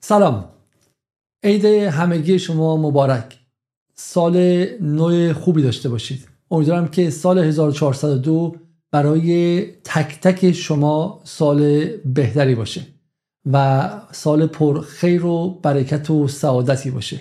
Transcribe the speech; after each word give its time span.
سلام. 0.00 0.44
عید 1.44 1.64
همگی 1.64 2.38
شما 2.38 2.76
مبارک. 2.76 3.38
سال 3.94 4.66
نو 4.80 5.34
خوبی 5.34 5.62
داشته 5.62 5.88
باشید. 5.88 6.28
امیدوارم 6.50 6.88
که 6.88 7.10
سال 7.10 7.38
1402 7.38 8.56
برای 8.90 9.60
تک 9.84 10.20
تک 10.20 10.52
شما 10.52 11.20
سال 11.24 11.86
بهتری 11.86 12.54
باشه 12.54 12.86
و 13.52 13.90
سال 14.12 14.46
پر 14.46 14.80
خیر 14.80 15.24
و 15.24 15.60
برکت 15.62 16.10
و 16.10 16.28
سعادتی 16.28 16.90
باشه. 16.90 17.20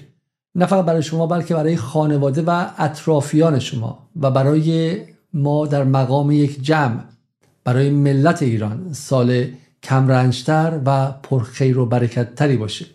نه 0.55 0.65
فقط 0.65 0.85
برای 0.85 1.03
شما 1.03 1.27
بلکه 1.27 1.53
برای 1.53 1.77
خانواده 1.77 2.41
و 2.41 2.67
اطرافیان 2.77 3.59
شما 3.59 4.09
و 4.21 4.31
برای 4.31 4.97
ما 5.33 5.67
در 5.67 5.83
مقام 5.83 6.31
یک 6.31 6.61
جمع 6.61 7.03
برای 7.63 7.89
ملت 7.89 8.43
ایران 8.43 8.93
سال 8.93 9.45
کمرنجتر 9.83 10.81
و 10.85 11.11
پرخیر 11.11 11.79
و 11.79 11.85
برکتتری 11.85 12.57
باشه. 12.57 12.85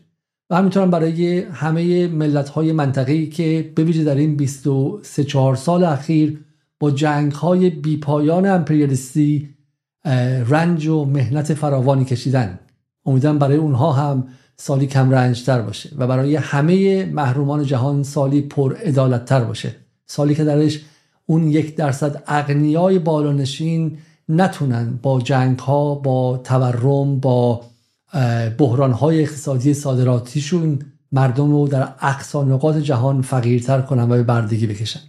و 0.51 0.57
همینطورم 0.57 0.91
برای 0.91 1.39
همه 1.39 2.09
ملت 2.09 2.49
های 2.49 2.73
منطقه‌ای 2.73 3.27
که 3.27 3.73
به 3.75 3.85
در 3.85 4.15
این 4.15 4.37
23 4.37 5.25
4 5.25 5.57
سال 5.57 5.85
اخیر 5.85 6.41
با 6.81 6.91
جنگ 6.91 7.33
های 7.33 7.71
بیپایان 7.71 8.47
امپریالیستی 8.47 9.49
رنج 10.49 10.87
و 10.87 11.05
مهنت 11.05 11.55
فراوانی 11.55 12.05
کشیدن. 12.05 12.59
امیدوارم 13.07 13.39
برای 13.39 13.57
اونها 13.57 13.93
هم 13.93 14.29
سالی 14.57 14.87
کم 14.87 15.11
رنجتر 15.11 15.63
باشه 15.63 15.91
و 15.99 16.07
برای 16.07 16.37
همه 16.37 17.05
محرومان 17.05 17.65
جهان 17.65 18.03
سالی 18.03 18.41
پر 18.41 18.77
ادالتتر 18.81 19.45
باشه. 19.45 19.75
سالی 20.07 20.35
که 20.35 20.45
درش 20.45 20.81
اون 21.27 21.49
یک 21.49 21.77
درصد 21.77 22.23
اغنیای 22.27 22.99
بالانشین 22.99 23.99
نتونن 24.33 24.99
با 25.03 25.21
جنگ 25.21 25.59
ها 25.59 25.95
با 25.95 26.41
تورم 26.45 27.21
با 27.21 27.61
بحران 28.59 28.93
های 28.93 29.23
اقتصادی 29.23 29.75
صادراتیشون 29.75 30.79
مردم 31.13 31.53
رو 31.53 31.69
در 31.69 31.89
اقصا 32.01 32.45
نقاط 32.45 32.77
جهان 32.77 33.23
فقیرتر 33.23 33.81
کنن 33.81 34.03
و 34.03 34.07
به 34.07 34.23
بردگی 34.23 34.67
بکشن. 34.67 35.01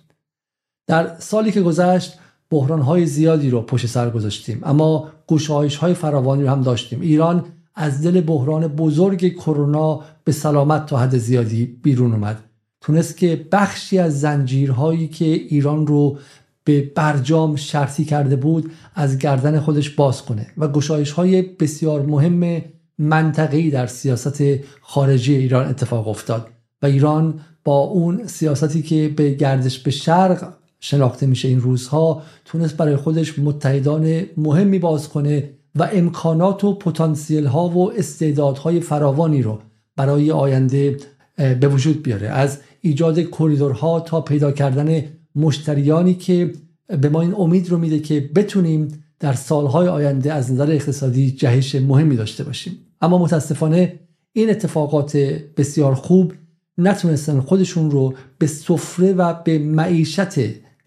در 0.87 1.15
سالی 1.19 1.51
که 1.51 1.61
گذشت 1.61 2.19
بحران 2.49 2.81
های 2.81 3.05
زیادی 3.05 3.49
رو 3.49 3.61
پشت 3.61 3.85
سر 3.85 4.09
گذاشتیم 4.09 4.61
اما 4.63 5.09
گشایش 5.27 5.75
های 5.75 5.93
فراوانی 5.93 6.43
رو 6.43 6.49
هم 6.49 6.61
داشتیم. 6.61 7.01
ایران 7.01 7.45
از 7.75 8.01
دل 8.01 8.21
بحران 8.21 8.67
بزرگ 8.67 9.27
کرونا 9.33 10.01
به 10.23 10.31
سلامت 10.31 10.85
تا 10.85 10.97
حد 10.97 11.17
زیادی 11.17 11.65
بیرون 11.65 12.13
اومد. 12.13 12.43
تونست 12.81 13.17
که 13.17 13.47
بخشی 13.51 13.99
از 13.99 14.19
زنجیرهایی 14.19 15.07
که 15.07 15.25
ایران 15.25 15.87
رو 15.87 16.17
به 16.63 16.91
برجام 16.95 17.55
شرطی 17.55 18.05
کرده 18.05 18.35
بود 18.35 18.71
از 18.95 19.17
گردن 19.17 19.59
خودش 19.59 19.89
باز 19.89 20.21
کنه 20.21 20.47
و 20.57 20.67
گشایش 20.67 21.11
های 21.11 21.41
بسیار 21.41 22.01
مهم 22.01 22.61
منطقه‌ای 22.97 23.69
در 23.69 23.87
سیاست 23.87 24.43
خارجی 24.81 25.35
ایران 25.35 25.67
اتفاق 25.67 26.07
افتاد 26.07 26.47
و 26.81 26.85
ایران 26.85 27.39
با 27.63 27.77
اون 27.77 28.27
سیاستی 28.27 28.81
که 28.81 29.13
به 29.15 29.29
گردش 29.29 29.79
به 29.79 29.91
شرق 29.91 30.53
شناخته 30.79 31.25
میشه 31.25 31.47
این 31.47 31.61
روزها 31.61 32.21
تونست 32.45 32.77
برای 32.77 32.95
خودش 32.95 33.39
متحدان 33.39 34.21
مهمی 34.37 34.79
باز 34.79 35.09
کنه 35.09 35.49
و 35.75 35.89
امکانات 35.93 36.63
و 36.63 36.73
پتانسیل 36.73 37.45
ها 37.45 37.69
و 37.69 37.91
استعدادهای 37.93 38.79
فراوانی 38.79 39.41
رو 39.41 39.59
برای 39.95 40.31
آینده 40.31 40.97
به 41.35 41.67
وجود 41.67 42.03
بیاره. 42.03 42.27
از 42.27 42.59
ایجاد 42.81 43.19
کریدورها 43.19 43.99
تا 43.99 44.21
پیدا 44.21 44.51
کردن 44.51 45.03
مشتریانی 45.35 46.13
که 46.13 46.53
به 46.87 47.09
ما 47.09 47.21
این 47.21 47.33
امید 47.33 47.69
رو 47.69 47.77
میده 47.77 47.99
که 47.99 48.29
بتونیم 48.35 49.03
در 49.19 49.33
سالهای 49.33 49.87
آینده 49.87 50.33
از 50.33 50.51
نظر 50.51 50.71
اقتصادی 50.71 51.31
جهش 51.31 51.75
مهمی 51.75 52.15
داشته 52.15 52.43
باشیم. 52.43 52.77
اما 53.01 53.17
متاسفانه 53.17 53.99
این 54.33 54.49
اتفاقات 54.49 55.17
بسیار 55.57 55.95
خوب 55.95 56.33
نتونستن 56.77 57.39
خودشون 57.39 57.91
رو 57.91 58.13
به 58.37 58.47
سفره 58.47 59.13
و 59.13 59.33
به 59.43 59.59
معیشت 59.59 60.39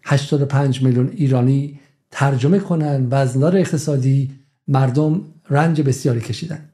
85 0.03 0.83
میلیون 0.83 1.11
ایرانی 1.15 1.79
ترجمه 2.11 2.59
کنن 2.59 3.05
و 3.05 3.15
از 3.15 3.37
نظر 3.37 3.57
اقتصادی 3.57 4.31
مردم 4.67 5.21
رنج 5.49 5.81
بسیاری 5.81 6.21
کشیدن. 6.21 6.69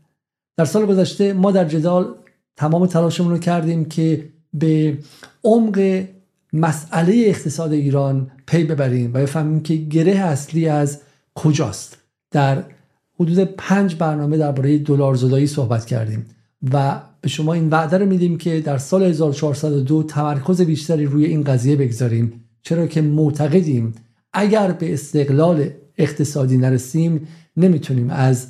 در 0.57 0.65
سال 0.65 0.85
گذشته 0.85 1.33
ما 1.33 1.51
در 1.51 1.65
جدال 1.65 2.15
تمام 2.55 2.85
تلاشمون 2.85 3.31
رو 3.31 3.37
کردیم 3.37 3.85
که 3.85 4.29
به 4.53 4.97
عمق 5.43 6.03
مسئله 6.53 7.23
اقتصاد 7.27 7.71
ایران 7.71 8.31
پی 8.47 8.63
ببریم 8.63 9.09
و 9.09 9.13
بفهمیم 9.13 9.59
که 9.59 9.75
گره 9.75 10.11
اصلی 10.11 10.67
از 10.67 11.01
کجاست. 11.35 11.97
در 12.31 12.63
حدود 13.19 13.39
پنج 13.39 13.95
برنامه 13.95 14.37
درباره 14.37 14.77
دلار 14.77 15.15
زدایی 15.15 15.47
صحبت 15.47 15.85
کردیم 15.85 16.25
و 16.73 17.01
به 17.21 17.29
شما 17.29 17.53
این 17.53 17.69
وعده 17.69 17.97
رو 17.97 18.05
میدیم 18.05 18.37
که 18.37 18.61
در 18.61 18.77
سال 18.77 19.03
1402 19.03 20.03
تمرکز 20.03 20.61
بیشتری 20.61 21.05
روی 21.05 21.25
این 21.25 21.43
قضیه 21.43 21.75
بگذاریم. 21.75 22.43
چرا 22.61 22.87
که 22.87 23.01
معتقدیم 23.01 23.93
اگر 24.33 24.71
به 24.71 24.93
استقلال 24.93 25.69
اقتصادی 25.97 26.57
نرسیم 26.57 27.27
نمی‌تونیم 27.57 28.09
از 28.09 28.47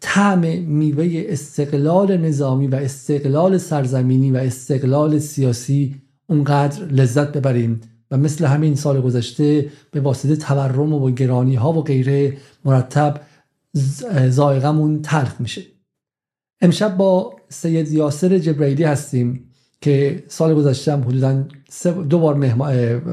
طعم 0.00 0.40
میوه 0.62 1.24
استقلال 1.28 2.16
نظامی 2.16 2.66
و 2.66 2.74
استقلال 2.74 3.58
سرزمینی 3.58 4.30
و 4.30 4.36
استقلال 4.36 5.18
سیاسی 5.18 5.99
اونقدر 6.30 6.84
لذت 6.84 7.32
ببریم 7.32 7.80
و 8.10 8.16
مثل 8.16 8.44
همین 8.44 8.74
سال 8.74 9.00
گذشته 9.00 9.70
به 9.90 10.00
واسطه 10.00 10.36
تورم 10.36 10.92
و 10.92 11.10
گرانی 11.10 11.54
ها 11.54 11.72
و 11.72 11.82
غیره 11.82 12.36
مرتب 12.64 13.20
زائقمون 14.28 15.02
تلخ 15.02 15.40
میشه. 15.40 15.62
امشب 16.60 16.96
با 16.96 17.36
سید 17.48 17.92
یاسر 17.92 18.38
جبرائیلی 18.38 18.84
هستیم 18.84 19.44
که 19.80 20.24
سال 20.28 20.54
گذشته 20.54 20.92
هم 20.92 21.00
حدودا 21.00 21.44
دو 22.08 22.18
بار 22.18 22.34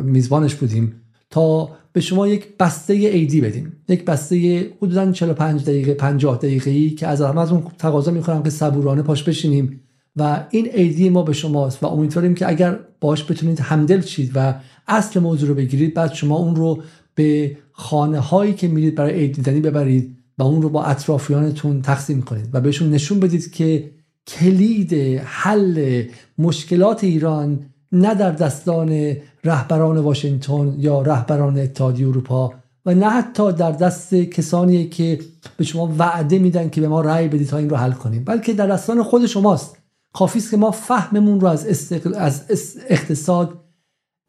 میزبانش 0.01 0.56
بودیم 0.56 1.01
تا 1.29 1.69
به 1.94 2.01
شما 2.01 2.27
یک 2.27 2.57
بسته 2.57 2.94
ایدی 2.94 3.41
بدیم. 3.41 3.83
یک 3.89 4.06
بسته 4.06 4.69
حدودا 4.81 5.11
45 5.11 5.63
دقیقه 5.63 5.94
50 5.94 6.38
دقیقه 6.38 6.72
ای 6.72 6.89
که 6.89 7.07
از 7.07 7.22
همتون 7.22 7.63
تقاضا 7.77 8.11
می‌کنم 8.11 8.44
که 8.44 8.50
صبورانه 8.50 9.01
پاش 9.01 9.23
بشینیم. 9.23 9.81
و 10.17 10.45
این 10.50 10.69
ایدی 10.73 11.09
ما 11.09 11.23
به 11.23 11.33
شماست 11.33 11.83
و 11.83 11.88
امیدواریم 11.88 12.35
که 12.35 12.50
اگر 12.50 12.79
باش 13.01 13.31
بتونید 13.31 13.59
همدل 13.59 14.01
چید 14.01 14.31
و 14.35 14.53
اصل 14.88 15.19
موضوع 15.19 15.50
رو 15.50 15.55
بگیرید 15.55 15.94
بعد 15.94 16.13
شما 16.13 16.35
اون 16.35 16.55
رو 16.55 16.83
به 17.16 17.57
خانه 17.72 18.19
هایی 18.19 18.53
که 18.53 18.67
میرید 18.67 18.95
برای 18.95 19.13
عید 19.13 19.35
دیدنی 19.35 19.59
ببرید 19.59 20.17
و 20.38 20.44
اون 20.44 20.61
رو 20.61 20.69
با 20.69 20.83
اطرافیانتون 20.83 21.81
تقسیم 21.81 22.22
کنید 22.22 22.50
و 22.53 22.61
بهشون 22.61 22.89
نشون 22.89 23.19
بدید 23.19 23.51
که 23.51 23.91
کلید 24.27 24.94
حل 25.23 26.03
مشکلات 26.38 27.03
ایران 27.03 27.59
نه 27.91 28.16
در 28.16 28.31
دستان 28.31 29.16
رهبران 29.44 29.97
واشنگتن 29.97 30.75
یا 30.77 31.01
رهبران 31.01 31.59
اتحادیه 31.59 32.07
اروپا 32.07 32.53
و 32.85 32.94
نه 32.95 33.09
حتی 33.09 33.51
در 33.51 33.72
دست 33.72 34.16
کسانی 34.16 34.85
که 34.88 35.19
به 35.57 35.63
شما 35.63 35.94
وعده 35.97 36.39
میدن 36.39 36.69
که 36.69 36.81
به 36.81 36.88
ما 36.88 37.01
رأی 37.01 37.27
بدید 37.27 37.47
تا 37.47 37.57
این 37.57 37.69
رو 37.69 37.77
حل 37.77 37.91
کنیم 37.91 38.23
بلکه 38.23 38.53
در 38.53 38.67
دستان 38.67 39.03
خود 39.03 39.25
شماست. 39.25 39.76
کافی 40.17 40.39
است 40.39 40.51
که 40.51 40.57
ما 40.57 40.72
فهممون 40.72 41.39
رو 41.39 41.47
از, 41.47 41.89
از 42.17 42.78
اقتصاد 42.89 43.59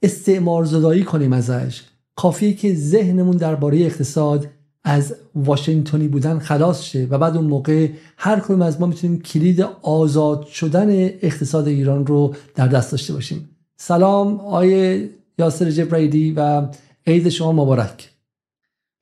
استعمار 0.03 0.65
زدایی 0.65 1.05
کنیم 1.05 1.33
ازش. 1.33 1.83
کافیه 2.17 2.53
که 2.53 2.75
ذهنمون 2.75 3.37
درباره 3.37 3.79
اقتصاد 3.79 4.47
از 4.85 5.15
واشنگتنی 5.35 6.09
بودن 6.09 6.39
خلاص 6.39 6.83
شه 6.83 7.07
و 7.11 7.19
بعد 7.19 7.37
اون 7.37 7.47
موقع 7.47 7.89
هر 8.17 8.41
کدوم 8.41 8.63
از 8.63 8.81
ما 8.81 8.87
می‌تونیم 8.87 9.23
کلید 9.23 9.61
آزاد 9.83 10.47
شدن 10.47 10.91
اقتصاد 11.05 11.69
ایران 11.69 12.07
رو 12.07 12.35
در 12.55 12.69
دست 12.69 12.93
داشته 12.93 13.13
باشیم. 13.13 13.49
سلام 13.77 14.41
آیه 14.41 15.11
یاسر 15.39 15.71
جبرائیلی 15.71 16.33
و 16.33 16.69
عید 17.07 17.29
شما 17.29 17.53
مبارک. 17.53 18.11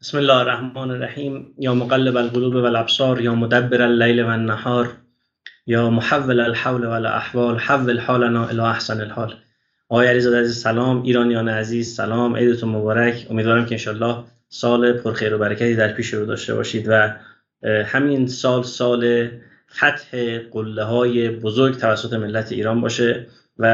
بسم 0.01 0.19
الله 0.19 0.37
الرحمن 0.37 0.91
الرحیم. 0.91 1.47
یا 1.59 1.75
مقلب 1.75 2.17
القلوب 2.17 2.55
والابصار 2.55 3.21
یا 3.21 3.35
مدبر 3.35 3.83
اللیل 3.83 4.25
والنهار 4.25 5.06
یا 5.67 5.91
محول 5.91 6.41
الحول 6.41 6.87
والاحوال 6.87 7.59
حول 7.59 7.99
حالنا 8.01 8.47
الى 8.49 8.61
احسن 8.61 9.01
الحال. 9.01 9.35
آقای 9.89 10.09
علیزاده 10.09 10.41
عزیز 10.41 10.63
سلام. 10.63 11.03
ایرانیان 11.03 11.49
عزیز 11.49 11.95
سلام. 11.95 12.37
عیدتون 12.37 12.69
مبارک. 12.69 13.27
امیدوارم 13.31 13.67
که 13.67 13.75
انشالله 13.75 14.25
سال 14.49 14.93
پرخیر 14.93 15.35
و 15.35 15.39
برکتی 15.39 15.77
در 15.77 15.93
پیش 15.93 16.15
رو 16.15 16.27
داشته 16.27 16.55
باشید 16.55 16.87
و 16.89 17.13
همین 17.85 18.27
سال 18.27 18.63
سال 18.63 19.31
فتح 19.75 20.39
قله 20.39 20.85
های 20.85 21.29
بزرگ 21.29 21.77
توسط 21.77 22.13
ملت 22.13 22.53
ایران 22.53 22.81
باشه 22.81 23.27
و 23.59 23.65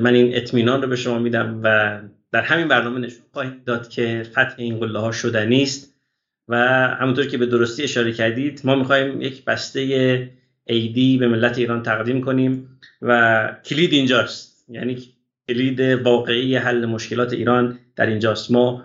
من 0.00 0.14
این 0.14 0.36
اطمینان 0.36 0.82
رو 0.82 0.88
به 0.88 0.96
شما 0.96 1.18
میدم 1.18 1.60
و 1.62 1.98
در 2.32 2.42
همین 2.42 2.68
برنامه 2.68 3.00
نشون 3.00 3.22
خواهید 3.32 3.64
داد 3.64 3.88
که 3.88 4.22
فتح 4.30 4.54
این 4.56 4.80
قله 4.80 4.98
ها 4.98 5.12
شدنی 5.12 5.62
است 5.62 5.94
و 6.48 6.56
همونطور 7.00 7.26
که 7.26 7.38
به 7.38 7.46
درستی 7.46 7.82
اشاره 7.82 8.12
کردید 8.12 8.60
ما 8.64 8.74
می‌خوایم 8.74 9.22
یک 9.22 9.44
بسته 9.44 10.30
ایدی 10.66 11.18
به 11.18 11.28
ملت 11.28 11.58
ایران 11.58 11.82
تقدیم 11.82 12.20
کنیم 12.20 12.78
و 13.02 13.50
کلید 13.64 13.92
اینجاست. 13.92 14.64
یعنی 14.68 14.98
کلید 15.48 15.80
واقعی 15.80 16.56
حل 16.56 16.86
مشکلات 16.86 17.32
ایران 17.32 17.78
در 17.96 18.06
اینجاست. 18.06 18.50
ما 18.50 18.84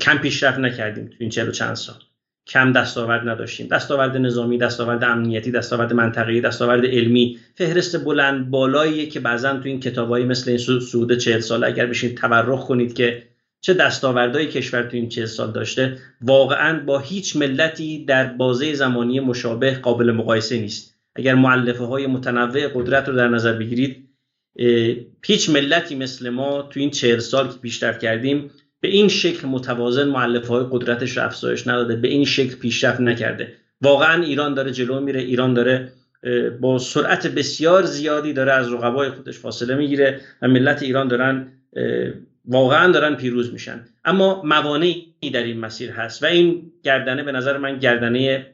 کم 0.00 0.18
پیشرفت 0.18 0.58
نکردیم 0.58 1.06
تو 1.06 1.14
این 1.18 1.30
چهل 1.30 1.48
و 1.48 1.52
چند 1.52 1.74
سال. 1.74 1.96
کم 2.46 2.72
دستاورد 2.72 3.28
نداشتیم. 3.28 3.68
دستاورد 3.68 4.16
نظامی 4.16 4.58
دستاورد 4.58 5.04
امنیتی 5.04 5.50
دستاورد 5.50 5.92
منطقه‌ای 5.92 6.40
دستاورد 6.40 6.86
علمی. 6.86 7.38
فهرست 7.54 8.04
بلند 8.04 8.50
بالایی 8.50 9.06
که 9.06 9.20
بعضا 9.20 9.56
تو 9.56 9.68
این 9.68 9.80
کتابایی 9.80 10.24
مثل 10.24 10.50
این 10.50 10.80
سعود 10.80 11.18
چهل 11.18 11.40
سال 11.40 11.64
اگر 11.64 11.86
بشین 11.86 12.14
تبرخ 12.14 12.66
کنید 12.66 12.94
که 12.94 13.22
چه 13.60 13.74
دستاوردهای 13.74 14.46
کشور 14.46 14.82
تو 14.82 14.96
این 14.96 15.08
چهل 15.08 15.26
سال 15.26 15.52
داشته 15.52 15.98
واقعا 16.20 16.80
با 16.80 16.98
هیچ 16.98 17.36
ملتی 17.36 18.04
در 18.04 18.26
بازه 18.26 18.74
زمانی 18.74 19.20
مشابه 19.20 19.74
قابل 19.74 20.12
مقایسه 20.12 20.60
نیست. 20.60 20.97
اگر 21.18 21.34
معلفه 21.34 21.84
های 21.84 22.06
متنوع 22.06 22.68
قدرت 22.74 23.08
رو 23.08 23.16
در 23.16 23.28
نظر 23.28 23.52
بگیرید 23.52 24.08
هیچ 25.26 25.50
ملتی 25.50 25.94
مثل 25.94 26.28
ما 26.28 26.62
تو 26.62 26.80
این 26.80 26.90
چهل 26.90 27.18
سال 27.18 27.48
که 27.48 27.58
بیشتر 27.62 27.92
کردیم 27.92 28.50
به 28.80 28.88
این 28.88 29.08
شکل 29.08 29.48
متوازن 29.48 30.08
معلفه 30.08 30.48
های 30.48 30.66
قدرتش 30.70 31.16
رو 31.16 31.24
افزایش 31.24 31.66
نداده 31.66 31.96
به 31.96 32.08
این 32.08 32.24
شکل 32.24 32.56
پیشرفت 32.56 33.00
نکرده. 33.00 33.52
واقعا 33.80 34.22
ایران 34.22 34.54
داره 34.54 34.72
جلو 34.72 35.00
میره 35.00 35.20
ایران 35.20 35.54
داره 35.54 35.92
با 36.60 36.78
سرعت 36.78 37.26
بسیار 37.26 37.82
زیادی 37.82 38.32
داره 38.32 38.52
از 38.52 38.72
رقبای 38.72 39.10
خودش 39.10 39.38
فاصله 39.38 39.74
می‌گیره 39.74 40.20
و 40.42 40.48
ملت 40.48 40.82
ایران 40.82 41.08
دارن 41.08 41.52
واقعا 42.44 42.92
دارن 42.92 43.14
پیروز 43.14 43.52
میشن. 43.52 43.84
اما 44.04 44.42
موانعی 44.44 45.30
در 45.32 45.42
این 45.42 45.60
مسیر 45.60 45.90
هست 45.90 46.22
و 46.22 46.26
این 46.26 46.72
گردنه 46.82 47.22
به 47.22 47.32
نظر 47.32 47.58
من 47.58 47.78
گردنه 47.78 48.46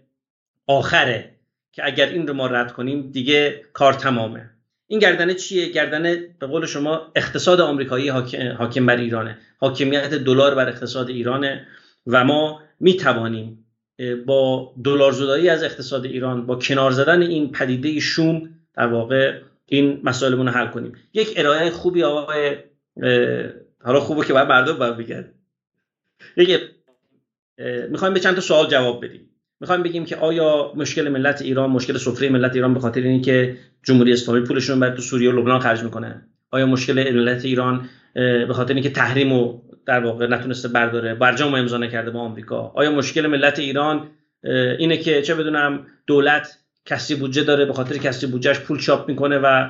آخره. 0.67 1.34
که 1.75 1.87
اگر 1.87 2.09
این 2.09 2.27
رو 2.27 2.35
ما 2.35 2.47
رد 2.47 2.73
کنیم 2.73 3.11
دیگه 3.11 3.63
کار 3.73 3.93
تمامه. 3.93 4.51
این 4.87 4.99
گردنه 4.99 5.35
چیه؟ 5.35 5.69
گردنه 5.69 6.35
به 6.39 6.47
قول 6.47 6.67
شما 6.67 7.13
اقتصاد 7.15 7.61
آمریکایی 7.61 8.09
حاکم 8.59 8.87
بر 8.87 8.97
ایرانه. 8.97 9.39
حاکمیت 9.59 10.15
دلار 10.15 10.55
بر 10.55 10.69
اقتصاد 10.69 11.09
ایرانه 11.09 11.67
و 12.07 12.25
ما 12.25 12.63
می 12.81 12.97
توانیم 12.97 13.67
با 14.27 14.75
دلار 14.85 15.13
زدایی 15.13 15.49
از 15.49 15.63
اقتصاد 15.63 16.05
ایران 16.05 16.47
با 16.47 16.57
کنار 16.57 16.91
زدن 16.91 17.23
این 17.23 17.53
پدیده 17.53 18.01
شوم 18.01 18.51
در 18.75 18.87
واقع 18.87 19.41
این 19.67 20.01
مسائلمون 20.05 20.47
رو 20.47 20.53
حل 20.53 20.67
کنیم. 20.67 20.93
یک 21.13 21.35
ارائه 21.37 21.71
خوبی 21.71 22.03
آقای 22.03 22.57
حالا 23.85 24.01
خوبه 24.01 24.27
که 24.27 24.33
باید 24.33 24.49
مردم 24.49 24.79
باید 24.79 24.97
بگن. 24.97 25.35
یک 26.37 26.61
می‌خوایم 27.89 28.15
به 28.15 28.21
چند 28.21 28.35
تا 28.35 28.41
سوال 28.41 28.67
جواب 28.67 29.05
بدیم. 29.05 29.31
می‌خوایم 29.65 29.83
بگیم 29.83 30.05
که 30.05 30.17
آیا 30.17 30.73
مشکل 30.77 31.09
ملت 31.09 31.43
ایران 31.43 31.71
مشکل 31.71 31.97
سفره 31.97 32.29
ملت 32.29 32.55
ایران 32.55 32.75
به 32.75 32.81
خاطر 32.81 33.01
اینکه 33.01 33.57
جمهوری 33.83 34.13
اسلامی 34.13 34.41
پولشون 34.41 34.81
بر 34.81 34.91
تو 34.91 35.03
سوریه 35.03 35.31
و 35.31 35.41
لبنان 35.41 35.61
خرج 35.61 35.83
می‌کنه؟ 35.83 36.23
آیا 36.51 36.67
مشکل 36.67 37.13
ملت 37.13 37.45
ایران 37.45 37.89
به 38.15 38.53
خاطر 38.55 38.75
اینکه 38.75 38.91
تحریم 38.91 39.33
و 39.33 39.61
در 39.87 40.01
واقع 40.01 40.27
نتونسته 40.27 40.69
برداره 40.69 41.15
برجام 41.15 41.55
امضا 41.55 41.79
نکرده 41.79 42.11
با 42.11 42.21
آمریکا؟ 42.21 42.73
آیا 42.75 42.91
مشکل 42.91 43.27
ملت 43.27 43.59
ایران 43.59 44.11
اینه 44.79 44.97
که 44.97 45.23
چه 45.23 45.35
بدونم 45.35 45.87
دولت 46.07 46.59
کسی 46.87 47.15
بودجه 47.15 47.45
داره 47.45 47.65
به 47.65 47.73
خاطر 47.73 47.97
کسی 47.97 48.27
بودجهش 48.27 48.59
پول 48.59 48.79
چاپ 48.79 49.09
می‌کنه 49.09 49.39
و 49.39 49.69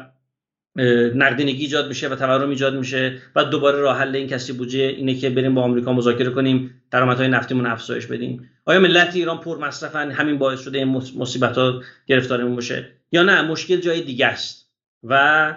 نقدینگی 1.15 1.63
ایجاد 1.63 1.89
میشه 1.89 2.09
و 2.09 2.17
تورم 2.17 2.51
ایجاد 2.51 2.77
میشه 2.77 3.19
و 3.37 3.45
دوباره 3.45 3.79
راه 3.79 3.99
حل 3.99 4.17
این 4.17 4.29
کسی 4.29 4.53
بودجه 4.53 4.79
اینه 4.79 5.15
که 5.15 5.31
بریم 5.31 5.55
با 5.55 5.63
آمریکا 5.63 5.93
مذاکره 5.93 6.31
کنیم 6.31 6.83
درآمدهای 6.91 7.29
نفتیمون 7.29 7.67
افزایش 7.67 8.07
بدیم. 8.07 8.51
آیا 8.65 8.81
ملت 8.81 9.17
ایران 9.17 9.41
پر 9.41 9.59
مصرفن 9.59 10.11
همین 10.11 10.39
باعث 10.39 10.61
شده 10.61 10.79
این 10.79 11.03
مصیبت 11.17 11.59
ها 11.59 11.83
گرفتارمون 12.07 12.55
باشه. 12.55 12.89
یا 13.13 13.23
نه؟ 13.23 13.43
مشکل 13.43 13.77
جای 13.77 14.01
دیگه 14.01 14.27
است. 14.27 14.71
و 15.03 15.57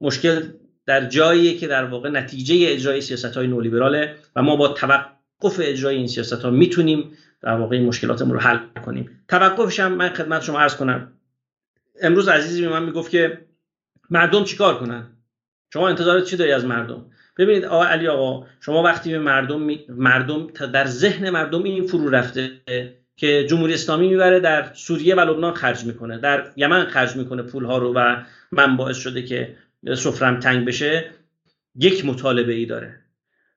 مشکل 0.00 0.42
در 0.86 1.08
جایی 1.08 1.58
که 1.58 1.66
در 1.66 1.84
واقع 1.84 2.08
نتیجه 2.08 2.56
اجرای 2.68 3.00
سیاست 3.00 3.36
های 3.36 3.46
نولیبراله 3.46 4.14
و 4.36 4.42
ما 4.42 4.56
با 4.56 4.68
توقف 4.68 5.60
اجرای 5.60 5.96
این 5.96 6.06
سیاست 6.06 6.42
ها 6.42 6.50
می‌تونیم 6.50 7.12
در 7.42 7.54
واقع 7.54 7.80
مشکلاتمون 7.80 8.32
رو 8.32 8.40
حل 8.40 8.58
کنیم 8.84 9.24
توقفش 9.28 9.80
هم 9.80 9.92
من 9.92 10.08
خدمت 10.08 10.42
شما 10.42 10.60
عرض 10.60 10.76
کنم. 10.76 11.12
امروز 12.02 12.28
عزیزی 12.28 12.62
به 12.62 12.68
من 12.68 12.82
می‌گفت 12.82 13.10
که 13.10 13.38
مردم 14.12 14.44
چیکار 14.44 14.78
کنن؟ 14.78 15.06
شما 15.72 15.88
انتظارات 15.88 16.24
چی 16.24 16.36
داری 16.36 16.52
از 16.52 16.64
مردم؟ 16.64 17.06
ببینید 17.38 17.64
آقا 17.64 17.84
علی 17.84 18.08
آقا 18.08 18.46
شما 18.60 18.82
وقتی 18.82 19.10
به 19.10 19.18
مردم 19.18 19.70
مردم 19.88 20.46
در 20.46 20.86
ذهن 20.86 21.30
مردم 21.30 21.62
این 21.62 21.86
فرو 21.86 22.10
رفته 22.10 22.50
که 23.16 23.46
جمهوری 23.46 23.74
اسلامی 23.74 24.08
می‌بره 24.08 24.40
در 24.40 24.70
سوریه 24.74 25.14
و 25.14 25.20
لبنان 25.20 25.54
خرج 25.54 25.84
می‌کنه 25.84 26.18
در 26.18 26.52
یمن 26.56 26.84
خرج 26.84 27.16
می‌کنه 27.16 27.42
پول 27.42 27.64
ها 27.64 27.78
رو 27.78 27.92
و 27.94 28.16
من 28.52 28.76
باعث 28.76 28.96
شده 28.96 29.22
که 29.22 29.56
سفرم 29.94 30.40
تنگ 30.40 30.66
بشه 30.66 31.10
یک 31.74 32.04
مطالبه 32.04 32.52
ای 32.52 32.66
داره. 32.66 33.00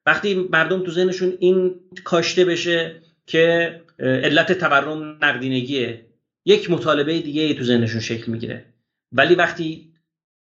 وقتی 0.06 0.48
مردم 0.52 0.84
تو 0.84 0.92
ذهنشون 0.92 1.34
این 1.40 1.76
کاشته 2.04 2.46
بشه 2.46 2.96
که 3.26 3.82
علت 4.00 4.52
تورم 4.52 5.18
نقدینگیه 5.22 6.06
یک 6.46 6.72
مطالبه 6.72 7.20
دیگه 7.20 7.42
ای 7.42 7.54
تو 7.54 7.64
ذهنشون 7.64 8.02
شکل 8.02 8.32
می‌گیره. 8.32 8.66
ولی 9.12 9.36
وقتی 9.36 9.95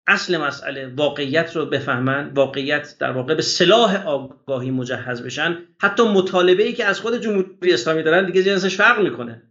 اصل 0.06 0.36
مسئله 0.36 0.92
واقعیت 0.96 1.56
رو 1.56 1.66
بفهمن 1.66 2.30
واقعیت 2.34 2.96
در 3.00 3.10
واقع 3.10 3.34
به 3.34 3.42
سلاح 3.42 4.06
آگاهی 4.06 4.70
مجهز 4.70 5.22
بشن. 5.22 5.58
حتی 5.80 6.02
مطالبه 6.02 6.62
ای 6.62 6.72
که 6.72 6.84
از 6.84 7.00
خود 7.00 7.20
جمهوری 7.20 7.72
اسلامی 7.72 8.02
دارن 8.02 8.26
دیگه 8.26 8.42
جنسش 8.42 8.76
فرق 8.76 9.02
می‌کنه. 9.02 9.42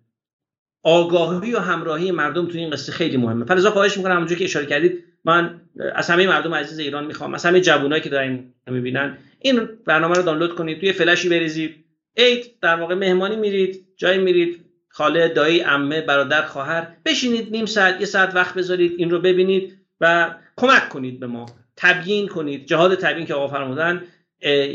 آگاهی 0.83 1.53
و 1.53 1.59
همراهی 1.59 2.11
مردم 2.11 2.47
تو 2.47 2.57
این 2.57 2.69
قصه 2.69 2.91
خیلی 2.91 3.17
مهمه. 3.17 3.45
فلزا 3.45 3.71
خواهش 3.71 3.97
می‌کنم 3.97 4.15
همونجوری 4.15 4.39
که 4.39 4.45
اشاره 4.45 4.65
کردید 4.65 5.03
من 5.25 5.61
از 5.95 6.09
همه 6.09 6.27
مردم 6.27 6.53
عزیز 6.53 6.79
ایران 6.79 7.05
می‌خوام 7.05 7.33
از 7.33 7.45
همه 7.45 7.61
جوانایی 7.61 8.01
که 8.01 8.09
دارن 8.09 8.53
می‌بینن 8.67 9.17
این 9.39 9.69
برنامه 9.85 10.15
رو 10.15 10.23
دانلود 10.23 10.55
کنید 10.55 10.79
توی 10.79 10.93
فلشی 10.93 11.29
بریزید. 11.29 11.85
عید 12.17 12.59
در 12.61 12.75
واقع 12.75 12.95
مهمانی 12.95 13.35
میرید 13.35 13.87
جایی 13.97 14.19
میرید. 14.19 14.65
خاله 14.89 15.27
دایی 15.27 15.59
عمه 15.59 16.01
برادر 16.01 16.41
خواهر 16.41 16.87
بشینید 17.05 17.51
نیم 17.51 17.65
ساعت 17.65 17.99
یه 17.99 18.05
ساعت 18.05 18.35
وقت 18.35 18.55
بذارید 18.55 18.93
این 18.97 19.09
رو 19.09 19.19
ببینید. 19.19 19.79
و 20.03 20.35
کمک 20.57 20.89
کنید 20.89 21.19
به 21.19 21.27
ما. 21.27 21.45
تبیین 21.77 22.27
کنید. 22.27 22.65
جهاد 22.65 22.95
تبیین 22.95 23.27
که 23.27 23.33
آقا 23.33 23.47
فرمودن 23.47 24.01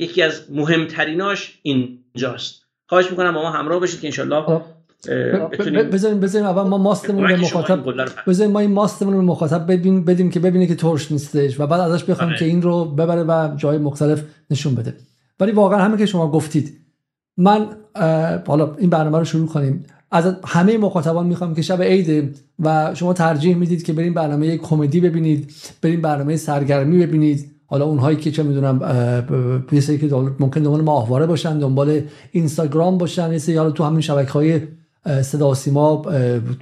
یکی 0.01 0.23
از 0.23 0.53
مهمتریناش 0.53 1.59
اینجاست. 1.63 2.63
خواهش 2.87 3.11
می‌کنم 3.11 3.35
با 3.35 3.43
ما 3.43 3.51
همراه 3.51 3.81
باشید 3.81 4.01
که 4.01 4.07
انشالله 4.07 4.63
بذاریم 5.93 6.21
بذاریم 6.21 6.47
اول 6.47 6.63
ما 6.63 6.79
ماستمون 6.79 7.29
رو 7.29 7.37
مخاطب 7.37 7.85
بذاریم 8.27 8.53
ما 8.53 8.61
این 8.61 8.73
ماستمون 8.73 9.15
رو 9.15 9.23
مخاطب 9.23 9.73
ببین 9.73 10.05
بدیم 10.05 10.31
که 10.31 10.41
ببینه 10.41 10.67
که 10.67 10.75
ترش 10.75 11.13
نیستش 11.13 11.61
و 11.61 11.67
بعد 11.67 11.81
ازش 11.81 12.05
بخوایم 12.05 12.31
آره. 12.31 12.39
که 12.39 12.45
این 12.45 12.63
رو 12.63 12.85
ببره 12.85 13.23
و 13.23 13.57
جای 13.57 13.79
مختلف 13.79 14.25
نشون 14.51 14.75
بده. 14.75 14.95
ولی 15.41 15.53
واقعا 15.53 15.79
همه 15.79 15.97
که 15.97 16.07
شما 16.07 16.31
گفتید 16.31 16.79
من 17.37 17.67
حالا 18.47 18.77
این 18.79 18.91
برنامه 18.91 19.19
رو 19.19 19.25
شروع 19.25 19.49
کنیم. 19.49 19.87
از 20.11 20.35
همه 20.47 20.79
مخاطبان 20.79 21.27
می‌خوام 21.27 21.55
که 21.55 21.63
شب 21.63 21.83
عید 21.83 22.37
و 22.59 22.95
شما 22.95 23.13
ترجیح 23.13 23.57
می‌دید 23.57 23.83
که 23.83 23.93
بریم 23.93 24.15
برنامه 24.15 24.57
کمدی 24.57 25.01
ببینید 25.01 25.51
بریم 25.83 26.01
برنامه 26.01 26.37
سرگرمی 26.37 27.07
ببینید. 27.07 27.51
حالا 27.67 27.85
اونهایی 27.85 28.17
که 28.17 28.31
چه 28.31 28.43
می‌دونم 28.43 28.81
یه 29.73 29.99
که 29.99 30.07
ممکن 30.39 30.63
دنبال 30.63 30.81
ماهواره 30.81 31.27
باشن 31.27 31.59
دنبال 31.59 32.01
اینستاگرام 32.33 32.99
باشن 32.99 33.33
یه 33.49 33.59
حالا 33.59 33.71
تو 33.71 33.85
همین 33.85 34.01
شبکه 34.01 34.33
های 34.33 34.61
صدا 35.23 35.55
سیما 35.55 36.07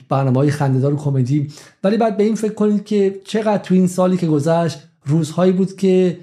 برنامه 0.08 0.38
های 0.38 0.50
خندهدار 0.50 0.94
و 0.94 0.96
کمدی. 0.96 1.48
ولی 1.84 1.96
بعد 1.96 2.16
به 2.16 2.24
این 2.24 2.34
فکر 2.34 2.54
کنید 2.54 2.84
که 2.84 3.14
چقدر 3.24 3.62
تو 3.62 3.74
این 3.74 3.86
سالی 3.86 4.16
که 4.16 4.26
گذشت 4.26 4.78
روزهایی 5.04 5.52
بود 5.52 5.76
که 5.76 6.18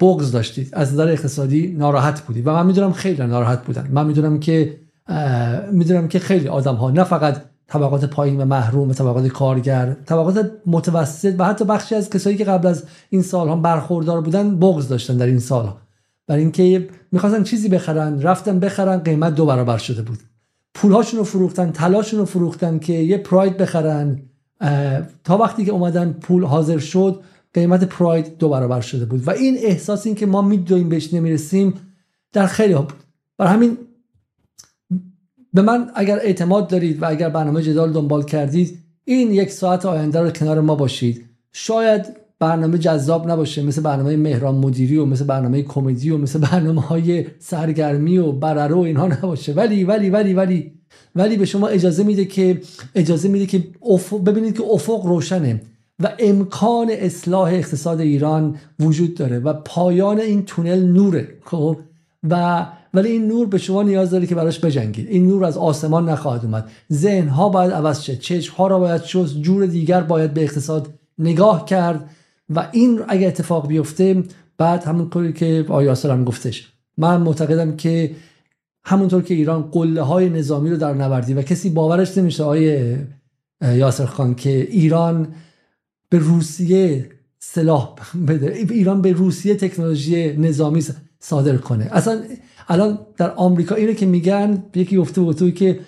بغض 0.00 0.32
داشتید. 0.32 0.68
از 0.72 0.92
نظر 0.92 1.08
اقتصادی 1.08 1.66
ناراحت 1.78 2.20
بودید. 2.20 2.46
و 2.46 2.50
من 2.50 2.66
می‌دونم 2.66 2.92
خیلی 2.92 3.26
ناراحت 3.26 3.64
بودن. 3.64 3.88
من 3.92 4.06
می‌دونم 4.06 4.40
که 4.40 4.76
می‌دونم 5.72 6.08
که 6.08 6.18
خیلی 6.18 6.48
آدم 6.48 6.74
ها 6.74 6.90
نه 6.90 7.04
فقط 7.04 7.42
طبقات 7.66 8.04
پایین 8.04 8.40
و 8.40 8.44
محروم 8.44 8.88
و 8.88 8.92
طبقات 8.92 9.26
کارگر 9.26 9.96
طبقات 10.06 10.50
متوسط 10.66 11.34
و 11.38 11.44
حتی 11.44 11.64
بخشی 11.64 11.94
از 11.94 12.10
کسایی 12.10 12.36
که 12.36 12.44
قبل 12.44 12.66
از 12.66 12.84
این 13.10 13.22
سال 13.22 13.48
ها 13.48 13.56
برخوردار 13.56 14.20
بودن 14.20 14.58
بغض 14.58 14.88
داشتن 14.88 15.16
در 15.16 15.26
این 15.26 15.38
سال 15.38 15.66
ها 15.66 15.76
برای 16.26 16.42
اینکه 16.42 16.88
می‌خواستن 17.12 17.42
چیزی 17.42 17.68
بخرن 17.68 18.22
رفتن 18.22 18.60
بخرن 18.60 18.98
قیمت 18.98 19.34
دو 19.34 19.46
برابر 19.46 19.78
شده 19.78 20.02
بود. 20.02 20.18
پولهاشون 20.74 21.18
رو 21.18 21.24
فروختن 21.24 21.72
تلاشون 21.72 22.20
رو 22.20 22.26
فروختن 22.26 22.78
که 22.78 22.92
یه 22.92 23.18
پراید 23.18 23.56
بخرن. 23.56 24.22
تا 25.24 25.38
وقتی 25.38 25.64
که 25.64 25.72
اومدن 25.72 26.12
پول 26.12 26.44
حاضر 26.44 26.78
شد 26.78 27.22
قیمت 27.54 27.84
پراید 27.84 28.38
دو 28.38 28.48
برابر 28.48 28.80
شده 28.80 29.04
بود. 29.04 29.28
و 29.28 29.30
این 29.30 29.56
احساس 29.58 30.06
این 30.06 30.14
که 30.14 30.26
ما 30.26 30.42
میدویم 30.42 30.88
بهش 30.88 31.14
نمی‌رسیم 31.14 31.74
در 32.32 32.46
خیلی 32.46 32.72
ها 32.72 32.82
بود. 32.82 33.02
برای 33.38 33.52
همین 33.52 33.78
به 35.54 35.62
من 35.62 35.90
اگر 35.94 36.18
اعتماد 36.18 36.68
دارید 36.68 37.02
و 37.02 37.10
اگر 37.10 37.28
برنامه 37.28 37.62
جدال 37.62 37.92
دنبال 37.92 38.24
کردید 38.24 38.78
این 39.04 39.32
یک 39.32 39.50
ساعت 39.50 39.86
آینده 39.86 40.20
رو 40.20 40.30
کنار 40.30 40.60
ما 40.60 40.74
باشید. 40.74 41.24
شاید 41.52 42.06
برنامه 42.38 42.78
جذاب 42.78 43.30
نباشه 43.30 43.62
مثل 43.62 43.82
برنامه 43.82 44.16
مهران 44.16 44.54
مدیری 44.54 44.96
و 44.96 45.04
مثل 45.04 45.24
برنامه 45.24 45.62
کمدی 45.62 46.10
و 46.10 46.18
مثل 46.18 46.38
برنامه 46.38 46.80
های 46.80 47.26
سرگرمی 47.38 48.18
و 48.18 48.32
بررو 48.32 48.76
و 48.76 48.82
اینها 48.82 49.06
نباشه. 49.06 49.52
ولی 49.52 49.84
ولی 49.84 50.10
ولی 50.10 50.34
ولی 50.34 50.72
ولی 51.14 51.36
به 51.36 51.44
شما 51.44 51.68
اجازه 51.68 52.04
میده 52.04 52.24
که 52.24 52.60
اجازه 52.94 53.28
میده 53.28 53.46
که 53.46 53.64
ببینید 54.26 54.56
که 54.56 54.62
افق 54.70 55.06
روشنه 55.06 55.62
و 56.00 56.12
امکان 56.18 56.90
اصلاح 56.90 57.48
اقتصاد 57.48 58.00
ایران 58.00 58.56
وجود 58.80 59.14
داره 59.14 59.38
و 59.38 59.52
پایان 59.52 60.20
این 60.20 60.44
تونل 60.44 60.84
نوره 60.84 61.28
خب؟ 61.44 61.76
و 62.30 62.66
ولی 62.94 63.08
این 63.08 63.26
نور 63.26 63.46
به 63.46 63.58
شما 63.58 63.82
نیاز 63.82 64.10
داره 64.10 64.26
که 64.26 64.34
براش 64.34 64.60
بجنگید. 64.60 65.08
این 65.08 65.26
نور 65.26 65.44
از 65.44 65.58
آسمان 65.58 66.08
نخواهد 66.08 66.44
اومد. 66.44 66.70
ذهن 66.92 67.28
ها 67.28 67.48
باید 67.48 67.70
عوض 67.70 68.02
شه 68.02 68.16
چشم 68.16 68.54
ها 68.54 68.66
را 68.66 68.78
باید 68.78 69.04
شست. 69.04 69.40
جور 69.40 69.66
دیگر 69.66 70.00
باید 70.00 70.34
به 70.34 70.42
اقتصاد 70.42 70.88
نگاه 71.18 71.64
کرد. 71.64 72.10
و 72.50 72.68
این 72.72 73.00
اگر 73.08 73.28
اتفاق 73.28 73.68
بیفته 73.68 74.22
بعد 74.58 74.84
همونطوری 74.84 75.32
که 75.32 75.64
آیاسر 75.68 76.10
هم 76.10 76.24
گفتش. 76.24 76.72
من 76.96 77.20
معتقدم 77.20 77.76
که 77.76 78.10
همونطور 78.84 79.22
که 79.22 79.34
ایران 79.34 79.62
قله 79.62 80.02
های 80.02 80.30
نظامی 80.30 80.70
رو 80.70 80.76
در 80.76 80.94
نوردی 80.94 81.34
و 81.34 81.42
کسی 81.42 81.70
باورش 81.70 82.18
نمیشه 82.18 82.42
آیه 82.42 83.06
یاسر 83.62 84.06
خان 84.06 84.34
که 84.34 84.50
ایران 84.50 85.28
به 86.08 86.18
روسیه 86.18 87.10
سلاح 87.38 87.94
بده. 88.28 88.52
ایران 88.70 89.02
به 89.02 89.12
روسیه 89.12 89.54
تکنولوژی 89.54 90.36
نظامی 90.36 90.82
صادر 91.24 91.56
کنه. 91.56 91.88
اصلا 91.92 92.20
الان 92.68 92.98
در 93.16 93.30
آمریکا 93.30 93.74
اینه 93.74 93.94
که 93.94 94.06
میگن 94.06 94.64
یکی 94.74 94.96
گفته 94.96 95.20
بود 95.20 95.36
توی 95.36 95.52
که 95.52 95.80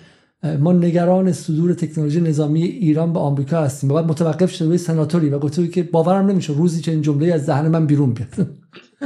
ما 0.59 0.73
نگران 0.73 1.31
صدور 1.31 1.73
تکنولوژی 1.73 2.21
نظامی 2.21 2.63
ایران 2.63 3.13
به 3.13 3.19
آمریکا 3.19 3.61
هستیم. 3.61 3.89
بعد 3.89 4.05
متوقف 4.05 4.51
شده 4.51 4.67
روی 4.67 4.77
سناتوری 4.77 5.29
و 5.29 5.39
گفته 5.39 5.67
که 5.67 5.83
باورم 5.83 6.25
نمیشه 6.25 6.53
روزی 6.53 6.81
چه 6.81 6.91
این 6.91 7.01
جمله 7.01 7.33
از 7.33 7.45
ذهن 7.45 7.67
من 7.67 7.85
بیرون 7.85 8.13
بیاد. 8.13 8.47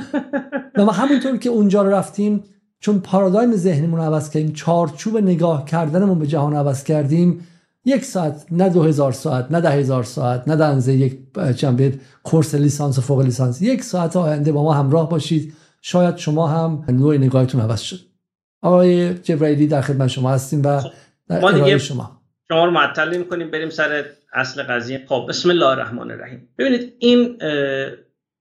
و 0.78 0.86
ما 0.86 0.92
همونطور 0.92 1.38
که 1.38 1.50
اونجا 1.50 1.82
رو 1.84 1.90
رفتیم 1.90 2.44
چون 2.80 3.00
پارادایم 3.00 3.56
ذهنمون 3.56 4.00
رو 4.00 4.06
عوض 4.06 4.30
کردیم 4.30 4.52
چارچوب 4.52 5.18
نگاه 5.18 5.66
کردنمون 5.66 6.20
به 6.20 6.28
جهان 6.28 6.56
عوض 6.56 6.84
کردیم 6.84 7.40
یک 7.86 8.06
ساعت 8.06 8.46
نه 8.52 8.70
دو 8.70 8.84
هزار 8.84 9.12
ساعت 9.12 9.52
نه 9.52 9.62
ده 9.62 9.70
هزار 9.70 10.04
ساعت 10.04 10.48
نه 10.48 10.56
دنزه 10.56 10.94
یک 10.94 11.20
چند 11.56 12.00
کورس 12.24 12.56
لیسانس 12.56 12.98
و 12.98 13.02
فوق 13.02 13.22
لیسانس 13.22 13.62
یک 13.62 13.84
ساعت 13.84 14.16
آینده 14.16 14.52
با 14.52 14.64
ما 14.64 14.74
همراه 14.74 15.10
باشید. 15.10 15.54
شاید 15.82 16.18
شما 16.18 16.48
هم 16.48 16.86
نوع 16.90 17.18
نگاهتون 17.18 17.62
عوض 17.62 17.82
شد. 17.82 18.00
آقای 18.62 19.14
جبرائیلی 19.14 19.68
در 19.68 19.82
خدمت 19.82 20.08
شما 20.08 20.32
هستیم 20.32 20.62
و 20.66 20.80
خب، 20.80 20.92
در 21.28 21.40
ما 21.40 21.52
دیگه 21.52 21.78
شما. 21.78 22.22
شما 22.48 22.66
رو 22.66 22.72
معطل 22.72 23.14
نمی 23.14 23.26
کنیم 23.26 23.52
بریم 23.52 23.70
سر 23.70 24.06
اصل 24.34 24.64
قضیه. 24.64 25.06
خب 25.08 25.26
بسم 25.30 25.50
الله 25.50 25.66
الرحمن 25.66 26.12
الرحیم. 26.12 26.50
ببینید 26.58 26.94
این 27.00 27.38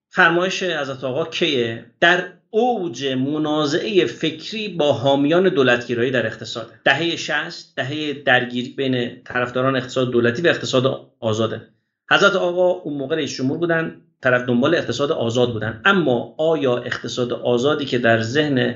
فرمایش 0.08 0.62
حضرت 0.62 1.04
آقا 1.04 1.24
کیه؟ 1.24 1.84
در 2.00 2.24
اوج 2.50 3.06
منازعه 3.06 4.06
فکری 4.06 4.68
با 4.68 4.92
حامیان 4.92 5.48
دولتگیرایی 5.48 6.10
در 6.10 6.26
اقتصاد. 6.26 6.72
دهه 6.84 7.16
60 7.16 7.76
دهه 7.76 8.12
درگیری 8.12 8.68
بین 8.68 9.22
طرفداران 9.24 9.76
اقتصاد 9.76 10.10
دولتی 10.10 10.42
و 10.42 10.46
اقتصاد 10.46 11.12
آزاده. 11.20 11.68
حضرت 12.10 12.32
آقا 12.32 12.68
اون 12.68 12.96
موقع 12.96 13.16
رئیس 13.16 13.34
جمهور 13.36 13.58
بودن. 13.58 14.00
طرف 14.22 14.42
دنبال 14.42 14.74
اقتصاد 14.74 15.12
آزاد 15.12 15.52
بودن. 15.52 15.80
اما 15.84 16.34
آیا 16.38 16.76
اقتصاد 16.76 17.32
آزادی 17.32 17.84
که 17.84 17.98
در 17.98 18.20
ذهن 18.20 18.74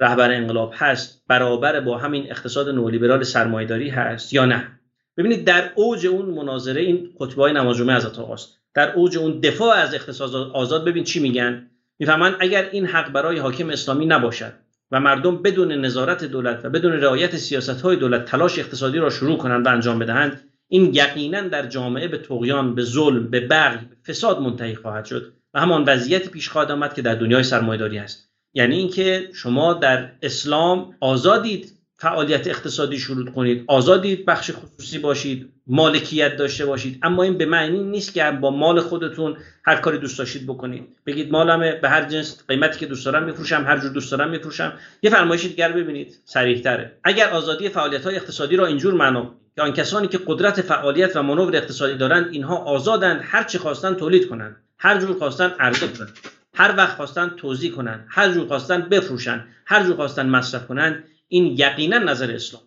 رهبر 0.00 0.30
انقلاب 0.30 0.72
هست 0.76 1.24
برابر 1.28 1.80
با 1.80 1.98
همین 1.98 2.30
اقتصاد 2.30 2.68
نولیبرال 2.68 3.22
سرمایداری 3.22 3.90
هست 3.90 4.32
یا 4.32 4.44
نه؟ 4.44 4.68
ببینید 5.16 5.44
در 5.44 5.70
اوج 5.74 6.06
اون 6.06 6.26
مناظره 6.26 6.80
این 6.80 7.10
خطبه 7.18 7.52
نماز 7.52 7.76
جمعه 7.76 7.96
حضرت 7.96 8.18
آقاست 8.18 8.58
در 8.74 8.92
اوج 8.92 9.18
اون 9.18 9.40
دفاع 9.40 9.76
از 9.76 9.94
اقتصاد 9.94 10.34
آزاد 10.34 10.84
ببین 10.84 11.04
چی 11.04 11.20
میگن؟ 11.20 11.70
می‌فهمن 11.98 12.36
اگر 12.40 12.68
این 12.72 12.86
حق 12.86 13.12
برای 13.12 13.38
حاکم 13.38 13.70
اسلامی 13.70 14.06
نباشد 14.06 14.52
و 14.90 15.00
مردم 15.00 15.42
بدون 15.42 15.72
نظارت 15.72 16.24
دولت 16.24 16.64
و 16.64 16.70
بدون 16.70 16.92
رعایت 16.92 17.36
سیاست 17.36 17.80
های 17.80 17.96
دولت 17.96 18.24
تلاش 18.24 18.58
اقتصادی 18.58 18.98
را 18.98 19.10
شروع 19.10 19.38
کنند 19.38 19.66
و 19.66 19.68
انجام 19.68 19.98
بدهند 19.98 20.40
این 20.68 20.94
یقینا 20.94 21.40
در 21.40 21.66
جامعه 21.66 22.08
به 22.08 22.18
تقیان 22.18 22.74
به 22.74 22.82
ظلم 22.82 23.30
به 23.30 23.40
بغی 23.40 23.86
به 23.86 23.96
فساد 24.06 24.40
منتهی 24.40 24.74
خواهد 24.74 25.04
شد 25.04 25.32
و 25.54 25.60
همان 25.60 25.84
وضعیت 25.84 26.28
پیش 26.28 26.48
خواهد 26.48 26.70
آمد 26.70 26.94
که 26.94 27.02
در 27.02 27.14
دنیای 27.14 27.42
سرمایه‌داری 27.42 27.98
است. 27.98 28.30
یعنی 28.54 28.76
اینکه 28.76 29.28
شما 29.34 29.74
در 29.74 30.12
اسلام 30.22 30.94
آزادید 31.00 31.72
فعالیت 31.98 32.46
اقتصادی 32.46 32.98
شروع 32.98 33.30
کنید 33.30 33.64
آزادید 33.66 34.26
بخش 34.26 34.50
خصوصی 34.50 34.98
باشید 34.98 35.52
مالکیت 35.66 36.36
داشته 36.36 36.66
باشید. 36.66 36.98
اما 37.02 37.22
این 37.22 37.38
به 37.38 37.46
معنی 37.46 37.82
نیست 37.82 38.14
که 38.14 38.30
با 38.30 38.50
مال 38.50 38.80
خودتون 38.80 39.36
هر 39.64 39.76
کاری 39.76 39.98
دوست 39.98 40.18
داشتید 40.18 40.46
بکنید. 40.46 40.96
بگید 41.06 41.32
مالم 41.32 41.80
به 41.80 41.88
هر 41.88 42.04
جنس 42.04 42.42
قیمتی 42.48 42.78
که 42.78 42.86
دوست 42.86 43.04
دارم 43.04 43.24
میفروشم 43.24 43.64
هر 43.66 43.78
جور 43.78 43.90
دوست 43.90 44.10
دارم 44.10 44.30
میفروشم. 44.30 44.72
یه 45.02 45.10
فرمایش 45.10 45.42
دیگر 45.42 45.72
ببینید 45.72 46.18
تره 46.32 46.98
اگر 47.04 47.30
آزادی 47.30 47.68
فعالیت 47.68 48.04
های 48.04 48.16
اقتصادی 48.16 48.56
را 48.56 48.66
اینجور 48.66 48.94
معنا 48.94 49.34
که 49.56 49.62
آن 49.62 49.72
کسانی 49.72 50.08
که 50.08 50.20
قدرت 50.26 50.60
فعالیت 50.60 51.16
و 51.16 51.22
منور 51.22 51.56
اقتصادی 51.56 51.94
دارند 51.94 52.28
اینها 52.32 52.56
آزادند 52.56 53.20
هر 53.24 53.44
چی 53.44 53.58
خواستن 53.58 53.94
تولید 53.94 54.28
کنند. 54.28 54.56
هر 54.78 55.00
جور 55.00 55.18
خواستن 55.18 55.54
عرضه 55.58 55.88
کنند 55.88 56.18
هر 56.54 56.74
وقت 56.76 56.96
خواستن 56.96 57.28
توضیح 57.36 57.72
کنند. 57.72 58.06
هر 58.08 58.32
جور 58.32 58.46
خواستن 58.46 58.80
بفروشن 58.80 59.44
هر 59.66 59.82
جور 59.84 59.96
خواستن 59.96 60.26
مصرف 60.28 60.66
کنند. 60.66 61.04
این 61.28 61.46
یقینا 61.46 61.98
نظر 61.98 62.30
اسلام 62.30 62.62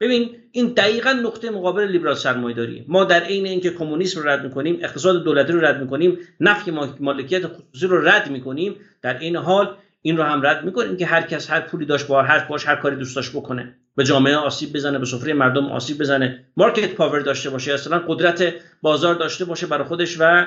ببین 0.00 0.36
این 0.52 0.66
دقیقا 0.66 1.12
نقطه 1.12 1.50
مقابل 1.50 1.82
لیبرال 1.88 2.14
سرمایه‌داری 2.14 2.84
ما 2.88 3.04
در 3.04 3.20
عین 3.20 3.46
اینکه 3.46 3.70
کمونیسم 3.70 4.20
رو 4.20 4.28
رد 4.28 4.44
می‌کنیم 4.44 4.78
اقتصاد 4.82 5.24
دولتی 5.24 5.52
رو 5.52 5.60
رد 5.60 5.80
می‌کنیم 5.80 6.18
نفی 6.40 6.70
مالکیت 7.00 7.46
خصوصی 7.46 7.86
رو 7.86 8.08
رد 8.08 8.30
می‌کنیم 8.30 8.76
در 9.02 9.18
این 9.18 9.36
حال 9.36 9.76
این 10.06 10.16
رو 10.16 10.22
هم 10.22 10.46
رد 10.46 10.64
می‌کنیم 10.64 10.96
که 10.96 11.06
هر 11.06 11.22
کس 11.22 11.50
هر 11.50 11.60
پولی 11.60 11.86
داشت 11.86 12.06
با 12.06 12.22
هر 12.22 12.38
باش 12.38 12.66
هر 12.66 12.76
کاری 12.76 12.96
دوست 12.96 13.16
داشت 13.16 13.32
بکنه. 13.32 13.74
به 13.96 14.04
جامعه 14.04 14.36
آسیب 14.36 14.72
بزنه 14.72 14.98
به 14.98 15.06
سفره 15.06 15.32
مردم 15.32 15.66
آسیب 15.66 15.98
بزنه. 15.98 16.44
مارکت 16.56 16.94
پاور 16.94 17.20
داشته 17.20 17.50
باشه 17.50 17.72
اصلا 17.72 17.98
قدرت 18.08 18.54
بازار 18.82 19.14
داشته 19.14 19.44
باشه 19.44 19.66
برای 19.66 19.84
خودش 19.84 20.16
و 20.20 20.46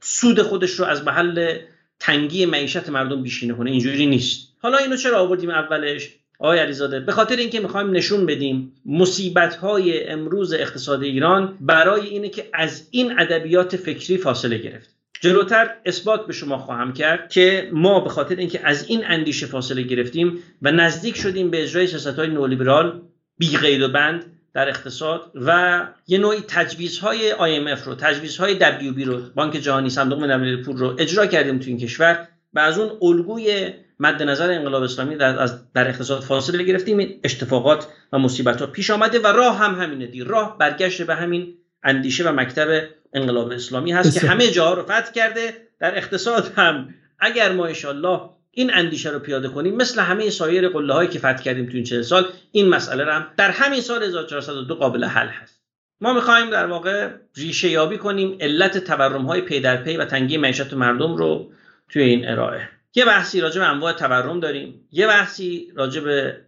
سود 0.00 0.42
خودش 0.42 0.70
رو 0.70 0.84
از 0.84 1.04
محل 1.04 1.58
تنگی 2.00 2.46
معیشت 2.46 2.88
مردم 2.88 3.22
بیشینه 3.22 3.54
کنه. 3.54 3.70
اینجوری 3.70 4.06
نیست. 4.06 4.48
حالا 4.62 4.78
اینو 4.78 4.96
چرا 4.96 5.18
آوردیم 5.18 5.50
اولش؟ 5.50 6.08
آقای 6.38 6.58
علیزاده 6.58 7.00
به 7.00 7.12
خاطر 7.12 7.36
اینکه 7.36 7.60
می‌خوایم 7.60 7.90
نشون 7.90 8.26
بدیم 8.26 8.72
مصیبت 8.86 9.56
های 9.56 10.08
امروز 10.08 10.52
اقتصاد 10.52 11.02
ایران 11.02 11.56
برای 11.60 12.06
اینه 12.06 12.28
که 12.28 12.48
از 12.52 12.88
این 12.90 13.18
ادبیات 13.18 13.76
فکری 13.76 14.16
فاصله 14.16 14.58
گرفت. 14.58 14.99
جلوتر 15.20 15.70
اثبات 15.84 16.26
به 16.26 16.32
شما 16.32 16.58
خواهم 16.58 16.92
کرد 16.92 17.28
که 17.28 17.70
ما 17.72 18.00
به 18.00 18.10
خاطر 18.10 18.36
اینکه 18.36 18.60
از 18.64 18.88
این 18.88 19.04
اندیشه 19.04 19.46
فاصله 19.46 19.82
گرفتیم 19.82 20.38
و 20.62 20.72
نزدیک 20.72 21.16
شدیم 21.16 21.50
به 21.50 21.62
اجرای 21.62 21.86
سیاست 21.86 22.18
های 22.18 22.28
نولیبرال 22.28 23.02
بی 23.38 23.76
و 23.76 23.88
بند 23.88 24.24
در 24.54 24.68
اقتصاد 24.68 25.32
و 25.34 25.80
یه 26.06 26.18
نوعی 26.18 26.40
تجویزهای 26.48 27.32
IMF 27.32 27.82
رو 27.82 27.94
تجویزهای 27.94 28.58
WB 28.58 29.06
رو 29.06 29.20
بانک 29.34 29.52
جهانی 29.52 29.90
صندوق 29.90 30.24
ملی 30.24 30.62
پول 30.62 30.76
رو 30.76 30.96
اجرا 30.98 31.26
کردیم 31.26 31.58
تو 31.58 31.68
این 31.68 31.78
کشور 31.78 32.28
و 32.54 32.58
از 32.58 32.78
اون 32.78 32.90
الگوی 33.02 33.72
مد 34.00 34.22
نظر 34.22 34.50
انقلاب 34.50 34.82
اسلامی 34.82 35.16
در, 35.16 35.38
از 35.38 35.72
در 35.72 35.88
اقتصاد 35.88 36.22
فاصله 36.22 36.62
گرفتیم. 36.62 37.20
اتفاقات 37.24 37.86
و 38.12 38.18
مصیبت 38.18 38.60
ها 38.60 38.66
پیش 38.66 38.90
آمده 38.90 39.18
و 39.18 39.26
راه 39.26 39.58
هم 39.58 39.74
همینه 39.74 40.06
دی. 40.06 40.24
راه 40.24 40.58
برگشت 40.58 41.02
به 41.02 41.14
همین 41.14 41.54
اندیشه 41.82 42.28
و 42.28 42.32
مکتب 42.32 42.88
انقلاب 43.12 43.50
اسلامی 43.50 43.92
هست 43.92 44.20
که 44.20 44.26
همه 44.26 44.50
جاها 44.50 44.74
رو 44.74 44.82
فتح 44.82 45.12
کرده 45.12 45.54
در 45.80 45.98
اقتصاد 45.98 46.52
هم. 46.56 46.94
اگر 47.18 47.52
ما 47.52 47.66
انشالله 47.66 48.20
این 48.50 48.74
اندیشه 48.74 49.10
رو 49.10 49.18
پیاده 49.18 49.48
کنیم 49.48 49.76
مثل 49.76 50.00
همه 50.00 50.30
سایر 50.30 50.68
قله 50.68 50.94
هایی 50.94 51.08
که 51.08 51.18
فتح 51.18 51.42
کردیم 51.42 51.66
تو 51.66 51.72
این 51.74 51.84
40 51.84 52.02
سال 52.02 52.28
این 52.52 52.68
مسئله 52.68 53.12
هم 53.12 53.26
در 53.36 53.50
همین 53.50 53.80
سال 53.80 54.02
1402 54.02 54.74
قابل 54.74 55.04
حل 55.04 55.28
هست. 55.28 55.60
ما 56.00 56.12
می‌خوایم 56.12 56.50
در 56.50 56.66
واقع 56.66 57.08
ریشه 57.36 57.68
یابی 57.68 57.98
کنیم 57.98 58.38
علت 58.40 58.78
تورم 58.78 59.26
های 59.26 59.40
پی 59.40 59.60
در 59.60 59.76
پی 59.76 59.96
و 59.96 60.04
تنگی 60.04 60.36
معیشت 60.36 60.74
مردم 60.74 61.16
رو 61.16 61.52
توی 61.88 62.02
این 62.02 62.28
ارائه. 62.28 62.68
یه 62.94 63.04
بحثی 63.04 63.40
راجع 63.40 63.60
به 63.60 63.66
انواع 63.66 63.92
تورم 63.92 64.40
داریم. 64.40 64.88
یه 64.92 65.06
بحثی 65.06 65.72
راجع 65.76 66.00
به 66.00 66.40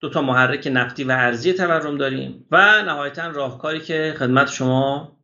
دو 0.00 0.08
تا 0.08 0.22
محرک 0.22 0.68
نفتی 0.72 1.04
و 1.04 1.10
ارزی 1.10 1.52
تورم 1.52 1.98
داریم. 1.98 2.46
و 2.50 2.82
نهایتا 2.82 3.30
راهکاری 3.30 3.80
که 3.80 4.14
خدمت 4.18 4.50
شما 4.50 5.17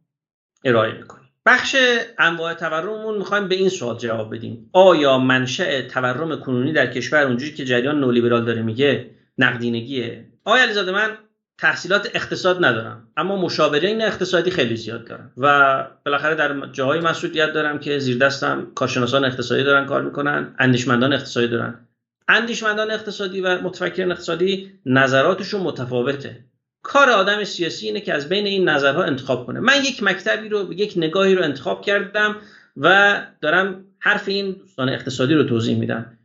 ارائه 0.64 0.92
می‌کنیم. 0.92 1.28
بخش 1.46 1.76
انواع 2.18 2.54
تورممون 2.54 3.18
می‌خوایم 3.18 3.48
به 3.48 3.54
این 3.54 3.68
سوال 3.68 3.98
جواب 3.98 4.34
بدیم. 4.34 4.70
آیا 4.72 5.18
منشأ 5.18 5.82
تورم 5.82 6.40
کنونی 6.40 6.72
در 6.72 6.86
کشور 6.86 7.22
اونجوری 7.22 7.52
که 7.52 7.64
جریان 7.64 8.00
نولیبرال 8.00 8.44
داره 8.44 8.62
میگه 8.62 9.10
نقدینگیه؟ 9.38 10.26
آیا 10.44 10.62
علیزاده 10.62 10.92
من 10.92 11.10
تحصیلات 11.58 12.10
اقتصاد 12.14 12.64
ندارم 12.64 13.08
اما 13.16 13.36
مشاورین 13.36 14.02
اقتصادی 14.02 14.50
خیلی 14.50 14.76
زیاد 14.76 15.04
دارم 15.04 15.32
و 15.36 15.86
بالاخره 16.04 16.34
در 16.34 16.66
جاهای 16.72 17.00
مسئولیت 17.00 17.52
دارم 17.52 17.78
که 17.78 17.98
زیر 17.98 18.18
دستم 18.18 18.72
کارشناسان 18.74 19.24
اقتصادی 19.24 19.64
دارن 19.64 19.86
کار 19.86 20.02
می‌کنن 20.02 20.54
اندیشمندان 20.58 21.12
اقتصادی 21.12 21.48
دارن. 21.48 21.88
اندیشمندان 22.28 22.90
اقتصادی 22.90 23.40
و 23.40 23.60
متفکرین 23.60 24.12
اقتصادی 24.12 24.72
نظراتشون 24.86 25.60
متفاوته. 25.60 26.44
کار 26.84 27.10
آدم 27.10 27.44
سیاسی 27.44 27.86
اینه 27.86 28.00
که 28.00 28.14
از 28.14 28.28
بین 28.28 28.46
این 28.46 28.68
نظرها 28.68 29.02
انتخاب 29.02 29.46
کنه. 29.46 29.60
من 29.60 29.72
یک 29.84 30.02
مکتبی 30.02 30.48
رو 30.48 30.72
یک 30.72 30.94
نگاهی 30.96 31.34
رو 31.34 31.44
انتخاب 31.44 31.82
کردم 31.82 32.36
و 32.76 33.16
دارم 33.40 33.84
حرف 33.98 34.28
این 34.28 34.52
دوستان 34.52 34.88
اقتصادی 34.88 35.34
رو 35.34 35.44
توضیح 35.44 35.78
میدم. 35.78 36.18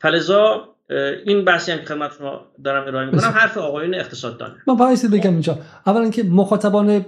فلزا 0.00 0.68
این 1.26 1.44
بحثی 1.44 1.72
هم 1.72 1.78
که 1.78 1.84
خدمت 1.84 2.10
شما 2.18 2.40
دارم 2.64 2.86
ارائه 2.86 3.06
می‌کنم 3.06 3.30
حرف 3.30 3.58
آقایون 3.58 3.94
اقتصاددان 3.94 4.56
من 4.66 4.74
باید 4.74 5.10
بگم 5.10 5.30
اینجا. 5.30 5.58
اولا 5.86 6.10
که 6.10 6.22
مخاطبان 6.22 7.06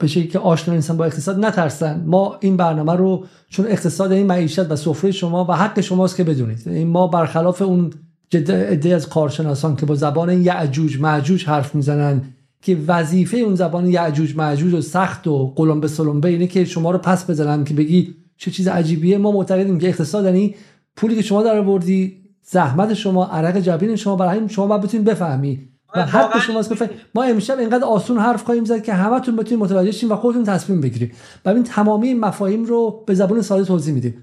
بشه 0.00 0.26
که 0.26 0.38
آشنا 0.38 0.74
نیستن 0.74 0.96
با 0.96 1.04
اقتصاد 1.04 1.44
نترسن. 1.44 2.02
ما 2.06 2.38
این 2.40 2.56
برنامه 2.56 2.92
رو 2.92 3.26
چون 3.48 3.66
اقتصاد 3.66 4.12
این 4.12 4.26
معیشت 4.26 4.70
و 4.70 4.76
سفره 4.76 5.10
شما 5.10 5.44
و 5.44 5.52
حق 5.52 5.80
شماست 5.80 6.16
که 6.16 6.24
بدونید. 6.24 6.62
این 6.66 6.88
ما 6.88 7.06
برخلاف 7.06 7.62
اون 7.62 7.90
عده 8.36 8.94
از 8.94 9.08
کارشناسان 9.08 9.76
که 9.76 9.86
با 9.86 9.94
زبان 9.94 10.42
یعجوج 10.42 11.00
معجوج 11.00 11.44
حرف 11.44 11.74
می‌زنن 11.74 12.22
که 12.62 12.78
وظیفه 12.86 13.36
اون 13.36 13.54
زبان 13.54 13.86
یعجوج 13.86 14.36
معجوج 14.36 14.74
و 14.74 14.80
سخت 14.80 15.26
و 15.26 15.52
قلم 15.56 15.80
به 15.80 15.88
سلم 15.88 16.20
اینه 16.24 16.46
که 16.46 16.64
شما 16.64 16.90
رو 16.90 16.98
پس 16.98 17.30
بزنن 17.30 17.64
که 17.64 17.74
بگی 17.74 18.14
چه 18.36 18.50
چیز 18.50 18.68
عجیبیه. 18.68 19.18
ما 19.18 19.32
معتقدیم 19.32 19.78
که 19.78 19.88
اقتصاد 19.88 20.24
یعنی 20.24 20.54
پولی 20.96 21.16
که 21.16 21.22
شما 21.22 21.42
در 21.42 21.58
آوردی 21.58 22.16
زحمت 22.42 22.94
شما 22.94 23.26
عرق 23.26 23.60
جبین 23.60 23.96
شما 23.96 24.16
برای 24.16 24.48
شما 24.48 24.66
باید 24.66 24.82
بتونید 24.82 25.06
بفهمی. 25.06 25.68
و 25.94 25.98
آره، 25.98 26.08
حق 26.08 26.40
شماست 26.40 26.72
بفهمی 26.72 26.92
ما 27.14 27.22
امشب 27.22 27.58
اینقدر 27.58 27.84
آسون 27.84 28.18
حرف 28.18 28.42
خواهیم 28.42 28.64
زد 28.64 28.82
که 28.82 28.92
همتون 28.94 29.36
بتونید 29.36 29.64
متوجه 29.64 29.90
شین 29.90 30.08
و 30.08 30.16
خودتون 30.16 30.44
تصمیم 30.44 30.80
بگیرید. 30.80 31.14
و 31.44 31.48
این 31.48 31.62
تمامی 31.62 32.14
مفاهیم 32.14 32.64
رو 32.64 33.04
به 33.06 33.14
زبان 33.14 33.42
ساده 33.42 33.64
توضیح 33.64 33.94
میدیم. 33.94 34.14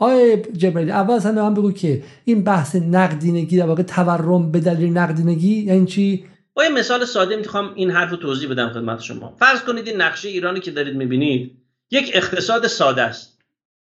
آقای 0.00 0.36
جبرائیل 0.36 0.90
اول 0.90 1.14
از 1.14 1.26
همه 1.26 1.42
من 1.42 1.54
بگو 1.54 1.72
که 1.72 2.02
این 2.24 2.44
بحث 2.44 2.76
نقدینگی 2.76 3.58
در 3.58 3.66
واقع 3.66 3.82
تورم 3.82 4.52
به 4.52 4.60
دلیل 4.60 4.98
نقدینگی 4.98 5.62
یعنی 5.62 5.86
چی؟ 5.86 6.24
با 6.54 6.64
یه 6.64 6.70
مثال 6.70 7.04
ساده 7.04 7.36
می‌خوام 7.36 7.74
این 7.74 7.90
حرف 7.90 8.10
رو 8.10 8.16
توضیح 8.16 8.50
بدم 8.50 8.68
خدمت 8.68 9.00
شما. 9.00 9.36
فرض 9.38 9.60
کنید 9.60 9.88
این 9.88 10.00
نقشه 10.00 10.28
ایرانی 10.28 10.60
که 10.60 10.70
دارید 10.70 10.96
می‌بینید 10.96 11.56
یک 11.90 12.10
اقتصاد 12.14 12.66
ساده 12.66 13.02
است 13.02 13.38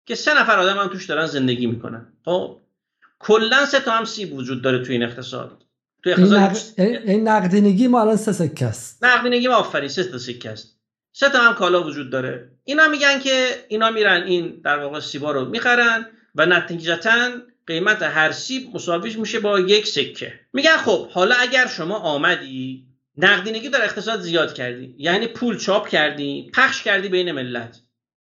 که 0.05 0.15
سه 0.15 0.41
نفر 0.41 0.59
آدم 0.59 0.77
هم 0.77 0.87
توش 0.87 1.05
دارن 1.05 1.25
زندگی 1.25 1.67
می‌کنن. 1.67 2.07
خب؟ 2.25 2.57
کلا 3.19 3.65
سه 3.65 3.79
تا 3.79 3.91
هم 3.91 4.05
سیب 4.05 4.33
وجود 4.33 4.61
داره 4.61 4.83
تو 4.83 4.91
این 4.91 5.03
اقتصاد. 5.03 5.65
تو 6.03 6.09
اقتصاد 6.09 6.57
این, 6.77 7.27
نقدینگی 7.27 7.87
ما 7.87 8.01
الان 8.01 8.15
سه 8.15 8.31
سکه 8.31 8.65
است. 8.65 9.03
نقدینگی 9.03 9.47
ما 9.47 9.55
آفرین 9.55 9.89
سه 9.89 10.03
تا 10.03 10.17
سکه 10.17 10.49
است. 10.49 10.80
سه 11.13 11.29
تا 11.29 11.39
هم 11.39 11.53
کالا 11.53 11.83
وجود 11.83 12.09
داره. 12.09 12.49
اینا 12.63 12.87
میگن 12.87 13.19
که 13.19 13.65
اینا 13.67 13.91
میرن 13.91 14.23
این 14.23 14.61
در 14.63 14.77
واقع 14.77 14.99
سیبا 14.99 15.31
رو 15.31 15.45
می‌خرن 15.45 16.05
و 16.35 16.45
نتیجتا 16.45 17.29
قیمت 17.67 18.01
هر 18.01 18.31
سیب 18.31 18.75
مساویش 18.75 19.17
میشه 19.17 19.39
با 19.39 19.59
یک 19.59 19.87
سکه. 19.87 20.33
میگن 20.53 20.77
خب 20.77 21.09
حالا 21.09 21.35
اگر 21.35 21.67
شما 21.67 21.95
آمدی 21.95 22.85
نقدینگی 23.17 23.69
در 23.69 23.83
اقتصاد 23.83 24.19
زیاد 24.19 24.53
کردی 24.53 24.95
یعنی 24.97 25.27
پول 25.27 25.57
چاپ 25.57 25.87
کردی 25.87 26.51
پخش 26.53 26.83
کردی 26.83 27.09
بین 27.09 27.31
ملت. 27.31 27.79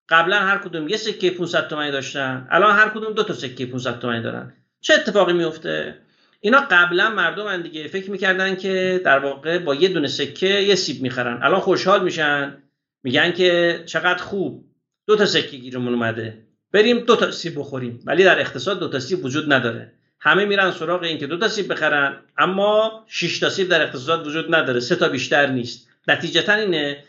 قبلا 0.08 0.38
هر 0.38 0.58
کدوم 0.58 0.88
یه 0.88 0.96
سکه 0.96 1.30
500 1.30 1.68
تومانی 1.68 1.90
داشتن 1.90 2.48
الان 2.50 2.76
هر 2.76 2.88
کدوم 2.88 3.12
دو 3.12 3.22
تا 3.22 3.34
سکه 3.34 3.66
500 3.66 3.98
تومانی 3.98 4.22
دارن. 4.22 4.52
چه 4.80 4.94
اتفاقی 4.94 5.32
میفته؟ 5.32 5.98
اینا 6.40 6.66
قبلا 6.70 7.10
مردم 7.10 7.62
دیگه. 7.62 7.88
فکر 7.88 8.10
می‌کردن 8.10 8.56
که 8.56 9.00
در 9.04 9.18
واقع 9.18 9.58
با 9.58 9.74
یه 9.74 9.88
دونه 9.88 10.08
سکه 10.08 10.46
یه 10.46 10.74
سیب 10.74 11.02
می‌خرن. 11.02 11.42
الان 11.42 11.60
خوشحال 11.60 12.04
میشن. 12.04 12.62
میگن 13.02 13.32
که 13.32 13.82
چقدر 13.86 14.22
خوب. 14.22 14.64
دو 15.06 15.16
تا 15.16 15.26
سکه 15.26 15.56
گیرمون 15.56 15.94
اومده. 15.94 16.44
بریم 16.72 16.98
دو 16.98 17.16
تا 17.16 17.30
سیب 17.30 17.58
بخوریم. 17.58 18.00
ولی 18.04 18.24
در 18.24 18.40
اقتصاد 18.40 18.80
دو 18.80 18.88
تا 18.88 19.00
سیب 19.00 19.24
وجود 19.24 19.52
نداره. 19.52 19.92
همه 20.20 20.44
میرن 20.44 20.70
سراغ 20.70 21.02
این 21.02 21.18
که 21.18 21.26
دو 21.26 21.38
تا 21.38 21.48
سیب 21.48 21.72
بخرن 21.72 22.16
اما 22.38 23.04
6 23.08 23.38
تا 23.38 23.50
سیب 23.50 23.68
در 23.68 23.82
اقتصاد 23.82 24.26
وجود 24.26 24.54
نداره. 24.54 24.80
سه 24.80 24.96
تا 24.96 25.08
بیشتر 25.08 25.46
نیست. 25.46 25.88
نتیجتا 26.08 26.54
اینه 26.54 27.04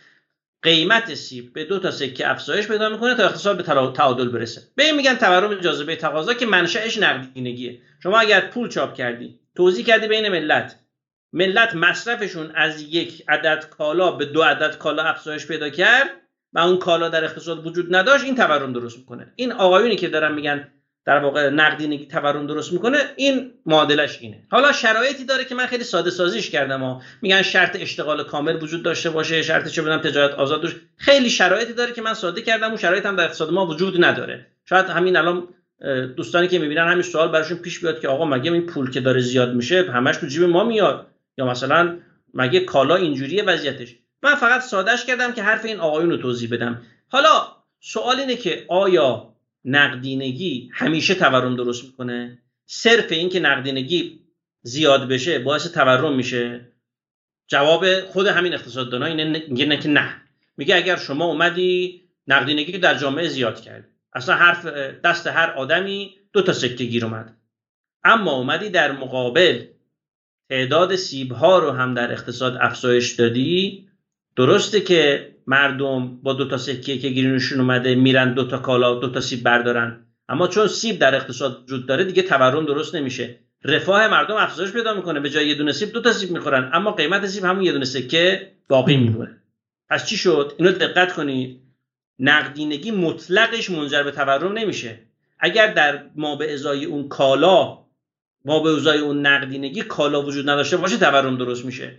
قیمت 0.61 1.13
سیب 1.13 1.53
به 1.53 1.65
دو 1.65 1.79
تا 1.79 1.91
سکه 1.91 2.31
افزایش 2.31 2.67
پیدا 2.67 2.89
می‌کنه 2.89 3.15
تا 3.15 3.23
اقتصاد 3.23 3.57
به 3.57 3.63
تعادل 3.93 4.29
برسه. 4.29 4.61
به 4.75 4.83
این 4.83 4.95
میگن 4.95 5.15
تورم 5.15 5.55
جاذبه 5.55 5.95
تقاضا 5.95 6.33
که 6.33 6.45
منشأش 6.45 6.97
نقدینگیه. 6.97 7.79
شما 8.03 8.19
اگر 8.19 8.41
پول 8.41 8.69
چاپ 8.69 8.93
کردی 8.93 9.39
توزیع 9.55 9.85
کردی 9.85 10.07
بین 10.07 10.29
ملت. 10.29 10.79
ملت 11.33 11.75
مصرفشون 11.75 12.51
از 12.55 12.81
یک 12.81 13.23
عدد 13.27 13.65
کالا 13.77 14.11
به 14.11 14.25
دو 14.25 14.41
عدد 14.41 14.77
کالا 14.77 15.03
افزایش 15.03 15.47
پیدا 15.47 15.69
کرد 15.69 16.09
و 16.53 16.59
اون 16.59 16.77
کالا 16.77 17.09
در 17.09 17.23
اقتصاد 17.23 17.67
وجود 17.67 17.95
نداشت 17.95 18.23
این 18.23 18.35
تورم 18.35 18.73
درست 18.73 18.97
می‌کنه. 18.97 19.33
این 19.35 19.51
آقایونی 19.51 19.95
که 19.95 20.07
دارن 20.07 20.31
میگن 20.31 20.67
در 21.05 21.19
واقع 21.19 21.49
نقدینگی 21.49 22.05
تورم 22.05 22.47
درست 22.47 22.73
می‌کنه 22.73 22.97
این 23.15 23.51
معادلش 23.65 24.17
اینه. 24.21 24.43
حالا 24.51 24.71
شرایطی 24.71 25.25
داره 25.25 25.45
که 25.45 25.55
من 25.55 25.65
خیلی 25.65 25.83
ساده 25.83 26.09
سازیش 26.09 26.49
کردم 26.49 26.83
ها. 26.83 27.01
میگن 27.21 27.41
شرط 27.41 27.77
اشتغال 27.79 28.23
کامل 28.23 28.63
وجود 28.63 28.83
داشته 28.83 29.09
باشه 29.09 29.41
شرط 29.41 29.67
چه 29.67 29.81
بدم 29.81 29.97
تجارت 29.97 30.33
آزاد 30.33 30.61
داشت 30.61 30.75
خیلی 30.97 31.29
شرایطی 31.29 31.73
داره 31.73 31.91
که 31.91 32.01
من 32.01 32.13
ساده 32.13 32.41
کردم 32.41 32.67
اون 32.67 32.77
شرایط 32.77 33.05
هم 33.05 33.15
در 33.15 33.23
اقتصاد 33.23 33.51
ما 33.51 33.65
وجود 33.65 34.03
نداره. 34.03 34.45
شاید 34.65 34.85
همین 34.85 35.17
الان 35.17 35.47
دوستانی 36.17 36.47
که 36.47 36.59
می‌بینن 36.59 36.87
همین 36.87 37.01
سوال 37.01 37.27
براشون 37.27 37.57
پیش 37.57 37.79
بیاد 37.79 37.99
که 37.99 38.07
آقا 38.07 38.25
مگه 38.25 38.51
این 38.51 38.65
پول 38.65 38.91
که 38.91 38.99
داره 38.99 39.19
زیاد 39.19 39.53
میشه 39.53 39.91
همش 39.91 40.17
تو 40.17 40.27
جیب 40.27 40.43
ما 40.43 40.63
میاد. 40.63 41.07
یا 41.37 41.45
مثلا 41.45 41.99
مگه 42.33 42.59
کالا 42.59 42.95
اینجوریه 42.95 43.43
وضعیتش؟ 43.43 43.95
من 44.23 44.35
فقط 44.35 44.61
سادهش 44.61 45.05
کردم 45.05 45.33
که 45.33 45.43
حرف 45.43 45.65
این 45.65 45.79
آقایون 45.79 46.09
رو 46.09 46.17
توضیح 46.17 46.49
بدم. 46.51 46.81
حالا 47.07 47.47
سوال 47.79 48.19
اینه 48.19 48.35
که 48.35 48.65
آیا 48.67 49.33
نقدینگی 49.65 50.69
همیشه 50.73 51.15
تورم 51.15 51.55
درست 51.55 51.85
می‌کنه؟ 51.85 52.37
صرف 52.65 53.11
این 53.11 53.29
که 53.29 53.39
نقدینگی 53.39 54.19
زیاد 54.61 55.07
بشه 55.07 55.39
باعث 55.39 55.71
تورم 55.71 56.15
میشه؟ 56.15 56.67
جواب 57.47 58.01
خود 58.01 58.27
همین 58.27 58.53
اقتصاددانا 58.53 59.05
اینه 59.05 59.43
میگه 59.47 59.77
که 59.77 59.89
نه. 59.89 60.21
میگه 60.57 60.75
اگر 60.75 60.95
شما 60.95 61.25
اومدی 61.25 62.01
نقدینگی 62.27 62.77
در 62.77 62.95
جامعه 62.95 63.27
زیاد 63.27 63.61
کرد. 63.61 63.87
اصلا 64.13 64.35
حرف 64.35 64.65
دست 65.03 65.27
هر 65.27 65.49
آدمی 65.49 66.15
دو 66.33 66.41
تا 66.41 66.53
سکه 66.53 66.83
گیر 66.85 67.05
اومد. 67.05 67.37
اما 68.03 68.31
اومدی 68.31 68.69
در 68.69 68.91
مقابل 68.91 69.65
تعداد 70.49 70.95
سیب 70.95 71.31
ها 71.31 71.59
رو 71.59 71.71
هم 71.71 71.93
در 71.93 72.11
اقتصاد 72.11 72.57
افزایش 72.61 73.11
دادی. 73.11 73.87
درسته 74.35 74.81
که 74.81 75.29
مردم 75.47 76.21
با 76.23 76.33
دو 76.33 76.47
تا 76.47 76.57
سکه 76.57 76.97
که 76.97 77.09
گیرونشون 77.09 77.59
اومده 77.59 77.95
میرن 77.95 78.33
دو 78.33 78.47
تا 78.47 78.57
کالا 78.57 78.95
دو 78.95 79.09
تا 79.09 79.21
سیب 79.21 79.43
بردارن. 79.43 80.05
اما 80.29 80.47
چون 80.47 80.67
سیب 80.67 80.99
در 80.99 81.15
اقتصاد 81.15 81.63
وجود 81.63 81.85
داره 81.85 82.03
دیگه 82.03 82.21
تورم 82.21 82.65
درست 82.65 82.95
نمیشه. 82.95 83.39
رفاه 83.63 84.07
مردم 84.07 84.35
افزایش 84.35 84.71
پیدا 84.71 84.93
می‌کنه. 84.93 85.19
به 85.19 85.29
جای 85.29 85.47
یه 85.47 85.55
دونه 85.55 85.71
سیب 85.71 85.91
دو 85.91 86.01
تا 86.01 86.11
سیب 86.11 86.31
می‌خورن. 86.31 86.69
اما 86.73 86.91
قیمت 86.91 87.25
سیب 87.25 87.43
همون 87.43 87.63
یه 87.63 87.71
دونه 87.71 87.85
سکه 87.85 88.51
باقی 88.67 88.97
میمونه. 88.97 89.41
پس 89.89 90.05
چی 90.05 90.17
شد؟ 90.17 90.53
اینو 90.57 90.71
دقت 90.71 91.13
کنید. 91.13 91.61
نقدینگی 92.19 92.91
مطلقش 92.91 93.69
منجر 93.69 94.03
به 94.03 94.11
تورم 94.11 94.53
نمیشه. 94.53 94.99
اگر 95.39 95.73
در 95.73 96.03
ما 96.15 96.35
به 96.35 96.53
ازای 96.53 96.85
اون 96.85 97.07
کالا 97.07 97.77
ما 98.45 98.59
به 98.59 98.69
ازای 98.69 98.99
اون 98.99 99.25
نقدینگی 99.25 99.81
کالا 99.81 100.21
وجود 100.21 100.49
نداشته 100.49 100.77
باشه 100.77 100.97
تورم 100.97 101.37
درست 101.37 101.65
میشه. 101.65 101.95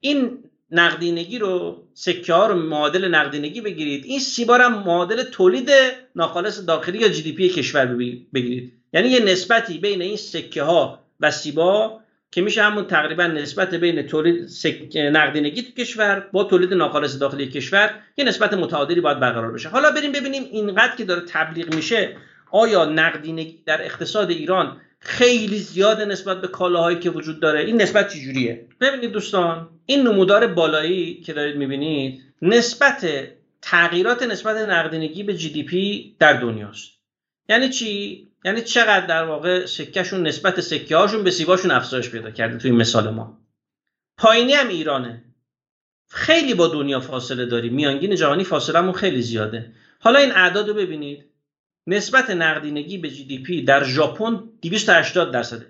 این 0.00 0.38
نقدینگی 0.70 1.38
رو 1.38 1.82
سکه 1.94 2.32
ها 2.32 2.46
رو 2.46 2.54
معادل 2.54 3.08
نقدینگی 3.08 3.60
بگیرید. 3.60 4.04
این 4.04 4.18
سیبار 4.18 4.60
هم 4.60 4.82
معادل 4.82 5.22
تولید 5.22 5.70
ناخالص 6.16 6.66
داخلی 6.66 6.98
یا 6.98 7.08
جی 7.08 7.22
دی 7.22 7.32
پی 7.32 7.48
کشور 7.48 7.86
بگیرید. 8.34 8.72
یعنی 8.92 9.08
یه 9.08 9.24
نسبتی 9.24 9.78
بین 9.78 10.02
این 10.02 10.16
سکه 10.16 10.62
ها 10.62 10.98
و 11.20 11.30
سیبا 11.30 12.00
که 12.30 12.42
میشه 12.42 12.62
همون 12.62 12.84
تقریبا 12.84 13.26
نسبت 13.26 13.74
بین 13.74 14.02
تولید 14.02 14.46
سک... 14.46 14.96
نقدینگی 14.96 15.62
تو 15.62 15.70
کشور 15.82 16.28
با 16.32 16.44
تولید 16.44 16.74
ناخالص 16.74 17.18
داخلی 17.18 17.48
کشور 17.48 17.94
یه 18.16 18.24
نسبت 18.24 18.54
متعادلی 18.54 19.00
باید 19.00 19.20
برقرار 19.20 19.52
بشه. 19.52 19.68
حالا 19.68 19.90
بریم 19.90 20.12
ببینیم 20.12 20.44
اینقدر 20.52 20.96
که 20.96 21.04
داره 21.04 21.22
تبلیغ 21.28 21.74
میشه 21.74 22.16
آیا 22.50 22.84
نقدینگی 22.84 23.62
در 23.66 23.84
اقتصاد 23.84 24.30
ایران 24.30 24.80
خیلی 25.04 25.58
زیاد 25.58 26.00
نسبت 26.00 26.40
به 26.40 26.48
کالاهایی 26.48 26.98
که 26.98 27.10
وجود 27.10 27.40
داره. 27.40 27.60
این 27.60 27.82
نسبت 27.82 28.12
چجوریه؟ 28.12 28.68
ببینید 28.80 29.12
دوستان 29.12 29.68
این 29.86 30.02
نمودار 30.02 30.46
بالایی 30.46 31.20
که 31.20 31.32
دارید 31.32 31.56
می‌بینید 31.56 32.22
نسبت 32.42 33.06
تغییرات 33.62 34.22
نسبت 34.22 34.56
نقدینگی 34.56 35.22
به 35.22 35.36
جی 35.36 35.50
دی 35.50 35.62
پی 35.62 36.16
در 36.18 36.32
دنیاست. 36.32 36.90
یعنی 37.48 37.68
چی؟ 37.68 38.28
یعنی 38.44 38.62
چقدر 38.62 39.06
در 39.06 39.24
واقع 39.24 39.66
سکهشون 39.66 40.26
نسبت 40.26 40.60
سکه 40.60 40.96
هاشون 40.96 41.24
به 41.24 41.30
سیباشون 41.30 41.70
افزایش 41.70 42.10
پیدا 42.10 42.30
کرده 42.30 42.58
توی 42.58 42.70
مثال 42.70 43.10
ما. 43.10 43.38
پایینی 44.18 44.52
هم 44.52 44.68
ایرانه. 44.68 45.24
خیلی 46.10 46.54
با 46.54 46.68
دنیا 46.68 47.00
فاصله 47.00 47.46
داریم. 47.46 47.74
میانگین 47.74 48.14
جهانی 48.16 48.44
فاصلهمون 48.44 48.92
خیلی 48.92 49.22
زیاده. 49.22 49.72
حالا 49.98 50.18
این 50.18 50.32
اعداد 50.32 50.68
رو 50.68 50.74
ببینید. 50.74 51.31
نسبت 51.86 52.30
نقدینگی 52.30 52.98
به 52.98 53.10
جی 53.10 53.24
دی 53.24 53.38
پی 53.38 53.64
در 53.64 53.84
ژاپن 53.84 54.42
280 54.62 55.32
درصده. 55.32 55.66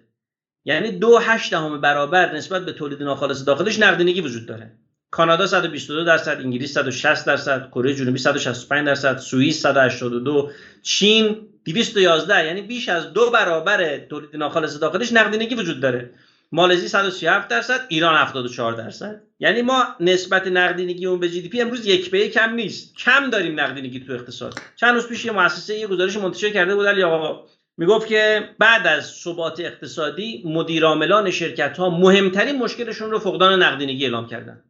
یعنی 0.64 0.90
دو 0.90 1.18
هشت 1.18 1.50
دهم 1.50 1.80
برابر 1.80 2.36
نسبت 2.36 2.64
به 2.64 2.72
تولید 2.72 3.02
ناخالص 3.02 3.44
داخلش 3.44 3.78
نقدینگی 3.78 4.20
وجود 4.20 4.46
داره. 4.46 4.72
کانادا 5.10 5.46
122 5.46 6.04
درصد 6.04 6.40
انگلیس 6.40 6.74
160 6.74 7.26
درصد 7.26 7.68
کره 7.70 7.94
جنوبی 7.94 8.18
165 8.18 8.86
درصد 8.86 9.16
سوئیس 9.16 9.62
182 9.62 10.50
چین 10.82 11.48
211 11.64 12.46
یعنی 12.46 12.62
بیش 12.62 12.88
از 12.88 13.12
دو 13.12 13.30
برابر 13.30 13.98
تولید 13.98 14.36
ناخالص 14.36 14.80
داخلش 14.80 15.12
نقدینگی 15.12 15.54
وجود 15.54 15.80
داره. 15.80 16.10
مالزی 16.52 16.88
137 16.88 17.48
درصد 17.48 17.80
ایران 17.88 18.16
74 18.16 18.72
درصد. 18.72 19.22
یعنی 19.38 19.62
ما 19.62 19.84
نسبت 20.00 20.46
نقدینگی 20.46 21.06
اون 21.06 21.20
به 21.20 21.28
جی 21.28 21.42
دی 21.42 21.48
پی 21.48 21.60
امروز 21.60 21.86
یک 21.86 22.10
به 22.10 22.18
یک 22.18 22.32
کم 22.32 22.54
نیست. 22.54 22.96
کم 22.96 23.30
داریم 23.30 23.60
نقدینگی 23.60 24.00
تو 24.00 24.12
اقتصاد. 24.12 24.54
چند 24.76 24.94
روز 24.94 25.08
پیش 25.08 25.24
یه 25.24 25.32
مؤسسه 25.32 25.74
یه 25.74 25.86
گزارش 25.86 26.16
منتشر 26.16 26.50
کرده 26.50 26.74
بود. 26.74 26.86
علی 26.86 27.02
آقا 27.02 27.46
می‌گفت 27.76 28.06
که 28.06 28.48
بعد 28.58 28.86
از 28.86 29.06
ثبات 29.06 29.60
اقتصادی 29.60 30.42
مدیرعاملان 30.46 31.30
شرکت 31.30 31.78
ها 31.78 31.90
مهمترین 31.90 32.58
مشکلشون 32.58 33.10
رو 33.10 33.18
فقدان 33.18 33.62
نقدینگی 33.62 34.04
اعلام 34.04 34.26
کردن. 34.26 34.62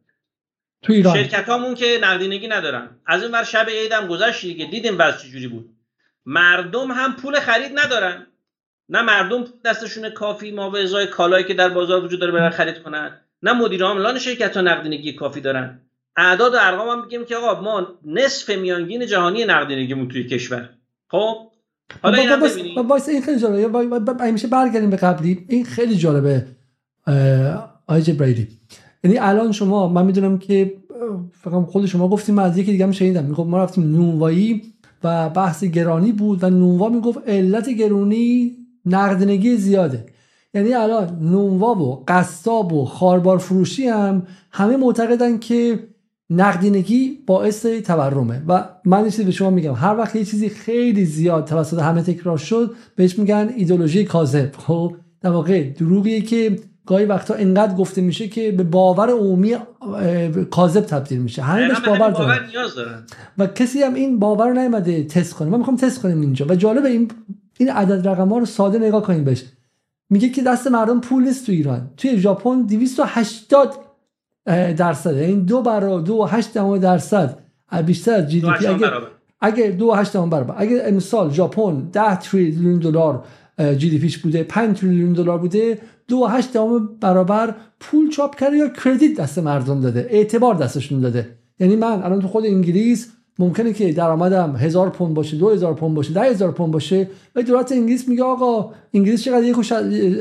تو 0.81 0.93
ایران. 0.93 1.13
شرکت 1.13 1.49
هامون 1.49 1.75
که 1.75 1.99
نقدینگی 2.01 2.47
ندارن. 2.47 2.89
از 3.05 3.23
این 3.23 3.31
ور 3.31 3.43
شب 3.43 3.69
عید 3.69 3.91
هم 3.91 4.07
گذشت 4.07 4.41
دیگه. 4.41 4.65
دیدیم 4.65 4.95
وضع 4.99 5.17
چجوری 5.17 5.47
بود. 5.47 5.69
مردم 6.25 6.91
هم 6.91 7.15
پول 7.15 7.39
خرید 7.39 7.79
ندارن. 7.79 8.27
نه 8.89 9.01
مردم 9.01 9.43
دستشون 9.65 10.09
کافی 10.09 10.51
ما 10.51 10.69
به 10.69 10.83
ازای 10.83 11.07
کالایی 11.07 11.45
که 11.45 11.53
در 11.53 11.69
بازار 11.69 12.05
وجود 12.05 12.19
داره 12.19 12.31
برن 12.31 12.49
خرید 12.49 12.83
کنن. 12.83 13.19
نه 13.43 13.53
مدیر 13.53 13.83
عاملان 13.83 14.19
شرکت 14.19 14.57
ها 14.57 14.63
نقدینگی 14.63 15.13
کافی 15.13 15.41
دارن. 15.41 15.79
اعداد 16.17 16.53
و 16.53 16.57
ارقام 16.61 16.89
هم 16.89 17.03
میگیم 17.03 17.25
که 17.25 17.35
آقا 17.35 17.61
ما 17.61 17.87
نصف 18.05 18.49
میانگین 18.49 19.05
جهانی 19.05 19.45
نقدینگیمون 19.45 20.07
توی 20.07 20.23
کشور. 20.23 20.69
خب؟ 21.07 21.35
حالا 22.01 22.17
این 22.17 22.75
وایس 22.87 23.09
این 23.09 23.21
خیلی 23.21 23.39
جالبه. 23.39 24.31
میشه 24.31 24.47
برگردیم 24.47 24.89
به 24.89 24.97
قبلی. 24.97 25.45
این 25.49 25.65
خیلی 25.65 25.95
جالبه 25.95 26.45
آی 27.87 28.01
جبرائیلی 28.01 28.47
یعنی 29.03 29.17
الان 29.17 29.51
شما 29.51 29.87
من 29.87 30.05
می‌دونم 30.05 30.37
که 30.37 30.73
فقط 31.31 31.65
خود 31.65 31.85
شما 31.85 32.07
گفتیم 32.09 32.35
من 32.35 32.43
از 32.43 32.57
یکی 32.57 32.71
دیگه 32.71 32.85
هم 32.85 32.91
شنیدم. 32.91 33.23
می‌گفت 33.23 33.49
ما 33.49 33.63
رفتیم 33.63 33.91
نونوایی 33.91 34.61
و 35.03 35.29
بحث 35.29 35.63
گرانی 35.63 36.11
بود 36.11 36.43
و 36.43 36.49
نونوا 36.49 36.89
می‌گفت 36.89 37.17
علت 37.27 37.69
گرونی 37.69 38.57
نقدینگی 38.85 39.57
زیاده. 39.57 40.05
یعنی 40.53 40.73
الان 40.73 41.19
نونوا 41.21 41.75
و 41.75 42.03
قصاب 42.07 42.73
و 42.73 42.85
خاربار 42.85 43.37
فروشی 43.37 43.87
هم 43.87 44.27
همه 44.51 44.77
معتقدن 44.77 45.37
که 45.37 45.79
نقدینگی 46.29 47.19
باعث 47.27 47.65
تورمه. 47.65 48.41
و 48.47 48.65
من 48.85 49.03
چیزی 49.03 49.23
به 49.23 49.31
شما 49.31 49.49
میگم. 49.49 49.73
هر 49.73 49.97
وقت 49.97 50.15
یه 50.15 50.25
چیزی 50.25 50.49
خیلی 50.49 51.05
زیاد 51.05 51.45
توسط 51.45 51.79
همه 51.79 52.01
تکرار 52.01 52.37
شد 52.37 52.75
بهش 52.95 53.19
میگن 53.19 53.53
ایدولوژی 53.57 54.03
کاذب. 54.03 54.51
خب 54.57 54.95
در 55.21 55.29
واقع 55.29 55.69
دروغیه 55.69 56.21
که 56.21 56.59
گاهی 56.85 57.05
وقتا 57.05 57.33
انقدر 57.33 57.75
گفته 57.75 58.01
میشه 58.01 58.27
که 58.27 58.51
به 58.51 58.63
باور 58.63 59.09
عمومی 59.09 59.55
کاذب 60.51 60.81
تبدیل 60.81 61.19
میشه. 61.19 61.41
همه 61.41 61.67
بهش 61.67 61.79
باور 61.79 62.11
دارن. 62.11 62.39
و 63.37 63.47
کسی 63.47 63.81
هم 63.81 63.93
این 63.93 64.19
باور 64.19 64.47
رو 64.47 64.53
نیومده 64.53 65.03
تست 65.03 65.33
کنه. 65.33 65.49
ما 65.49 65.57
می‌خوام 65.57 65.77
تست 65.77 66.01
کنیم 66.01 66.21
اینجا. 66.21 66.45
و 66.49 66.55
جالب 66.55 66.85
این 66.85 67.11
این 67.57 67.69
عدد 67.69 68.07
رقم 68.07 68.29
ها 68.29 68.37
رو 68.37 68.45
ساده 68.45 68.79
نگاه 68.79 69.03
کنیم 69.03 69.23
بهش. 69.23 69.43
میگه 70.09 70.29
که 70.29 70.41
دست 70.41 70.67
مردم 70.67 70.99
پول 71.01 71.23
نیست 71.23 71.45
تو 71.45 71.51
ایران. 71.51 71.89
توی 71.97 72.17
ژاپن 72.17 72.61
280 72.61 73.73
درصد. 74.77 75.09
این 75.09 75.29
یعنی 75.29 75.41
دو 75.41 75.61
برابر 75.61 76.03
دو 76.03 76.25
هشت 76.25 76.53
درصد. 76.79 77.39
بیشتر 77.85 78.13
از 78.13 78.29
جی 78.29 78.41
دی 78.41 78.47
پی. 78.59 78.67
اگه 78.67 78.91
اگه 79.41 79.71
دو 79.71 79.93
هشت 79.93 80.17
برابر. 80.17 80.55
اگه 80.57 80.83
امسال 80.85 81.33
ژاپن 81.33 81.89
10 81.91 82.15
تریلیون 82.15 82.79
دلار 82.79 83.23
جی 83.77 83.89
دی 83.89 83.99
پیش 83.99 84.17
بوده 84.17 84.43
5 84.43 84.77
تریلیون 84.77 85.13
دلار 85.13 85.37
بوده 85.37 85.79
دو 86.07 86.25
هشت 86.25 86.57
برابر 87.01 87.55
پول 87.79 88.09
چاپ 88.09 88.35
کرده 88.35 88.57
یا 88.57 88.69
کردیت 88.69 89.19
دست 89.19 89.39
مردم 89.39 89.81
داده. 89.81 90.07
اعتبار 90.09 90.55
دستشون 90.55 90.99
داده. 90.99 91.29
یعنی 91.59 91.75
من 91.75 92.03
الان 92.03 92.21
تو 92.21 92.27
خود 92.27 92.45
انگلیس 92.45 93.11
ممکنه 93.39 93.73
که 93.73 93.93
درآمدم 93.93 94.55
هزار 94.55 94.89
پوند 94.89 95.13
باشه 95.13 95.37
دو 95.37 95.49
هزار 95.49 95.73
پوند 95.73 95.95
باشه 95.95 96.13
ده 96.13 96.21
هزار 96.21 96.51
پوند 96.51 96.71
باشه. 96.71 97.07
و 97.35 97.41
دولت 97.41 97.71
انگلیس 97.71 98.07
میگه 98.07 98.23
آقا 98.23 98.71
انگلیس 98.93 99.23
چقدر 99.23 99.43
یک 99.43 99.55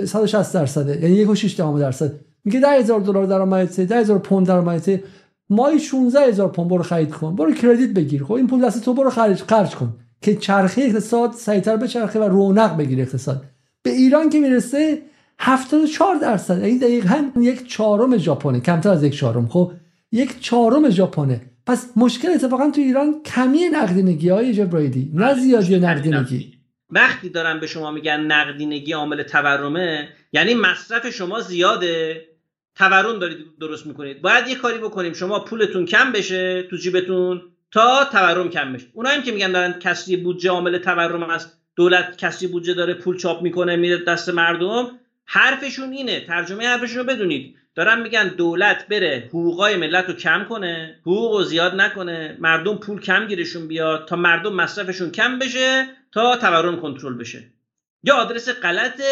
160 0.05 0.55
درصده 0.55 1.03
یعنی 1.03 1.15
یک 1.15 1.31
و 1.31 1.35
6 1.35 1.53
درصد. 1.53 2.13
میگه 2.45 2.61
ده 2.61 2.69
هزار 2.69 3.01
دلار 3.01 3.27
درآمدته 3.27 3.85
ده 3.85 3.97
هزار 3.97 4.19
پوند 4.19 4.47
درآمدته 4.47 5.03
مای 5.51 5.79
16 5.79 6.21
هزار 6.21 6.49
پوند 6.49 6.71
برو 6.71 6.83
خرید 6.83 7.11
کن 7.11 7.37
برو 7.37 7.53
کردیت 7.53 7.91
بگیر. 7.91 8.25
خب 8.25 8.33
این 8.33 8.47
پول 8.47 8.67
دست 8.67 8.85
تو 8.85 8.95
برو 8.95 9.11
خرج 9.11 9.43
خرج 9.43 9.75
کن. 9.75 9.95
که 10.21 10.37
چرخه 10.37 10.83
اقتصاد 10.83 11.33
سریعتر 11.33 11.77
بچرخه 11.77 12.21
و 12.21 12.23
رونق 12.23 12.77
بگیره 12.77 13.03
اقتصاد. 13.03 13.45
به 13.83 13.91
ایران 13.91 14.31
که 14.31 14.41
می‌رسه 14.41 14.99
74 15.39 16.15
درصد. 16.15 16.59
یعنی 16.59 16.79
دقیقا 16.79 17.31
یک 17.41 17.69
چهارم 17.69 18.17
ژاپنه 18.17 18.61
کمتر 18.61 18.91
از 18.91 19.03
یک 19.03 19.17
چهارم. 19.17 19.49
خب 19.49 19.73
یک 20.13 20.41
چهارم 20.41 20.91
ژاپنه. 20.91 21.41
پس 21.67 21.93
مشکل 21.97 22.29
اتفاقا 22.29 22.71
تو 22.71 22.81
ایران 22.81 23.23
کمی 23.23 23.69
نقدینگی 23.73 24.29
های 24.29 24.55
جبرایدی 24.55 25.11
نه 25.15 25.35
زیادی 25.35 25.79
نقدینگی. 25.79 26.53
وقتی 26.91 27.29
دارن 27.29 27.61
به 27.61 27.67
شما 27.67 27.91
میگن 27.91 28.21
نقدینگی 28.21 28.93
عامل 28.93 29.23
تورمه 29.23 30.09
یعنی 30.33 30.55
مصرف 30.55 31.11
شما 31.11 31.41
زیاده. 31.41 32.25
تورم 32.75 33.19
دارید 33.19 33.39
درست 33.61 33.87
می‌کنید. 33.87 34.23
باید 34.23 34.49
یه 34.49 34.55
کاری 34.55 34.79
بکنیم. 34.79 35.13
شما 35.13 35.41
پولتون 35.41 35.87
کم 35.87 36.13
بشه 36.13 36.63
تو 36.63 36.77
جیبتون 36.77 37.43
تا 37.71 38.05
تورم 38.13 38.51
کم 38.51 38.73
بشه. 38.73 38.87
اونایی 38.93 39.23
که 39.23 39.33
میگن 39.33 39.53
دارن 39.53 39.73
کسری 39.73 40.17
بودجه 40.17 40.51
عامل 40.51 40.79
تورم 40.79 41.23
است. 41.23 41.59
دولت 41.77 42.17
کسری 42.17 42.49
بودجه 42.49 42.75
داره 42.75 42.95
پول 42.95 43.19
چاپ 43.19 43.43
می‌کنه 43.43 43.77
میره 43.77 44.05
دست 44.05 44.29
مردم. 44.29 44.91
حرفشون 45.25 45.93
اینه. 45.93 46.21
ترجمه 46.21 46.67
حرفشون 46.67 46.99
رو 46.99 47.05
بدونید. 47.05 47.57
دارن 47.75 48.01
میگن 48.01 48.29
دولت 48.29 48.89
بره 48.89 49.25
حقوقای 49.29 49.77
ملت 49.77 50.09
رو 50.09 50.15
کم 50.15 50.45
کنه 50.45 51.01
حقوق 51.03 51.33
رو 51.33 51.43
زیاد 51.43 51.75
نکنه 51.75 52.37
مردم 52.41 52.77
پول 52.77 53.01
کم 53.01 53.27
گیرشون 53.27 53.69
بیاد 53.69 54.09
تا 54.09 54.17
مردم 54.17 54.53
مصرفشون 54.53 55.11
کم 55.11 55.39
بشه 55.39 55.87
تا 56.13 56.37
تورم 56.37 56.81
کنترل 56.81 57.15
بشه. 57.15 57.45
یا 58.05 58.15
آدرس 58.15 58.49
غلط 58.49 59.03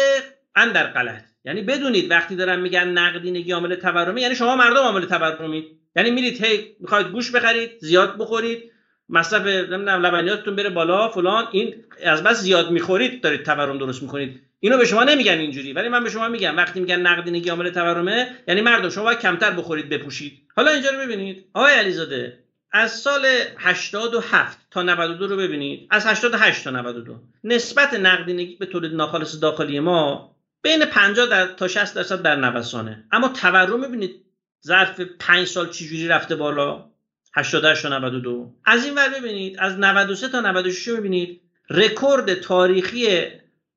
اندر 0.55 0.87
غلط. 0.87 1.23
یعنی 1.45 1.61
بدونید 1.61 2.11
وقتی 2.11 2.35
دارن 2.35 2.59
میگن 2.59 2.87
نقدینگی 2.87 3.51
عامل 3.51 3.75
تورمه 3.75 4.21
یعنی 4.21 4.35
شما 4.35 4.55
مردم 4.55 4.79
عامل 4.79 5.05
تورمید 5.05 5.65
یعنی 5.95 6.11
میرید 6.11 6.43
هی 6.45 6.75
می‌خواید 6.79 7.07
گوش 7.07 7.31
بخرید 7.31 7.71
زیاد 7.79 8.17
بخورید 8.17 8.71
مصرف 9.09 9.45
نمی‌دونم 9.45 10.05
لبنیاتتون 10.05 10.55
بره 10.55 10.69
بالا 10.69 11.09
فلان 11.09 11.47
این 11.51 11.75
از 12.03 12.23
بس 12.23 12.37
زیاد 12.37 12.71
می‌خورید 12.71 13.21
دارید 13.21 13.43
تورم 13.43 13.77
درست 13.77 14.03
می‌کنید. 14.03 14.41
اینو 14.63 14.77
به 14.77 14.85
شما 14.85 15.03
نمیگن 15.03 15.37
اینجوری 15.37 15.73
ولی 15.73 15.89
من 15.89 16.03
به 16.03 16.09
شما 16.09 16.27
میگم 16.27 16.57
وقتی 16.57 16.79
میگن 16.79 16.99
نقدینگی 16.99 17.49
عامل 17.49 17.69
تورمه 17.69 18.37
یعنی 18.47 18.61
مردم 18.61 18.89
شما 18.89 19.03
باید 19.03 19.19
کمتر 19.19 19.51
بخورید 19.51 19.89
بپوشید. 19.89 20.47
حالا 20.55 20.71
اینجا 20.71 20.89
رو 20.89 20.97
ببینید. 20.97 21.45
آقای 21.53 21.73
علیزاده 21.73 22.39
از 22.71 22.91
سال 22.91 23.25
87 23.57 24.57
تا 24.71 24.83
92 24.83 25.27
رو 25.27 25.37
ببینید. 25.37 25.87
از 25.91 26.05
88 26.05 26.63
تا 26.63 26.69
92 26.69 27.19
نسبت 27.43 27.93
نقدینگی 27.93 28.55
به 28.55 28.65
تولید 28.65 28.93
ناخالص 28.93 29.39
داخلی 29.41 29.79
ما 29.79 30.35
بین 30.61 30.85
50 30.85 31.55
تا 31.55 31.67
60 31.67 31.95
درصد 31.95 32.21
در 32.21 32.35
نوسانه. 32.35 33.03
اما 33.11 33.27
تورم 33.27 33.81
ببینید 33.81 34.25
ظرف 34.65 35.01
5 35.01 35.47
سال 35.47 35.69
چجوری 35.69 36.07
رفته 36.07 36.35
بالا؟ 36.35 36.91
88 37.35 37.83
تا 37.83 37.97
92 37.97 38.55
از 38.65 38.85
این 38.85 38.95
ور 38.95 39.09
ببینید 39.09 39.55
از 39.59 39.79
93 39.79 40.29
تا 40.29 40.41
96 40.41 40.89
ببینید. 40.89 41.41
رکورد 41.69 42.33
تاریخی 42.33 43.27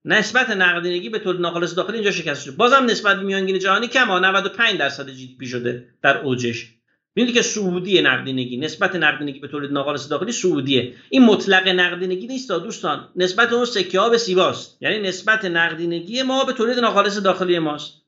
نسبت 0.05 0.51
نقدینگی 0.51 1.09
به 1.09 1.19
تولید 1.19 1.41
ناخالص 1.41 1.77
داخلی 1.77 1.95
اینجا 1.95 2.11
شکست 2.11 2.45
شده 2.45 2.57
بازم 2.57 2.85
نسبت 2.85 3.17
میانگین 3.17 3.59
جهانی 3.59 3.89
کم 3.89 4.13
95 4.13 4.79
درصد 4.79 5.11
GDP 5.11 5.47
شده 5.47 5.89
در 6.03 6.19
اوجش. 6.19 6.71
ببینید 7.17 7.35
که 7.35 7.43
صعودی 7.43 8.03
نقدینگی 8.03 8.57
نسبت 8.57 8.97
نقدینگی 8.97 9.41
به 9.41 9.49
تولید 9.49 9.73
ناخالص 9.73 10.09
داخلی 10.09 10.33
صعودیه. 10.33 10.95
این 11.11 11.25
مطلق 11.25 11.69
نقدینگی 11.69 12.27
نیست 12.27 12.53
دوستان. 12.53 13.09
نسبت 13.17 13.53
اون 13.53 13.65
سکه 13.65 14.01
ها 14.01 14.09
به 14.09 14.19
سیواست. 14.19 14.77
یعنی 14.81 14.99
نسبت 14.99 15.45
نقدینگی 15.45 16.23
ما 16.23 16.45
به 16.45 16.53
تولید 16.53 16.79
ناخالص 16.79 17.19
داخلی 17.19 17.59
ماست. 17.59 18.03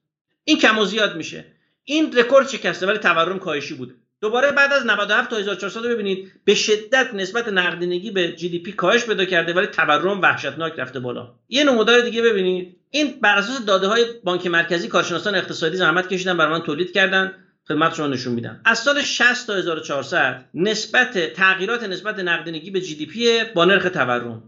این 0.44 0.58
کم 0.58 0.78
و 0.78 0.84
زیاد 0.84 1.16
میشه. 1.16 1.44
این 1.84 2.12
رکورد 2.16 2.48
شکسته 2.48 2.86
ولی 2.86 2.98
تورم 2.98 3.38
کاهشی 3.38 3.74
بوده 3.74 3.94
دوباره 4.20 4.52
بعد 4.52 4.72
از 4.72 4.86
97 4.86 5.30
تا 5.30 5.36
1400 5.36 5.82
ببینید 5.82 6.32
به 6.44 6.54
شدت 6.54 7.14
نسبت 7.14 7.48
نقدینگی 7.48 8.10
به 8.10 8.32
GDP 8.32 8.72
کاهش 8.72 9.04
پیدا 9.04 9.24
کرده 9.24 9.52
ولی 9.52 9.66
تورم 9.66 10.20
وحشتناک 10.20 10.78
رفته 10.78 11.00
بالا. 11.00 11.34
یه 11.48 11.64
نمودار 11.64 12.00
دیگه 12.00 12.22
ببینید. 12.22 12.76
این 12.90 13.20
بر 13.20 13.38
اساس 13.38 13.64
داده 13.64 13.86
های 13.86 14.04
بانک 14.24 14.46
مرکزی 14.46 14.88
کارشناسان 14.88 15.34
اقتصادی 15.34 15.76
زحمت 15.76 16.08
کشیدن 16.08 16.36
برای 16.36 16.52
من 16.52 16.62
تولید 16.62 16.92
کردن. 16.92 17.32
خدمت 17.68 17.94
شما 17.94 18.06
نشون 18.06 18.32
میدم. 18.32 18.60
از 18.64 18.78
سال 18.78 19.02
60 19.02 19.46
تا 19.46 19.54
1400 19.54 20.44
نسبت 20.54 21.32
تغییرات 21.32 21.82
نسبت 21.82 22.18
نقدینگی 22.18 22.70
به 22.70 22.80
GDP 22.80 23.44
با 23.54 23.64
نرخ 23.64 23.90
تورم. 23.90 24.42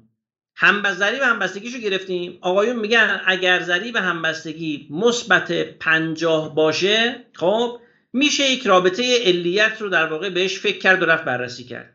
همبستگی 0.57 1.21
و 1.21 1.25
همبستگیشو 1.25 1.79
گرفتیم. 1.79 2.39
آقایون 2.41 2.77
میگن 2.77 3.21
اگر 3.27 3.61
ضریب 3.61 3.97
همبستگی 3.97 4.89
مثبت 4.91 5.79
50 5.79 6.55
باشه 6.55 7.27
خب 7.33 7.81
میشه 8.13 8.51
یک 8.51 8.67
رابطه 8.67 9.25
علیت 9.25 9.81
رو 9.81 9.89
در 9.89 10.07
واقع 10.07 10.31
بهش 10.31 10.59
فکر 10.59 10.79
کرد 10.79 11.03
و 11.03 11.07
رفت 11.07 11.25
بررسی 11.25 11.65
کرد. 11.65 11.95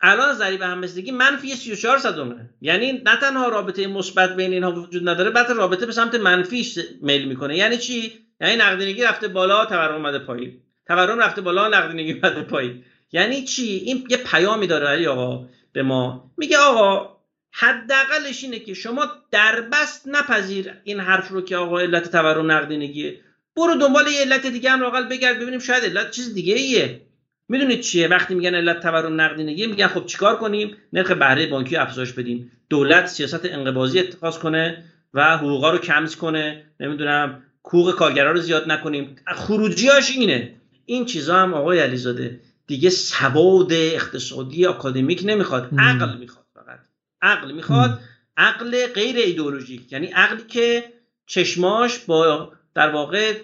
الان 0.00 0.34
ضریب 0.34 0.62
همبستگی 0.62 1.10
منفی 1.10 1.54
34 1.54 1.98
صدمه 1.98 2.50
یعنی 2.60 2.92
نه 2.92 3.16
تنها 3.16 3.48
رابطه 3.48 3.86
مثبت 3.86 4.36
بین 4.36 4.52
اینها 4.52 4.72
وجود 4.72 5.08
نداره 5.08 5.30
بلکه 5.30 5.52
رابطه 5.52 5.86
به 5.86 5.92
سمت 5.92 6.14
منفی 6.14 6.66
میل 7.02 7.28
می‌کنه. 7.28 7.56
یعنی 7.56 7.78
چی؟ 7.78 8.12
یعنی 8.40 8.56
نقدینگی 8.56 9.02
رفته 9.02 9.28
بالا 9.28 9.66
تورم 9.66 9.94
اومده 9.94 10.18
پایین. 10.18 10.60
تورم 10.86 11.18
رفته 11.18 11.40
بالا 11.40 11.68
نقدینگی 11.68 12.12
اومده 12.12 12.42
پایین. 12.42 12.84
یعنی 13.12 13.44
چی؟ 13.44 13.62
این 13.62 14.06
یه 14.10 14.16
پیامی 14.16 14.66
داره 14.66 14.86
علی 14.86 15.06
آقا 15.06 15.46
به 15.72 15.82
ما. 15.82 16.30
میگه 16.36 16.58
آقا 16.58 17.16
حداقلش 17.52 18.44
اینه 18.44 18.58
که 18.58 18.74
شما 18.74 19.06
در 19.30 19.60
بست 19.60 20.08
نپذیر 20.08 20.72
این 20.84 21.00
حرف 21.00 21.28
رو 21.28 21.42
که 21.42 21.56
آقا 21.56 21.78
علت 21.78 22.12
تورم 22.12 22.50
نقدینگیه. 22.50 23.20
برو 23.60 23.74
دنبال 23.74 24.06
یه 24.06 24.20
علت 24.20 24.46
دیگه 24.46 24.70
هم 24.70 24.80
لاقل 24.80 25.08
بگرد 25.08 25.40
ببینیم 25.40 25.60
شاید 25.60 25.84
علت 25.84 26.10
چیز 26.10 26.34
دیگه 26.34 26.54
ایه. 26.54 27.00
می‌دونید 27.48 27.80
چیه؟ 27.80 28.08
وقتی 28.08 28.34
میگن 28.34 28.54
علت 28.54 28.80
تورم 28.80 29.20
نقدینگی 29.20 29.66
میگن 29.66 29.86
خب 29.86 30.06
چیکار 30.06 30.36
کنیم؟ 30.36 30.76
نرخ 30.92 31.10
بهره 31.10 31.46
بانکی 31.46 31.76
افزایش 31.76 32.12
بدیم. 32.12 32.52
دولت 32.68 33.06
سیاست 33.06 33.44
انقباضی 33.44 33.98
اتخاذ 33.98 34.38
کنه 34.38 34.84
و 35.14 35.36
حقوقا 35.36 35.70
رو 35.70 35.78
کمز 35.78 36.16
کنه. 36.16 36.64
نمی‌دونم 36.80 37.42
حقوق 37.64 37.94
کارگرا 37.94 38.32
رو 38.32 38.40
زیاد 38.40 38.70
نکنیم. 38.72 39.16
خروجیاش 39.34 40.10
اینه. 40.10 40.54
این 40.86 41.04
چیزا 41.04 41.36
هم 41.36 41.54
آقای 41.54 41.80
علیزاده 41.80 42.40
دیگه 42.66 42.90
سواد 42.90 43.72
اقتصادی 43.72 44.66
اکادمیک 44.66 45.22
نمی‌خواد. 45.24 45.70
عقل 45.78 46.18
می‌خواد 46.18 46.46
فقط. 46.54 46.78
عقل 47.22 47.52
می‌خواد. 47.52 48.00
عقل 48.36 48.86
غیر 48.86 49.16
ایدئولوژیک. 49.16 49.92
یعنی 49.92 50.06
عقلی 50.06 50.42
که 50.48 50.84
چشماش 51.26 51.98
با 51.98 52.52
در 52.74 52.90
واقع 52.90 53.34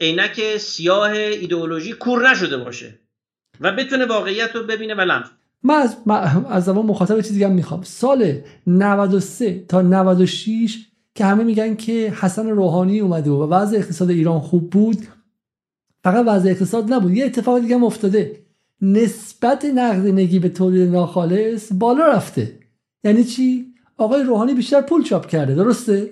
عینک 0.00 0.56
سیاه 0.56 1.10
ایدئولوژی 1.10 1.92
کور 1.92 2.30
نشده 2.30 2.56
باشه 2.56 2.98
و 3.60 3.72
بتونه 3.72 4.06
واقعیت 4.06 4.56
رو 4.56 4.62
ببینه 4.62 4.94
و 4.94 5.00
لمس 5.00 5.26
من 5.62 5.74
از, 5.74 5.96
از 6.48 6.64
زمان 6.64 6.86
مخاطب 6.86 7.20
چیزی 7.20 7.44
هم 7.44 7.52
می‌خوام. 7.52 7.82
سال 7.82 8.40
93 8.66 9.64
تا 9.68 9.82
96 9.82 10.78
که 11.14 11.24
همه 11.24 11.44
میگن 11.44 11.76
که 11.76 12.14
حسن 12.20 12.48
روحانی 12.48 13.00
اومده 13.00 13.30
و 13.30 13.46
وضع 13.46 13.76
اقتصاد 13.76 14.10
ایران 14.10 14.40
خوب 14.40 14.70
بود 14.70 14.98
فقط 16.04 16.24
وضع 16.26 16.50
اقتصاد 16.50 16.92
نبود. 16.92 17.12
یه 17.12 17.24
اتفاق 17.24 17.60
دیگه 17.60 17.74
هم 17.74 17.84
افتاده. 17.84 18.42
نسبت 18.82 19.64
نقدینگی 19.64 20.38
به 20.38 20.48
تولید 20.48 20.90
ناخالص 20.90 21.72
بالا 21.72 22.06
رفته. 22.06 22.58
یعنی 23.04 23.24
چی؟ 23.24 23.66
آقای 23.96 24.22
روحانی 24.22 24.54
بیشتر 24.54 24.80
پول 24.80 25.02
چاپ 25.02 25.26
کرده 25.26 25.54
درسته؟ 25.54 26.10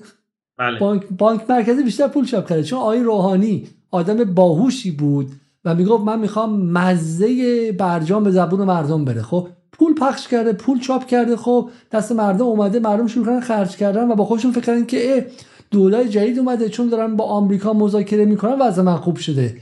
بله. 0.59 0.79
بانک, 0.79 1.03
بانک 1.19 1.51
مرکزی 1.51 1.83
بیشتر 1.83 2.09
پول 2.09 2.25
چاپ 2.25 2.49
کرده. 2.49 2.63
چون 2.63 2.79
آقای 2.79 3.01
روحانی 3.01 3.69
آدم 3.91 4.25
باهوشی 4.25 4.91
بود 4.91 5.31
و 5.65 5.75
می‌گفت 5.75 6.05
من 6.05 6.21
می‌خوام 6.21 6.61
مزه 6.61 7.73
برجام 7.73 8.25
به 8.25 8.31
زبون 8.31 8.65
مردم 8.65 9.05
بره. 9.05 9.23
خب 9.23 9.49
پول 9.73 9.95
پخش 9.95 10.29
کرده 10.29 10.53
پول 10.53 10.81
چاپ 10.81 11.07
کرده. 11.07 11.37
خب 11.37 11.71
دست 11.93 12.13
مردم 12.13 12.45
اومده 12.45 12.79
مردم 12.79 13.07
شروع 13.07 13.27
کردن 13.27 13.41
خرج 13.41 13.77
کردن 13.77 14.11
و 14.11 14.15
با 14.15 14.25
خودشون 14.25 14.53
فکر 14.53 14.61
کردن 14.61 14.85
که 14.85 15.27
دولت 15.71 16.07
جدید 16.07 16.39
اومده 16.39 16.69
چون 16.69 16.89
دارن 16.89 17.17
با 17.17 17.25
آمریکا 17.25 17.73
مذاکره 17.73 18.25
می‌کنن 18.25 18.59
وضع 18.61 18.83
من 18.83 18.97
خوب 18.97 19.17
شده. 19.17 19.57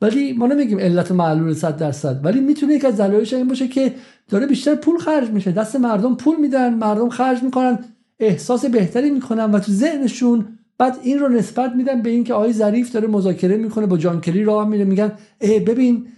ولی 0.00 0.32
ما 0.32 0.46
نمیگیم 0.46 0.78
علت 0.78 1.12
معلول 1.12 1.54
100 1.54 1.76
درصد. 1.76 2.20
ولی 2.24 2.40
می‌تونه 2.40 2.74
یک 2.74 2.84
از 2.84 2.96
دلایلش 2.96 3.34
این 3.34 3.48
باشه 3.48 3.68
که 3.68 3.94
داره 4.30 4.46
بیشتر 4.46 4.74
پول 4.74 4.98
خرج 4.98 5.30
میشه. 5.30 5.52
دست 5.52 5.76
مردم 5.76 6.14
پول 6.14 6.36
میدن 6.36 6.74
مردم 6.74 7.08
خرج 7.08 7.42
می‌کنن. 7.42 7.78
احساس 8.20 8.64
بهتری 8.64 9.10
می‌کنن 9.10 9.50
و 9.50 9.58
تو 9.58 9.72
ذهنشون 9.72 10.58
بعد 10.78 10.98
این 11.02 11.18
رو 11.18 11.28
نسبت 11.28 11.72
میدن 11.76 12.02
به 12.02 12.10
اینکه 12.10 12.34
آقای 12.34 12.52
ظریف 12.52 12.92
داره 12.92 13.08
مذاکره 13.08 13.56
می‌کنه 13.56 13.86
با 13.86 13.98
جانکری 13.98 14.44
راه 14.44 14.68
میره. 14.68 14.84
میگن 14.84 15.12
اه 15.40 15.60
ببین 15.60 16.08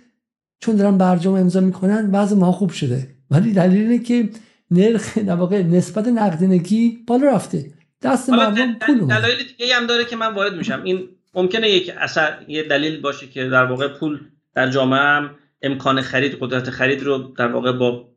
چون 0.61 0.77
دارن 0.77 0.99
برجام 0.99 1.35
امضا 1.35 1.61
می‌کنن 1.61 2.11
وضع 2.13 2.37
ما 2.37 2.53
خوب 2.53 2.71
شده. 2.71 3.09
ولی 3.31 3.53
دلیل 3.53 3.81
اینه 3.81 3.99
که 3.99 4.29
نرخ 4.71 5.19
واقع 5.27 5.63
نسبت 5.63 6.09
نقدینگی 6.09 7.05
بالا 7.07 7.31
رفته. 7.31 7.73
دست 8.03 8.31
مردم 8.31 8.75
پول 8.81 9.07
دلایل 9.07 9.37
دیگه 9.59 9.75
هم 9.75 9.87
داره 9.87 10.05
که 10.05 10.17
من 10.17 10.35
وارد 10.35 10.55
میشم. 10.55 10.83
این 10.85 11.09
ممکنه 11.35 11.71
یک 11.71 11.93
اثر 11.99 12.33
یه 12.49 12.63
دلیل 12.63 13.01
باشه 13.01 13.27
که 13.27 13.49
در 13.49 13.65
واقع 13.65 13.89
پول 13.89 14.21
در 14.55 14.71
جامعه 14.71 15.01
هم 15.01 15.31
امکان 15.63 16.01
خرید 16.01 16.39
قدرت 16.41 16.71
خرید 16.71 17.03
رو 17.03 17.19
در 17.19 17.47
واقع 17.47 17.73
با 17.73 18.09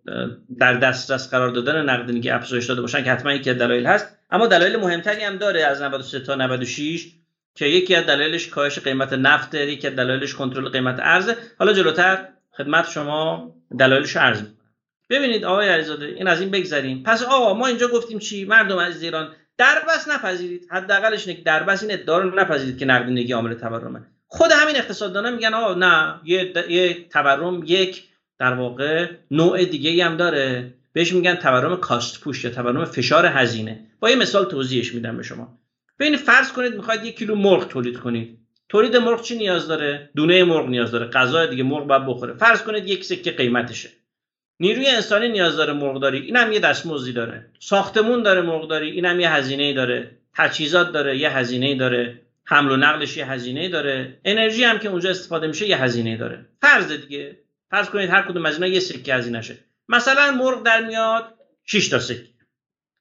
در 0.60 0.74
دسترس 0.74 1.30
قرار 1.30 1.50
دادن 1.50 1.90
نقدینگی 1.90 2.30
افزایش 2.30 2.66
داده 2.66 2.82
باشن 2.82 3.04
که 3.04 3.12
حتما 3.12 3.34
یکی 3.34 3.50
از 3.50 3.58
دلایل 3.58 3.86
هست. 3.86 4.18
اما 4.32 4.48
دلایل 4.48 4.78
مهمتری 4.78 5.24
هم 5.24 5.38
داره 5.38 5.64
از 5.64 5.82
93 5.82 6.20
تا 6.20 6.36
96 6.36 7.12
که 7.56 7.66
یکی 7.66 7.96
از 7.96 8.06
دلایلش 8.06 8.48
کاهش 8.48 8.80
قیمت 8.80 9.14
نفت 9.14 9.56
یکی 9.56 9.88
از 9.88 9.96
دلایلش 9.96 10.34
کنترل 10.34 10.70
قیمت 10.70 11.00
ارز. 11.00 11.32
حالا 11.60 11.74
جلوتر 11.74 12.28
خدمت 12.52 12.90
شما 12.90 13.54
دلایلش 13.80 14.18
عرض 14.18 14.42
ببینید 15.10 15.44
آقای 15.44 15.70
علیزاده 15.70 16.06
این 16.06 16.28
از 16.28 16.42
این 16.42 16.52
بگذریم. 16.52 17.04
پس 17.04 17.24
آقا 17.24 17.54
ما 17.54 17.68
اینجا 17.68 17.88
گفتیم 17.88 18.20
چی؟ 18.20 18.46
مردم 18.46 18.78
از 18.78 19.04
ایران 19.04 19.32
دربست 19.58 20.10
نپذیرید. 20.10 20.68
حداقلش 20.72 21.26
که 21.26 21.34
دربست 21.34 21.84
این 21.84 21.94
ادعا 21.94 22.18
رو 22.18 22.40
نپذیرید 22.40 22.78
که 22.78 22.86
نقدینگی 22.86 23.34
عامل 23.34 23.54
تورمه. 23.54 24.02
خود 24.34 24.52
همین 24.52 24.76
اقتصاددانا 24.76 25.32
میگن 25.32 25.54
آقا 25.54 25.74
نه 25.74 26.20
یه, 26.24 26.54
یه 26.70 27.08
تورم 27.10 27.64
یک 27.66 28.04
در 28.40 28.54
واقع 28.54 29.08
نوع 29.32 29.66
دیگه 29.66 30.06
هم 30.06 30.18
داره. 30.18 30.74
بهش 30.94 31.14
میگن 31.14 31.36
تورم 31.36 31.76
کاست 31.76 32.22
پوش 32.22 32.44
یا 32.44 32.52
تورم 32.52 32.86
فشار 32.86 33.26
هزینه. 33.26 33.80
با 34.00 34.10
یه 34.10 34.16
مثال 34.16 34.46
توضیحش 34.46 34.94
میدم 34.94 35.18
به 35.18 35.24
شما. 35.24 35.58
ببینید 36.00 36.20
فرض 36.20 36.52
کنید 36.52 36.76
می‌خواید 36.76 37.06
یک 37.06 37.18
کیلو 37.18 37.36
مرغ 37.36 37.68
تولید 37.68 37.98
کنید. 37.98 38.40
تولید 38.70 38.96
مرغ 38.96 39.22
چی 39.22 39.38
نیاز 39.38 39.68
داره؟ 39.68 40.10
دونه 40.16 40.44
مرغ 40.44 40.70
نیاز 40.70 40.92
داره. 40.92 41.06
غذای 41.06 41.48
دیگه 41.48 41.64
مرغ 41.64 41.88
باید 41.88 42.06
بخوره. 42.06 42.34
فرض 42.34 42.62
کنید 42.62 42.88
یک 42.88 43.04
سکه 43.04 43.32
قیمتشه. 43.32 43.90
نیروی 44.60 44.88
انسانی 44.88 45.30
نیاز 45.30 45.58
داره 45.58 45.74
مرغداری 45.74 46.20
اینم 46.20 46.52
یه 46.52 46.60
دستمزدی 46.60 47.14
داره. 47.14 47.46
ساختمون 47.60 48.24
داره 48.24 48.42
مرغداری 48.42 48.92
اینم 48.92 49.20
یه 49.20 49.34
هزینه 49.34 49.74
داره. 49.74 50.12
تجهیزات 50.36 50.92
داره. 50.92 51.18
یه 51.18 51.30
هزینه 51.30 51.76
داره. 51.76 52.20
حمل 52.46 52.72
و 52.72 52.78
نقلش 52.78 53.18
یه 53.18 53.32
هزینه 53.32 53.70
داره. 53.70 54.20
انرژی 54.26 54.64
هم 54.64 54.80
که 54.80 54.90
اونجا 54.90 55.10
استفاده 55.10 55.48
میشه 55.48 55.68
یه 55.68 55.84
هزینه 55.84 56.18
داره. 56.18 56.46
فرض 56.62 56.92
دیگه. 56.92 57.40
فرض 57.72 57.90
کنید 57.90 58.10
هر 58.10 58.22
کدوم 58.22 58.46
از 58.46 58.54
اینا 58.54 58.68
یه 58.68 58.80
سکه 58.80 59.16
هزینه 59.16 59.42
شه 59.42 59.58
مثلا 59.90 60.32
مرغ 60.32 60.64
در 60.64 60.86
میاد 60.86 61.34
6 61.66 61.90
تا 61.90 62.00
سکه. 62.00 62.34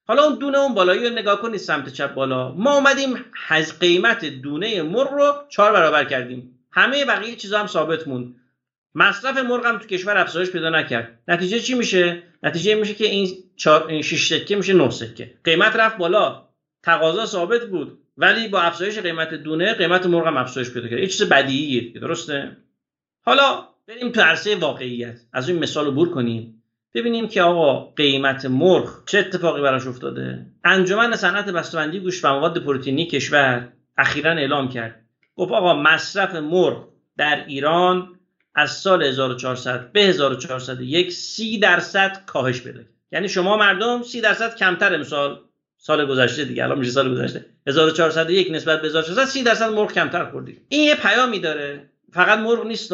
حالا 0.07 0.23
اون 0.23 0.39
دونه 0.39 0.59
اون 0.59 0.75
بالایی 0.75 1.09
رو 1.09 1.15
نگاه 1.15 1.43
کنید 1.43 1.61
سمت 1.61 1.89
چپ 1.89 2.15
بالا. 2.15 2.53
ما 2.53 2.75
اومدیم 2.75 3.25
از 3.49 3.79
قیمت 3.79 4.25
دونه 4.25 4.83
مرغ 4.83 5.13
رو 5.13 5.35
چهار 5.49 5.73
برابر 5.73 6.05
کردیم. 6.05 6.59
همه 6.73 7.05
بقیه 7.05 7.37
چیزا 7.37 7.59
هم 7.59 7.67
ثابت 7.67 8.09
موند. 8.09 8.37
مصرف 8.95 9.39
مرغ 9.39 9.67
هم 9.67 9.79
تو 9.79 9.87
کشور 9.87 10.19
افزایش 10.19 10.51
پیدا 10.51 10.71
نکرد. 10.71 11.19
نتیجه 11.29 11.61
چی 11.61 11.75
میشه؟ 11.75 12.23
نتیجه 12.43 12.75
میشه 12.75 12.95
که 12.95 13.05
این 13.05 13.45
6 14.03 14.35
سکه 14.35 14.57
میشه 14.57 14.73
9 14.73 14.91
سکه. 14.91 15.35
قیمت 15.45 15.77
رفت 15.77 15.97
بالا. 15.97 16.49
تقاضا 16.83 17.27
ثابت 17.27 17.65
بود. 17.65 18.02
ولی 18.17 18.49
با 18.49 18.61
افزایش 18.61 18.99
قیمت 18.99 19.35
دونه 19.35 19.75
قیمت 19.75 20.07
مرغ 20.07 20.27
هم 20.27 20.37
افزایش 20.37 20.71
پیدا 20.71 20.89
کرد. 20.89 20.99
یه 20.99 21.07
چیز 21.07 21.23
بدیهیه 21.23 22.01
درسته؟ 22.01 22.57
حالا 23.21 23.69
بریم 23.89 24.13
تو 24.13 24.21
عرصه 24.21 24.57
واقعیت. 24.57 25.21
از 25.33 25.49
این 25.49 25.59
مثال 25.59 25.85
رو 25.85 25.93
بور 25.93 26.11
کنیم. 26.11 26.63
ببینیم 26.95 27.29
که 27.29 27.43
آقا 27.43 27.93
قیمت 27.97 28.47
مرغ 28.47 29.05
چه 29.07 29.19
اتفاقی 29.19 29.63
براش 29.63 29.87
افتاده؟ 29.87 30.47
انجمن 30.65 31.17
صنعت 31.17 31.51
بسته‌بندی 31.51 32.01
گوشت 32.01 32.25
و 32.25 32.29
مواد 32.29 32.65
پروتئینی 32.65 33.07
کشور 33.07 33.69
اخیرا 33.99 34.31
اعلام 34.31 34.69
کرد. 34.69 35.03
گفت 35.37 35.53
آقا 35.53 35.83
مصرف 35.83 36.35
مرغ 36.35 36.89
در 37.17 37.45
ایران 37.47 38.19
از 38.55 38.71
سال 38.71 39.03
1400 39.03 39.93
به 39.93 40.01
1401 40.01 41.13
30 41.13 41.59
درصد 41.59 42.25
کاهش 42.27 42.63
پیدا 42.63 42.81
یعنی 43.13 43.29
شما 43.29 43.57
مردم 43.57 44.03
30 44.03 44.21
درصد 44.21 44.57
کمتر 44.57 44.95
امسال 44.95 45.41
سال 45.85 46.07
گذشته 46.07 46.45
دیگه 46.45 46.65
الان 46.65 46.79
میشه 46.79 46.91
سال 46.91 47.15
گذشته. 47.15 47.47
1401 47.67 48.51
نسبت 48.51 48.81
به 48.83 48.89
1400 48.89 49.25
30 49.25 49.43
درصد 49.43 49.71
مرغ 49.71 49.93
کمتر 49.93 50.25
خوردید 50.25 50.67
این 50.69 50.85
یه 50.89 50.95
پیامی 50.95 51.39
داره. 51.39 51.91
فقط 52.13 52.39
مرغ 52.39 52.67
نیست 52.67 52.93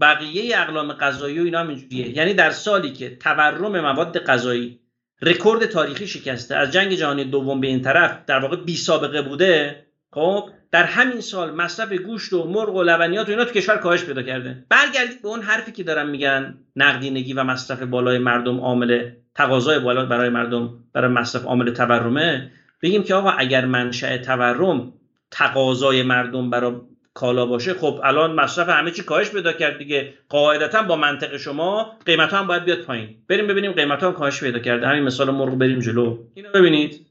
بقیه 0.00 0.60
اقلام 0.60 0.92
غذایی 0.92 1.40
و 1.40 1.44
اینا 1.44 1.60
هم 1.60 1.68
اینجوریه. 1.68 2.16
یعنی 2.16 2.34
در 2.34 2.50
سالی 2.50 2.92
که 2.92 3.16
تورم 3.16 3.80
مواد 3.80 4.18
غذایی 4.18 4.80
رکورد 5.22 5.66
تاریخی 5.66 6.06
شکسته 6.06 6.56
از 6.56 6.72
جنگ 6.72 6.92
جهانی 6.94 7.24
دوم 7.24 7.60
به 7.60 7.66
این 7.66 7.82
طرف 7.82 8.18
در 8.26 8.38
واقع 8.38 8.56
بی 8.56 8.76
سابقه 8.76 9.22
بوده 9.22 9.84
خب 10.10 10.50
در 10.70 10.84
همین 10.84 11.20
سال 11.20 11.54
مصرف 11.54 11.92
گوشت 11.92 12.32
و 12.32 12.44
مرغ 12.44 12.74
و 12.74 12.82
لبنیات 12.82 13.28
و 13.28 13.30
اینا 13.30 13.44
تو 13.44 13.52
کشور 13.52 13.76
کاهش 13.76 14.04
پیدا 14.04 14.22
کرده. 14.22 14.64
برگردید 14.68 15.22
به 15.22 15.28
اون 15.28 15.42
حرفی 15.42 15.72
که 15.72 15.82
دارن 15.82 16.10
میگن 16.10 16.58
نقدینگی 16.76 17.32
و 17.32 17.44
مصرف 17.44 17.82
بالای 17.82 18.18
مردم 18.18 18.60
عامل 18.60 19.10
تقاضای 19.34 19.78
بالا 19.78 20.06
برای 20.06 20.28
مردم 20.28 20.74
برای 20.92 21.10
مصرف 21.10 21.44
عامل 21.44 21.70
تورمه 21.70 22.50
بگیم 22.82 23.02
که 23.02 23.14
آقا 23.14 23.30
اگر 23.30 23.64
منشأ 23.64 24.18
تورم 24.18 24.92
تقاضای 25.30 26.02
مردم 26.02 26.50
برای 26.50 26.74
کالا 27.14 27.46
باشه 27.46 27.74
خب 27.74 28.00
الان 28.04 28.32
مصرف 28.32 28.68
همه 28.68 28.90
چی 28.90 29.02
کاهش 29.02 29.30
پیدا 29.30 29.52
کرد 29.52 29.78
دیگه. 29.78 30.14
قاعدتا 30.28 30.82
با 30.82 30.96
منطق 30.96 31.36
شما 31.36 31.98
قیمت 32.06 32.30
ها 32.30 32.38
هم 32.38 32.46
باید 32.46 32.64
بیاد 32.64 32.78
پایین. 32.78 33.16
بریم 33.28 33.46
ببینیم 33.46 33.72
قیمت 33.72 34.02
ها 34.02 34.12
کاهش 34.12 34.40
پیدا 34.40 34.58
کرده. 34.58 34.86
همین 34.86 35.02
مثال 35.02 35.30
مرغ 35.30 35.58
بریم 35.58 35.78
جلو. 35.78 36.18
اینو 36.34 36.50
ببینید. 36.50 37.06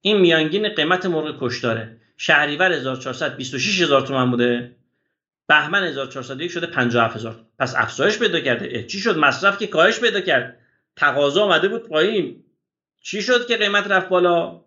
این 0.00 0.20
میانگین 0.20 0.68
قیمت 0.68 1.06
مرغ 1.06 1.36
کشتاره 1.40 1.96
شهریور 2.16 2.72
1400 2.72 3.36
26000 3.36 4.00
تومان 4.00 4.30
بوده. 4.30 4.72
بهمن 5.48 5.82
1401 5.84 6.50
شده 6.50 6.66
57000 6.66 7.34
پس 7.58 7.74
افزایش 7.76 8.18
پیدا 8.18 8.40
کرده. 8.40 8.82
چی 8.82 8.98
شد؟ 8.98 9.18
مصرف 9.18 9.58
که 9.58 9.66
کاهش 9.66 10.00
پیدا 10.00 10.20
کرد. 10.20 10.58
تقاضا 10.96 11.42
آمده 11.42 11.68
بود 11.68 11.88
پایین. 11.88 12.44
چی 13.02 13.22
شد 13.22 13.46
که 13.46 13.56
قیمت 13.56 13.90
رفت 13.90 14.08
بالا؟ 14.08 14.60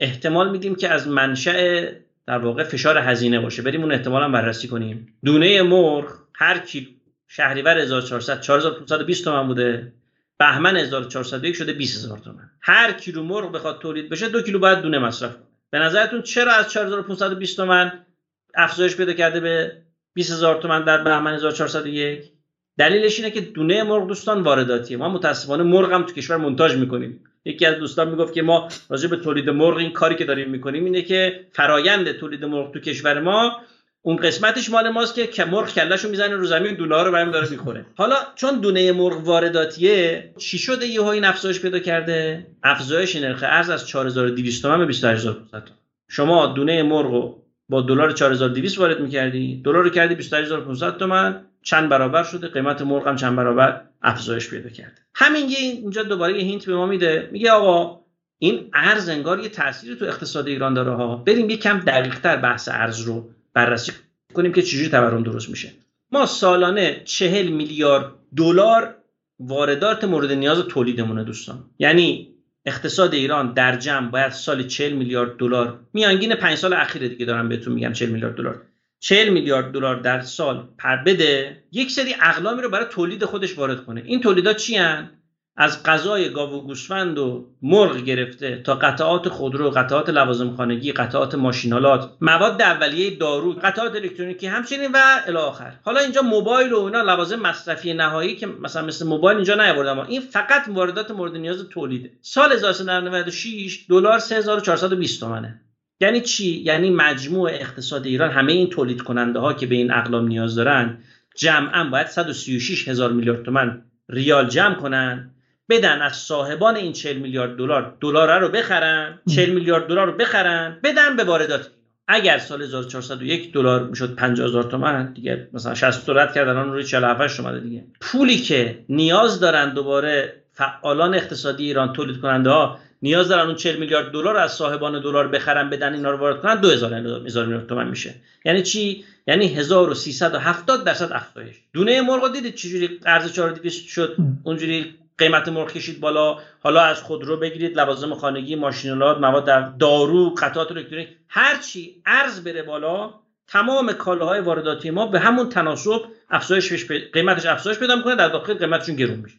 احتمال 0.00 0.50
میدیم 0.50 0.74
که 0.74 0.88
از 0.88 1.08
منشأ 1.08 1.90
در 2.26 2.38
واقع 2.38 2.64
فشار 2.64 2.98
هزینه 2.98 3.40
باشه. 3.40 3.62
بریم 3.62 3.80
اون 3.80 3.92
احتمالا 3.92 4.28
بررسی 4.28 4.68
کنیم. 4.68 5.14
دونه 5.24 5.62
مرغ 5.62 6.12
هر 6.34 6.58
کیلو 6.58 6.90
شهریور 7.28 7.78
1400 7.78 8.40
4520 8.40 9.24
تومن 9.24 9.46
بوده. 9.46 9.92
بهمن 10.38 10.76
1401 10.76 11.54
شده 11.54 11.72
20000 11.72 12.18
تومن. 12.18 12.50
هر 12.60 12.92
کیلو 12.92 13.22
مرغ 13.22 13.52
بخواد 13.52 13.78
تولید 13.78 14.08
بشه 14.08 14.28
دو 14.28 14.42
کیلو 14.42 14.58
باید 14.58 14.78
دونه 14.78 14.98
مصرف 14.98 15.32
کنه. 15.32 15.46
به 15.70 15.78
نظرتون 15.78 16.22
چرا 16.22 16.52
از 16.52 16.70
4520 16.70 17.56
تومن 17.56 18.06
افزایش 18.54 18.96
پیدا 18.96 19.12
کرده 19.12 19.40
به 19.40 19.82
20000 20.14 20.62
تومن 20.62 20.84
در 20.84 21.04
بهمن 21.04 21.34
1401 21.34 22.31
دلیلش 22.78 23.18
اینه 23.18 23.30
که 23.30 23.40
دونه 23.40 23.82
مرغ 23.82 24.08
دوستان 24.08 24.42
وارداتیه. 24.42 24.96
ما 24.96 25.08
متاسفانه 25.08 25.62
مرغ 25.62 25.92
هم 25.92 26.02
تو 26.02 26.14
کشور 26.14 26.36
منتاج 26.36 26.76
می‌کنیم. 26.76 27.24
یکی 27.44 27.66
از 27.66 27.78
دوستان 27.78 28.08
می‌گفت 28.08 28.34
که 28.34 28.42
ما 28.42 28.68
راجع 28.88 29.08
به 29.08 29.16
تولید 29.16 29.50
مرغ 29.50 29.76
این 29.76 29.92
کاری 29.92 30.14
که 30.14 30.24
داریم 30.24 30.50
می‌کنیم 30.50 30.84
اینه 30.84 31.02
که 31.02 31.46
فرایند 31.52 32.12
تولید 32.12 32.44
مرغ 32.44 32.72
تو 32.72 32.80
کشور 32.80 33.20
ما 33.20 33.60
اون 34.02 34.16
قسمتش 34.16 34.70
مال 34.70 34.88
ماست 34.88 35.14
که 35.14 35.44
مرغ 35.44 35.74
کلهشو 35.74 36.08
می‌زنه 36.08 36.36
رو 36.36 36.46
زمین 36.46 36.74
دونه 36.74 36.94
ها 36.94 37.02
رو 37.02 37.12
برمی 37.12 37.32
داره 37.32 37.50
می‌خوره. 37.50 37.86
حالا 37.94 38.16
چون 38.34 38.60
دونه 38.60 38.92
مرغ 38.92 39.26
وارداتیه 39.26 40.30
چی 40.38 40.58
شده 40.58 40.86
یهو 40.86 41.06
این 41.06 41.24
افزایش 41.24 41.60
پیدا 41.60 41.78
کرده؟ 41.78 42.46
افزایش 42.62 43.16
نرخ 43.16 43.44
ارز 43.46 43.70
از 43.70 43.88
4200 43.88 44.62
تومن 44.62 44.78
به 44.78 44.86
28500 44.86 45.62
شما 46.08 46.46
دونه 46.46 46.82
مرغ 46.82 47.41
با 47.72 47.82
دلار 47.82 48.12
4200 48.12 48.78
وارد 48.78 49.00
می‌کردی؟ 49.00 49.60
دلار 49.64 49.84
رو 49.84 49.90
کردی 49.90 50.14
28500 50.14 50.96
تومن 50.96 51.40
چند 51.62 51.88
برابر 51.88 52.22
شده؟ 52.22 52.48
قیمت 52.48 52.82
مرغ 52.82 53.08
هم 53.08 53.16
چند 53.16 53.36
برابر 53.36 53.80
افزایش 54.02 54.50
پیدا 54.50 54.68
کرده. 54.68 54.94
همین 55.14 55.50
یه 55.50 55.58
اینجا 55.58 56.02
دوباره 56.02 56.38
یه 56.38 56.44
هینت 56.44 56.66
به 56.66 56.76
ما 56.76 56.86
میده. 56.86 57.28
میگه 57.32 57.50
آقا 57.50 58.00
این 58.38 58.70
ارز 58.74 59.08
انگار 59.08 59.40
یه 59.40 59.48
تأثیری 59.48 59.96
تو 59.96 60.04
اقتصاد 60.04 60.48
ایران 60.48 60.74
داره 60.74 60.94
ها. 60.94 61.16
بریم 61.16 61.50
یه 61.50 61.56
کم 61.56 61.78
دقیقتر 61.78 62.36
بحث 62.36 62.68
ارز 62.72 63.00
رو 63.00 63.30
بررسی 63.54 63.92
کنیم 64.34 64.52
که 64.52 64.62
چجوری 64.62 64.88
تورم 64.88 65.22
درست 65.22 65.48
میشه. 65.48 65.72
ما 66.12 66.26
سالانه 66.26 67.02
چهل 67.04 67.48
میلیارد 67.48 68.12
دلار 68.36 68.94
واردات 69.40 70.04
مورد 70.04 70.32
نیاز 70.32 70.58
تولیدمونه 70.58 71.24
دوستان. 71.24 71.64
یعنی 71.78 72.31
اقتصاد 72.66 73.14
ایران 73.14 73.52
در 73.52 73.76
جمع 73.76 74.10
باید 74.10 74.32
سال 74.32 74.66
40 74.66 74.92
میلیارد 74.92 75.36
دلار. 75.36 75.80
میانگین 75.92 76.34
5 76.34 76.58
سال 76.58 76.72
اخیر 76.72 77.08
دیگه 77.08 77.26
دارم 77.26 77.48
بهتون 77.48 77.72
میگم 77.72 77.92
40 77.92 78.10
میلیارد 78.10 78.34
دلار. 78.34 78.62
40 79.00 79.28
میلیارد 79.28 79.72
دلار 79.72 79.96
در 79.96 80.20
سال 80.20 80.68
پر 80.78 80.96
بده 80.96 81.62
یک 81.72 81.90
سری 81.90 82.14
اقلامی 82.20 82.62
رو 82.62 82.68
برای 82.70 82.86
تولید 82.90 83.24
خودش 83.24 83.58
وارد 83.58 83.84
کنه. 83.84 84.02
این 84.04 84.20
تولیدات 84.20 84.56
چی 84.56 84.76
هن؟ 84.76 85.21
از 85.56 85.82
غذای 85.82 86.30
گاو 86.30 86.50
و 86.50 86.60
گوسفند 86.60 87.18
و 87.18 87.46
مرغ 87.62 87.96
گرفته 87.96 88.62
تا 88.64 88.74
قطعات 88.74 89.28
خودرو 89.28 89.70
قطعات 89.70 90.08
لوازم 90.08 90.56
خانگی 90.56 90.92
قطعات 90.92 91.34
ماشینالات 91.34 92.10
مواد 92.20 92.62
اولیه 92.62 93.16
دارو 93.16 93.52
قطعات 93.52 93.94
الکترونیکی 93.94 94.46
همچنین 94.46 94.90
و 94.94 94.98
الی 95.26 95.36
آخر. 95.36 95.72
حالا 95.82 96.00
اینجا 96.00 96.22
موبایل 96.22 96.72
و 96.72 96.80
اینا 96.80 97.02
لوازم 97.02 97.40
مصرفی 97.40 97.94
نهایی 97.94 98.36
که 98.36 98.46
مثلا 98.46 98.86
مثل 98.86 99.06
موبایل 99.06 99.36
اینجا 99.36 99.54
نیاوردم. 99.54 99.98
این 99.98 100.20
فقط 100.20 100.62
واردات 100.68 101.10
مورد 101.10 101.36
نیاز 101.36 101.68
تولیده. 101.68 102.10
سال 102.20 102.52
1396 102.52 103.86
دلار 103.88 104.18
3420 104.18 105.20
تومنه. 105.20 105.60
یعنی 106.00 106.20
چی؟ 106.20 106.60
یعنی 106.60 106.90
مجموع 106.90 107.50
اقتصاد 107.52 108.06
ایران 108.06 108.30
همه 108.30 108.52
این 108.52 108.70
تولید 108.70 109.02
کننده 109.02 109.38
ها 109.38 109.52
که 109.52 109.66
به 109.66 109.74
این 109.74 109.92
اقلام 109.92 110.28
نیاز 110.28 110.54
دارن 110.54 110.98
جمعا 111.36 111.84
باید 111.84 112.06
136 112.06 112.88
هزار 112.88 113.12
میلیارد 113.12 113.42
تومن 113.42 113.82
ریال 114.08 114.48
جمع 114.48 114.74
کنن. 114.74 115.31
بدن 115.72 116.02
از 116.02 116.16
صاحبان 116.16 116.76
این 116.76 116.92
40 116.92 117.16
میلیارد 117.16 117.56
دلار 117.56 117.96
دلار 118.00 118.38
رو 118.38 118.48
بخرن 118.48 119.18
40 119.34 119.50
میلیارد 119.50 119.86
دلار 119.86 120.06
رو 120.06 120.12
بخرن 120.12 120.78
بدن 120.84 121.16
به 121.16 121.24
واردات 121.24 121.70
اگر 122.08 122.38
سال 122.38 122.62
1401 122.62 123.52
دلار 123.52 123.82
می‌شد 123.82 124.14
50000 124.14 124.62
تومان 124.62 125.12
دیگه 125.12 125.48
مثلا 125.52 125.74
60 125.74 126.08
رد 126.08 126.34
کردن 126.34 126.50
الان 126.50 126.72
روی 126.72 126.84
47 126.84 127.40
اومده 127.40 127.60
دیگه. 127.60 127.84
پولی 128.00 128.36
که 128.36 128.78
نیاز 128.88 129.40
دارن 129.40 129.74
دوباره 129.74 130.42
فعالان 130.52 131.14
اقتصادی 131.14 131.64
ایران 131.64 131.92
تولید 131.92 132.20
کننده 132.20 132.50
ها 132.50 132.78
نیاز 133.02 133.28
دارن 133.28 133.46
اون 133.46 133.54
40 133.54 133.76
میلیارد 133.76 134.12
دلار 134.12 134.36
از 134.36 134.52
صاحبان 134.52 135.02
دلار 135.02 135.28
بخرن 135.28 135.70
بدن 135.70 135.94
اینا 135.94 136.10
رو 136.10 136.18
وارد 136.18 136.40
کنن 136.40 136.60
2000 136.60 137.00
میلیارد 137.00 137.66
تومان 137.66 137.88
میشه. 137.88 138.14
یعنی 138.44 138.62
چی؟ 138.62 139.04
یعنی 139.26 139.54
1370 139.54 140.84
درصد 140.84 141.12
افزایش. 141.12 141.56
دونه 141.72 142.00
مرغ 142.00 142.32
دیدید 142.32 142.54
چجوری 142.54 143.00
ارز 143.06 143.32
4200 143.32 143.88
شد؟ 143.88 144.16
اونجوری 144.42 144.94
قیمت 145.18 145.48
مرغ 145.48 145.72
کشید 145.72 146.00
بالا. 146.00 146.36
حالا 146.60 146.80
از 146.80 147.02
خودرو 147.02 147.36
بگیرید. 147.36 147.76
لوازم 147.76 148.14
خانگی 148.14 148.56
ماشینالات 148.56 149.18
مواد 149.18 149.78
دارو 149.78 150.34
قطعات 150.38 150.72
الکترونیک 150.72 151.08
هر 151.28 151.58
چی 151.58 152.02
ارز 152.06 152.44
بره 152.44 152.62
بالا 152.62 153.10
تمام 153.46 153.92
کالاهای 153.92 154.40
وارداتی 154.40 154.90
ما 154.90 155.06
به 155.06 155.18
همون 155.18 155.48
تناسب 155.48 156.00
افزایش 156.30 156.86
قیمتش 157.12 157.46
افزایش 157.46 157.78
پیدا 157.78 157.96
می‌کنه. 157.96 158.16
در 158.16 158.28
داخل 158.28 158.54
قیمتشون 158.54 158.96
گرون 158.96 159.18
میشه. 159.18 159.36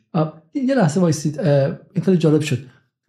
یه 0.54 0.76
لحظه 0.76 1.02
وایسید. 1.02 1.40
این 1.40 2.04
خیلی 2.06 2.18
جالب 2.18 2.42
شد. 2.42 2.58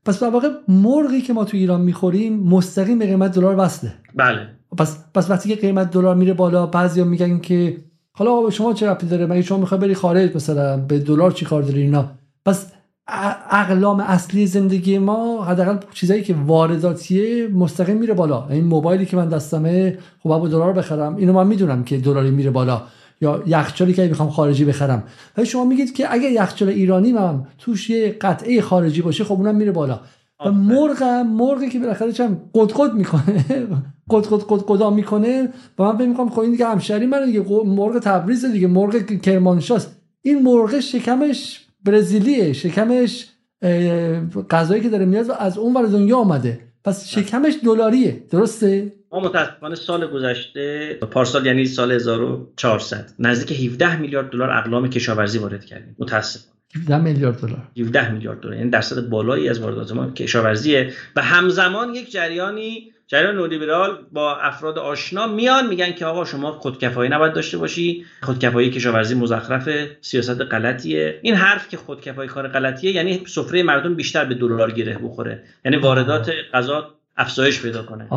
پس 0.06 0.22
در 0.22 0.28
واقع 0.28 0.48
مرغی 0.68 1.20
که 1.20 1.32
ما 1.32 1.44
تو 1.44 1.56
ایران 1.56 1.80
می‌خوریم 1.80 2.48
مستقیم 2.48 2.98
به 2.98 3.06
قیمت 3.06 3.34
دلار 3.34 3.58
وصله. 3.58 3.92
بله. 4.14 4.48
پس 4.78 5.04
پس 5.14 5.30
وقتی 5.30 5.48
که 5.48 5.60
قیمت 5.60 5.90
دلار 5.90 6.14
میره 6.14 6.32
بالا 6.32 6.66
بعضیا 6.66 7.04
میگن 7.04 7.38
که 7.38 7.76
حالا 8.12 8.50
شما 8.50 8.74
چه 8.74 8.90
ربطی 8.90 9.06
داره؟ 9.06 9.26
مگه 9.26 9.42
شما 9.42 9.58
می‌خوای 9.58 9.80
بری 9.80 9.94
خارج 9.94 10.36
مثلا؟ 10.36 10.76
به 10.76 10.98
دلار 10.98 11.30
چی 11.30 11.44
کار 11.44 11.62
داری 11.62 11.82
اینا؟ 11.82 12.10
پس 12.44 12.66
اقلام 13.50 14.00
اصلی 14.00 14.46
زندگی 14.46 14.98
ما 14.98 15.44
حداقل 15.44 15.76
چیزایی 15.94 16.22
که 16.22 16.34
وارداتیه 16.46 17.48
مستقیم 17.48 17.96
میره 17.96 18.14
بالا. 18.14 18.46
این 18.50 18.64
موبایلی 18.64 19.06
که 19.06 19.16
من 19.16 19.28
دستمه 19.28 19.98
خب 20.22 20.28
با 20.28 20.48
دلار 20.48 20.72
بخرم. 20.72 21.16
اینو 21.16 21.32
من 21.32 21.46
می‌دونم 21.46 21.84
که 21.84 21.98
دلاری 21.98 22.30
میره 22.30 22.50
بالا. 22.50 22.82
یا 23.20 23.42
یخچالی 23.46 23.92
که 23.92 24.08
می‌خوام 24.08 24.30
خارجی 24.30 24.64
بخرم. 24.64 25.02
ولی 25.36 25.46
شما 25.46 25.64
میگید 25.64 25.94
که 25.94 26.12
اگر 26.12 26.30
یخچال 26.30 26.68
ایرانی 26.68 27.12
من 27.12 27.46
توش 27.58 27.90
یه 27.90 28.16
قطعه 28.20 28.60
خارجی 28.60 29.02
باشه 29.02 29.24
خب 29.24 29.32
اونم 29.32 29.54
میره 29.54 29.72
بالا. 29.72 30.00
و 30.46 30.52
مرغ 30.52 31.02
مرغی 31.26 31.68
که 31.68 31.78
بالاخره 31.78 32.12
چم 32.12 32.36
قد 32.54 32.94
می‌کنه. 32.94 33.44
قد 34.10 34.26
قد 34.26 34.42
قد 34.48 34.64
قدا 34.68 34.90
می‌کنه. 34.90 35.48
و 35.78 35.82
من 35.82 35.96
فکر 35.96 36.06
می‌کنم 36.06 36.30
خب 36.30 36.40
این 36.40 36.50
دیگه 36.50 36.66
همشری 36.66 37.06
من 37.06 37.24
دیگه. 37.24 37.44
مرغ 37.64 37.98
تبریز 37.98 38.44
دیگه. 38.44 38.66
مرغ 38.66 39.20
کرمانشاست. 39.20 39.96
این 40.22 40.42
مرغ 40.42 40.80
شکمش 40.80 41.63
برزیلیه 41.84 42.52
شکمش 42.52 43.26
غذایی 44.50 44.82
که 44.82 44.88
داره 44.88 45.04
میاد 45.04 45.30
از 45.38 45.58
اون 45.58 45.74
ور 45.74 45.86
دنیا 45.86 46.16
آمده 46.16 46.60
پس 46.84 47.08
شکمش 47.08 47.54
دلاریه 47.64 48.22
درسته؟ 48.30 48.92
ما 49.12 49.20
متاسفانه 49.20 49.74
سال 49.74 50.06
گذشته 50.06 50.94
پارسال 50.94 51.46
یعنی 51.46 51.66
سال 51.66 51.92
1400 51.92 53.10
نزدیک 53.18 53.72
17 53.72 53.96
میلیارد 53.96 54.30
دلار 54.30 54.50
اقلام 54.50 54.90
کشاورزی 54.90 55.38
وارد 55.38 55.64
کردیم. 55.64 55.96
متاسفانه. 55.98 56.54
17 56.76 56.98
میلیارد 56.98 57.40
دلار. 57.40 57.68
17 57.78 58.12
میلیارد 58.12 58.40
دلار 58.40 58.56
یعنی 58.56 58.70
درصد 58.70 59.08
بالایی 59.08 59.48
از 59.48 59.60
واردات 59.60 59.92
ما 59.92 60.10
کشاورزیه. 60.10 60.92
و 61.16 61.22
همزمان 61.22 61.94
یک 61.94 62.12
جریانی 62.12 62.92
جریان 63.06 63.34
نولیبرال 63.34 64.06
با 64.12 64.36
افراد 64.36 64.78
آشنا 64.78 65.26
میان 65.26 65.66
میگن 65.66 65.92
که 65.92 66.06
آقا 66.06 66.24
شما 66.24 66.52
خودکفایی 66.52 67.10
نباید 67.10 67.32
داشته 67.32 67.58
باشی. 67.58 68.04
خودکفایی 68.22 68.70
کشاورزی 68.70 69.14
مزخرف 69.14 69.68
سیاست 70.00 70.40
غلطیه. 70.40 71.20
این 71.22 71.34
حرف 71.34 71.68
که 71.68 71.76
خودکفایی 71.76 72.28
کار 72.28 72.48
غلطیه 72.48 72.92
یعنی 72.92 73.22
سفره 73.26 73.62
مردم 73.62 73.94
بیشتر 73.94 74.24
به 74.24 74.34
دلار 74.34 74.70
گره 74.70 74.98
بخوره. 74.98 75.44
یعنی 75.64 75.76
واردات 75.76 76.32
غذا 76.52 76.94
افزایش 77.16 77.62
پیدا 77.62 77.82
کنه. 77.82 78.08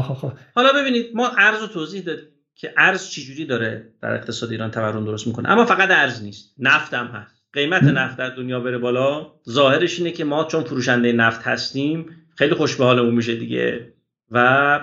حالا 0.56 0.74
ببینید 0.74 1.12
ما 1.14 1.32
ارز 1.38 1.62
رو 1.62 1.68
توضیح 1.68 2.02
دادیم 2.02 2.28
که 2.56 2.74
ارز 2.78 3.10
چجوری 3.10 3.46
داره 3.46 3.88
در 4.02 4.14
اقتصاد 4.14 4.52
ایران 4.52 4.72
تورم 4.72 5.06
درست 5.06 5.28
می‌کنه. 5.28 5.50
اما 5.50 5.66
فقط 5.66 5.92
ارز 5.92 6.24
نیست 6.24 6.54
نفت 6.60 6.94
هم 6.94 7.08
هست. 7.08 7.44
قیمت 7.54 7.84
نفت 7.84 8.18
در 8.18 8.30
دنیا 8.30 8.60
بره 8.60 8.78
بالا. 8.78 9.32
ظاهرش 9.50 10.00
اینه 10.00 10.12
که 10.12 10.24
ما 10.24 10.44
چون 10.44 10.64
فروشنده 10.64 11.12
نفت 11.12 11.42
هستیم 11.44 12.06
خیلی 12.36 12.54
خوش 12.54 12.76
به 12.76 12.84
حالمون 12.84 13.16
میشه 13.16 13.36
دیگه. 13.36 13.94
و 14.32 14.80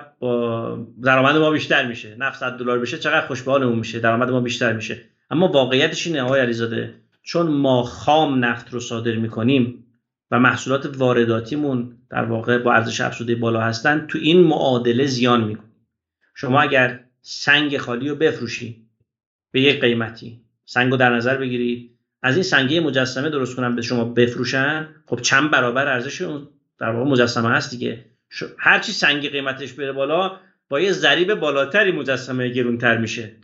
درآمد 1.03 1.37
ما 1.37 1.51
بیشتر 1.51 1.87
میشه. 1.87 2.17
نفت 2.19 2.39
100 2.39 2.59
دلار 2.59 2.79
بشه 2.79 2.99
چقدر 2.99 3.27
خوشبالمون 3.27 3.79
میشه. 3.79 4.01
درآمد 4.01 4.31
ما 4.31 4.41
بیشتر 4.41 4.73
میشه. 4.73 5.01
اما 5.31 5.49
واقعیتش 5.49 6.07
اینه 6.07 6.23
آقای 6.23 6.41
علیزاده 6.41 6.95
چون 7.23 7.47
ما 7.47 7.83
خام 7.83 8.45
نفت 8.45 8.73
رو 8.73 8.81
صادر 8.81 9.15
می‌کنیم 9.15 9.85
و 10.31 10.41
محصولات 10.41 10.97
وارداتیمون 10.97 11.97
در 12.11 12.25
واقع 12.25 12.59
با 12.59 12.73
ارزش 12.73 13.01
افزوده 13.01 13.35
بالا 13.35 13.61
هستن 13.61 14.07
تو 14.07 14.19
این 14.19 14.41
معادله 14.41 15.07
زیان 15.07 15.45
می‌کنیم 15.45 15.73
شما 16.35 16.63
اگر 16.63 17.05
سنگ 17.23 17.79
خالی 17.79 18.09
رو 18.09 18.17
بفروشی 18.17 18.87
به 19.51 19.61
یک 19.61 19.81
قیمتی 19.81 20.41
سنگ 20.65 20.91
رو 20.91 20.97
در 20.97 21.17
نظر 21.17 21.37
بگیرید 21.37 21.91
از 22.23 22.35
این 22.35 22.43
سنگه 22.43 22.81
مجسمه 22.81 23.31
درست 23.31 23.57
کنن 23.57 23.77
به 23.77 23.83
شما 23.83 24.05
بفروشن 24.05 24.89
خب 25.07 25.21
چند 25.21 25.51
برابر 25.51 25.89
ارزش 25.89 26.23
اون 26.23 26.49
در 26.79 26.91
واقع 26.91 27.11
مجسمه 27.11 27.49
هست 27.49 27.71
دیگه. 27.71 28.05
هرچی 28.59 28.93
سنگی 28.93 29.29
قیمتش 29.29 29.73
بره 29.73 29.93
بالا 29.93 30.41
با 30.69 30.81
یه 30.81 30.93
ضریب 30.93 31.35
بالاتری 31.35 31.93
مجسمه 31.93 32.49
گرونتر 32.49 32.99
میشه. 32.99 33.37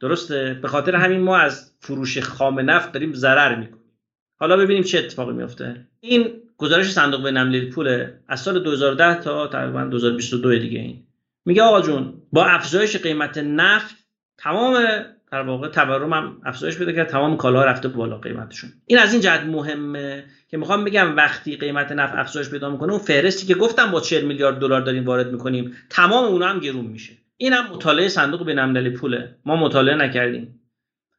درسته؟ 0.00 0.58
به 0.62 0.68
خاطر 0.68 0.94
همین 0.94 1.20
ما 1.20 1.36
از 1.36 1.72
فروش 1.80 2.18
خام 2.18 2.70
نفت 2.70 2.92
داریم 2.92 3.12
ضرر 3.12 3.54
می‌کنیم. 3.54 3.82
حالا 4.40 4.56
ببینیم 4.56 4.82
چه 4.82 4.98
اتفاقی 4.98 5.32
میفته 5.32 5.86
این 6.00 6.42
گزارش 6.56 6.92
صندوق 6.92 7.24
بین 7.24 7.36
المللی 7.36 7.70
پول 7.70 8.10
از 8.28 8.40
سال 8.40 8.62
2010 8.62 9.20
تا 9.20 9.46
تقریبا 9.46 9.84
2022 9.84 10.58
دیگه 10.58 10.78
این. 10.78 11.06
میگه 11.44 11.62
آقا 11.62 11.80
جون 11.80 12.22
با 12.32 12.44
افزایش 12.44 12.96
قیمت 12.96 13.38
نفت 13.38 13.96
تمام 14.38 15.04
در 15.32 15.42
واقع 15.42 15.68
تورم 15.68 16.12
هم 16.12 16.40
افزایش 16.44 16.78
پیدا 16.78 16.92
کرد. 16.92 17.08
تمام 17.08 17.36
کالا 17.36 17.64
رفته 17.64 17.88
بالا 17.88 18.18
قیمتشون. 18.18 18.70
این 18.86 18.98
از 18.98 19.12
این 19.12 19.22
جهت 19.22 19.40
مهمه 19.40 20.24
که 20.48 20.56
می‌خوام 20.56 20.84
بگم 20.84 21.16
وقتی 21.16 21.56
قیمت 21.56 21.92
نفت 21.92 22.14
افزایش 22.14 22.50
پیدا 22.50 22.70
می‌کنه 22.70 22.92
اون 22.92 23.00
فهرستی 23.00 23.46
که 23.46 23.54
گفتم 23.54 23.90
با 23.90 24.00
40 24.00 24.24
میلیارد 24.24 24.58
دلار 24.58 24.80
داریم 24.80 25.04
وارد 25.04 25.32
می‌کنیم 25.32 25.76
تمام 25.90 26.24
اونها 26.24 26.48
هم 26.48 26.58
گرون 26.58 26.84
میشه. 26.84 27.12
این 27.36 27.52
هم 27.52 27.66
مطالعه 27.66 28.08
صندوق 28.08 28.46
بین‌المللی 28.46 28.90
پوله. 28.90 29.36
ما 29.44 29.56
مطالعه 29.56 29.94
نکردیم. 29.94 30.60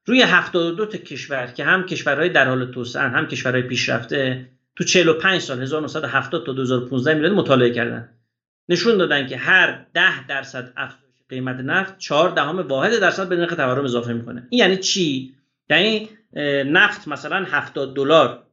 روی 0.06 0.22
72 0.22 0.86
تا 0.86 0.98
کشور 0.98 1.48
که 1.48 1.64
هم 1.64 1.86
کشورهای 1.86 2.30
در 2.30 2.48
حال 2.48 2.72
توسعه 2.72 3.02
هم 3.02 3.28
کشورهای 3.28 3.62
پیشرفته 3.62 4.50
تو 4.76 4.84
45 4.84 5.42
سال 5.42 5.62
1970 5.62 6.46
تا 6.46 6.54
2015 6.54 7.14
میلادی 7.14 7.36
مطالعه 7.36 7.70
کردن. 7.70 8.10
نشون 8.70 8.98
دادن 8.98 9.28
که 9.28 9.38
هر 9.38 9.86
10 9.94 10.28
درصد 10.28 10.74
افزایش 10.78 11.03
قیمت 11.30 11.56
نفت 11.56 11.98
4 11.98 12.30
دهم 12.30 12.68
واحد 12.68 13.00
درصد 13.00 13.30
به 13.30 13.36
نرخ 13.36 13.56
تورم 13.56 13.84
اضافه 13.84 14.14
می‌کنه. 14.14 14.48
این 14.50 14.60
یعنی 14.62 14.78
چی؟ 14.78 15.36
یعنی 15.70 16.10
نفت 16.66 17.08
مثلا 17.08 17.46
70 17.48 17.96
دلار 17.96 18.44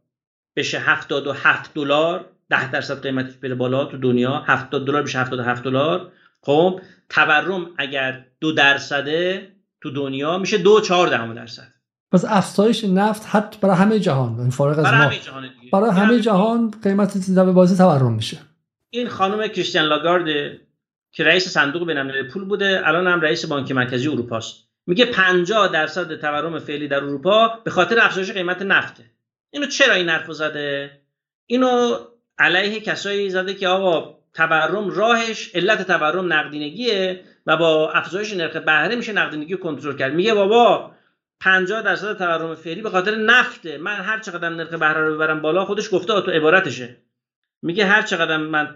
بشه 0.57 0.79
77 0.79 1.75
دلار 1.75 2.25
10 2.51 2.71
درصد 2.71 3.03
قیمتش 3.03 3.35
بره 3.35 3.55
بالا 3.55 3.85
تو 3.85 3.97
دنیا 3.97 4.43
70 4.47 4.87
دلار 4.87 5.03
بشه 5.03 5.19
77 5.19 5.65
دلار. 5.65 6.13
خب 6.43 6.81
تورم 7.09 7.67
اگر 7.79 8.25
دو 8.41 8.53
درصده 8.53 9.49
تو 9.83 9.91
دنیا 9.91 10.39
میشه 10.39 10.59
دو 10.59 10.81
چهار 10.81 11.09
دهم 11.09 11.35
درصد. 11.35 11.73
پس 12.13 12.25
افزایش 12.29 12.85
نفت 12.85 13.27
حتی 13.27 13.59
برای 13.63 13.77
همه 13.77 13.99
جهان 13.99 14.41
این 14.41 14.51
فارغ 14.51 14.79
از 14.79 14.85
برای 14.85 15.01
همه 15.01 15.19
جهان 15.19 15.43
دیگه. 15.43 15.71
برای 15.73 15.91
همه 15.91 16.11
یعنی 16.11 16.21
جهان 16.21 16.75
قیمت 16.83 17.31
بازی 17.31 17.77
تورم 17.77 18.13
میشه. 18.13 18.39
این 18.91 19.09
خانم 19.09 19.49
کریستیان 19.49 19.85
لاگارد 19.85 20.25
که 21.13 21.25
رئیس 21.25 21.49
صندوق 21.49 21.87
بین‌المللی 21.87 22.29
پول 22.29 22.45
بوده 22.45 22.83
الان 22.85 23.07
هم 23.07 23.21
رئیس 23.21 23.47
بانک 23.47 23.73
مرکزی 23.73 24.09
اروپا 24.09 24.37
است 24.37 24.71
میگه 24.87 25.05
50 25.05 25.69
درصد 25.69 26.21
تورم 26.21 26.59
فعلی 26.59 26.89
در 26.89 26.97
اروپا 26.97 27.61
به 27.65 27.71
خاطر 27.71 28.01
افزایش 28.01 28.31
قیمت 28.31 28.63
نفته 28.63 29.05
اینو 29.51 29.67
چرا 29.67 29.95
این 29.95 30.09
حرفو 30.09 30.33
زده؟ 30.33 30.91
اینو 31.47 31.97
علیه 32.39 32.81
کسایی 32.81 33.31
زده 33.31 33.55
که 33.55 33.69
آقا 33.69 34.19
تورم 34.35 34.91
راهش 34.91 35.51
علت 35.55 35.87
تورم 35.87 36.33
نقدینگیه 36.33 37.21
و 37.47 37.57
با 37.57 37.93
افزایش 37.93 38.33
نرخ 38.33 38.57
بهره 38.57 38.97
میشه 38.97 39.13
نقدینگی 39.13 39.57
کنترل 39.57 39.97
کرد. 39.97 40.15
میگه 40.15 40.35
بابا 40.35 40.91
50 41.41 41.83
درصد 41.83 42.19
تورم 42.19 42.55
فعلی 42.55 42.83
به 42.83 42.91
خاطر 42.91 43.15
نفته. 43.15 43.79
من 43.79 43.97
هر 43.97 44.19
چقدر 44.19 44.49
نرخ 44.49 44.75
بهره 44.75 45.09
رو 45.09 45.15
ببرم 45.15 45.43
بالا 45.43 45.65
خودش 45.65 45.89
گفته 45.93 46.21
تو 46.21 46.31
عبارتشه. 46.31 46.97
میگه 47.63 47.87
هر 47.87 48.03
چقدر 48.03 48.37
من 48.37 48.69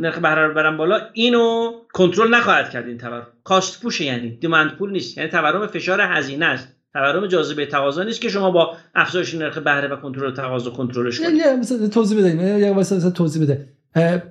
نرخ 0.00 0.18
بهره 0.18 0.46
رو 0.46 0.50
ببرم 0.50 0.76
بالا 0.76 1.00
اینو 1.12 1.72
کنترل 1.92 2.34
نخواهد 2.34 2.70
کرد 2.70 2.86
این 2.86 2.98
تورم. 2.98 3.26
کاست 3.44 3.82
پوشه 3.82 4.04
یعنی 4.04 4.30
دیمند 4.30 4.76
پول 4.76 4.90
نیست. 4.90 5.18
یعنی 5.18 5.30
تورم 5.30 5.66
فشار 5.66 6.00
هزینه 6.00 6.46
است. 6.46 6.76
تورم 6.92 7.26
جاذبه 7.26 7.66
تقاضا 7.66 8.02
نیست 8.02 8.20
که 8.20 8.28
شما 8.28 8.50
با 8.50 8.76
افزایش 8.94 9.34
نرخ 9.34 9.58
بهره 9.58 9.88
و 9.88 9.96
کنترل 9.96 10.34
تقاضا 10.34 10.70
کنترلش 10.70 11.20
کنید. 11.20 11.34
یه 11.34 11.56
مثلا 11.56 11.88
توضیح 11.88 12.18
بده 12.18 12.60
یه 12.60 12.72
مثلا 12.72 13.10
توضیح 13.10 13.42
بده. 13.42 13.68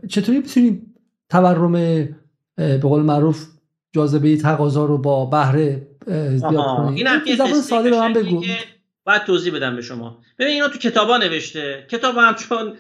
چطوری 0.09 0.37
می‌تونیم 0.37 0.95
تورم 1.29 1.71
به 2.57 2.79
قول 2.83 3.01
معروف 3.01 3.45
جاذبه 3.93 4.37
تقاضا 4.37 4.85
رو 4.85 4.97
با 4.97 5.25
بهره 5.25 5.87
زیاد 6.35 6.77
کنیم؟ 6.77 6.93
این 6.95 7.07
هم 7.07 7.21
ساده 7.61 7.89
به 7.89 7.99
من 7.99 8.13
بگو. 8.13 8.43
باید 9.05 9.23
توضیح 9.23 9.55
بدم 9.55 9.75
به 9.75 9.81
شما. 9.81 10.19
ببین 10.39 10.53
اینا 10.53 10.67
تو 10.67 10.77
کتابا 10.77 11.17
نوشته. 11.17 11.87
کتاب 11.91 12.17
هم 12.17 12.35
چون 12.35 12.73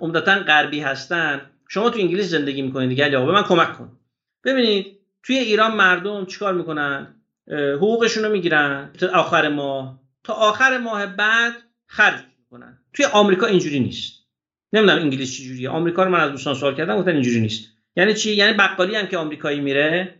عمدتا 0.00 0.34
غربی 0.38 0.80
هستن. 0.80 1.42
شما 1.68 1.90
تو 1.90 1.98
انگلیس 1.98 2.26
زندگی 2.26 2.62
می‌کنید 2.62 2.88
دیگه. 2.88 3.16
آقا 3.16 3.26
به 3.26 3.32
من 3.32 3.42
کمک 3.42 3.72
کن. 3.72 3.92
ببینید 4.44 4.94
توی 5.22 5.36
ایران 5.36 5.72
مردم 5.72 6.24
چیکار 6.24 6.54
می‌کنن؟ 6.54 7.08
حقوقشون 7.50 8.24
رو 8.24 8.30
می‌گیرن. 8.30 8.90
تا 8.98 9.06
آخر 9.06 9.48
ماه. 9.48 9.98
تا 10.24 10.32
آخر 10.32 10.78
ماه 10.78 11.06
بعد 11.06 11.62
خرج 11.86 12.20
می‌کنن. 12.38 12.76
توی 12.92 13.04
آمریکا 13.04 13.46
اینجوری 13.46 13.80
نیست. 13.80 14.14
نمی‌دونم 14.72 14.98
انگلیس 14.98 15.32
چجوریه 15.32 15.68
آمریکا 15.68 16.02
رو 16.02 16.10
من 16.10 16.20
از 16.20 16.30
دوستان 16.30 16.54
سوال 16.54 16.74
کردم 16.74 16.96
گفتن 16.96 17.14
اینجوری 17.14 17.40
نیست. 17.40 17.62
یعنی 17.96 18.14
چی؟ 18.14 18.30
یعنی 18.34 18.52
بقالی 18.52 18.94
هم 18.94 19.06
که 19.06 19.16
آمریکایی 19.16 19.60
میره 19.60 20.14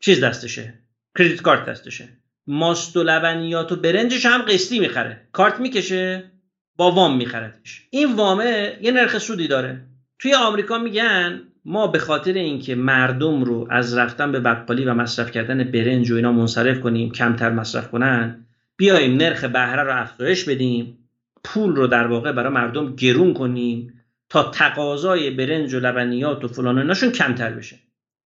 چیز 0.00 0.20
دستشه. 0.24 0.74
کردیت 1.18 1.40
کارت 1.40 1.64
دستشه. 1.64 2.08
ماست 2.46 2.96
و 2.96 3.02
لبنیات 3.02 3.72
و 3.72 3.76
برنجش 3.76 4.26
هم 4.26 4.42
قسطی 4.42 4.78
می‌خره. 4.78 5.20
کارت 5.32 5.60
می‌کشه. 5.60 6.33
با 6.76 6.90
وام 6.90 7.16
میخردش 7.16 7.86
این 7.90 8.14
وامه 8.14 8.78
یه 8.82 8.92
نرخ 8.92 9.18
سودی 9.18 9.48
داره. 9.48 9.80
توی 10.18 10.34
آمریکا 10.34 10.78
میگن 10.78 11.42
ما 11.64 11.86
به 11.86 11.98
خاطر 11.98 12.32
اینکه 12.32 12.74
مردم 12.74 13.44
رو 13.44 13.68
از 13.70 13.96
رفتن 13.96 14.32
به 14.32 14.40
بقالی 14.40 14.84
و 14.84 14.94
مصرف 14.94 15.30
کردن 15.30 15.64
برنج 15.64 16.10
و 16.10 16.16
اینا 16.16 16.32
منصرف 16.32 16.80
کنیم 16.80 17.12
کمتر 17.12 17.50
مصرف 17.50 17.90
کنن 17.90 18.46
بیایم 18.76 19.16
نرخ 19.16 19.44
بهره 19.44 19.82
رو 19.82 20.00
افزایش 20.00 20.44
بدیم 20.44 20.98
پول 21.44 21.76
رو 21.76 21.86
در 21.86 22.06
واقع 22.06 22.32
برای 22.32 22.52
مردم 22.52 22.96
گرون 22.96 23.34
کنیم 23.34 24.02
تا 24.28 24.42
تقاضای 24.42 25.30
برنج 25.30 25.74
و 25.74 25.80
لبنیات 25.80 26.44
و 26.44 26.48
فلان 26.48 26.78
ایناشون 26.78 27.12
کمتر 27.12 27.50
بشه. 27.50 27.76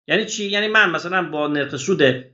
یعنی 0.08 0.24
چی؟ 0.24 0.44
یعنی 0.44 0.68
من 0.68 0.90
مثلا 0.90 1.22
با 1.22 1.48
نرخ 1.48 1.76
سود 1.76 2.24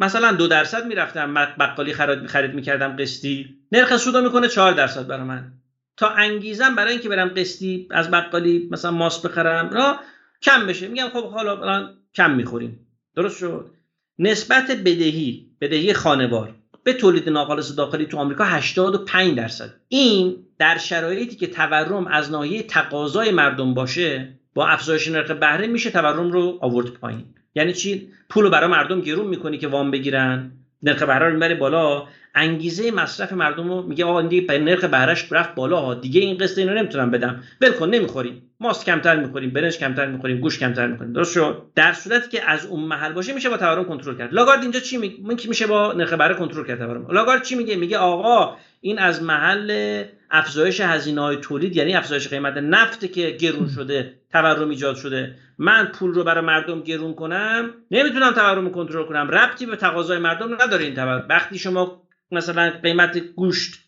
مثلا 0.00 0.32
دو 0.32 0.46
درصد 0.46 0.86
می‌رفتم 0.86 1.34
بقالی 1.34 1.92
خرید 1.92 2.26
خرید 2.26 2.54
می‌کردم 2.54 2.96
قسطی. 2.96 3.56
نرخ 3.72 3.96
سود 3.96 4.16
می‌کنه 4.16 4.48
چهار 4.48 4.72
درصد 4.72 5.06
برای 5.06 5.24
من. 5.24 5.52
تا 5.96 6.08
انگیزم 6.08 6.74
برای 6.74 6.92
اینکه 6.92 7.08
برم 7.08 7.28
قسطی 7.28 7.88
از 7.90 8.10
بقالی 8.10 8.68
مثلا 8.70 8.90
ماست 8.90 9.26
بخرم 9.26 9.70
را 9.70 9.96
کم 10.42 10.66
بشه. 10.66 10.88
میگم 10.88 11.08
خب 11.12 11.30
حالا 11.30 11.60
الان 11.60 11.94
کم 12.14 12.30
می‌خوریم. 12.30 12.86
درست 13.16 13.38
شد. 13.38 13.70
نسبت 14.18 14.70
بدهی 14.70 15.46
بدهی 15.60 15.92
خانوار. 15.92 16.54
به 16.84 16.92
تولید 16.92 17.28
ناخالص 17.28 17.76
داخلی 17.76 18.06
تو 18.06 18.16
آمریکا 18.16 18.44
85 18.44 19.36
درصد. 19.36 19.74
این 19.88 20.36
در 20.58 20.78
شرایطی 20.78 21.36
که 21.36 21.46
تورم 21.46 22.06
از 22.06 22.30
ناحیه 22.30 22.62
تقاضای 22.62 23.30
مردم 23.30 23.74
باشه 23.74 24.28
با 24.54 24.66
افزایش 24.66 25.08
نرخ 25.08 25.30
بهره 25.30 25.66
میشه 25.66 25.90
تورم 25.90 26.32
رو 26.32 26.58
آورد 26.60 26.86
پایین. 26.86 27.24
یعنی 27.54 27.72
چی؟ 27.72 28.08
پول 28.28 28.44
رو 28.44 28.50
برای 28.50 28.70
مردم 28.70 29.00
گرون 29.00 29.26
می‌کنی 29.26 29.58
که 29.58 29.68
وام 29.68 29.90
بگیرن. 29.90 30.52
نرخ 30.82 31.02
بهره 31.02 31.26
رو 31.26 31.32
می‌بره 31.32 31.54
بالا. 31.54 32.06
انگیزه 32.34 32.90
مصرف 32.90 33.32
مردم 33.32 33.68
رو 33.68 33.82
میگه 33.82 34.04
آقا 34.04 34.22
دیگه 34.22 34.58
نرخ 34.58 34.84
بهرهش 34.84 35.32
رفت 35.32 35.54
بالا 35.54 35.80
ها 35.80 35.94
دیگه 35.94 36.20
این 36.20 36.38
قسط 36.38 36.58
اینو 36.58 36.74
نمی‌تونم 36.74 37.10
بدم. 37.10 37.42
ول 37.60 37.70
کن 37.70 37.88
نمی‌خوریم. 37.88 38.42
ماست 38.60 38.86
کمتر 38.86 39.16
می‌خوریم 39.16 39.50
برنج 39.50 39.78
کمتر 39.78 40.06
می‌خوریم 40.06 40.40
گوش 40.40 40.58
کمتر 40.58 40.86
می‌خوریم. 40.86 41.12
درست 41.12 41.32
شد؟ 41.32 41.62
در 41.74 41.92
صورتی 41.92 42.28
که 42.28 42.50
از 42.50 42.66
اون 42.66 42.80
محل 42.80 43.12
باشه 43.12 43.32
میشه 43.32 43.48
با 43.48 43.56
تورم 43.56 43.84
کنترل 43.84 44.14
کرد. 44.14 44.34
لاگارد 44.34 44.62
اینجا 44.62 44.80
چی 44.80 44.96
میگه؟ 44.96 45.48
میشه 45.48 45.66
با 45.66 45.92
نرخ 45.92 46.12
بهره 46.12 46.34
کنترل 46.34 46.66
کرد 46.66 46.78
تورم. 46.78 47.06
لاگارد 47.10 47.42
چی 47.42 47.54
میگه؟ 47.54 47.76
میگه 47.76 47.98
آقا 47.98 48.56
این 48.80 48.98
از 48.98 49.22
محل 49.22 50.04
افزایش 50.30 50.80
هزینه 50.80 51.20
های 51.20 51.36
تولید 51.36 51.76
یعنی 51.76 51.94
افزایش 51.94 52.28
قیمت 52.28 52.56
نفت 52.56 53.12
که 53.12 53.30
گرون 53.30 53.68
شده 53.68 54.14
تورم 54.32 54.70
ایجاد 54.70 54.96
شده. 54.96 55.34
من 55.58 55.84
پول 55.84 56.14
رو 56.14 56.24
برای 56.24 56.44
مردم 56.44 56.80
گرون 56.80 57.14
کنم 57.14 57.70
نمی‌تونم 57.90 58.32
تورم 58.32 58.70
کنترل 58.70 59.04
کنم. 59.04 59.30
ربطی 59.30 59.66
به 59.66 59.76
تقاضای 59.76 60.18
مردم 60.18 60.54
نداره 60.62 60.84
این 60.84 60.94
تورم. 60.94 61.26
وقتی 61.28 61.58
شما 61.58 62.02
مثلا 62.32 62.72
قیمت 62.82 63.18
گوشت 63.18 63.80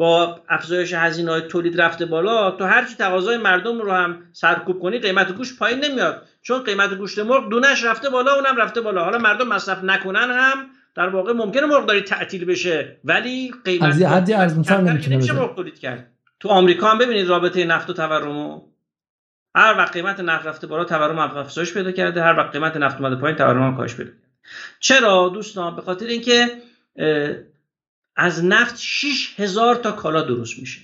با 0.00 0.42
افزایش 0.48 0.92
هزینه 0.92 1.30
های 1.30 1.40
تولید 1.40 1.80
رفته 1.80 2.06
بالا 2.06 2.50
تو 2.50 2.64
هرچی 2.64 2.94
تقاضای 2.94 3.36
مردم 3.36 3.80
رو 3.80 3.92
هم 3.92 4.22
سرکوب 4.32 4.80
کنی 4.80 4.98
قیمت 4.98 5.32
گوشت 5.32 5.58
پایین 5.58 5.84
نمیاد. 5.84 6.26
چون 6.42 6.62
قیمت 6.62 6.94
گوشت 6.94 7.18
مرغ 7.18 7.48
دونش 7.48 7.84
رفته 7.84 8.10
بالا 8.10 8.34
اونم 8.34 8.56
رفته 8.56 8.80
بالا. 8.80 9.04
حالا 9.04 9.18
مردم 9.18 9.48
مصرف 9.48 9.84
نکنن 9.84 10.30
هم 10.30 10.66
در 10.94 11.08
واقع 11.08 11.32
ممکنه 11.32 11.66
مرغداری 11.66 12.00
تعطیل 12.00 12.44
بشه 12.44 12.96
ولی 13.04 13.54
قیمت 13.64 13.82
از 13.82 14.02
حدی 14.02 14.32
نمیشه 15.10 15.32
مرغ 15.32 15.56
تولید 15.56 15.78
کرد. 15.78 16.10
تو 16.40 16.48
آمریکا 16.48 16.88
هم 16.88 16.98
ببینید 16.98 17.28
رابطه 17.28 17.64
نفت 17.64 17.90
و 17.90 17.92
تورم 17.92 18.62
هر 19.54 19.74
وقت 19.78 19.92
قیمت 19.92 20.20
نفت 20.20 20.46
رفته 20.46 20.66
بالا 20.66 20.84
تورم 20.84 21.18
افزایش 21.18 21.74
پیدا 21.74 21.92
کرده. 21.92 22.22
هر 22.22 22.38
وقت 22.38 22.52
قیمت 22.52 22.76
نفت 22.76 23.00
اومده 23.00 23.16
پایین 23.16 23.36
تورم 23.36 23.62
هم 23.62 23.76
کاهش 23.76 23.94
پیدا 23.94 24.10
چرا؟ 24.80 25.28
دوستان 25.28 25.76
به 25.76 25.82
خاطر 25.82 26.06
اینکه 26.06 26.50
از 28.22 28.44
نفت 28.44 28.76
6000 28.78 29.74
تا 29.74 29.92
کالا 29.92 30.22
درست 30.22 30.58
میشه. 30.58 30.80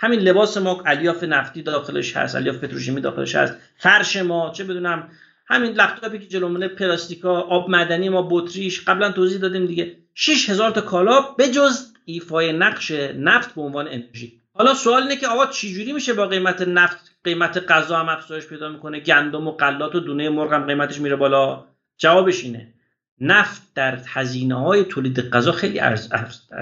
همین 0.00 0.20
لباس 0.20 0.56
ما 0.56 0.82
الیاف 0.86 1.24
نفتی 1.24 1.62
داخلش 1.62 2.16
هست 2.16 2.36
الیاف 2.36 2.56
پتروشیمی 2.56 3.00
داخلش 3.00 3.34
هست 3.34 3.54
فرش 3.76 4.16
ما 4.16 4.52
چه 4.54 4.64
بدونم 4.64 5.10
همین 5.46 5.72
لپتاپی 5.72 6.18
که 6.18 6.26
جلومونه 6.26 6.68
پلاستیکا 6.68 7.40
آب 7.40 7.70
معدنی 7.70 8.08
ما 8.08 8.28
بطریش 8.30 8.84
قبلا 8.84 9.12
توضیح 9.12 9.40
دادیم 9.40 9.66
دیگه. 9.66 9.96
6000 10.14 10.70
تا 10.70 10.80
کالا 10.80 11.20
به 11.20 11.50
جز 11.50 11.92
ایفای 12.04 12.52
نقش 12.52 12.90
نفت 13.16 13.54
به 13.54 13.60
عنوان 13.60 13.88
انرژی. 13.88 14.40
حالا 14.52 14.74
سوال 14.74 15.02
اینه 15.02 15.16
که 15.16 15.28
آقا 15.28 15.46
چجوری 15.46 15.92
میشه 15.92 16.14
با 16.14 16.26
قیمت 16.26 16.62
نفت 16.62 17.10
قیمت 17.24 17.64
غذا 17.68 17.96
هم 17.96 18.08
افزایش 18.08 18.46
پیدا 18.46 18.68
می‌کنه؟ 18.68 19.00
گندم 19.00 19.48
و 19.48 19.52
غلات 19.52 19.94
و 19.94 20.00
دونه 20.00 20.28
مرغ 20.28 20.52
هم 20.52 20.66
قیمتش 20.66 21.00
میره 21.00 21.16
بالا؟ 21.16 21.64
جوابش 21.98 22.44
اینه. 22.44 22.74
نفت 23.20 23.62
در 23.74 23.98
هزینه 24.06 24.54
های 24.54 24.84
تولید 24.84 25.30
غذا 25.30 25.52
خیلی 25.52 25.80
ارز, 25.80 26.08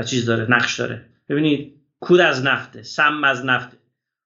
چیز 0.06 0.26
داره 0.26 0.50
نقش 0.50 0.80
داره. 0.80 1.02
ببینید 1.28 1.74
کود 2.00 2.20
از 2.20 2.44
نفته 2.44 2.82
سم 2.82 3.24
از 3.24 3.44
نفته. 3.44 3.76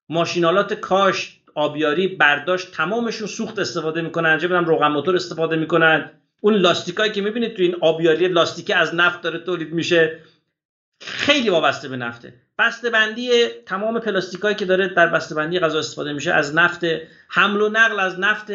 ماشینالات 0.09 0.75
کاش 0.75 1.41
آبیاری 1.55 2.09
برداشت 2.09 2.73
تمامشون 2.73 3.27
سوخت 3.27 3.59
استفاده 3.59 4.03
می‌کنن. 4.03 4.39
چه 4.39 4.49
بدم 4.49 4.65
روغن 4.65 4.89
موتور 4.89 5.17
استفاده 5.17 5.57
می‌کنن. 5.57 6.11
اون 6.41 6.55
لاستیکایی 6.55 7.13
که 7.13 7.21
می‌بینید 7.21 7.57
تو 7.57 7.63
این 7.63 7.77
آبیاری 7.81 8.29
لاستیک 8.29 8.73
از 8.77 8.95
نفت 8.95 9.21
داره 9.23 9.39
تولید 9.39 9.73
میشه 9.73 10.19
خیلی 11.01 11.51
وابسته 11.51 11.89
به 11.89 11.97
نفته. 11.97 12.35
بسته 12.59 12.91
بندی 12.91 13.31
تمام 13.67 14.01
پلاستیکایی 14.01 14.55
که 14.55 14.65
داره 14.65 14.89
در 14.89 15.07
بسته 15.07 15.35
بندی 15.35 15.59
غذا 15.59 15.79
استفاده 15.79 16.13
میشه 16.13 16.33
از 16.33 16.55
نفت 16.55 16.85
حمل 17.29 17.61
و 17.61 17.69
نقل 17.69 18.01
از 18.01 18.19
نفت 18.19 18.51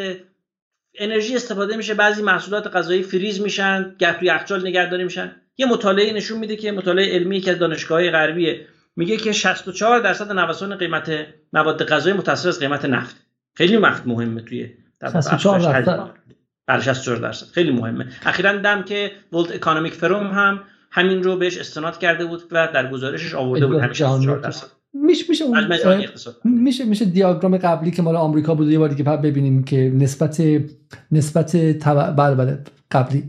انرژی 1.00 1.36
استفاده 1.36 1.78
میشه 1.78 1.93
بعضی 1.93 2.22
محصولات 2.22 2.68
غذایی 2.68 3.04
فریز 3.04 3.41
میشن 3.41 3.96
توی 4.00 4.28
یخچال 4.28 4.68
نگهداری 4.68 5.04
میشن. 5.04 5.32
یه 5.58 5.66
مطالعه 5.66 6.14
نشون 6.14 6.39
میده 6.39 6.56
که 6.56 6.72
مطالعه 6.72 7.16
علمی 7.16 7.41
که 7.41 7.52
از 7.52 7.60
دانشگاه 7.60 8.12
غربیه. 8.12 8.68
میگه 8.96 9.18
که 9.18 9.32
64 9.32 10.00
درصد 10.00 10.32
نوسان 10.32 10.76
قیمت 10.76 11.28
مواد 11.54 11.86
غذایی 11.86 12.18
متأثر 12.18 12.50
از 12.50 12.60
قیمت 12.60 12.86
نفت. 12.86 13.16
خیلی 13.54 13.78
نفت 13.78 14.08
مهمه 14.08 14.41
توی 14.41 14.70
64 15.02 15.60
درصد. 15.60 16.10
بله 16.68 16.82
64 16.82 17.18
درصد. 17.18 17.48
خیلی 17.48 17.72
مهمه. 17.72 18.08
اخیرا 18.26 18.58
دم 18.58 18.84
که 18.84 19.12
ولت 19.34 19.52
اکانومیک 19.52 19.93
فروم 19.93 20.28
هم 20.28 20.64
همین 20.91 21.24
رو 21.24 21.38
بهش 21.38 21.58
استناد 21.58 22.00
کرده 22.00 22.26
بود 22.26 22.43
و 22.52 22.68
در 22.74 22.89
گزارشش 22.91 23.34
آورده 23.36 23.68
بود 23.68 23.93
64 23.93 24.38
درصد. 24.39 24.68
میشه 25.04 25.26
میشه 25.30 25.46
میشه 26.43 26.86
میشه 26.86 27.06
دیاگرام 27.06 27.58
قبلی 27.58 27.91
که 27.91 28.02
مال 28.02 28.16
آمریکا 28.16 28.56
بود 28.56 28.70
یه 28.70 28.80
بار 28.80 28.89
دیگه 28.89 29.04
ببینیم 29.04 29.64
که 29.64 29.93
نسبت 29.96 30.43
نسبت 31.12 31.56
بله 32.18 32.36
بله 32.36 32.60
قبلی. 32.91 33.24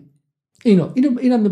اینو 0.65 0.89
اینو 0.95 1.19
اینم 1.21 1.43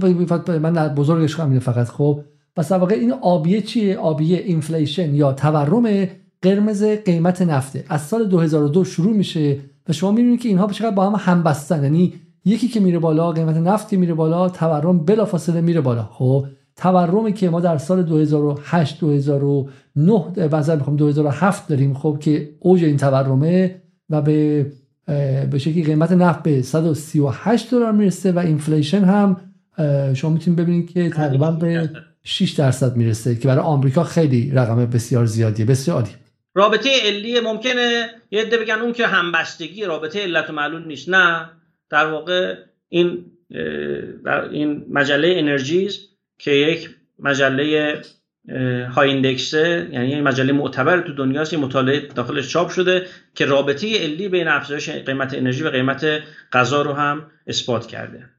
من 0.59 0.89
بزرگش 0.89 1.37
کنم 1.37 1.59
فقط 1.59 1.89
خب. 1.89 2.21
پس 2.57 2.73
واقع 2.73 2.95
این 2.95 3.13
آبیه 3.13 3.61
چیه؟ 3.61 3.99
آبیه 3.99 4.39
inflation 4.39 5.15
یا 5.15 5.33
تورم 5.33 6.09
قرمز 6.43 6.85
قیمت 6.85 7.43
نفته. 7.43 7.85
از 7.89 8.03
سال 8.03 8.29
2002 8.29 8.85
شروع 8.85 9.17
میشه 9.17 9.59
و 9.89 9.93
شما 9.93 10.11
می‌بینید 10.13 10.41
که 10.41 10.49
اینها 10.49 10.67
چقدر 10.67 10.91
با 10.91 11.11
هم 11.11 11.15
همبستن. 11.19 11.83
یعنی 11.83 12.13
یکی 12.45 12.69
که 12.69 12.81
میره 12.81 12.99
بالا 12.99 13.33
قیمت 13.33 13.57
نفتی 13.57 13.97
میره 13.97 14.15
بالا 14.15 14.49
تورم 14.49 14.99
بلافاصله 14.99 15.61
میره 15.61 15.81
بالا 15.81 16.03
خب. 16.03 16.47
تورمی 16.77 17.33
که 17.33 17.51
ما 17.51 17.61
در 17.61 17.79
سال 17.79 18.03
2008 18.03 19.01
2009 19.01 20.25
مثلا 20.53 20.77
می‌خوام 20.77 20.97
2007 20.97 21.69
داریم 21.69 21.95
خب 21.95 22.19
که 22.21 22.49
اوج 22.61 22.85
این 22.85 22.97
تورمه 22.97 23.83
و 24.11 24.23
به 24.23 24.67
به 25.51 25.59
شکلی 25.59 25.85
قیمت 25.85 26.13
نفت 26.13 26.43
به 26.43 26.63
138 26.63 27.71
دلار 27.71 27.93
می‌رسه 27.93 28.33
و 28.33 28.39
اینفلیشن 28.39 29.05
هم 29.05 29.37
شما 30.15 30.31
می‌تونید 30.31 30.61
ببینید 30.61 30.91
که 30.91 31.11
تقریبا 31.11 31.51
به 31.51 31.91
6 32.25 32.51
درصد. 32.51 32.97
می‌رسه 32.97 33.37
که 33.37 33.49
برای 33.49 33.65
آمریکا 33.65 34.03
خیلی 34.03 34.51
رقم 34.51 34.87
بسیار 34.87 35.27
زیادیه 35.27 35.67
بسیار 35.67 35.97
عالی 35.97 36.11
رابطه 36.55 36.91
علی 37.07 37.41
ممکنه 37.41 38.07
یه 38.31 38.41
عده 38.43 38.59
بگن 38.59 38.75
اون 38.75 38.93
که 38.93 39.07
همبستگی 39.07 39.85
رابطه 39.85 40.23
علت 40.23 40.51
و 40.51 40.53
معلول 40.53 40.87
نیست. 40.87 41.09
نه. 41.09 41.51
در 41.91 42.07
واقع 42.07 42.55
این 42.89 43.25
این 44.53 44.85
مجله 44.91 45.35
انرژیز 45.37 45.99
که 46.45 46.51
یک 46.51 46.91
مجله 47.19 48.03
های 48.95 49.11
ایندکسه 49.11 49.89
یعنی 49.93 50.09
یک 50.09 50.23
مجله 50.23 50.53
معتبر 50.53 51.01
تو 51.01 51.13
دنیاست 51.13 51.53
یه 51.53 51.59
مطالعه 51.59 52.01
داخلش 52.01 52.49
چاپ 52.49 52.71
شده 52.71 53.07
که 53.35 53.47
رابطه 53.47 54.05
علی 54.05 54.29
بین 54.29 54.49
افزایش 54.49 54.91
قیمت 54.91 55.35
انرژی 55.35 55.63
و 55.63 55.71
قیمت 55.71 56.07
غذا 56.53 56.83
رو 56.83 56.93
هم 56.93 57.31
اثبات 57.47 57.87
کرده. 57.87 58.31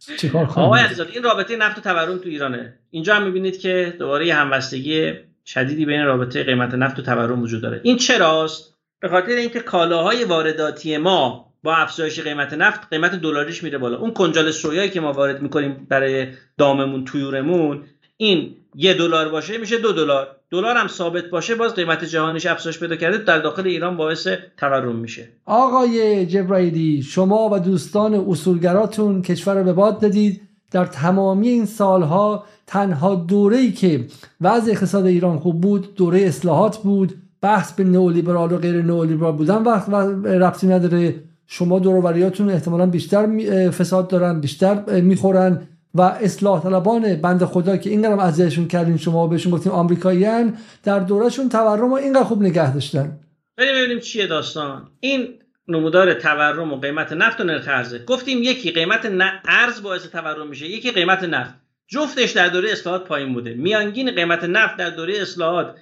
آقای 0.55 0.81
این 1.13 1.23
رابطه 1.23 1.55
نفت 1.55 1.77
و 1.77 1.81
تورم 1.81 2.17
تو 2.17 2.29
ایرانه. 2.29 2.73
اینجا 2.91 3.15
هم 3.15 3.23
می‌بینید 3.23 3.59
که 3.59 3.93
دوباره 3.99 4.27
یه 4.27 4.35
همبستگی 4.35 5.13
شدیدی 5.45 5.85
بین 5.85 6.03
رابطه 6.05 6.43
قیمت 6.43 6.73
نفت 6.73 6.99
و 6.99 7.01
تورم 7.01 7.41
وجود 7.41 7.61
داره. 7.61 7.79
این 7.83 7.97
چراست؟ 7.97 8.75
به 8.99 9.09
خاطر 9.09 9.31
اینکه 9.31 9.59
کالاهای 9.59 10.23
وارداتی 10.23 10.97
ما 10.97 11.45
با 11.63 11.75
افزایش 11.75 12.19
قیمت 12.19 12.53
نفت 12.53 12.87
قیمت 12.89 13.15
دلاریش 13.15 13.63
میره 13.63 13.77
بالا. 13.77 13.97
اون 13.97 14.13
کنجال 14.13 14.51
سویایی 14.51 14.89
که 14.89 15.01
ما 15.01 15.13
وارد 15.13 15.41
می‌کنیم 15.41 15.87
برای 15.89 16.27
داممون 16.57 17.05
تویورمون 17.05 17.83
این 18.17 18.55
یه 18.75 18.93
دلار 18.93 19.29
باشه 19.29 19.57
میشه 19.57 19.77
دو 19.77 19.91
دلار. 19.91 20.27
دلار 20.51 20.77
هم 20.77 20.87
ثابت 20.87 21.23
باشه 21.25 21.55
باز 21.55 21.73
قیمت 21.73 22.03
جهانیش 22.03 22.45
افزایش 22.45 22.79
پیدا 22.79 22.95
کرده 22.95 23.17
در 23.17 23.39
داخل 23.39 23.67
ایران 23.67 23.97
باعث 23.97 24.27
تورم 24.57 24.95
میشه. 24.95 25.27
آقای 25.45 26.25
جبرائیلی 26.25 27.01
شما 27.01 27.49
و 27.49 27.59
دوستان 27.59 28.13
اصولگراتون 28.13 29.21
کشور 29.21 29.55
رو 29.55 29.63
به 29.63 29.73
باد 29.73 29.99
دادید. 29.99 30.41
در 30.71 30.85
تمامی 30.85 31.47
این 31.47 31.65
سالها 31.65 32.45
تنها 32.67 33.15
دوره‌ای 33.15 33.71
که 33.71 34.05
وضع 34.41 34.71
اقتصاد 34.71 35.05
ایران 35.05 35.39
خوب 35.39 35.61
بود 35.61 35.95
دوره 35.95 36.21
اصلاحات 36.21 36.77
بود 36.77 37.13
بحث 37.41 37.73
به 37.73 37.83
نئولیبرال 37.83 38.51
و 38.51 38.57
غیر 38.57 38.81
نئولیبرال 38.81 39.33
بودن 39.33 39.63
وقت 39.63 39.89
ربطی 40.25 40.67
نداره. 40.67 41.15
شما 41.47 41.79
دوروبریاتون 41.79 42.49
احتمالا 42.49 42.85
بیشتر 42.85 43.27
فساد 43.69 44.07
دارن 44.07 44.41
بیشتر 44.41 45.01
می‌خورن. 45.01 45.67
و 45.95 46.01
اصلاح 46.01 46.63
طلبان 46.63 47.15
بند 47.15 47.45
خدا 47.45 47.77
که 47.77 47.89
اینقدر 47.89 48.19
اذیتشون 48.19 48.67
کردین 48.67 48.97
شما 48.97 49.27
بهشون 49.27 49.51
گفتیم 49.51 49.71
آمریکاییان 49.71 50.57
در 50.83 50.99
دورهشون 50.99 51.49
تورم 51.49 51.89
رو 51.89 51.93
اینقدر 51.93 52.23
خوب 52.23 52.41
نگه 52.41 52.73
داشتن. 52.73 53.19
بریم 53.57 53.75
ببینیم 53.75 53.99
چیه 53.99 54.27
داستان. 54.27 54.87
این 54.99 55.27
نمودار 55.67 56.13
تورم 56.13 56.73
و 56.73 56.79
قیمت 56.79 57.13
نفت 57.13 57.41
و 57.41 57.43
نرخ 57.43 57.67
ارزه. 57.67 57.99
گفتیم 57.99 58.43
یکی 58.43 58.71
قیمت 58.71 59.11
ارز 59.45 59.81
باعث 59.81 60.07
تورم 60.07 60.47
میشه 60.47 60.65
یکی 60.65 60.91
قیمت 60.91 61.23
نفت. 61.23 61.53
جفتش 61.87 62.31
در 62.31 62.47
دوره 62.47 62.71
اصلاحات 62.71 63.07
پایین 63.07 63.33
بوده. 63.33 63.53
میانگین 63.53 64.11
قیمت 64.11 64.43
نفت 64.43 64.77
در 64.77 64.89
دوره 64.89 65.21
اصلاحات 65.21 65.75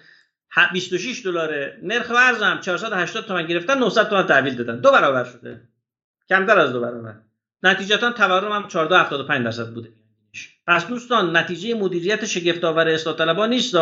26 0.74 1.26
دلاره 1.26 1.80
نرخ 1.84 2.11
ارز 2.11 2.41
هم 2.41 2.59
480 2.59 3.26
تومن 3.26 3.47
گرفتن 3.47 3.80
900 3.80 4.09
تومن 4.09 4.26
تحویل 4.26 4.55
دادن. 4.55 4.80
دو 4.80 4.91
برابر 4.91 5.24
شده. 5.24 5.61
کمتر 6.30 6.59
از 6.59 6.74
دو 6.74 6.82
برابر. 6.82 7.16
نتیجتا 7.64 8.11
تورم 8.11 8.51
هم 8.51 8.70
14.75 8.70 9.43
درصد 9.43 9.74
بوده. 9.74 9.89
پس 10.68 10.88
دوستان 10.88 11.38
نتیجه 11.38 11.76
مدیریت 11.76 12.26
شگفت‌آور 12.26 12.88
اصلاح 12.88 13.16
طلبان 13.16 13.49
نیست 13.49 13.76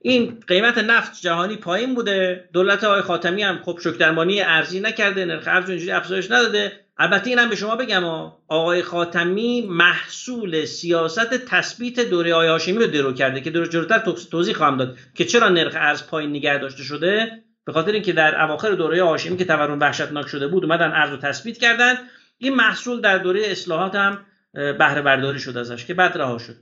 این 0.00 0.40
قیمت 0.46 0.78
نفت 0.78 1.20
جهانی 1.20 1.56
پایین 1.56 1.94
بوده. 1.94 2.48
دولت 2.52 2.84
آقای 2.84 3.02
خاتمی 3.02 3.42
هم 3.42 3.58
خب 3.64 3.78
شک 3.82 3.98
درمانی 3.98 4.40
ارزی 4.40 4.80
نکرده 4.80 5.24
نرخ 5.24 5.44
ارز 5.46 5.70
اینجوری 5.70 5.90
افزایش 5.90 6.30
نداده. 6.30 6.72
البته 6.98 7.30
اینم 7.30 7.48
به 7.48 7.56
شما 7.56 7.76
بگم 7.76 8.04
آقای 8.48 8.82
خاتمی 8.82 9.66
محصول 9.68 10.64
سیاست 10.64 11.34
تثبیت 11.34 12.00
دوره 12.00 12.34
آقای 12.34 12.48
هاشمی 12.48 12.78
رو 12.78 12.86
درو 12.86 13.12
کرده 13.12 13.40
که 13.40 13.50
درو 13.50 13.66
جلوتر 13.66 13.98
توضیح 14.30 14.54
خواهم 14.54 14.76
داد 14.76 14.96
که 15.14 15.24
چرا 15.24 15.48
نرخ 15.48 15.72
ارز 15.76 16.06
پایین 16.06 16.30
نگه 16.30 16.58
داشته 16.58 16.82
شده. 16.82 17.42
به 17.64 17.72
خاطر 17.72 17.92
اینکه 17.92 18.12
در 18.12 18.42
اواخر 18.42 18.70
دوره 18.70 19.04
هاشمی 19.04 19.36
که 19.36 19.44
تورم 19.44 19.80
وحشتناک 19.80 20.28
شده 20.28 20.48
بود 20.48 20.64
اومدن 20.64 20.92
ارز 20.92 21.10
رو 21.10 21.16
تثبیت 21.16 21.58
کردن. 21.58 21.94
این 22.38 22.54
محصول 22.54 23.00
در 23.00 23.18
دوره 23.18 23.42
اصلاحات 23.44 23.94
هم 23.94 24.18
بهره 24.56 25.02
برداری 25.02 25.38
شد 25.38 25.56
ازش 25.56 25.84
که 25.84 25.94
بعد 25.94 26.18
رها 26.18 26.38
شد. 26.38 26.54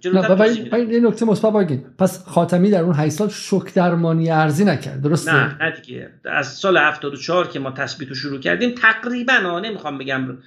یه 0.91 1.01
نکته 1.01 1.25
مثبت 1.25 1.53
بگین 1.53 1.85
پس 1.99 2.29
خاتمی 2.29 2.71
در 2.71 2.83
اون 2.83 2.95
8 2.95 3.13
سال 3.13 3.29
شوک 3.29 3.75
درمانی 3.75 4.31
ارزی 4.31 4.65
نکرد 4.65 5.03
درسته؟ 5.03 5.33
نه 5.33 5.57
نه 5.61 5.71
دیگه. 5.71 6.11
از 6.25 6.47
سال 6.49 6.77
74 6.77 7.49
که 7.49 7.59
ما 7.59 7.71
تثبیت 7.71 8.09
رو 8.09 8.15
شروع 8.15 8.41
کردیم 8.41 8.75
تقریبا 8.75 9.61
نمی‌خوام 9.63 9.99
بگم 9.99 10.39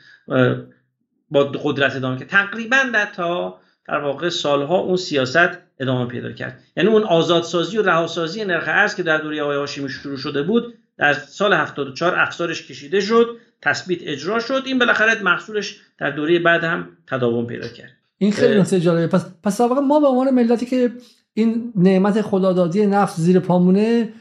با 1.31 1.43
قدرت 1.43 1.95
ادامه 1.95 2.19
که 2.19 2.25
تقریبا 2.25 2.77
در 2.93 3.05
تا 3.15 3.59
در 3.87 3.99
واقع 3.99 4.29
سالها 4.29 4.77
اون 4.77 4.97
سیاست 4.97 5.49
ادامه 5.79 6.05
پیدا 6.05 6.31
کرد. 6.31 6.59
یعنی 6.77 6.89
اون 6.89 7.03
آزادسازی 7.03 7.77
و 7.77 7.81
رهاسازی 7.81 8.45
نرخ 8.45 8.63
ارز 8.67 8.95
که 8.95 9.03
در 9.03 9.17
دوره 9.17 9.41
آقای 9.41 9.57
هاشمی 9.57 9.89
شروع 9.89 10.17
شده 10.17 10.43
بود 10.43 10.73
در 10.97 11.13
سال 11.13 11.53
74 11.53 12.19
افزارش 12.19 12.67
کشیده 12.67 12.99
شد. 12.99 13.37
تثبیت 13.61 13.99
اجرا 14.01 14.39
شد. 14.39 14.63
این 14.65 14.79
بالاخره 14.79 15.23
محصولش 15.23 15.79
در 15.97 16.11
دوره 16.11 16.39
بعد 16.39 16.63
هم 16.63 16.97
تداوم 17.07 17.47
پیدا 17.47 17.67
کرد. 17.67 17.91
این 18.17 18.31
خیلی 18.31 18.59
نکته 18.59 18.79
جالبه. 18.79 19.07
پس 19.07 19.25
پس 19.43 19.61
ما 19.61 19.99
به 19.99 20.07
عنوان 20.07 20.29
ملتی 20.29 20.65
که 20.65 20.91
این 21.33 21.73
نعمت 21.75 22.21
خدادادی 22.21 22.85
نفت 22.85 23.15
زیر 23.19 23.39
پامونه 23.39 24.13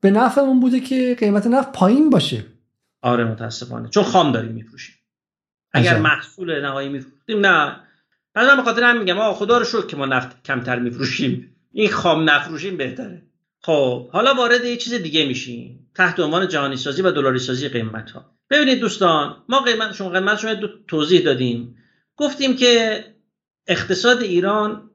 به 0.00 0.10
نفعمون 0.10 0.60
بوده 0.60 0.80
که 0.80 1.16
قیمت 1.20 1.46
نفت 1.46 1.72
پایین 1.72 2.10
باشه. 2.10 2.44
آره 3.02 3.24
متاسفانه. 3.24 3.88
چون 3.88 4.02
خام 4.02 4.32
داریم 4.32 4.52
میفروشیم. 4.52 4.94
اگر 5.72 5.98
محصول 5.98 6.60
نهایی 6.62 6.88
میفروشیم 6.88 7.46
نه. 7.46 7.76
من 8.36 8.56
به 8.56 8.62
خاطر 8.62 8.82
هم 8.82 8.98
میگم 8.98 9.18
آقا 9.18 9.34
خدا 9.34 9.58
رو 9.58 9.64
شکر 9.64 9.86
که 9.86 9.96
ما 9.96 10.06
نفت 10.06 10.42
کمتر 10.44 10.78
میفروشیم. 10.78 11.56
این 11.72 11.90
خام 11.90 12.30
نفروشیم 12.30 12.76
بهتره. 12.76 13.22
خب 13.60 14.10
حالا 14.10 14.34
وارد 14.34 14.64
یه 14.64 14.76
چیز 14.76 14.94
دیگه 14.94 15.26
میشیم. 15.26 15.85
تحت 15.96 16.20
عنوان 16.20 16.48
جهانی 16.48 16.76
سازی 16.76 17.02
و 17.02 17.10
دلاری 17.10 17.38
سازی 17.38 17.68
قیمت 17.68 18.10
ها 18.10 18.30
ببینید 18.50 18.80
دوستان 18.80 19.36
ما 19.48 19.60
قیمت 19.60 19.92
شما 19.92 20.10
قیمت 20.10 20.38
شما 20.38 20.54
دو 20.54 20.68
توضیح 20.88 21.20
دادیم. 21.20 21.76
گفتیم 22.16 22.56
که 22.56 23.04
اقتصاد 23.66 24.22
ایران 24.22 24.90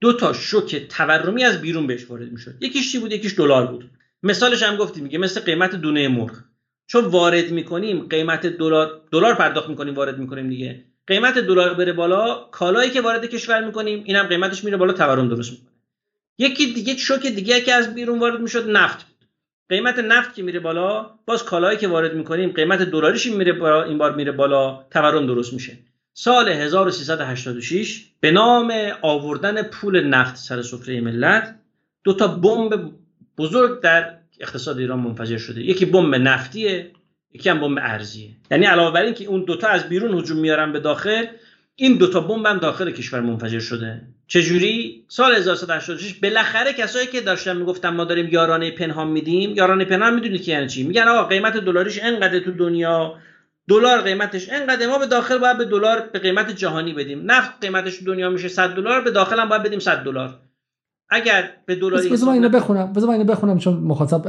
دو 0.00 0.12
تا 0.12 0.32
شوک 0.32 0.76
تورمی 0.88 1.44
از 1.44 1.60
بیرون 1.60 1.86
بهش 1.86 2.10
وارد 2.10 2.32
می‌شد. 2.32 2.54
یکیش 2.60 2.92
چی 2.92 2.98
بود؟ 2.98 3.12
یکیش 3.12 3.34
دلار 3.38 3.66
بود. 3.66 3.90
مثالش 4.22 4.62
هم 4.62 4.76
گفتیم 4.76 5.02
میگه 5.02 5.18
مثل 5.18 5.40
قیمت 5.40 5.74
دونه 5.74 6.08
مرغ. 6.08 6.32
چون 6.86 7.04
وارد 7.04 7.50
می‌کنیم 7.50 8.08
قیمت 8.08 8.46
دلار 8.46 9.00
دلار 9.12 9.34
پرداخت 9.34 9.68
می‌کنیم 9.68 9.94
وارد 9.94 10.18
می‌کنیم 10.18 10.48
دیگه. 10.48 10.84
قیمت 11.06 11.38
دلار 11.38 11.74
بره 11.74 11.92
بالا 11.92 12.34
کالایی 12.50 12.90
که 12.90 13.00
وارد 13.00 13.26
کشور 13.26 13.64
می‌کنیم 13.64 14.02
اینم 14.06 14.22
قیمتش 14.26 14.64
میره 14.64 14.76
بالا 14.76 14.92
تورم 14.92 15.28
درست 15.28 15.50
می‌کنه. 15.50 15.70
یکی 16.38 16.72
دیگه 16.72 16.96
شوک 16.96 17.26
دیگه 17.26 17.60
که 17.60 17.72
از 17.72 17.94
بیرون 17.94 18.18
وارد 18.18 18.40
می‌شد 18.40 18.70
نفت 18.70 19.06
قیمت 19.68 19.98
نفت 19.98 20.34
که 20.34 20.42
میره 20.42 20.60
بالا 20.60 21.10
باز 21.26 21.44
کالایی 21.44 21.78
که 21.78 21.88
وارد 21.88 22.14
می‌کنیم 22.14 22.52
قیمت 22.52 22.82
دلاریش 22.82 23.26
میره 23.26 23.52
بالا 23.52 23.82
این 23.82 23.98
بار 23.98 24.14
میره 24.14 24.32
بالا 24.32 24.84
تورم 24.90 25.26
درست 25.26 25.52
میشه. 25.52 25.78
سال 26.14 26.48
1386 26.48 28.04
به 28.20 28.30
نام 28.30 28.72
آوردن 29.02 29.62
پول 29.62 30.00
نفت 30.00 30.36
سر 30.36 30.62
سفره 30.62 31.00
ملت 31.00 31.54
دو 32.04 32.12
تا 32.12 32.26
بمب 32.26 32.92
بزرگ 33.38 33.80
در 33.80 34.16
اقتصاد 34.40 34.78
ایران 34.78 34.98
منفجر 34.98 35.38
شده. 35.38 35.60
یکی 35.60 35.84
بمب 35.84 36.14
نفتیه 36.14 36.92
یکی 37.32 37.48
هم 37.48 37.60
بمب 37.60 37.78
ارزیه. 37.80 38.30
یعنی 38.50 38.66
علاوه 38.66 38.94
بر 38.94 39.02
اینکه 39.02 39.24
اون 39.24 39.44
دوتا 39.44 39.68
از 39.68 39.88
بیرون 39.88 40.18
هجوم 40.18 40.38
میارن 40.38 40.72
به 40.72 40.80
داخل 40.80 41.24
این 41.76 41.96
دوتا 41.98 42.20
بمب 42.20 42.46
هم 42.46 42.58
داخل 42.58 42.90
کشور 42.90 43.20
منفجر 43.20 43.60
شده. 43.60 44.02
چجوری؟ 44.26 45.04
سال 45.08 45.34
1386 45.34 46.14
بالاخره 46.14 46.72
کسایی 46.72 47.06
که 47.06 47.20
داشتن 47.20 47.56
می‌گفتن 47.56 47.88
ما 47.88 48.04
داریم 48.04 48.28
یارانه 48.32 48.70
پنهان 48.70 49.08
میدیم 49.08 49.54
یارانه 49.54 49.84
پنهان 49.84 50.14
می‌دونید 50.14 50.42
که 50.42 50.52
یعنی 50.52 50.68
چی؟ 50.68 50.82
میگن 50.82 51.02
آقا 51.02 51.24
قیمت 51.28 51.56
دلاریش 51.56 52.00
انقدر 52.02 52.38
تو 52.38 52.50
دنیا 52.50 53.14
دلار 53.68 54.00
قیمتش 54.00 54.48
انقدر 54.52 54.86
ما 54.86 54.98
به 54.98 55.06
داخل 55.06 55.38
باید 55.38 55.58
به 55.58 55.64
دلار 55.64 56.08
به 56.12 56.18
قیمت 56.18 56.50
جهانی 56.50 56.92
بدیم. 56.92 57.22
نفت 57.30 57.50
قیمتش 57.60 58.02
دنیا 58.06 58.30
میشه 58.30 58.48
100 58.48 58.70
دلار 58.70 59.00
به 59.00 59.10
داخل 59.10 59.40
هم 59.40 59.48
باید 59.48 59.62
بدیم 59.62 59.78
100 59.78 60.04
دلار. 60.04 60.38
اگر 61.10 61.50
به 61.66 61.74
دلاری 61.74 62.08
بذار 62.08 62.30
اینو 62.30 62.48
بخونم 62.48 62.92
بذار 62.92 63.10
اینو 63.10 63.24
بخونم 63.24 63.58
چون 63.58 63.74
مخاطب 63.74 64.28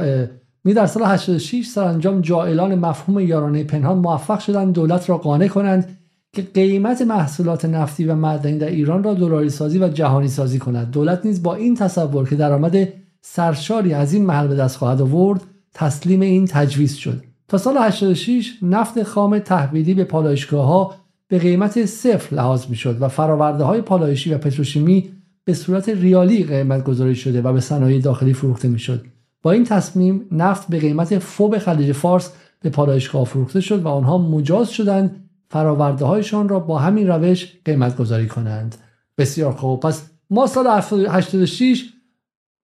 می 0.64 0.74
در 0.74 0.86
سال 0.86 1.02
86 1.02 1.66
سرانجام 1.66 2.20
جائلان 2.20 2.74
مفهوم 2.74 3.20
یارانه 3.20 3.64
پنهان 3.64 3.98
موفق 3.98 4.38
شدند 4.38 4.74
دولت 4.74 5.10
را 5.10 5.18
قانع 5.18 5.48
کنند. 5.48 5.97
که 6.32 6.42
قیمت 6.42 7.02
محصولات 7.02 7.64
نفتی 7.64 8.04
و 8.04 8.14
معدنی 8.14 8.58
در 8.58 8.68
ایران 8.68 9.02
را 9.02 9.14
دلاری 9.14 9.50
سازی 9.50 9.78
و 9.78 9.88
جهانی 9.88 10.28
سازی 10.28 10.58
کند 10.58 10.90
دولت 10.90 11.26
نیز 11.26 11.42
با 11.42 11.54
این 11.54 11.74
تصور 11.74 12.28
که 12.28 12.36
درآمد 12.36 12.88
سرشاری 13.20 13.94
از 13.94 14.12
این 14.12 14.26
محل 14.26 14.48
به 14.48 14.54
دست 14.54 14.76
خواهد 14.76 15.00
آورد 15.02 15.40
تسلیم 15.74 16.20
این 16.20 16.46
تجویز 16.46 16.94
شد 16.94 17.22
تا 17.48 17.58
سال 17.58 17.76
86 17.78 18.52
نفت 18.62 19.02
خام 19.02 19.38
تحویلی 19.38 19.94
به 19.94 20.04
پالایشگاه 20.04 20.66
ها 20.66 20.94
به 21.28 21.38
قیمت 21.38 21.84
صفر 21.84 22.36
لحاظ 22.36 22.66
می 22.66 22.76
شد 22.76 23.02
و 23.02 23.08
فراورده 23.08 23.64
های 23.64 23.80
پالایشی 23.80 24.34
و 24.34 24.38
پتروشیمی 24.38 25.10
به 25.44 25.54
صورت 25.54 25.88
ریالی 25.88 26.44
قیمت 26.44 26.84
گذاری 26.84 27.14
شده 27.14 27.42
و 27.42 27.52
به 27.52 27.60
صنایع 27.60 28.00
داخلی 28.00 28.32
فروخته 28.32 28.68
می 28.68 28.78
شد. 28.78 29.04
با 29.42 29.52
این 29.52 29.64
تصمیم 29.64 30.26
نفت 30.32 30.68
به 30.68 30.78
قیمت 30.78 31.18
فوب 31.18 31.58
خلیج 31.58 31.92
فارس 31.92 32.32
به 32.60 32.70
پالایشگاه 32.70 33.24
فروخته 33.24 33.60
شد 33.60 33.82
و 33.82 33.88
آنها 33.88 34.18
مجاز 34.18 34.70
شدند 34.70 35.27
فراورده 35.50 36.04
هایشان 36.04 36.48
را 36.48 36.60
با 36.60 36.78
همین 36.78 37.08
روش 37.08 37.52
قیمت 37.64 37.96
گذاری 37.96 38.28
کنند. 38.28 38.76
بسیار 39.18 39.52
خوب. 39.52 39.80
پس 39.80 40.10
ما 40.30 40.46
سال 40.46 40.66
86 40.66 41.84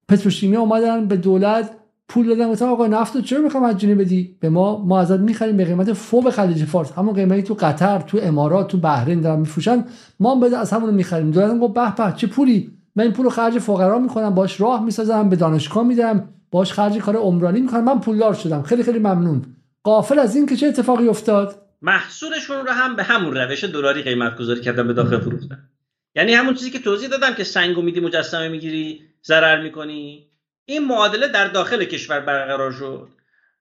پتروشیمی 0.09 0.57
آمدن 0.57 1.07
به 1.07 1.17
دولت 1.17 1.71
پول 2.09 2.29
دادن. 2.29 2.51
گفتن 2.51 2.67
آقا 2.67 2.87
نفت 2.87 3.21
چرا 3.21 3.41
می‌خوام 3.41 3.65
مجانی 3.65 3.95
بدی؟ 3.95 4.37
به 4.41 4.49
ما 4.49 4.85
ما 4.85 5.01
ازت 5.01 5.21
می‌خریم 5.21 5.57
به 5.57 5.65
قیمت 5.65 5.93
فوق 5.93 6.31
خلیج 6.31 6.65
فارس. 6.65 6.93
همون 6.93 7.15
قیمتی 7.15 7.43
تو 7.43 7.55
قطر 7.55 7.99
تو 7.99 8.19
امارات 8.23 8.69
تو 8.69 8.79
بحرین 8.79 9.21
دارن 9.21 9.41
میفروشن. 9.41 9.85
ما 10.21 10.35
هم 10.35 10.41
بده 10.41 10.59
از 10.59 10.73
همون 10.73 10.95
می‌خریم. 10.95 11.31
دولت 11.31 11.59
گفت 11.59 11.75
به 11.75 12.05
به 12.05 12.13
چه 12.17 12.27
پولی؟ 12.27 12.71
من 12.97 13.05
این 13.05 13.13
پول 13.13 13.25
رو 13.25 13.31
خرج 13.31 13.59
فقرا 13.59 13.99
می‌کنم 13.99 14.31
باش 14.31 14.61
راه 14.61 14.85
می‌سازم 14.85 15.29
به 15.29 15.37
دانشگاه 15.37 15.85
میدم 15.87 16.29
باش 16.51 16.73
خرج 16.73 16.99
کار 16.99 17.17
عمرانی 17.17 17.61
می‌کنم. 17.61 17.85
من 17.85 18.01
پولدار 18.01 18.35
شدم. 18.35 18.63
خیلی 18.63 18.83
خیلی 18.83 18.99
ممنون. 18.99 19.43
قافل 19.83 20.19
از 20.19 20.37
این 20.37 20.47
که 20.47 20.57
چه 20.57 20.67
اتفاقی 20.67 21.09
افتاد؟ 21.09 21.64
محصولشون 21.85 22.67
رو 22.67 22.73
هم 22.73 22.97
به 22.97 23.03
همون 23.03 23.37
روش 23.37 23.65
دلاری 23.65 24.03
قیمت 24.03 24.37
گذاری 24.37 24.61
کردن 24.61 24.87
به 24.87 24.93
داخل 24.93 25.21
فروختن. 25.21 25.69
یعنی 26.15 26.35
همون 26.35 26.55
چیزی 26.55 26.71
که 26.71 26.79
توضیح 26.79 27.09
دادم 27.09 27.35
که 27.35 27.45
سنگو 27.45 27.83
میدی 27.83 28.01
مجسمه 28.01 28.49
می‌گیری 28.49 29.01
ضرر 29.25 29.63
می‌کنی. 29.63 30.27
این 30.65 30.87
معادله 30.87 31.29
در 31.29 31.49
داخل 31.49 31.85
کشور 31.85 32.21
برقرار 32.21 32.73
شد. 32.73 33.09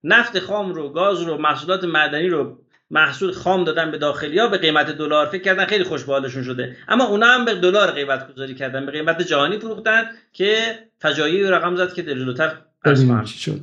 نفت 0.03 0.39
خام 0.39 0.73
رو 0.73 0.89
گاز 0.89 1.21
رو 1.21 1.37
محصولات 1.37 1.83
معدنی 1.83 2.29
رو 2.29 2.59
محصول 2.91 3.31
خام 3.31 3.63
دادن 3.63 3.91
به 3.91 3.97
داخلی 3.97 4.39
ها 4.39 4.47
به 4.47 4.57
قیمت 4.57 4.89
دلار. 4.89 5.25
فکر 5.25 5.41
کردن 5.41 5.65
خیلی 5.65 5.83
خوش 5.83 6.01
شده. 6.27 6.77
اما 6.87 7.05
اونا 7.05 7.27
هم 7.27 7.45
به 7.45 7.55
دلار 7.55 7.91
قیمت 7.91 8.33
گذاری 8.33 8.55
کردن 8.55 8.85
به 8.85 8.91
قیمت 8.91 9.21
جهانی 9.21 9.59
فروختن 9.59 10.09
که 10.33 10.79
فجایعی 10.99 11.43
رقم 11.43 11.75
زد 11.75 11.93
که 11.93 12.03
جلوتر 12.03 12.57
شد. 13.25 13.59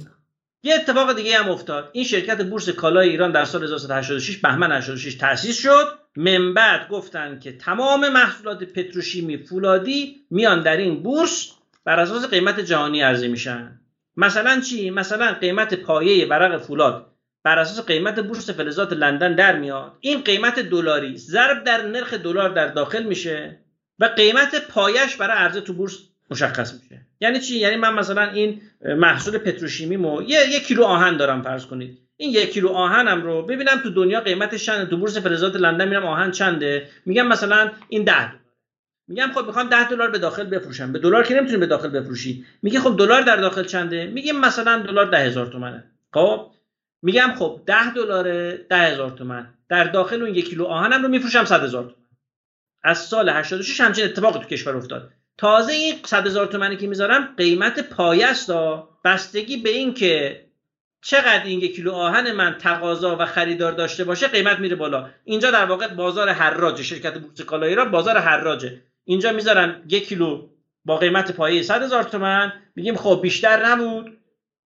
یه 0.62 0.74
اتفاق 0.74 1.16
دیگه 1.16 1.38
هم 1.38 1.50
افتاد. 1.50 1.90
این 1.92 2.04
شرکت 2.04 2.42
بورس 2.42 2.68
کالای 2.68 3.08
ایران 3.08 3.32
در 3.32 3.44
سال 3.44 3.62
1986 3.62 4.36
بهمن 4.36 4.72
86 4.72 5.14
تأسیس 5.14 5.58
شد. 5.58 5.98
من 6.16 6.54
بعد 6.54 6.88
گفتن 6.88 7.38
که 7.38 7.52
تمام 7.52 8.08
محصولات 8.08 8.64
پتروشیمی 8.64 9.36
فولادی 9.36 10.16
میان 10.30 10.62
در 10.62 10.76
این 10.76 11.02
بورس 11.02 11.50
بر 11.84 12.00
اساس 12.00 12.24
قیمت 12.24 12.60
جهانی 12.60 13.00
عرضه 13.00 13.28
میشن. 13.28 13.80
مثلا 14.16 14.60
چی؟ 14.60 14.90
مثلا 14.90 15.32
قیمت 15.32 15.74
پایه 15.74 16.26
ورق 16.26 16.56
فولاد 16.62 17.06
بر 17.44 17.58
اساس 17.58 17.86
قیمت 17.86 18.20
بورس 18.20 18.50
فلزات 18.50 18.92
لندن 18.92 19.34
در 19.34 19.56
میاد. 19.56 19.96
این 20.00 20.20
قیمت 20.20 20.58
دلاری 20.58 21.16
ضرب 21.16 21.64
در 21.64 21.82
نرخ 21.82 22.14
دلار 22.14 22.48
در 22.48 22.66
داخل 22.66 23.02
میشه 23.02 23.60
و 23.98 24.04
قیمت 24.04 24.68
پایش 24.68 25.16
برای 25.16 25.36
عرضه 25.36 25.60
تو 25.60 25.72
بورس 25.72 25.98
مشخص 26.30 26.74
میشه. 26.74 27.06
یعنی 27.20 27.40
چی؟ 27.40 27.58
یعنی 27.58 27.76
من 27.76 27.94
مثلا 27.94 28.30
این 28.30 28.60
محصول 28.84 29.38
پتروشیمیمو 29.38 30.22
یه 30.22 30.38
یک 30.48 30.66
کیلو 30.66 30.84
آهن 30.84 31.16
دارم 31.16 31.42
فرض 31.42 31.66
کنید. 31.66 31.98
این 32.16 32.30
یک 32.30 32.52
کیلو 32.52 32.68
آهنم 32.68 33.22
رو 33.22 33.42
ببینم 33.42 33.80
تو 33.82 33.90
دنیا 33.90 34.20
قیمتش 34.20 34.66
چنده. 34.66 34.90
تو 34.90 34.96
بورس 34.96 35.16
فلزات 35.16 35.56
لندن 35.56 35.88
میرم 35.88 36.06
آهن 36.06 36.30
چنده؟ 36.30 36.88
میگم 37.06 37.26
مثلا 37.26 37.70
این 37.88 38.04
10 38.04 38.14
میگم 39.08 39.30
خب 39.34 39.46
می‌خوام 39.46 39.68
10 39.68 39.88
دلار 39.88 40.10
به 40.10 40.18
داخل 40.18 40.44
بفروشم. 40.44 40.92
به 40.92 40.98
دلار 40.98 41.24
که 41.24 41.34
نمی‌تونی 41.34 41.58
به 41.58 41.66
داخل 41.66 41.88
بفروشی؟ 41.88 42.44
میگه 42.62 42.80
خب 42.80 42.96
دلار 42.98 43.22
در 43.22 43.36
داخل 43.36 43.64
چنده؟ 43.64 44.06
میگیم 44.06 44.40
مثلا 44.40 44.78
دلار 44.78 45.10
10000 45.10 45.46
تومنه. 45.46 45.84
خب؟ 46.12 46.50
میگم 47.02 47.34
خب 47.38 47.60
10 47.66 47.94
دلار 47.94 48.56
10000 48.56 49.10
تومن. 49.10 49.54
در 49.68 49.84
داخل 49.84 50.22
اون 50.22 50.34
یک 50.34 50.48
کیلو 50.48 50.64
آهنم 50.64 51.02
رو 51.02 51.08
میفروشم 51.08 51.44
100000 51.44 51.82
تومن. 51.84 52.06
از 52.82 52.98
سال 52.98 53.28
86 53.28 53.80
همچین 53.80 54.04
اتفاقی 54.04 54.38
تو 54.38 54.44
کشور 54.44 54.76
افتاد. 54.76 55.12
تازه 55.38 55.72
این 55.72 55.94
100 56.04 56.26
هزار 56.26 56.46
تومنی 56.46 56.76
که 56.76 56.86
می‌ذارم 56.86 57.34
قیمت 57.36 57.80
پایست 57.80 58.50
بستگی 59.04 59.56
به 59.56 59.70
این 59.70 59.94
که 59.94 60.44
چقدر 61.02 61.44
این 61.44 61.60
یک 61.60 61.76
کیلو 61.76 61.92
آهن 61.92 62.32
من 62.32 62.58
تقاضا 62.58 63.16
و 63.16 63.26
خریدار 63.26 63.72
داشته 63.72 64.04
باشه 64.04 64.28
قیمت 64.28 64.58
میره 64.58 64.76
بالا. 64.76 65.10
اینجا 65.24 65.50
در 65.50 65.64
واقع 65.64 65.88
بازار 65.88 66.28
حراج 66.28 66.82
شرکت 66.82 67.18
بورس 67.18 67.40
کالایی 67.40 67.74
را 67.74 67.84
بازار 67.84 68.18
حراجه. 68.18 68.82
اینجا 69.04 69.32
می‌ذارن 69.32 69.82
یک 69.88 70.08
کیلو 70.08 70.48
با 70.84 70.96
قیمت 70.96 71.32
پایه 71.32 71.62
100 71.62 71.82
هزار 71.82 72.02
تومن. 72.02 72.52
میگیم 72.76 72.96
خب 72.96 73.18
بیشتر 73.22 73.66
نبود. 73.66 74.16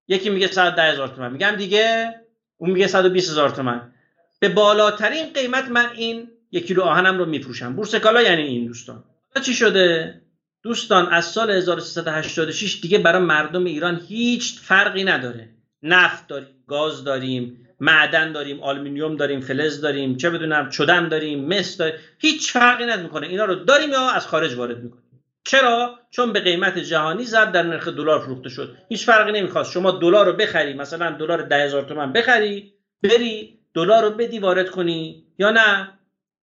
یکی 0.08 0.30
میگه 0.30 0.46
110 0.46 0.82
هزار 0.82 1.08
تومن. 1.08 1.32
میگم 1.32 1.50
دیگه 1.50 2.14
اون 2.56 2.70
میگه 2.70 2.86
120 2.86 3.30
هزار 3.30 3.50
تومن. 3.50 3.92
به 4.40 4.48
بالاترین 4.48 5.32
قیمت 5.32 5.68
من 5.68 5.86
این 5.94 6.30
یک 6.50 6.66
کیلو 6.66 6.82
آهنم 6.82 7.18
رو 7.18 7.24
میفروشم. 7.24 7.76
بورس 7.76 7.94
کالا 7.94 8.22
یعنی 8.22 8.42
این 8.42 8.66
دوستان. 8.66 9.04
چی 9.42 9.54
شده؟ 9.54 10.20
دوستان 10.68 11.08
از 11.08 11.24
سال 11.24 11.50
1386 11.50 12.80
دیگه 12.80 12.98
برای 12.98 13.22
مردم 13.22 13.64
ایران 13.64 14.00
هیچ 14.08 14.60
فرقی 14.60 15.04
نداره. 15.04 15.48
نفت 15.82 16.26
داریم 16.26 16.64
گاز 16.66 17.04
داریم 17.04 17.68
معدن 17.80 18.32
داریم 18.32 18.60
آلومینیوم 18.60 19.16
داریم 19.16 19.40
فلز 19.40 19.80
داریم 19.80 20.16
چه 20.16 20.30
بدونم 20.30 20.68
چدن 20.68 21.08
داریم 21.08 21.44
مس 21.44 21.76
داریم. 21.76 21.94
هیچ 22.18 22.52
فرقی 22.52 22.86
نمی‌کنه. 22.86 23.26
اینا 23.26 23.44
رو 23.44 23.54
داریم 23.54 23.90
یا 23.90 24.10
از 24.10 24.26
خارج 24.26 24.54
وارد 24.54 24.82
می‌کنیم. 24.82 25.22
چرا؟ 25.44 25.98
چون 26.10 26.32
به 26.32 26.40
قیمت 26.40 26.78
جهانی 26.78 27.24
ضرب 27.24 27.52
در 27.52 27.62
نرخ 27.62 27.88
دلار 27.88 28.20
فروخته 28.20 28.48
شد. 28.48 28.76
هیچ 28.88 29.06
فرقی 29.06 29.32
نمی‌خواست. 29.32 29.72
شما 29.72 29.90
دلار 29.90 30.26
رو 30.26 30.32
بخری 30.32 30.74
مثلا 30.74 31.10
دلار 31.10 31.42
10000 31.42 31.82
تومان 31.82 32.12
بخری 32.12 32.72
بری 33.02 33.58
دلار 33.74 34.02
رو 34.02 34.10
بدی 34.10 34.38
وارد 34.38 34.70
کنی 34.70 35.24
یا 35.38 35.50
نه؟ 35.50 35.97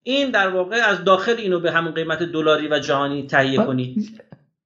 این 0.08 0.32
در 0.32 0.48
واقع 0.48 0.76
از 0.76 1.04
داخل 1.04 1.36
اینو 1.38 1.60
به 1.60 1.72
همون 1.72 1.94
قیمت 1.94 2.24
دلاری 2.24 2.68
و 2.68 2.80
جهانی 2.80 3.28
تهیه 3.28 3.58
کنی. 3.58 3.96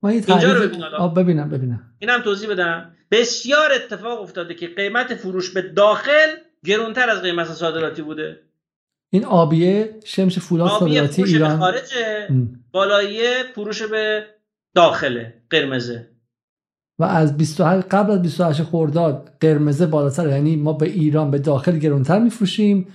اینجا 0.03 0.53
رو 0.53 1.09
ببینم 1.09 1.49
ببینم. 1.49 1.93
اینم 1.99 2.21
توضیح 2.21 2.49
بدم. 2.49 2.91
بسیار 3.11 3.69
اتفاق 3.75 4.21
افتاده 4.21 4.53
که 4.53 4.67
قیمت 4.67 5.15
فروش 5.15 5.49
به 5.49 5.61
داخل 5.61 6.27
گرونتر 6.65 7.09
از 7.09 7.21
قیمت 7.21 7.47
صادراتی 7.47 8.01
بوده. 8.01 8.39
این 9.09 9.25
آبیه 9.25 9.95
شمش 10.05 10.39
فولاد 10.39 10.69
صادراتی 10.69 11.23
ایران 11.23 11.51
به 11.51 11.57
خارجه 11.57 12.27
بالاییه 12.71 13.33
فروش 13.55 13.81
به 13.81 14.25
داخله 14.75 15.33
قرمزه. 15.49 16.07
و 16.99 17.03
از 17.03 17.37
28 17.37 17.87
قبل 17.87 18.11
از 18.11 18.21
28 18.21 18.63
خرداد 18.63 19.31
قرمزه 19.39 19.85
بالاتر 19.85 20.27
یعنی 20.27 20.55
ما 20.55 20.73
به 20.73 20.85
ایران 20.85 21.31
به 21.31 21.39
داخل 21.39 21.77
گرونتر 21.77 22.19
میفروشیم. 22.19 22.87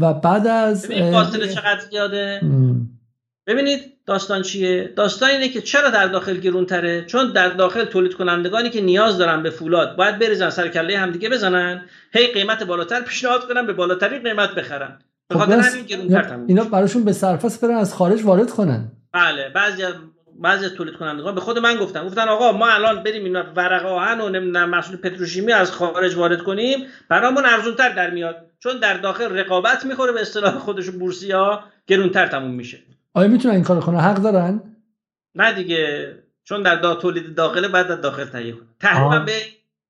و 0.00 0.14
بعد 0.14 0.46
از 0.46 0.86
فاصله 0.86 1.48
چقدر 1.48 1.80
زیاده؟ 1.90 2.40
ببینید 3.46 3.80
داستان 4.06 4.42
چیه؟ 4.42 4.92
داستان 4.96 5.30
اینه 5.30 5.48
که 5.48 5.60
چرا 5.60 5.90
در 5.90 6.06
داخل 6.06 6.36
گرونتره؟ 6.36 7.04
چون 7.04 7.32
در 7.32 7.48
داخل 7.48 7.84
تولید 7.84 8.14
کنندگانی 8.14 8.70
که 8.70 8.80
نیاز 8.80 9.18
دارن 9.18 9.42
به 9.42 9.50
فولاد 9.50 9.96
باید 9.96 10.18
بریزن 10.18 10.50
سر 10.50 10.68
کله 10.68 10.98
همدیگه 10.98 11.28
بزنن 11.28 11.84
هی 12.12 12.26
قیمت 12.26 12.62
بالاتر 12.62 13.00
پیشنهاد 13.00 13.48
کنن 13.48 13.66
به 13.66 13.72
بالاترین 13.72 14.22
قیمت 14.22 14.54
بخرن. 14.54 14.98
به 15.28 15.38
خاطر 15.38 15.62
خب 15.62 15.68
همین 15.72 15.84
گرونتر 15.84 16.38
اینا 16.46 16.64
براشون 16.64 17.04
به 17.04 17.12
سرفاس 17.12 17.58
برن 17.58 17.74
از 17.74 17.94
خارج 17.94 18.24
وارد 18.24 18.50
کنن. 18.50 18.92
بله 19.12 19.48
بعضی 19.54 19.82
بعضی 20.40 20.64
از 20.64 20.72
تولید 20.72 20.94
کنندگان 20.94 21.34
به 21.34 21.40
خود 21.40 21.58
من 21.58 21.76
گفتن. 21.76 22.06
گفتن 22.06 22.28
آقا 22.28 22.52
ما 22.52 22.68
الان 22.68 23.02
بریم 23.02 23.24
این 23.24 23.36
ورق 23.56 23.86
آهن 23.86 24.20
و 24.20 24.28
نمی‌دونم 24.28 24.70
محصول 24.70 24.96
پتروشیمی 24.96 25.52
از 25.52 25.72
خارج 25.72 26.16
وارد 26.16 26.42
کنیم. 26.42 26.78
برامون 27.08 27.46
ارزونتر 27.46 27.88
در 27.88 28.10
میاد. 28.10 28.36
چون 28.58 28.78
در 28.78 28.96
داخل 28.96 29.32
رقابت 29.32 29.84
می‌خوره 29.84 30.12
به 30.12 30.20
اصطلاح 30.20 30.58
خودشون 30.58 30.98
بورسی 30.98 31.32
ها 31.32 31.60
گرونتر 31.86 32.26
تموم 32.26 32.50
میشه. 32.50 32.78
آیا 33.14 33.28
می‌تونن 33.28 33.54
این 33.54 33.64
کار 33.64 33.80
کنه 33.80 34.00
حق 34.00 34.16
دارن؟ 34.22 34.62
نه 35.34 35.52
دیگه. 35.52 36.14
چون 36.44 36.62
در 36.62 36.76
دا 36.76 36.94
تولید 36.94 37.34
داخله 37.34 37.68
بعد 37.68 37.88
در 37.88 37.96
داخل 37.96 38.24
تهیه 38.24 38.54
تقریبا 38.80 39.18
به 39.18 39.32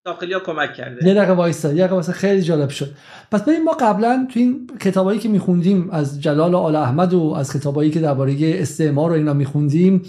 داخلی 0.04 0.32
ها 0.32 0.40
کمک 0.40 0.74
کرده. 0.74 1.06
یه 1.06 1.14
دقیقه 1.14 1.32
وایسا. 1.32 1.72
یه 1.72 1.86
دقیقه 1.86 2.12
خیلی 2.12 2.42
جالب 2.42 2.68
شد. 2.68 2.90
پس 3.32 3.42
ببین 3.42 3.64
ما 3.64 3.72
قبلا 3.72 4.28
تو 4.32 4.40
این 4.40 4.70
کتابایی 4.80 5.18
که 5.18 5.28
میخوندیم 5.28 5.90
از 5.90 6.22
جلال 6.22 6.54
آل 6.54 6.76
احمد 6.76 7.14
و 7.14 7.34
از 7.38 7.52
کتابایی 7.52 7.90
که 7.90 8.00
درباره 8.00 8.36
استعمار 8.42 9.10
رو 9.10 9.16
اینا 9.16 9.32
میخوندیم 9.32 10.02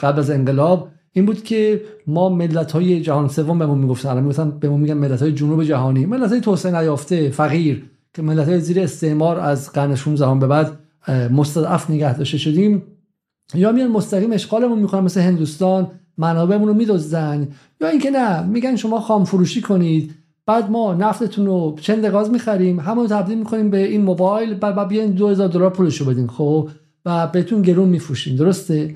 قبل 0.00 0.18
از 0.18 0.30
انقلاب 0.30 0.88
این 1.12 1.26
بود 1.26 1.44
که 1.44 1.82
ما 2.06 2.28
ملت 2.28 2.72
های 2.72 3.00
جهان 3.00 3.28
سوم 3.28 3.58
بهمون 3.58 3.78
می‌گفتن. 3.78 4.08
الان 4.08 4.22
می‌گفتن 4.22 4.50
بهمون 4.50 4.80
میگن 4.80 4.94
ملت 4.94 5.22
های 5.22 5.32
جنوب 5.32 5.64
جهانی. 5.64 6.06
ملت 6.06 6.30
های 6.30 6.40
توسعه 6.40 6.72
نیافته 6.72 7.30
فقیر 7.30 7.82
که 8.14 8.22
ملت 8.22 8.48
های 8.48 8.60
زیر 8.60 8.80
استعمار 8.80 9.40
از 9.40 9.72
قرن 9.72 9.94
16 9.94 10.34
به 10.34 10.46
بعد 10.46 10.78
مستضعف 11.32 11.90
نگه 11.90 12.16
داشته 12.16 12.38
شدیم. 12.38 12.82
یا 13.54 13.72
میان 13.72 13.90
مستقیم 13.90 14.32
اشغالمون 14.32 14.78
می‌کنن 14.78 15.00
مثل 15.00 15.20
هندوستان 15.20 15.90
منابعمون 16.18 16.68
رو 16.68 16.74
میدزدن. 16.74 17.48
یا 17.80 17.88
اینکه 17.88 18.10
نه 18.10 18.46
میگن 18.46 18.76
شما 18.76 19.00
خام 19.00 19.24
فروشی 19.24 19.60
کنید. 19.60 20.14
بعد 20.46 20.70
ما 20.70 20.94
نفتتون 20.94 21.46
رو 21.46 21.76
چند 21.80 22.08
غاز 22.08 22.30
می‌خریم 22.30 22.80
همون 22.80 23.06
تبدیل 23.06 23.38
می‌کنیم 23.38 23.70
به 23.70 23.86
این 23.86 24.02
موبایل 24.02 24.54
بعد 24.54 24.88
بیاین 24.88 25.10
2000 25.10 25.48
دلار 25.48 25.70
پولش 25.70 25.96
رو 25.96 26.06
بدین. 26.06 26.26
خب 26.26 26.68
و 27.06 27.26
بهتون 27.26 27.62
گرون 27.62 27.88
میفروشیم 27.88 28.36
درسته؟ 28.36 28.94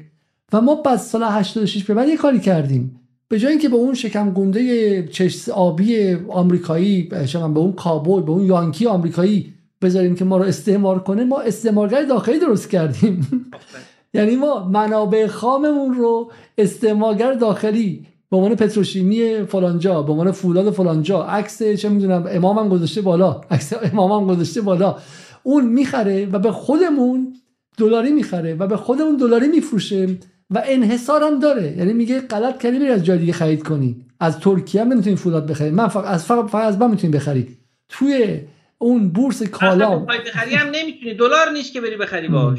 و 0.53 0.61
ما 0.61 0.75
بعد 0.75 0.99
سال 0.99 1.23
86 1.23 1.85
به 1.85 1.95
بعد 1.95 2.09
یه 2.09 2.17
کاری 2.17 2.41
کردیم. 2.41 3.01
به 3.29 3.39
جای 3.39 3.51
اینکه 3.51 3.69
به 3.69 3.77
اون 3.77 3.95
شکم 3.95 4.31
گنده 4.31 5.09
چشم 5.09 5.53
آبی 5.53 6.15
آمریکایی 6.29 7.03
به 7.03 7.59
اون 7.59 7.73
کابوی 7.73 8.23
به 8.23 8.31
اون 8.31 8.45
یانکی 8.45 8.87
آمریکایی 8.87 9.55
بذاریم 9.83 10.15
که 10.15 10.25
ما 10.25 10.37
رو 10.37 10.45
استعمار 10.45 10.99
کنه 10.99 11.25
ما 11.25 11.41
استعمارگر 11.41 12.03
داخلی 12.03 12.39
درست 12.39 12.71
کردیم. 12.71 13.27
یعنی 14.15 14.37
ما 14.37 14.69
منابع 14.69 15.27
خاممون 15.27 15.95
رو 15.95 16.31
استعمارگر 16.59 17.33
داخلی 17.33 18.07
به 18.31 18.37
عنوان 18.37 18.55
پتروشیمی 18.55 19.45
فلانجا 19.49 20.03
به 20.03 20.13
عنوان 20.13 20.33
فولاد 20.33 20.71
فلانجا 20.71 21.23
عکس 21.23 21.63
چه 21.63 21.89
می‌دونم 21.89 22.27
امامم 22.31 22.69
گذاشته 22.69 23.01
بالا 23.01 23.41
عکس 23.51 23.73
امامم 23.93 24.27
گذاشته 24.27 24.61
بالا 24.61 24.97
اون 25.43 25.67
می‌خره 25.67 26.27
و 26.27 26.39
به 26.39 26.53
خودمون 26.53 27.35
دلاری 27.77 28.11
می‌خره 28.11 28.55
و 28.55 28.67
به 28.67 28.77
خودمون 28.77 29.17
دلاری 29.17 29.49
میفروشه 29.49 30.19
و 30.51 30.63
انحصار 30.67 31.23
هم 31.23 31.39
داره. 31.39 31.77
یعنی 31.77 31.93
میگه 31.93 32.21
غلط 32.21 32.63
کردی 32.63 32.79
بری 32.79 32.89
از 32.89 33.05
جای 33.05 33.19
دیگه 33.19 33.33
خرید 33.33 33.63
کنی. 33.63 34.07
از 34.21 34.41
ترکیه 34.41 34.81
هم 34.81 34.93
نمی‌تونی 34.93 35.17
فولاد 35.17 35.47
بخری. 35.47 35.71
من 35.71 35.89
فقط 35.89 36.05
از 36.05 36.27
فقط, 36.27 36.51
فقط 36.51 36.65
از 36.65 36.79
من 36.79 36.91
می‌تونی 36.91 37.13
بخری. 37.13 37.57
توی 37.89 38.41
اون 38.79 39.09
بورس 39.09 39.43
کالا 39.43 39.99
بخری 39.99 40.55
هم 40.55 40.67
نمی‌تونی. 40.67 41.15
دلار 41.15 41.51
نیست 41.53 41.73
که 41.73 41.81
بری 41.81 41.97
بخری 41.97 42.29
باش. 42.29 42.59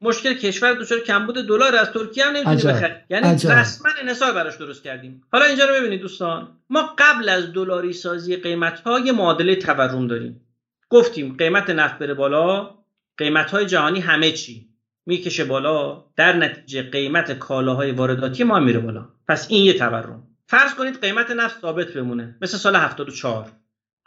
مشکل 0.00 0.34
کشور 0.34 0.74
دچار 0.74 1.00
کمبود 1.00 1.34
دلار. 1.34 1.76
از 1.76 1.90
ترکیه 1.90 2.24
هم 2.24 2.32
نمی‌تونی 2.36 2.74
بخری. 2.74 2.94
یعنی 3.10 3.34
رسما 3.34 3.90
انحصار 4.02 4.32
براش 4.32 4.56
درست 4.56 4.82
کردیم. 4.82 5.22
حالا 5.32 5.44
اینجا 5.44 5.64
رو 5.64 5.74
ببینید 5.74 6.00
دوستان. 6.00 6.48
ما 6.70 6.94
قبل 6.98 7.28
از 7.28 7.52
دلاری 7.52 7.92
سازی 7.92 8.36
قیمت 8.36 8.80
های 8.80 9.12
معادله 9.12 9.56
تورم 9.56 10.06
داریم. 10.06 10.40
گفتیم 10.90 11.36
قیمت 11.38 11.70
نفت 11.70 11.98
بره 11.98 12.14
بالا. 12.14 12.70
قیمت 13.18 13.56
جهانی 13.56 14.00
همه 14.00 14.32
چی 14.32 14.68
می‌کشه 15.06 15.44
بالا 15.44 16.04
در 16.16 16.36
نتیجه 16.36 16.82
قیمت 16.82 17.38
کالاهای 17.38 17.90
وارداتی 17.90 18.44
ما 18.44 18.58
میره 18.58 18.78
بالا. 18.78 19.08
پس 19.28 19.46
این 19.50 19.64
یه 19.64 19.72
تورم. 19.72 20.22
فرض 20.46 20.74
کنید 20.74 21.00
قیمت 21.00 21.30
نفت 21.30 21.60
ثابت 21.60 21.92
بمونه 21.92 22.36
مثل 22.40 22.56
سال 22.56 22.76
74 22.76 23.52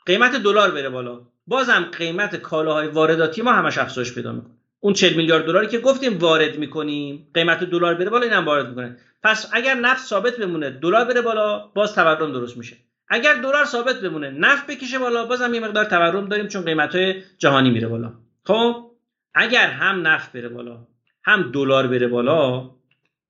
قیمت 0.05 0.35
دلار 0.35 0.71
بره 0.71 0.89
بالا. 0.89 1.21
بازم 1.47 1.91
قیمت 1.97 2.35
کالاهای 2.35 2.87
وارداتی 2.87 3.41
ما 3.41 3.53
همش 3.53 3.77
افزایش 3.77 4.13
پیدا 4.13 4.31
می‌کنه. 4.31 4.53
اون 4.79 4.93
40 4.93 5.13
میلیارد 5.13 5.45
دلاری 5.45 5.67
که 5.67 5.79
گفتیم 5.79 6.17
وارد 6.17 6.57
می‌کنیم 6.57 7.27
قیمت 7.33 7.63
دلار 7.63 7.95
بره 7.95 8.09
بالا 8.09 8.25
اینم 8.25 8.45
وارد 8.45 8.69
می‌کنه. 8.69 8.97
پس 9.23 9.49
اگر 9.51 9.73
نفت 9.73 10.05
ثابت 10.05 10.37
بمونه 10.37 10.69
دلار 10.69 11.05
بره 11.05 11.21
بالا 11.21 11.59
باز 11.59 11.95
تورم 11.95 12.31
درست 12.31 12.57
میشه. 12.57 12.77
اگر 13.09 13.33
دلار 13.33 13.65
ثابت 13.65 14.01
بمونه 14.01 14.29
نفت 14.29 14.67
بکشه 14.67 14.99
بالا 14.99 15.25
بازم 15.25 15.53
یه 15.53 15.59
مقدار 15.59 15.85
تورم 15.85 16.27
داریم 16.27 16.47
چون 16.47 16.61
قیمت 16.61 16.95
های 16.95 17.21
جهانی 17.37 17.69
میره 17.69 17.87
بالا. 17.87 18.13
خب؟ 18.43 18.86
اگر 19.37 19.69
هم 19.69 20.07
نفت 20.07 20.31
بره 20.31 20.49
بالا 20.49 20.87
هم 21.23 21.51
دلار 21.51 21.87
بره 21.87 22.07
بالا 22.07 22.69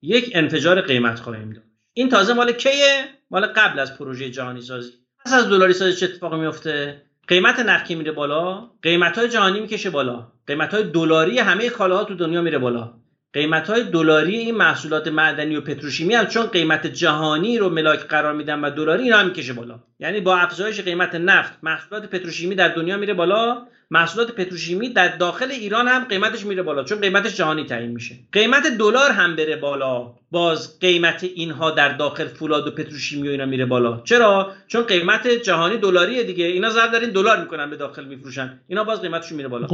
یک 0.02 0.30
انفجار 0.34 0.80
قیمت 0.80 1.20
خواهیم 1.20 1.50
داشت. 1.50 1.66
این 1.92 2.08
تازه 2.08 2.34
مال 2.34 2.52
کیه؟ 2.52 3.04
مال 3.30 3.46
قبل 3.46 3.78
از 3.78 3.98
پروژه 3.98 4.30
جهانی 4.30 4.60
سازی. 4.60 4.92
پس 5.24 5.32
از 5.32 5.48
دلاری 5.48 5.72
سازی 5.72 5.96
چه 5.96 6.06
اتفاقی 6.06 6.36
میفته 6.38 7.02
قیمت 7.28 7.60
نفت 7.60 7.90
میره 7.90 8.12
بالا 8.12 8.70
قیمت 8.82 9.18
های 9.18 9.28
جهانی 9.28 9.60
می‌کشه 9.60 9.90
بالا. 9.90 10.32
قیمت 10.46 10.74
های 10.74 10.82
دلاری 10.82 11.38
همه 11.38 11.68
کالاها 11.70 12.04
تو 12.04 12.14
دنیا 12.14 12.42
میره 12.42 12.58
بالا. 12.58 12.97
قیمت 13.32 13.70
های 13.70 13.82
دلاری 13.82 14.36
این 14.36 14.54
محصولات 14.54 15.08
معدنی 15.08 15.56
و 15.56 15.60
پتروشیمی 15.60 16.14
هم 16.14 16.26
چون 16.26 16.46
قیمت 16.46 16.86
جهانی 16.86 17.58
رو 17.58 17.68
ملاک 17.68 18.00
قرار 18.00 18.32
میدن 18.32 18.60
و 18.60 18.70
دلاری 18.70 19.02
اینا 19.02 19.16
هم 19.18 19.26
می‌کشه 19.26 19.52
بالا. 19.52 19.80
یعنی 19.98 20.20
با 20.20 20.36
افزایش 20.36 20.80
قیمت 20.80 21.14
نفت 21.14 21.52
محصولات 21.62 22.06
پتروشیمی 22.06 22.54
در 22.54 22.68
دنیا 22.68 22.96
میره 22.96 23.14
بالا. 23.14 23.66
محصولات 23.90 24.30
پتروشیمی 24.30 24.88
در 24.88 25.16
داخل 25.16 25.50
ایران 25.50 25.88
هم 25.88 26.04
قیمتش 26.04 26.46
میره 26.46 26.62
بالا 26.62 26.84
چون 26.84 27.00
قیمتش 27.00 27.36
جهانی 27.36 27.64
تعیین 27.64 27.90
میشه. 27.90 28.14
قیمت 28.32 28.66
دلار 28.66 29.10
هم 29.10 29.36
بره 29.36 29.56
بالا. 29.56 30.14
باز 30.30 30.78
قیمت 30.78 31.24
اینها 31.24 31.70
در 31.70 31.96
داخل 31.96 32.26
فولاد 32.26 32.66
و 32.66 32.70
پتروشیمی 32.70 33.28
و 33.28 33.30
اینا 33.30 33.46
میره 33.46 33.66
بالا. 33.66 34.00
چرا؟ 34.04 34.52
چون 34.66 34.82
قیمت 34.82 35.28
جهانی 35.28 35.76
دلاریه 35.76 36.22
دیگه. 36.22 36.44
اینا 36.44 36.70
زر 36.70 36.86
دارین 36.86 37.10
دلار 37.10 37.40
می‌کنن 37.40 37.70
به 37.70 37.76
داخل 37.76 38.04
میفروشن. 38.04 38.60
اینا 38.68 38.84
باز 38.84 39.00
قیمتشون 39.00 39.36
میره 39.36 39.48
بالا. 39.48 39.66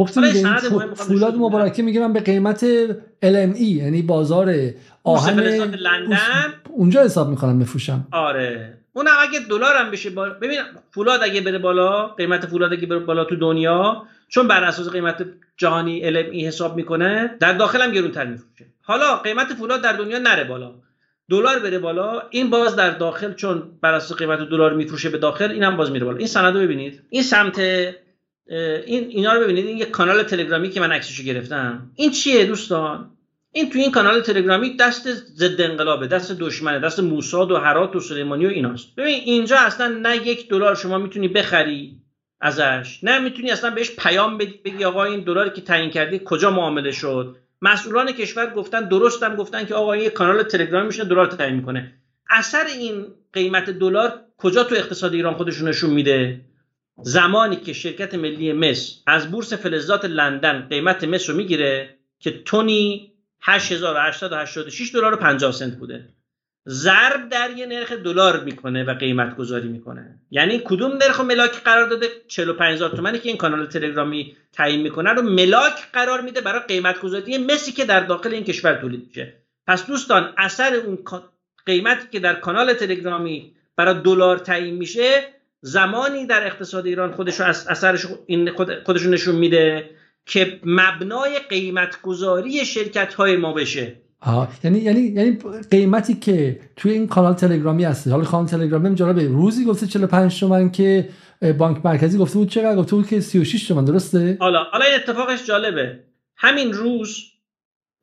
فولاد 0.94 1.34
مبارکه 1.34 1.82
میگه 1.82 2.08
به 2.08 2.20
قیمت 2.20 2.86
LME 3.22 3.60
یعنی 3.60 4.02
بازار 4.02 4.54
آهن 5.04 5.40
لندن؟ 5.40 6.54
اونجا 6.70 7.02
حساب 7.02 7.28
می‌کنم 7.28 7.58
بفروشم. 7.58 8.06
آره. 8.12 8.78
اون 8.92 9.06
اگه 9.08 9.38
دلار 9.50 9.76
هم 9.76 9.90
بشه 9.90 10.10
بالا 10.10 10.34
ببین 10.34 10.58
فولاد 10.90 11.22
اگه 11.22 11.40
بره 11.40 11.58
بالا 11.58 12.06
قیمت 12.06 12.46
فولاد 12.46 12.72
اگه 12.72 12.86
بره 12.86 12.98
بالا 12.98 13.24
تو 13.24 13.36
دنیا 13.36 14.02
چون 14.28 14.48
بر 14.48 14.64
اساس 14.64 14.88
قیمت 14.88 15.26
جهانی 15.56 16.04
ای 16.04 16.46
حساب 16.46 16.76
می‌کنه 16.76 17.36
در 17.40 17.52
داخل 17.52 17.82
هم 17.82 17.92
گرونتر 17.92 18.26
میفروشه. 18.26 18.73
حالا 18.86 19.16
قیمت 19.16 19.54
فولاد 19.54 19.82
در 19.82 19.92
دنیا 19.92 20.18
نره 20.18 20.44
بالا. 20.44 20.74
دلار 21.30 21.58
بره 21.58 21.78
بالا. 21.78 22.22
این 22.30 22.50
باز 22.50 22.76
در 22.76 22.90
داخل 22.90 23.32
چون 23.34 23.62
بر 23.80 23.94
اساس 23.94 24.18
قیمت 24.18 24.38
دلار 24.38 24.72
میفروشه 24.72 25.08
به 25.08 25.18
داخل 25.18 25.50
این 25.50 25.62
هم 25.62 25.76
باز 25.76 25.90
میره 25.90 26.04
بالا. 26.04 26.18
این 26.18 26.26
سند 26.26 26.54
رو 26.54 26.60
ببینید. 26.60 27.02
این 27.10 27.22
سمت 27.22 27.58
این 27.58 29.08
اینا 29.08 29.32
رو 29.32 29.40
ببینید. 29.40 29.66
این 29.66 29.78
یه 29.78 29.84
کانال 29.84 30.22
تلگرامی 30.22 30.70
که 30.70 30.80
من 30.80 30.92
عکسشو 30.92 31.22
گرفتم. 31.22 31.90
این 31.94 32.10
چیه 32.10 32.44
دوستان؟ 32.44 33.10
این 33.52 33.70
تو 33.70 33.78
این 33.78 33.90
کانال 33.90 34.20
تلگرامی 34.20 34.76
دست 34.76 35.12
ضد 35.12 35.60
انقلابه 35.60 36.06
دست 36.06 36.32
دشمنه 36.32 36.78
دست 36.78 37.00
موساد 37.00 37.50
و 37.50 37.56
هرات 37.56 37.96
و 37.96 38.00
سلیمانی 38.00 38.46
و 38.46 38.48
ایناست. 38.48 38.94
ببین 38.96 39.20
اینجا 39.24 39.56
اصلا 39.58 39.88
نه 39.88 40.16
یک 40.16 40.48
دلار 40.48 40.74
شما 40.74 40.98
می‌تونی 40.98 41.28
بخری 41.28 42.00
ازش 42.40 42.98
نه 43.02 43.18
می‌تونی 43.18 43.50
اصلا 43.50 43.70
بهش 43.70 43.90
پیام 43.98 44.38
بدی 44.38 44.60
بگی 44.64 44.84
آقا 44.84 45.04
این 45.04 45.20
دلاری 45.20 45.50
که 45.50 45.60
تعیین 45.60 45.90
کردی 45.90 46.20
کجا 46.24 46.50
معامله 46.50 46.92
شد؟ 46.92 47.36
مسئولان 47.64 48.12
کشور 48.12 48.50
گفتن 48.50 48.88
درستم 48.88 49.36
گفتن 49.36 49.66
که 49.66 49.74
آقا 49.74 49.92
این 49.92 50.10
کانال 50.10 50.42
تلگرامی 50.42 50.86
میشه 50.86 51.04
دلار 51.04 51.26
تعیین 51.26 51.56
می‌کنه. 51.56 51.94
اثر 52.30 52.64
این 52.64 53.06
قیمت 53.32 53.70
دلار 53.70 54.20
کجا 54.36 54.64
تو 54.64 54.74
اقتصاد 54.74 55.14
ایران 55.14 55.34
خودشون 55.34 55.68
نشون 55.68 55.90
میده؟ 55.90 56.40
زمانی 57.02 57.56
که 57.56 57.72
شرکت 57.72 58.14
ملی 58.14 58.52
مس 58.52 59.02
از 59.06 59.30
بورس 59.30 59.52
فلزات 59.52 60.04
لندن 60.04 60.66
قیمت 60.70 61.04
مس 61.04 61.30
رو 61.30 61.36
می‌گیره 61.36 61.98
که 62.18 62.30
تونی 62.30 63.12
8886 63.42 64.94
دلار 64.94 65.14
و 65.14 65.16
50 65.16 65.52
سنت 65.52 65.76
بوده. 65.76 66.13
ضرب 66.68 67.28
در 67.28 67.50
یه 67.50 67.66
نرخ 67.66 67.92
دلار 67.92 68.44
می‌کنه 68.44 68.84
و 68.84 68.94
قیمت 68.94 69.36
گذاری 69.36 69.68
می‌کنه. 69.68 70.18
یعنی 70.30 70.60
کدوم 70.64 70.92
نرخ 70.92 71.20
ملاک 71.20 71.62
قرار 71.62 71.88
داده؟ 71.88 72.06
45000 72.28 72.90
تومانی 72.90 73.18
که 73.18 73.28
این 73.28 73.38
کانال 73.38 73.66
تلگرامی 73.66 74.36
تعیین 74.52 74.82
می‌کنه 74.82 75.10
رو 75.10 75.22
ملاک 75.22 75.92
قرار 75.92 76.20
میده 76.20 76.40
برای 76.40 76.60
قیمت 76.68 77.00
گذاری 77.00 77.38
مسی 77.38 77.72
که 77.72 77.84
در 77.84 78.00
داخل 78.00 78.34
این 78.34 78.44
کشور 78.44 78.74
تولید 78.74 79.04
میشه. 79.08 79.34
پس 79.66 79.86
دوستان 79.86 80.34
اثر 80.36 80.74
اون 80.74 80.98
قیمتی 81.66 82.08
که 82.12 82.20
در 82.20 82.34
کانال 82.34 82.72
تلگرامی 82.72 83.54
برای 83.76 84.02
دلار 84.04 84.38
تعیین 84.38 84.74
میشه 84.74 85.28
زمانی 85.60 86.26
در 86.26 86.46
اقتصاد 86.46 86.86
ایران 86.86 87.12
خودش 87.12 87.40
اثرش 87.40 88.06
این 88.26 88.50
خودشون 88.84 89.14
نشون 89.14 89.34
میده 89.34 89.90
که 90.26 90.60
مبنای 90.64 91.38
قیمت 91.38 92.02
گذاری 92.02 92.64
شرکت 92.64 93.14
های 93.14 93.36
ما 93.36 93.52
بشه. 93.52 94.03
آه. 94.26 94.48
یعنی 94.64 94.78
یعنی 94.78 95.00
یعنی 95.00 95.38
قیمتی 95.70 96.14
که 96.14 96.60
توی 96.76 96.92
این 96.92 97.06
کانال 97.06 97.34
تلگرامی 97.34 97.84
هست 97.84 98.08
حالا 98.08 98.24
کانال 98.24 98.46
تلگرامی 98.46 98.94
به 98.94 99.28
روزی 99.28 99.64
گفته 99.64 99.86
45 99.86 100.40
تومن 100.40 100.70
که 100.70 101.08
بانک 101.58 101.86
مرکزی 101.86 102.18
گفته 102.18 102.38
بود 102.38 102.48
چقدر؟ 102.48 102.76
گفته 102.76 102.96
بود 102.96 103.06
که 103.06 103.20
36 103.20 103.68
تومن 103.68 103.84
درسته؟ 103.84 104.36
حالا 104.40 104.64
حالا 104.64 104.84
این 104.84 104.94
اتفاقش 104.94 105.46
جالبه. 105.46 106.00
همین 106.36 106.72
روز 106.72 107.18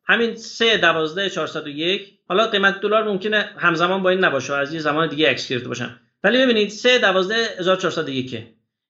همین 0.06 0.36
3 0.36 0.78
12 0.78 1.30
401 1.30 2.14
حالا 2.28 2.48
قیمت 2.48 2.82
دلار 2.82 3.04
ممکنه 3.04 3.50
همزمان 3.58 4.04
با 4.04 4.10
این 4.10 4.20
نباشه. 4.20 4.54
از 4.54 4.74
یه 4.74 4.80
زمان 4.80 5.10
دیگه 5.10 5.30
اکس 5.30 5.50
گرفته 5.50 5.68
باشن 5.68 6.00
ولی 6.24 6.38
ببینید 6.38 6.70
3 6.70 7.00
12 7.00 7.36
1401 7.60 8.44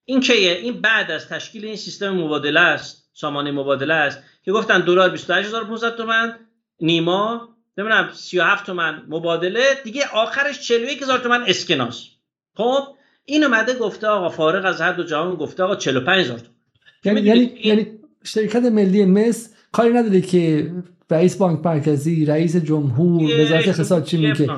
این 0.06 0.20
کیه؟ 0.20 0.52
این 0.52 0.82
بعد 0.82 1.12
از 1.12 1.28
تشکیل 1.28 1.66
این 1.66 1.76
سیستم 1.76 2.10
مبادله 2.10 2.60
است 2.60 3.10
سامانه 3.14 3.52
مبادله 3.52 3.94
است 3.94 4.24
که 4.44 4.52
گفتن 4.52 4.82
دلار 4.82 5.10
28500 5.10 5.96
تومن 5.96 6.36
نیما 6.82 7.50
نمی‌دونم 7.78 8.10
37 8.14 8.66
تومن 8.66 9.02
مبادله. 9.10 9.64
دیگه 9.84 10.02
آخرش 10.14 10.60
41000 10.60 11.20
تومن 11.20 11.44
اسکناس. 11.48 12.06
خب 12.54 12.84
این 13.26 13.44
اومده 13.44 13.74
گفته 13.74 14.08
آقا 14.08 14.30
فارغ 14.30 14.66
از 14.66 14.82
هر 14.82 14.94
دو 14.94 15.04
جهان 15.04 15.36
گفته 15.36 15.64
آقا 15.64 15.76
45000 15.76 16.40
تومن. 16.40 16.56
یعنی 17.04 17.22
یعنی, 17.22 17.52
یعنی 17.64 17.88
شرکت 18.24 18.64
ملی 18.64 19.06
مس 19.06 19.54
کاری 19.72 19.94
نداره 19.94 20.22
که 20.22 20.72
رئیس 21.12 21.36
بانک 21.36 21.66
مرکزی 21.66 22.26
رئیس 22.26 22.56
جمهور 22.56 23.42
وزارت 23.42 23.68
اقتصاد 23.68 24.04
چی 24.04 24.18
میگه. 24.18 24.50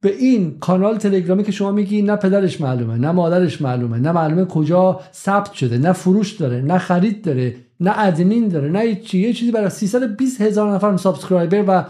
به 0.00 0.16
این 0.16 0.58
کانال 0.58 0.96
تلگرامی 0.96 1.44
که 1.44 1.52
شما 1.52 1.72
میگی 1.72 2.02
نه 2.02 2.16
پدرش 2.16 2.60
معلومه 2.60 2.98
نه 2.98 3.12
مادرش 3.12 3.60
معلومه 3.60 3.98
نه 3.98 4.12
معلومه 4.12 4.44
کجا 4.44 5.00
ثبت 5.12 5.52
شده 5.52 5.78
نه 5.78 5.92
فروش 5.92 6.32
داره 6.32 6.60
نه 6.60 6.78
خرید 6.78 7.24
داره 7.24 7.56
نه 7.80 7.98
ادمین 7.98 8.48
داره 8.48 8.68
نه 8.68 8.94
چی 8.94 9.18
یه 9.18 9.32
چیزی 9.32 9.52
برای 9.52 9.70
320 9.70 10.40
هزار 10.40 10.72
نفر 10.72 10.96
subscriber 10.96 11.64
و 11.68 11.84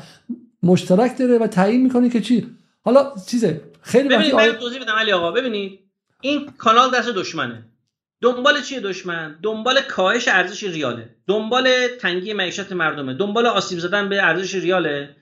مشترک 0.62 1.18
داره 1.18 1.38
و 1.38 1.46
تعیین 1.46 1.82
می‌کنه 1.82 2.08
که 2.08 2.20
چی؟ 2.20 2.46
حالا 2.80 3.12
چیزه 3.26 3.60
خیلی 3.82 4.08
ببینید 4.08 4.34
من 4.34 4.52
توضیح 4.52 4.82
بدم 4.82 4.92
علی 4.92 5.12
آقا. 5.12 5.32
ببینید 5.32 5.78
این 6.20 6.50
کانال 6.58 6.90
دست 6.94 7.08
دشمنه. 7.08 7.64
دنبال 8.22 8.62
چیه 8.62 8.80
دشمن؟ 8.80 9.36
دنبال 9.42 9.80
کاهش 9.80 10.28
ارزش 10.28 10.64
ریاله. 10.64 11.16
دنبال 11.26 11.68
تنگی 12.00 12.32
معیشت 12.32 12.72
مردمه. 12.72 13.14
دنبال 13.14 13.46
آسیب 13.46 13.78
زدن 13.78 14.08
به 14.08 14.22
ارزش 14.22 14.54
ریاله. 14.54 15.16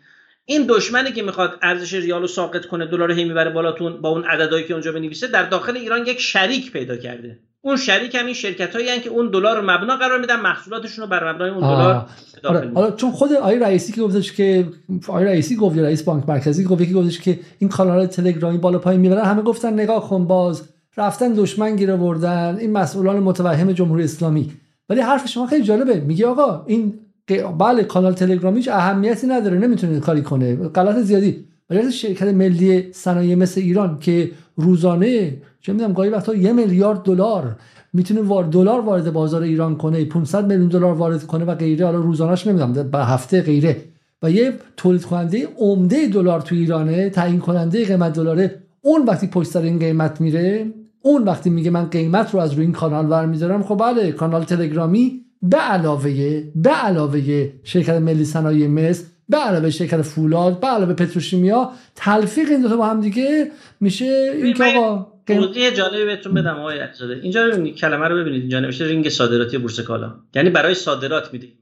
این 0.51 0.65
دشمنی 0.69 1.13
که 1.13 1.23
می‌خواد 1.23 1.59
ارزش 1.63 1.95
ریال 1.95 2.21
رو 2.21 2.27
ساقط 2.27 2.67
کنه 2.67 2.87
دلار 2.87 3.13
هی 3.13 3.25
می‌بره 3.25 3.51
بالاتون 3.51 4.01
با 4.01 4.09
اون 4.09 4.25
عددهایی 4.25 4.65
که 4.65 4.73
اونجا 4.73 4.93
بنویسه 4.93 5.27
در 5.27 5.49
داخل 5.49 5.77
ایران 5.77 6.07
یک 6.07 6.21
شریک 6.21 6.73
پیدا 6.73 6.97
کرده. 6.97 7.39
اون 7.61 7.77
شریک 7.77 8.15
هم 8.15 8.27
این 8.27 8.35
شرکت 8.35 8.77
هایی 8.77 9.01
که 9.01 9.11
اون 9.11 9.31
دلار 9.31 9.57
رو 9.57 9.63
مبنا 9.63 9.97
قرار 9.97 10.21
میدن 10.21 10.41
محصولاتشون 10.41 11.05
رو 11.05 11.11
بر 11.11 11.33
مبنای 11.33 11.51
اون 11.51 11.61
دلار 11.61 12.07
آره. 12.45 12.71
حالا 12.75 12.91
چون 12.91 13.11
خود 13.11 13.33
آقای 13.33 13.59
رئیسی 13.59 13.93
که 13.93 14.01
گفتش 14.01 14.33
که 14.33 14.69
آقای 15.09 15.25
رئیسی 15.25 15.57
گفت 15.57 15.79
رئیس 15.79 16.03
بانک 16.03 16.29
مرکزی 16.29 16.65
گفت 16.65 16.89
که 16.89 16.95
گفتش 16.95 17.21
که 17.21 17.39
این 17.59 17.71
کانال 17.71 18.07
تلگرامی 18.07 18.59
بالا 18.59 18.79
پایین 18.79 19.01
می‌برن 19.01 19.25
همه 19.25 19.43
گفتن 19.43 19.73
نگاه 19.73 20.09
کن 20.09 20.27
باز 20.27 20.69
رفتن 20.97 21.33
دشمن 21.33 21.77
گیر 21.77 21.93
آوردن 21.93 22.57
این 22.61 22.73
مسئولان 22.73 23.17
متوهم 23.21 23.73
جمهوری 23.73 24.05
اسلامی. 24.05 24.53
ولی 24.89 25.01
حرف 25.01 25.29
شما 25.29 25.47
خیلی 25.47 25.65
جالبه. 25.65 26.01
میگه 26.01 26.27
آقا 26.27 26.65
این 26.67 27.01
بله 27.37 27.85
کانال 27.85 28.12
تلگرامیش 28.12 28.68
اهمیتی 28.68 29.26
نداره 29.26 29.59
نمی‌تونه 29.59 30.01
کاری 30.01 30.22
کنه. 30.22 30.57
غلط 30.57 30.97
زیادی. 30.97 31.45
ولی 31.70 31.93
شرکت 31.93 32.26
ملی 32.26 32.93
صنایع 32.93 33.35
مثل 33.35 33.61
ایران 33.61 33.99
که 34.01 34.31
روزانه 34.57 35.37
چه 35.61 35.72
می‌دونم 35.72 35.93
گاهی 35.93 36.11
وقتا 36.11 36.35
یه 36.35 36.53
میلیارد 36.53 37.03
دلار 37.03 37.57
می‌تونه 37.93 38.20
وار 38.20 38.45
دلار 38.45 38.81
وارد 38.81 39.12
بازار 39.12 39.43
ایران 39.43 39.76
کنه 39.76 40.05
500 40.05 40.47
میلیون 40.47 40.68
دلار 40.68 40.95
وارد 40.95 41.26
کنه 41.26 41.45
و 41.45 41.55
غیره. 41.55 41.87
حالا 41.87 41.99
روزانهش 41.99 42.47
نمی‌دونم 42.47 42.91
به 42.91 42.99
هفته 42.99 43.43
غیره. 43.43 43.76
و 44.22 44.31
یه 44.31 44.53
تولید 44.76 45.03
کننده 45.03 45.49
عمده 45.59 46.07
دلار 46.07 46.41
تو 46.41 46.55
ایرانه 46.55 47.11
تعیین 47.11 47.39
کننده 47.41 47.85
قیمت 47.85 48.12
دلاره. 48.12 48.55
اون 48.83 49.05
وقتی 49.05 49.26
پشت 49.26 49.51
سر 49.51 49.62
این 49.62 49.79
قیمت 49.79 50.20
میره 50.20 50.66
اون 51.03 51.24
وقتی 51.24 51.51
میگه 51.51 51.70
من 51.70 51.85
قیمت 51.85 52.35
رو 52.35 52.41
از 52.41 52.53
روی 52.53 52.64
این 52.64 52.72
کانال 52.72 53.07
برمیدارم 53.07 53.62
خب 53.62 53.79
بله 53.79 54.12
کانال 54.12 54.45
تلگرامی 54.45 55.24
به 55.43 55.57
علاوه 55.57 56.43
به 56.55 56.70
علاوه 56.70 57.51
شرکت 57.64 57.95
ملی 57.95 58.24
صنایع 58.24 58.66
مس 58.66 59.05
به 59.28 59.36
علاوه 59.36 59.70
شرکت 59.70 60.03
فولاد 60.03 60.61
به 60.61 60.66
علاوه 60.66 60.95
پتروشیمیا 60.95 61.72
تلفیق 61.95 62.51
این 62.51 62.62
دو 62.62 62.68
تا 62.68 62.76
با 62.76 62.86
هم 62.86 63.01
دیگه 63.01 63.51
میشه 63.80 64.30
این 64.34 64.55
که 64.55 64.64
آقا 64.64 65.07
توضیح 65.26 65.70
جالبی 65.70 66.05
بهتون 66.05 66.34
بدم 66.34 66.57
آقای 66.57 66.78
علیزاده 66.78 67.20
اینجا 67.22 67.47
ببینید 67.47 67.76
کلمه 67.76 68.09
رو 68.09 68.16
ببینید 68.16 68.41
اینجا 68.41 68.61
نوشته 68.61 68.86
رینگ 68.86 69.09
صادراتی 69.09 69.59
بورس 69.59 69.80
کالا. 69.80 70.14
یعنی 70.34 70.51
برای 70.51 70.74
صادرات 70.74 71.32
میده 71.32 71.47
این 71.47 71.55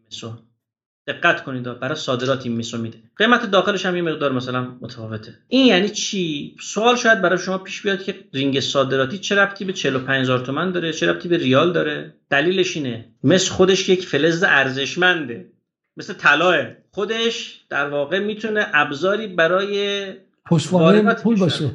دقت 1.07 1.45
کنید 1.45 1.81
برای 1.81 1.95
صادرات 1.95 2.47
این 2.47 2.57
مسو 2.57 2.79
میده. 2.79 2.99
قیمت 3.17 3.51
داخلش 3.51 3.87
هم 3.87 3.97
یه 3.97 4.03
مقدار 4.03 4.33
مثلا 4.33 4.77
متفاوته. 4.81 5.39
این 5.49 5.67
یعنی 5.67 5.89
چی؟ 5.89 6.57
سوال 6.61 6.97
شاید 6.97 7.23
برای 7.23 7.39
شما 7.39 7.59
پیش 7.59 7.83
بیاد 7.83 8.03
که 8.03 8.15
رینگ 8.33 8.61
صادراتی 8.61 9.19
چه 9.19 9.35
ربطی 9.35 9.65
به 9.65 9.73
45000 9.73 10.39
تومان 10.39 10.73
داره؟ 10.73 10.93
چه 10.93 11.11
ربطی 11.11 11.29
به 11.29 11.37
ریال 11.37 11.73
داره؟ 11.73 12.15
دلیلش 12.31 12.77
اینه. 12.77 13.09
مس 13.25 13.51
خودش 13.51 13.89
یک 13.89 14.07
فلز 14.07 14.43
ارزشمنده. 14.43 15.53
مثل 15.97 16.15
طلاه 16.15 16.57
خودش 16.91 17.61
در 17.71 17.89
واقع 17.89 18.19
می‌تونه 18.19 18.67
ابزاری 18.75 19.27
برای 19.27 20.07
پشتوانه 20.47 21.15
پول 21.15 21.39
باشه. 21.39 21.71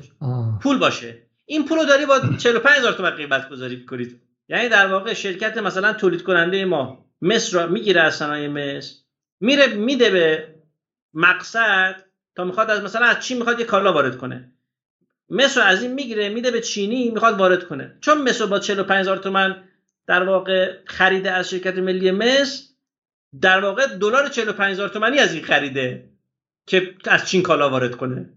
پول 0.61 0.77
باشه. 0.77 1.17
این 1.45 1.65
پول 1.65 1.77
رو 1.77 1.85
داری 1.85 2.05
با 2.05 2.19
45000 2.37 2.93
تومان 2.93 3.11
قیمت 3.11 3.49
گذاری 3.49 3.85
کنید. 3.85 4.21
یعنی 4.49 4.69
در 4.69 4.87
واقع 4.87 5.13
شرکت 5.13 5.57
مثلا 5.57 5.93
تولید 5.93 6.23
کننده 6.23 6.65
ما 6.65 7.05
مصر 7.21 7.57
را 7.57 7.67
می‌گیره 7.67 8.01
از 8.01 8.15
صنایع 8.15 8.47
مصر 8.47 9.00
میره 9.41 9.67
میده 9.67 10.09
به 10.09 10.55
مقصد 11.13 12.03
تا 12.35 12.43
می‌خواد 12.43 12.69
از 12.69 12.83
مثلا 12.83 13.05
از 13.05 13.19
چین 13.19 13.37
می‌خواد 13.37 13.59
یه 13.59 13.65
کالا 13.65 13.93
وارد 13.93 14.17
کنه. 14.17 14.51
مصر 15.29 15.61
از 15.61 15.83
این 15.83 15.93
می‌گیره 15.93 16.29
میده 16.29 16.51
به 16.51 16.61
چینی 16.61 17.09
می‌خواد 17.09 17.39
وارد 17.39 17.63
کنه. 17.63 17.97
چون 18.01 18.21
مصر 18.21 18.45
با 18.45 18.59
45 18.59 18.99
هزار 18.99 19.17
تومن 19.17 19.63
در 20.07 20.23
واقع 20.23 20.73
خریده 20.85 21.31
از 21.31 21.49
شرکت 21.49 21.77
ملی 21.77 22.11
مصر 22.11 22.63
در 23.41 23.59
واقع 23.59 23.87
دلار 23.87 24.27
45 24.27 24.71
هزار 24.71 24.89
تومنی 24.89 25.19
از 25.19 25.33
این 25.33 25.43
خریده 25.43 26.09
که 26.67 26.95
از 27.05 27.29
چین 27.29 27.41
کالا 27.41 27.69
وارد 27.69 27.95
کنه. 27.95 28.29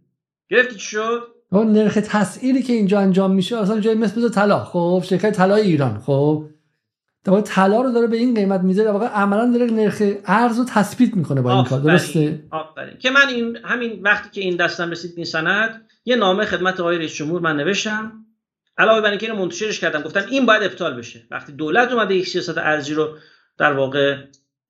گرفتی 0.51 0.75
چی 0.75 0.87
شد؟ 0.87 1.35
اون 1.53 1.73
نرخ 1.73 1.95
تسعیری 1.95 2.63
که 2.63 2.73
اینجا 2.73 3.01
انجام 3.01 3.35
میشه 3.35 3.57
اصلا 3.57 3.81
جای 3.81 3.95
مثل 3.95 4.29
طلا. 4.29 4.65
خب 4.65 5.03
شرکت 5.07 5.33
طلای 5.33 5.63
ایران. 5.63 5.99
خب 5.99 6.51
در 7.25 7.41
طلا 7.41 7.83
رو 7.83 7.93
داره 7.93 8.07
به 8.07 8.17
این 8.17 8.35
قیمت 8.35 8.61
می‌ذاره 8.61 8.89
در 8.89 8.93
واقع 8.93 9.07
عملا 9.07 9.53
داره 9.53 9.73
نرخ 9.73 10.03
ارز 10.27 10.59
رو 10.59 10.65
تثبیت 10.65 11.17
می‌کنه 11.17 11.41
با 11.41 11.55
این 11.55 11.65
کار. 11.65 11.81
درسته؟ 11.81 12.43
آفرین. 12.51 12.99
که 12.99 13.11
من 13.11 13.29
این 13.29 13.57
همین 13.65 14.03
وقتی 14.03 14.29
که 14.31 14.41
این 14.41 14.57
دستم 14.57 14.91
رسید 14.91 15.13
این 15.17 15.25
سند 15.25 15.89
یه 16.05 16.17
نامه 16.17 16.45
خدمت 16.45 16.81
آقای 16.81 16.99
رئیس 16.99 17.15
جمهور 17.15 17.41
من 17.41 17.57
نوشتم. 17.57 18.13
علاوه 18.79 19.01
بر 19.01 19.11
اینکه 19.11 19.27
اینو 19.27 19.39
منتشرش 19.39 19.81
کردم 19.81 20.03
گفتم 20.03 20.25
این 20.31 20.47
باید 20.47 20.63
ابطال 20.63 20.95
بشه. 20.95 21.23
وقتی 21.31 21.53
دولت 21.53 21.93
اومده 21.93 22.15
یک 22.15 22.29
سیاست 22.29 22.59
ارزی 22.59 22.95
رو 22.95 23.17
در 23.59 23.73
واقع 23.73 24.17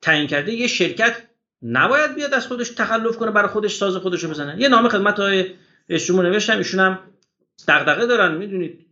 تعیین 0.02 0.26
کرده 0.26 0.52
یه 0.52 0.66
شرکت 0.66 1.16
نباید 1.62 2.14
بیاد 2.14 2.34
از 2.34 2.46
خودش 2.46 2.68
تخلف 2.68 3.16
کنه 3.16 3.30
برای 3.30 3.48
خودش 3.48 3.76
ساز 3.76 3.96
خودش 3.96 4.24
رو 4.24 4.30
بزنه. 4.30 4.60
یه 4.60 4.68
نامه 4.68 4.88
خدمت 4.88 5.20
آقای 5.20 5.46
رئیس 5.88 6.06
جمهور 6.06 6.30
نوشتم 6.30 6.58
ایشون 6.58 6.80
هم 6.80 6.98
دغدغه 7.68 8.06
دارن 8.06 8.34
می‌دونید. 8.34 8.86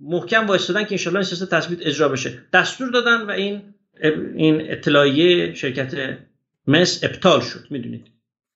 محکم 0.00 0.46
وایستادن 0.46 0.84
که 0.84 0.94
انشالله 0.94 1.18
این 1.18 1.24
سیاست 1.24 1.54
تثبیت 1.54 1.78
اجرا 1.82 2.08
بشه. 2.08 2.32
دستور 2.52 2.90
دادن 2.90 3.26
و 3.26 3.30
این 3.30 3.60
این 4.36 4.60
اطلاعیه 4.70 5.54
شرکت 5.54 5.94
مس 6.66 7.04
ابطال 7.04 7.40
شد 7.40 7.66
می‌دونید. 7.70 8.06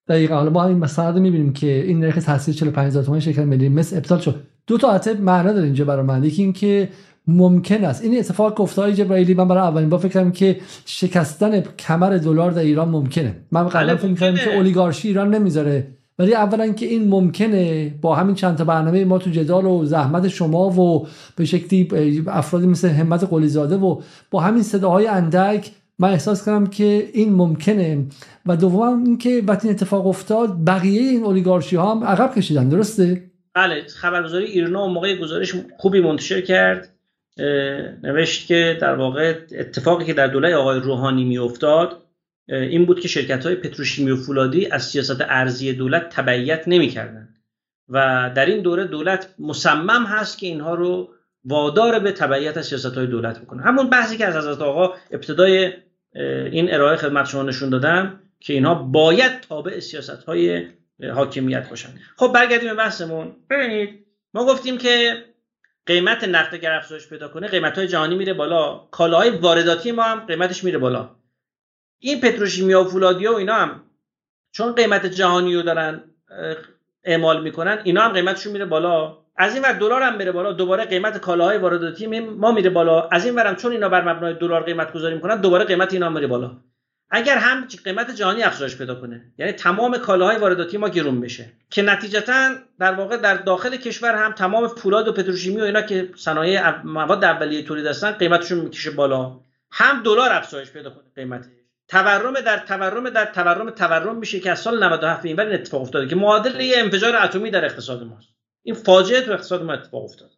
دقیقا. 0.09 0.34
حالا 0.34 0.51
ما 0.51 0.66
این 0.66 0.78
مسئله 0.78 1.11
رو 1.11 1.20
می‌بینیم 1.20 1.53
که 1.53 1.66
این 1.66 2.01
نرخ 2.01 2.24
تاثیر 2.24 2.55
45000 2.55 3.05
تومان 3.05 3.20
شرکت 3.20 3.39
ملی 3.39 3.68
مس 3.68 3.93
ابطال 3.93 4.18
شد. 4.18 4.43
دو 4.66 4.78
تا 4.78 4.89
حالت 4.89 5.09
معنا 5.09 5.53
داره 5.53 5.64
اینجا 5.64 5.84
برای 5.84 6.07
من. 6.07 6.24
یکی 6.24 6.43
این 6.43 6.53
که 6.53 6.89
ممکن 7.26 7.84
است. 7.84 8.03
این 8.03 8.18
اتفاق 8.18 8.57
گفته 8.57 8.82
های 8.82 8.95
جبرائیلی 8.95 9.34
من 9.34 9.49
برای 9.49 9.62
اولین 9.62 9.89
بار 9.89 10.01
فکر 10.01 10.09
کردم 10.09 10.32
که 10.32 10.61
شکستن 10.86 11.61
کمر 11.61 12.16
دلار 12.16 12.51
در 12.51 12.62
ایران 12.62 12.89
ممکنه. 12.89 13.36
من 13.53 13.68
قبلا 13.68 13.97
فکر 13.97 14.32
که 14.32 14.55
اولیگارشی 14.57 15.09
ایران 15.09 15.34
نمی‌ذاره. 15.34 15.86
ولی 16.19 16.35
اولا 16.35 16.73
که 16.73 16.87
این 16.87 17.09
ممکنه 17.09 17.95
با 18.01 18.14
همین 18.14 18.35
چند 18.35 18.57
تا 18.57 18.64
برنامه 18.64 19.05
ما 19.05 19.19
تو 19.19 19.31
جدال 19.31 19.64
و 19.64 19.85
زحمت 19.85 20.29
شما 20.29 20.71
و 20.71 21.07
به 21.37 21.45
شکلی 21.45 21.89
افرادی 22.27 22.66
مثل 22.66 22.89
همت 22.89 23.25
قلیزاده 23.25 23.77
و 23.77 24.01
با 24.31 24.41
همین 24.41 24.62
صداهای 24.62 25.07
اندک 25.07 25.71
من 25.99 26.11
احساس 26.11 26.47
کردم 26.47 26.66
که 26.66 27.09
این 27.12 27.33
ممکنه. 27.33 28.07
و 28.47 28.57
دوم 28.57 29.05
اینکه 29.05 29.43
وقتی 29.47 29.69
این 29.69 29.77
اتفاق 29.77 30.07
افتاد 30.07 30.64
بقیه 30.66 31.01
این 31.01 31.25
اولیگارشی 31.25 31.77
ها 31.77 31.95
هم 31.95 32.05
عقب 32.05 32.35
کشیدن. 32.35 32.69
درسته؟ 32.69 33.23
بله 33.55 33.83
خبرگزاری 33.83 34.45
ایرنا 34.45 34.87
موقع 34.87 35.16
گزارش 35.16 35.55
خوبی 35.79 36.01
منتشر 36.01 36.41
کرد. 36.41 36.89
نوشت 38.03 38.47
که 38.47 38.79
در 38.81 38.95
واقع 38.95 39.35
اتفاقی 39.59 40.05
که 40.05 40.14
در 40.14 40.27
دوله 40.27 40.55
آقای 40.55 40.81
روحانی 40.81 41.25
میافتاد 41.25 42.03
این 42.49 42.87
بود 42.87 43.01
که 43.01 43.09
شرکت 43.09 43.47
های 43.47 43.55
پتروشیمی 43.55 44.11
و 44.11 44.17
فولادی 44.17 44.67
از 44.67 44.87
سیاست 44.87 45.21
ارزی 45.21 45.73
دولت 45.73 46.09
تبعیت 46.09 46.65
نمی‌کردند. 46.67 47.35
و 47.89 48.31
در 48.35 48.47
این 48.47 48.63
دوره 48.63 48.85
دولت 48.85 49.35
مصمم 49.39 50.07
هست 50.07 50.39
که 50.39 50.47
اینها 50.47 50.75
رو 50.75 51.15
وادار 51.45 51.99
به 51.99 52.13
تبعیت 52.13 52.57
از 52.57 52.67
سیاست 52.67 52.95
های 52.95 53.07
دولت 53.07 53.41
بکنه. 53.41 53.63
همون 53.63 53.91
بحثی 53.91 54.17
که 54.17 54.27
از 54.27 54.37
حضرت 54.37 54.61
آقا 54.61 54.95
ابتدای 55.11 55.73
این 56.53 56.75
ارائه 56.75 56.97
خدمت 56.97 57.27
شما 57.27 57.43
نشون 57.43 57.71
دادم 57.71 58.21
که 58.41 58.53
اینها 58.53 58.75
باید 58.75 59.41
تابع 59.41 59.81
سیاست 59.81 60.25
های 60.25 60.67
حاکمیت 61.15 61.69
باشن. 61.69 61.89
خب 62.17 62.33
برگردیم 62.35 62.69
به 62.69 62.75
بحثمون. 62.75 63.37
ببینید 63.51 64.07
ما 64.35 64.47
گفتیم 64.47 64.79
که 64.79 65.25
قیمت 65.87 66.25
نقد 66.25 66.55
اگر 66.55 66.73
افزایش 66.73 67.09
پیدا 67.09 67.29
کنه 67.29 67.49
قیمت 67.49 67.79
های 67.79 67.89
جهانی 67.89 68.15
میره 68.15 68.35
بالا. 68.35 68.89
کالاهای 68.91 69.31
وارداتی 69.31 69.93
ما 69.93 70.03
هم 70.03 70.27
قیمتش 70.27 70.65
میره 70.65 70.79
بالا. 70.79 71.18
این 72.01 72.21
پتروشیمیا 72.21 72.85
و 72.85 72.89
فولادیا 72.89 73.33
و 73.33 73.37
اینا 73.37 73.55
هم 73.55 73.81
چون 74.53 74.73
قیمت 74.73 75.07
جهانی 75.07 75.55
رو 75.55 75.63
دارن 75.63 76.01
اعمال 77.05 77.43
می‌کنن 77.43 77.79
اینا 77.85 78.03
هم 78.03 78.13
قیمتشون 78.13 78.53
میره 78.53 78.65
بالا. 78.65 79.19
از 79.37 79.55
این 79.55 79.63
ور 79.63 79.73
دلار 79.73 80.03
هم 80.03 80.17
میره 80.17 80.33
بالا 80.33 80.53
دوباره 80.53 80.85
قیمت 80.85 81.19
کالاهای 81.19 81.59
وارداتی 81.59 82.21
ما 82.21 82.53
میره 82.53 82.71
بالا. 82.71 83.09
از 83.09 83.27
این 83.27 83.35
ورم 83.35 83.57
چون 83.57 83.73
اینا 83.73 83.89
بر 83.89 84.13
مبنای 84.13 84.35
دلار 84.35 84.63
قیمت 84.63 84.93
گذاری 84.93 85.15
می‌کنن 85.15 85.41
دوباره 85.41 85.65
قیمت 85.65 85.93
اینا 85.93 86.09
میره 86.09 86.27
بالا. 86.27 86.57
اگر 87.11 87.39
هم 87.39 87.69
قیمت 87.85 88.11
جهانی 88.11 88.43
افزایش 88.43 88.77
پیدا 88.77 88.95
کنه 88.95 89.25
یعنی 89.39 89.53
تمام 89.53 89.99
کالاهای 89.99 90.37
وارداتی 90.37 90.77
ما 90.77 90.89
گرون 90.89 91.21
بشه 91.21 91.53
که 91.71 91.83
نتیجتا 91.83 92.55
در 92.79 92.93
واقع 92.93 93.17
در 93.17 93.35
داخل 93.35 93.77
کشور 93.77 94.15
هم 94.15 94.33
تمام 94.33 94.69
فولاد 94.69 95.09
و 95.09 95.13
پتروشیمی 95.13 95.61
و 95.61 95.65
اینا 95.65 95.83
که 95.83 96.11
صنایع 96.17 96.83
مواد 96.83 97.25
اولیه 97.25 97.63
تولید 97.63 97.87
هستن 97.87 98.11
قیمتشون 98.11 98.59
می‌کشه 98.59 98.91
بالا. 98.91 99.41
هم 99.71 100.03
دلار 100.03 100.33
افزایش 100.33 100.71
پیدا 100.71 100.91
کنه 100.91 101.05
قیمتش 101.17 101.58
تورم 101.89 102.34
در 102.47 102.59
تورم 102.59 103.11
در 103.11 103.24
تورم 103.24 103.70
تورم 103.70 104.18
میشه 104.18 104.41
که 104.41 104.51
از 104.51 104.59
سال 104.59 104.84
97 104.84 105.22
به 105.22 105.28
این 105.28 105.53
اتفاق 105.53 105.82
افتاده 105.82 106.09
که 106.09 106.16
معادل 106.16 106.61
یه 106.61 106.74
انفجار 106.78 107.16
اتمی 107.16 107.51
در 107.51 107.64
اقتصاد 107.64 108.03
ماست. 108.03 108.28
این 108.62 108.74
فاجعه 108.74 109.20
تو 109.20 109.32
اقتصاد 109.32 109.62
ما 109.62 109.72
اتفاق 109.72 110.05
افتاد. 110.05 110.30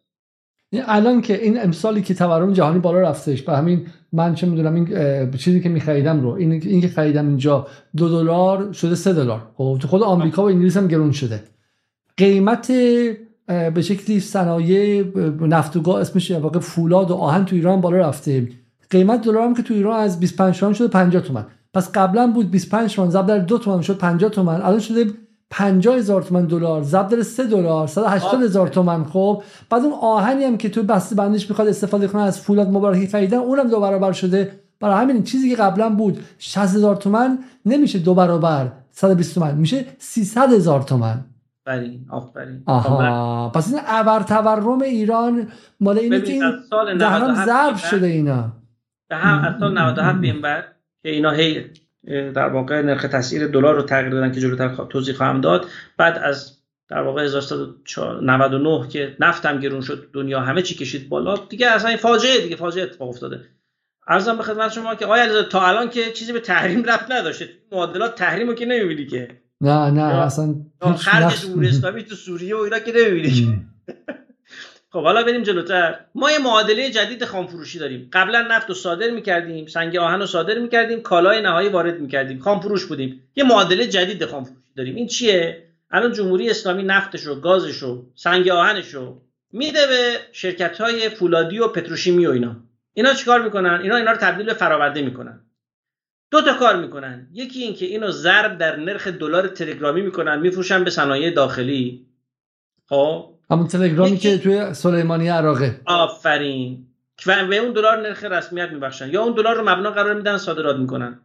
الان 0.73 1.21
که 1.21 1.43
این 1.43 1.61
امسالی 1.61 2.01
که 2.01 2.13
تورم 2.13 2.53
جهانی 2.53 2.79
بالا 2.79 2.99
رفتش 2.99 3.41
به 3.41 3.57
همین 3.57 3.87
من 4.13 4.35
چه 4.35 4.47
می‌دونم 4.47 4.75
این 4.75 5.31
چیزی 5.31 5.61
که 5.61 5.69
میخریدم 5.69 6.21
رو 6.21 6.29
این 6.29 6.51
این 6.51 6.81
که 6.81 6.87
خریدم 6.87 7.27
اینجا 7.27 7.67
دو 7.97 8.09
دلار 8.09 8.73
شده 8.73 8.95
سه 8.95 9.13
دلار. 9.13 9.51
خب 9.55 9.77
تو 9.81 9.87
خود 9.87 10.03
آمریکا 10.03 10.43
و 10.43 10.45
انگلیس 10.45 10.77
هم 10.77 10.87
گرون 10.87 11.11
شده. 11.11 11.43
قیمت 12.17 12.71
به 13.47 13.81
شکلی 13.81 14.19
صنایع 14.19 15.03
نفت 15.41 15.75
و 15.75 15.81
گاز 15.81 16.09
اسمش 16.09 16.31
واقع 16.31 16.59
فولاد 16.59 17.11
و 17.11 17.15
آهن 17.15 17.45
تو 17.45 17.55
ایران 17.55 17.81
بالا 17.81 17.97
رفته. 17.97 18.47
قیمت 18.91 19.21
دلار 19.21 19.43
هم 19.43 19.53
که 19.53 19.63
تو 19.63 19.73
ایران 19.73 19.99
از 19.99 20.19
25 20.19 20.59
تومن 20.59 20.73
شده 20.73 20.87
50 20.87 21.21
تومن 21.21 21.45
پس 21.73 21.91
قبلا 21.91 22.27
بود 22.27 22.51
25 22.51 22.95
تومن 22.95 23.09
ضرب 23.09 23.25
در 23.25 23.39
2 23.39 23.57
تومن 23.57 23.81
شد 23.81 23.97
50 23.97 24.31
تومن 24.31 24.61
الان 24.61 24.79
شده 24.79 25.05
50 25.49 25.95
هزار 25.95 26.21
تومن 26.21 26.45
دلار 26.45 26.83
ضرب 26.83 27.07
در 27.07 27.21
3 27.21 27.43
دلار 27.43 27.87
180 27.87 28.43
هزار 28.43 28.67
تومن 28.67 29.03
خب 29.03 29.43
بعد 29.69 29.83
اون 29.83 29.93
آهنی 30.01 30.43
هم 30.43 30.57
که 30.57 30.69
تو 30.69 30.83
بسته 30.83 31.15
بندیش 31.15 31.49
می‌خواد 31.49 31.67
استفاده 31.67 32.07
کنه 32.07 32.21
از 32.21 32.39
فولاد 32.39 32.69
مبارکی 32.69 33.07
خریدن 33.07 33.37
اونم 33.37 33.69
دو 33.69 33.79
برابر 33.79 34.11
شده. 34.11 34.51
برای 34.79 35.01
همین 35.01 35.23
چیزی 35.23 35.49
که 35.49 35.55
قبلا 35.55 35.89
بود 35.89 36.19
60 36.37 36.57
هزار 36.57 36.95
تومن 36.95 37.39
نمیشه 37.65 37.99
دو 37.99 38.13
برابر 38.13 38.71
120 38.91 39.35
تومن 39.35 39.55
میشه 39.55 39.85
300 39.97 40.53
هزار 40.53 40.81
تومن 40.81 41.25
آفرین 41.67 42.05
آفرین. 42.09 42.63
آها. 42.65 43.49
پس 43.49 43.73
این 43.73 43.81
ابر 43.87 44.23
تورم 44.23 44.81
ایران 44.81 45.47
مال 45.79 45.97
اینه 45.97 46.21
که 46.21 46.33
این 46.33 46.97
دهنم 46.97 47.45
ضرب 47.45 47.75
شده 47.75 48.07
اینا. 48.07 48.60
به 49.11 49.17
هم 49.17 49.43
از 49.43 49.59
سال 49.59 49.77
97 49.77 50.19
بیم 50.19 50.41
بر 50.41 50.63
که 51.03 51.09
اینا 51.09 51.31
هی 51.31 51.65
در 52.07 52.49
واقع 52.49 52.81
نرخ 52.81 53.01
تسعیر 53.01 53.47
دلار 53.47 53.75
رو 53.75 53.81
تغییر 53.81 54.11
دادن 54.11 54.31
که 54.31 54.39
جلوتر 54.39 54.75
توضیح 54.89 55.15
خواهم 55.15 55.41
داد. 55.41 55.65
بعد 55.97 56.17
از 56.17 56.57
در 56.89 57.01
واقع 57.01 57.23
1999 57.23 58.87
که 58.87 59.15
نفتم 59.19 59.59
گرون 59.59 59.81
شد 59.81 60.09
دنیا 60.13 60.39
همه 60.39 60.61
چی 60.61 60.75
کشید 60.75 61.09
بالا 61.09 61.35
دیگه 61.49 61.67
اصلا 61.67 61.89
این 61.89 61.97
فاجعه 61.97 62.41
دیگه 62.41 62.55
فاجعه 62.55 62.83
اتفاق 62.83 63.09
افتاده. 63.09 63.41
ارزم 64.07 64.37
به 64.37 64.43
خدمت 64.43 64.71
شما 64.71 64.95
که 64.95 65.05
آیا 65.05 65.43
تا 65.43 65.67
الان 65.67 65.89
که 65.89 66.11
چیزی 66.11 66.33
به 66.33 66.39
تحریم 66.39 66.83
رفت 66.83 67.11
نداشته؟ 67.11 67.49
معادلات 67.71 68.15
تحریم 68.15 68.47
رو 68.47 68.53
که 68.53 68.65
نمی‌بینی 68.65 69.05
که. 69.05 69.27
نه 69.61 69.91
نه 69.91 70.01
اصلا 70.01 70.55
خرج 70.97 71.41
جمهوری 71.41 71.67
اسلامی 71.67 72.03
تو 72.03 72.15
سوریه 72.15 72.55
و 72.55 72.59
اینا 72.59 72.79
که 72.79 72.91
نمی‌بینی 72.91 73.65
خب 74.93 75.03
حالا 75.03 75.23
بریم 75.23 75.43
جلوتر. 75.43 75.99
ما 76.15 76.31
یه 76.31 76.39
معادله 76.39 76.89
جدید 76.89 77.25
خامفروشی 77.25 77.79
داریم. 77.79 78.09
قبلا 78.13 78.41
نفت 78.41 78.69
رو 78.69 78.75
صادر 78.75 79.09
می‌کردیم 79.09 79.65
سنگ 79.65 79.97
آهن 79.97 80.19
رو 80.19 80.25
صادر 80.25 80.59
می‌کردیم 80.59 81.01
کالای 81.01 81.41
نهایی 81.41 81.69
وارد 81.69 81.99
می‌کردیم. 81.99 82.39
خامفروش 82.39 82.85
بودیم. 82.85 83.23
یه 83.35 83.43
معادله 83.43 83.87
جدید 83.87 84.25
خامفروشی 84.25 84.73
داریم. 84.75 84.95
این 84.95 85.07
چیه؟ 85.07 85.63
الان 85.91 86.13
جمهوری 86.13 86.49
اسلامی 86.49 86.83
نفتش 86.83 87.21
رو 87.21 87.35
گازش 87.35 87.77
رو 87.77 88.05
سنگ 88.15 88.49
آهنش 88.49 88.87
رو 88.87 89.21
میده 89.53 89.87
به 89.87 90.17
شرکت 90.31 90.81
های 90.81 91.09
فولادی 91.09 91.59
و 91.59 91.67
پتروشیمی 91.67 92.25
و 92.25 92.31
اینا. 92.31 92.55
اینا 92.93 93.13
چیکار 93.13 93.41
می‌کنن؟ 93.41 93.79
اینا 93.83 93.95
اینا 93.95 94.11
رو 94.11 94.17
تبدیل 94.17 94.45
به 94.45 94.53
فراورده 94.53 95.01
می‌کنن. 95.01 95.41
دو 96.31 96.41
تا 96.41 96.53
کار 96.53 96.75
می‌کنن. 96.75 97.27
یکی 97.33 97.63
اینکه 97.63 97.85
اینو 97.85 98.11
ضرب 98.11 98.57
در 98.57 98.75
نرخ 98.75 99.07
دلار 99.07 99.47
تلگرامی 99.47 100.01
می‌کنن 100.01 100.39
میفروشن 100.39 100.83
به 100.83 100.89
صنایع 100.89 101.31
داخلی. 101.31 102.05
خب؟ 102.89 103.33
همون 103.51 103.67
تلگرامی 103.67 104.17
که 104.17 104.37
توی 104.37 104.73
سلیمانی 104.73 105.27
عراقه. 105.27 105.81
آفرین. 105.85 106.87
و 107.25 107.47
به 107.47 107.57
اون 107.57 107.73
دلار 107.73 108.01
نرخ 108.01 108.23
رسمیت 108.23 108.69
میبخشن. 108.69 109.09
یا 109.09 109.23
اون 109.23 109.33
دلار 109.33 109.55
رو 109.55 109.69
مبنا 109.69 109.91
قرار 109.91 110.13
میدن 110.13 110.37
صادرات 110.37 110.75
می‌کنن. 110.75 111.19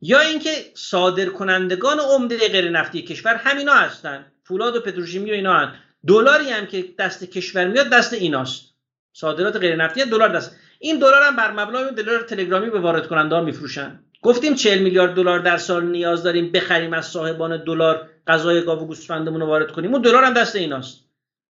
یا 0.00 0.20
اینکه 0.20 0.50
صادر 0.74 1.26
کنندگان 1.26 1.98
عمده 1.98 2.48
غیر 2.48 2.70
نفتی 2.70 3.02
کشور 3.02 3.34
همینا 3.34 3.74
هستن. 3.74 4.26
فولاد 4.44 4.76
و 4.76 4.80
پتروشیمی 4.80 5.30
و 5.30 5.34
اینا 5.34 5.54
هستن. 5.54 5.74
دلاری 6.06 6.50
هم 6.50 6.66
که 6.66 6.84
دست 6.98 7.24
کشور 7.24 7.68
میاد 7.68 7.88
دست 7.88 8.12
ایناست. 8.12 8.74
صادرات 9.12 9.56
غیر 9.56 9.76
نفتی 9.76 10.04
دلار 10.04 10.28
دست. 10.28 10.56
این 10.78 10.98
دلار 10.98 11.22
هم 11.22 11.36
بر 11.36 11.52
مبنای 11.52 11.94
دلار 11.94 12.22
تلگرامی 12.22 12.70
به 12.70 12.80
وارد 12.80 13.08
کننده 13.08 13.34
ها 13.34 13.42
میفروشن. 13.42 14.00
گفتیم 14.22 14.54
40 14.54 14.78
میلیارد 14.78 15.14
دلار 15.14 15.38
در 15.38 15.56
سال 15.56 15.86
نیاز 15.86 16.22
داریم 16.22 16.52
بخریم 16.52 16.92
از 16.92 17.06
صاحبان 17.06 17.64
دلار 17.64 18.08
غذای 18.26 18.64
گاو 18.64 18.82
و 18.82 18.86
گوسفندمون 18.86 19.40
رو 19.40 19.46
وارد 19.46 19.72
کنیم. 19.72 19.92
اون 19.92 20.02
دلار 20.02 20.24
هم 20.24 20.32
دست 20.34 20.56
ایناست. 20.56 21.05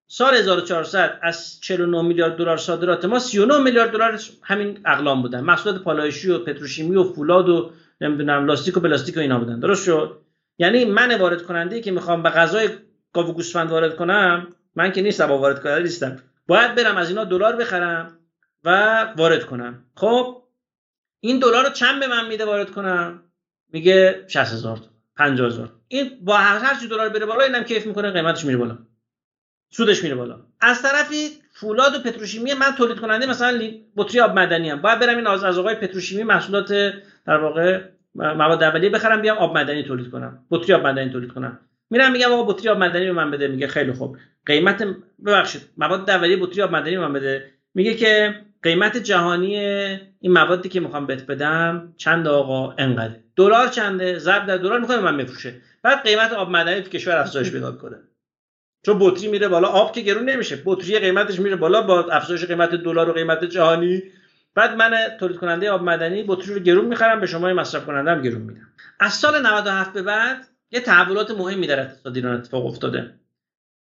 سال 0.07 0.35
1400 0.35 1.19
از 1.21 1.59
49 1.61 2.01
میلیارد 2.01 2.35
دلار 2.35 2.57
صادرات 2.57 3.05
ما 3.05 3.19
39 3.19 3.57
میلیارد 3.59 3.91
دلار 3.91 4.19
همین 4.41 4.79
اقلام 4.85 5.21
بودن. 5.21 5.39
محصولات 5.39 5.83
پالایشی 5.83 6.31
و 6.31 6.39
پتروشیمی 6.39 6.95
و 6.95 7.03
فولاد 7.03 7.49
و 7.49 7.71
نمی‌دونم 8.01 8.45
لاستیک 8.45 8.77
و 8.77 8.79
پلاستیک 8.79 9.17
و 9.17 9.19
اینا 9.19 9.39
بودن. 9.39 9.59
درست 9.59 9.85
شد؟ 9.85 10.17
یعنی 10.57 10.85
من 10.85 11.17
وارد 11.17 11.43
کننده 11.43 11.81
که 11.81 11.91
می‌خوام 11.91 12.23
به 12.23 12.29
غذای 12.29 12.69
گاو 13.13 13.33
گوسفند 13.33 13.71
وارد 13.71 13.95
کنم 13.95 14.47
من 14.75 14.91
که 14.91 15.01
نیستم 15.01 15.31
وارد 15.31 15.63
کننده 15.63 15.81
نیستم. 15.81 16.17
باید 16.47 16.75
برم 16.75 16.97
از 16.97 17.09
اینا 17.09 17.23
دلار 17.23 17.55
بخرم 17.55 18.19
و 18.63 19.01
وارد 19.17 19.45
کنم. 19.45 19.83
خب 19.95 20.41
این 21.19 21.39
دلار 21.39 21.63
رو 21.63 21.69
چند 21.69 21.99
به 21.99 22.07
من 22.07 22.27
میده 22.27 22.45
وارد 22.45 22.71
کنم؟ 22.71 23.23
میگه 23.71 24.25
60000 24.27 24.79
50000 25.17 25.71
این 25.87 26.11
با 26.21 26.37
هر 26.37 26.79
چی 26.79 26.87
دلار 26.87 27.09
بره 27.09 27.25
بالا 27.25 27.43
اینم 27.43 27.63
کیف 27.63 27.85
می‌کنه 27.85 28.11
قیمتش 28.11 28.45
میره 28.45 28.57
بالا. 28.57 28.77
سودش 29.69 30.03
میره 30.03 30.15
بالا. 30.15 30.39
از 30.61 30.81
طرفی 30.81 31.29
فولاد 31.51 31.95
و 31.95 31.99
پتروشیمی 31.99 32.53
من 32.53 32.75
تولید 32.77 32.99
کننده 32.99 33.25
مثلا 33.25 33.61
بطری 33.97 34.19
آب 34.19 34.39
مدنی 34.39 34.69
هم 34.69 34.81
باید 34.81 34.99
برم 34.99 35.17
این 35.17 35.27
از 35.27 35.43
از 35.43 35.57
آقای 35.57 35.75
پتروشیمی 35.75 36.23
محصولات 36.23 36.73
در 37.25 37.37
واقع 37.37 37.81
مواد 38.15 38.63
اولیه 38.63 38.89
بخرم 38.89 39.21
بیام 39.21 39.37
آب 39.37 39.57
مدنی 39.57 39.83
تولید 39.83 40.11
کنم. 40.11 40.45
بطری 40.51 40.73
آب 40.73 40.87
مدنی 40.87 41.09
تولید 41.09 41.31
کنم. 41.31 41.59
میرم 41.89 42.11
میگم 42.11 42.31
آقا 42.31 42.53
بطری 42.53 42.69
آب 42.69 42.77
مدنی 42.77 43.05
به 43.05 43.11
من 43.11 43.31
بده 43.31 43.47
میگه 43.47 43.67
خیلی 43.67 43.93
خوب. 43.93 44.17
قیمت 44.45 44.87
ببخشید 45.25 45.61
مواد 45.77 46.09
اولیه 46.09 46.37
بطری 46.37 46.61
آب 46.61 46.75
مدنی 46.75 46.97
به 46.97 47.07
من 47.07 47.13
بده. 47.13 47.51
میگه 47.73 47.93
که 47.93 48.35
قیمت 48.63 48.97
جهانی 48.97 49.57
این 50.19 50.31
موادی 50.31 50.69
که 50.69 50.79
می‌خوام 50.79 51.05
بهت 51.05 51.25
بدم 51.25 51.93
چند 51.97 52.27
آقا؟ 52.27 52.75
انقدر. 52.77 53.13
دلار 53.35 53.67
چنده؟ 53.67 54.19
ضرب 54.19 54.45
در 54.45 54.57
دلار 54.57 54.79
می‌خوام 54.79 54.99
من 54.99 55.17
بفروشه. 55.17 55.53
بعد 55.83 56.03
قیمت 56.03 56.33
آب 56.33 56.49
مدنی 56.49 56.81
تو 56.81 56.89
کشور 56.89 57.17
افزایش 57.17 57.51
پیدا 57.51 57.71
کنه 57.71 57.97
چون 58.85 58.99
بطری 58.99 59.27
میره 59.27 59.47
بالا 59.47 59.67
آب 59.67 59.91
که 59.91 60.01
گرون 60.01 60.29
نمیشه. 60.29 60.61
بطری 60.65 60.99
قیمتش 60.99 61.39
میره 61.39 61.55
بالا 61.55 61.81
با 61.81 62.03
افزایش 62.03 62.45
قیمت 62.45 62.69
دلار 62.69 63.09
و 63.09 63.13
قیمت 63.13 63.43
جهانی. 63.43 64.03
بعد 64.55 64.75
من 64.75 64.97
تولید 65.19 65.37
کننده 65.37 65.71
آب 65.71 65.83
مدنی 65.83 66.23
بطری 66.23 66.53
رو 66.53 66.59
گرون 66.59 66.85
می‌خرم 66.85 67.19
به 67.19 67.27
شما 67.27 67.53
مصرف 67.53 67.85
کننده 67.85 68.11
هم 68.11 68.21
گرون 68.21 68.41
میدم. 68.41 68.67
از 68.99 69.13
سال 69.13 69.41
97 69.41 69.93
به 69.93 70.01
بعد 70.01 70.47
یه 70.71 70.79
تحولات 70.79 71.31
مهمی 71.31 71.67
در 71.67 71.79
اقتصاد 71.79 72.15
ایران 72.15 72.35
اتفاق 72.35 72.65
افتاده. 72.65 73.19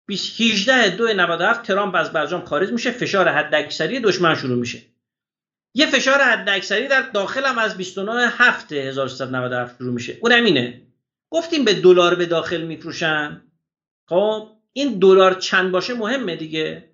18 0.09 0.95
دو 0.95 1.13
97 1.13 1.63
ترامپ 1.63 1.95
از 1.95 2.13
برجام 2.13 2.45
خارج 2.45 2.71
میشه 2.71 2.91
فشار 2.91 3.27
حداکثری 3.27 3.99
دشمن 3.99 4.35
شروع 4.35 4.57
میشه. 4.57 4.79
یه 5.73 5.85
فشار 5.85 6.21
حداکثری 6.21 6.87
در 6.87 7.01
داخل 7.01 7.45
هم 7.45 7.57
از 7.57 7.77
29 7.77 8.27
7 8.29 8.71
1397 8.71 9.77
شروع 9.77 9.93
میشه. 9.93 10.17
اونم 10.21 10.43
اینه 10.43 10.81
گفتیم 11.29 11.65
به 11.65 11.73
دلار 11.73 12.15
به 12.15 12.25
داخل 12.25 12.61
میفروشن. 12.61 13.41
خب 14.05 14.59
این 14.74 14.99
دلار 14.99 15.34
چند 15.34 15.72
باشه 15.72 15.93
مهمه 15.93 16.36
دیگه. 16.36 16.89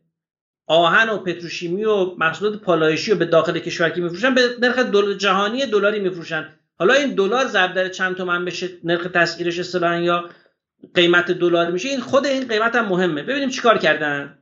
آهن 0.67 1.09
و 1.09 1.17
پتروشیمی 1.17 1.85
و 1.85 2.15
محصولات 2.15 2.61
پالایشی 2.61 3.11
رو 3.11 3.17
به 3.17 3.25
داخل 3.25 3.59
کشور 3.59 3.89
که 3.89 4.01
میفروشن؟ 4.01 4.35
به 4.35 4.41
نرخ 4.61 4.79
دل... 4.79 5.13
جهانی 5.13 5.65
دلاری 5.65 5.99
میفروشن. 5.99 6.49
حالا 6.79 6.93
این 6.93 7.15
دلار 7.15 7.47
ضرب 7.47 7.73
در 7.73 7.89
چند 7.89 8.15
تومن 8.15 8.45
بشه؟ 8.45 8.69
نرخ 8.83 9.07
تسعیرش 9.13 9.59
اصطلاحا 9.59 9.95
یا 9.95 10.29
قیمت 10.95 11.31
دلار 11.31 11.71
میشه؟ 11.71 11.89
این 11.89 11.99
خود 11.99 12.25
این 12.25 12.47
قیمت 12.47 12.75
هم 12.75 12.85
مهمه. 12.85 13.23
ببینیم 13.23 13.49
چیکار 13.49 13.77
کردن. 13.77 14.37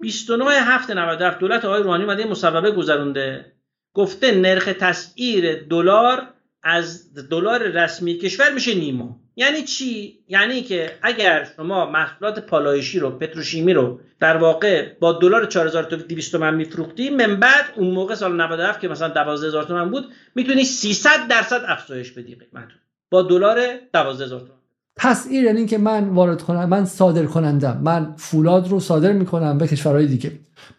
29 0.00 0.44
هفته 0.50 0.94
97 0.94 1.38
دولت 1.38 1.64
آقای 1.64 1.82
روحانی 1.82 2.04
اومده 2.04 2.24
مصوبه 2.24 2.70
گذرونده. 2.70 3.52
گفته 3.94 4.34
نرخ 4.34 4.64
تسعیر 4.64 5.62
دلار 5.62 6.28
از 6.62 7.14
دلار 7.14 7.62
رسمی 7.62 8.18
کشور 8.18 8.54
میشه 8.54 8.74
نیما. 8.74 9.20
یعنی 9.36 9.62
چی؟ 9.62 10.18
یعنی 10.28 10.62
که 10.62 10.90
اگر 11.02 11.48
شما 11.56 11.90
محصولات 11.90 12.38
پالایشی 12.38 12.98
رو 12.98 13.10
پتروشیمی 13.10 13.72
رو 13.72 14.00
در 14.20 14.36
واقع 14.36 14.88
با 15.00 15.12
دلار 15.12 15.46
4200 15.46 16.32
تومان 16.32 16.54
میفروختی 16.54 17.10
من 17.10 17.40
بعد 17.40 17.64
اون 17.76 17.90
موقع 17.90 18.14
سال 18.14 18.40
97 18.40 18.80
که 18.80 18.88
مثلا 18.88 19.08
12000 19.08 19.64
تومان 19.64 19.90
بود 19.90 20.04
می‌تونی 20.34 20.64
300 20.64 21.10
درصد 21.30 21.60
افزایش 21.66 22.12
بدی 22.12 22.34
قیمت 22.34 22.68
با 23.10 23.22
دلار 23.22 23.58
12000 23.92 24.40
تومان 24.40 24.60
پس 24.96 25.26
این 25.30 25.44
یعنی 25.44 25.66
که 25.66 25.78
من 25.78 26.08
وارد 26.08 26.42
کنم 26.42 26.68
من 26.68 26.84
صادر 26.84 27.24
کنندم. 27.24 27.80
من 27.84 28.14
فولاد 28.16 28.68
رو 28.68 28.80
صادر 28.80 29.12
می‌کنم 29.12 29.58
به 29.58 29.66
کشورهای 29.66 30.06
دیگه. 30.06 30.32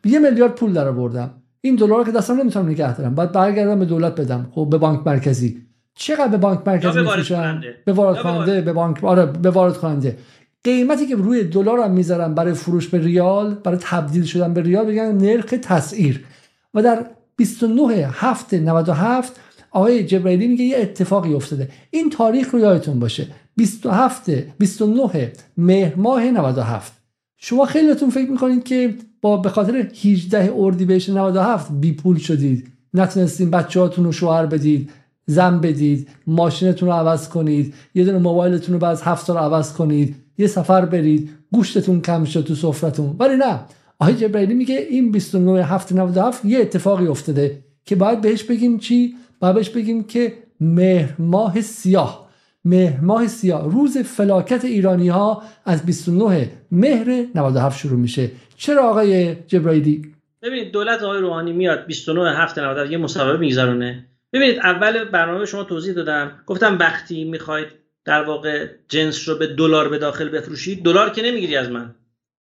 یه 0.06 0.20
میلیارد 0.20 0.56
پول 0.56 0.74
در 0.74 0.88
آوردم 0.88 1.34
این 1.62 1.76
دلار 1.76 2.06
که 2.06 2.12
دستم 2.12 2.34
نمی‌تونم 2.34 2.70
نگه 2.70 2.98
دارم. 2.98 3.16
باید 3.16 3.32
برگردم 3.32 3.80
به 3.80 3.86
دولت 3.86 4.16
بدم. 4.22 4.52
خب 4.56 4.68
به 4.72 4.78
بانک 4.78 5.08
مرکزی. 5.08 5.71
چقدر 5.96 6.28
به 6.28 6.38
بانک 6.38 6.60
مرکزی 6.66 7.00
میفروشن؟ 7.00 7.62
به 7.86 7.94
وارد 7.94 8.22
کننده 8.24 8.62
به 8.62 8.74
بانک 8.74 9.04
آره 9.04 9.26
به 9.26 9.50
وارد 9.50 9.78
کننده 9.78 10.18
قیمتی 10.64 11.08
که 11.08 11.16
روی 11.16 11.44
دلار 11.44 11.80
هم 11.80 11.92
می‌ذارن 11.92 12.34
برای 12.34 12.54
فروش 12.54 12.88
به 12.88 13.00
ریال 13.00 13.54
برای 13.54 13.78
تبدیل 13.82 14.24
شدن 14.24 14.54
به 14.54 14.62
ریال 14.62 14.86
بگن 14.86 15.18
نرخ 15.18 15.54
تسعیر. 15.62 16.26
و 16.74 16.82
در 16.82 17.06
29 17.36 18.08
هفته 18.12 18.60
97 18.60 19.40
آقای 19.72 20.04
جبرائیلی 20.04 20.48
میگه 20.48 20.64
یه 20.64 20.78
اتفاقی 20.78 21.34
افتاده. 21.34 21.70
این 21.92 22.10
تاریخ 22.10 22.54
رو 22.54 22.60
یادتون 22.60 23.00
باشه. 23.00 23.28
27 23.56 24.30
29 24.58 25.32
مهر 25.58 25.96
ماه 25.96 26.32
97 26.32 26.94
شما 27.38 27.66
خیلیتون 27.66 28.10
فکر 28.10 28.32
می‌کنید 28.32 28.64
که 28.64 28.96
با 29.22 29.38
به 29.38 29.50
خاطر 29.50 29.88
18 30.04 30.54
اردیبهشت 30.56 31.10
97 31.10 31.72
بی 31.72 31.94
پول 31.94 32.18
شدید. 32.18 32.68
نتونستین 32.94 33.52
بچه‌هاتون 33.52 34.06
رو 34.06 34.12
شوهر 34.12 34.46
بدید. 34.46 34.90
زن 35.26 35.60
بدید 35.60 36.08
ماشینتون 36.28 36.90
رو 36.90 36.96
عوض 36.96 37.30
کنید 37.30 37.74
یه 37.94 38.06
دونه 38.06 38.18
موبایلتون 38.18 38.74
رو 38.74 38.80
بعد 38.80 39.00
هفت 39.04 39.26
سال 39.26 39.38
عوض 39.38 39.74
کنید 39.74 40.16
یه 40.38 40.48
سفر 40.48 40.86
برید 40.86 41.30
گوشتتون 41.52 42.02
کم 42.02 42.26
شد 42.26 42.44
تو 42.44 42.56
سفرتون 42.56 43.16
ولی 43.20 43.36
نه. 43.36 43.60
آقای 44.00 44.16
جبرائیلی 44.16 44.54
میگه 44.54 44.76
این 44.76 45.12
29 45.12 45.66
هفت 45.66 45.92
97 45.92 46.46
یه 46.46 46.60
اتفاقی 46.60 47.08
افتاده 47.08 47.64
که 47.86 47.96
باید 47.96 48.22
بهش 48.22 48.44
بگیم 48.44 48.80
چی؟ 48.80 49.16
باید 49.40 49.56
بهش 49.56 49.70
بگیم 49.70 50.04
که 50.04 50.34
مهر 50.60 51.16
ماه 51.20 51.62
سیاه. 51.62 52.30
مهر 52.66 53.00
ماه 53.02 53.28
سیاه. 53.28 53.72
روز 53.72 53.98
فلاکت 53.98 54.66
ایرانی 54.66 55.10
ها 55.10 55.44
از 55.66 55.86
29 55.86 56.50
مهر 56.72 57.26
97 57.36 57.80
شروع 57.80 58.00
میشه. 58.00 58.32
چرا 58.58 58.90
آقای 58.90 59.36
جبرائیلی؟ 59.36 60.14
ببینید 60.42 60.72
دولت 60.72 61.02
آقای 61.02 61.20
روحانی 61.20 61.52
میاد 61.52 61.86
29 61.86 62.38
هفت 62.38 62.60
97 62.60 62.92
یه 62.92 62.98
مصوبه 62.98 63.38
میگذرونه. 63.38 64.06
ببینید 64.34 64.60
اول 64.60 65.04
برنامه 65.04 65.46
شما 65.46 65.64
توضیح 65.64 65.94
دادم. 65.94 66.44
گفتم 66.46 66.78
وقتی 66.78 67.24
می‌خواید 67.24 67.76
در 68.06 68.22
واقع 68.22 68.68
جنس 68.90 69.30
رو 69.30 69.36
به 69.36 69.48
دلار 69.48 69.88
به 69.88 69.98
داخل 69.98 70.30
بفروشید. 70.30 70.84
دلار 70.84 71.10
که 71.10 71.22
نمی‌گیری 71.22 71.56
از 71.56 71.70
من. 71.70 71.96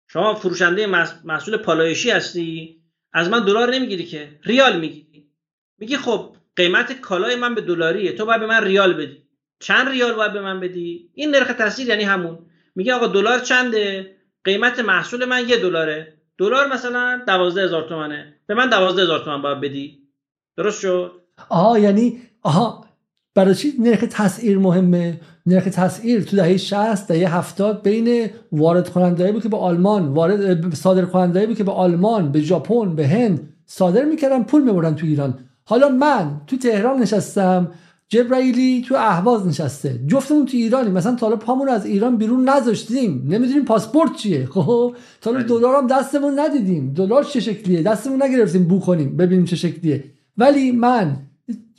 شما 0.08 0.34
فروشنده 0.34 0.86
محصول 1.24 1.56
پالایشی 1.56 2.10
هستی. 2.10 2.76
از 3.12 3.28
من 3.30 3.44
دلار 3.44 3.70
نمی‌گیری 3.70 4.04
که. 4.04 4.38
ریال 4.44 4.78
می‌گیری. 4.78 5.26
میگی 5.78 5.96
خب 5.96 6.36
قیمت 6.56 7.00
کالای 7.00 7.36
من 7.36 7.54
به 7.54 7.60
دلاریه. 7.60 8.12
تو 8.12 8.26
باید 8.26 8.40
به 8.40 8.46
من 8.46 8.64
ریال 8.64 8.94
بدی. 8.94 9.22
چند 9.60 9.88
ریال 9.88 10.14
باید 10.14 10.32
به 10.32 10.40
من 10.40 10.60
بدی؟ 10.60 11.10
این 11.14 11.30
نرخ 11.30 11.52
تاثیر 11.52 11.88
یعنی 11.88 12.02
همون. 12.02 12.38
میگه 12.74 12.94
آقا 12.94 13.06
دلار 13.06 13.38
چنده؟ 13.38 14.16
قیمت 14.44 14.78
محصول 14.78 15.24
من 15.24 15.48
یه 15.48 15.56
دلاره. 15.56 16.14
دلار 16.38 16.66
مثلا 16.66 17.22
دوازده 17.26 17.64
هزار 17.64 17.88
تومنه. 17.88 18.40
به 18.46 18.54
من 18.54 18.68
دوازده 18.68 19.02
هزار 19.02 19.18
تومن 19.18 19.42
باید 19.42 19.60
بدی. 19.60 19.98
درست 20.56 20.80
شد؟ 20.80 21.19
آها 21.48 21.78
یعنی 21.78 22.18
آها 22.42 22.84
برای 23.34 23.54
چی؟ 23.54 23.72
نرخ 23.78 24.04
تسعیر 24.10 24.58
مهمه. 24.58 25.20
نرخ 25.46 25.64
تسعیر 25.64 26.22
تو 26.22 26.36
دهه 26.36 26.56
60 26.56 27.08
دهه 27.08 27.36
70 27.36 27.82
بین 27.82 28.30
وارد 28.52 28.88
کننده 28.88 29.32
بود 29.32 29.42
که 29.42 29.48
به 29.48 29.56
آلمان 29.56 30.08
وارد 30.08 30.74
صادر 30.74 31.04
کننده 31.04 31.46
بود 31.46 31.56
که 31.56 31.64
به 31.64 31.72
آلمان 31.72 32.32
به 32.32 32.40
ژاپن 32.40 32.94
به 32.94 33.08
هند 33.08 33.48
صادر 33.66 34.04
می‌کردن 34.04 34.42
پول 34.42 34.62
می‌برن 34.62 34.94
تو 34.94 35.06
ایران. 35.06 35.38
حالا 35.64 35.88
من 35.88 36.40
تو 36.46 36.56
تهران 36.56 37.02
نشستم 37.02 37.70
جبرائیلی 38.08 38.84
تو 38.88 38.94
اهواز 38.94 39.46
نشسته. 39.46 40.00
جفتمون 40.06 40.46
تو 40.46 40.56
ایرانی 40.56 40.90
مثلا 40.90 41.14
تا 41.14 41.36
پامون 41.36 41.68
از 41.68 41.86
ایران 41.86 42.16
بیرون 42.16 42.48
نذاشتیم. 42.48 43.26
نمی‌دونیم 43.28 43.64
پاسپورت 43.64 44.16
چیه. 44.16 44.46
خب 44.46 44.94
تا 45.20 45.30
حالا 45.32 45.42
دلار 45.42 45.76
هم 45.76 45.86
دستمون 45.86 46.38
ندیدیم. 46.38 46.92
دلار 46.94 47.24
چه 47.24 47.40
شکلیه؟ 47.40 47.82
دستمون 47.82 48.22
نگرفتیم 48.22 48.64
بو 48.64 48.80
کنیم 48.80 49.16
ببینیم 49.16 49.44
چه 49.44 49.56
شکلیه. 49.56 50.04
ولی 50.36 50.72
من 50.72 51.16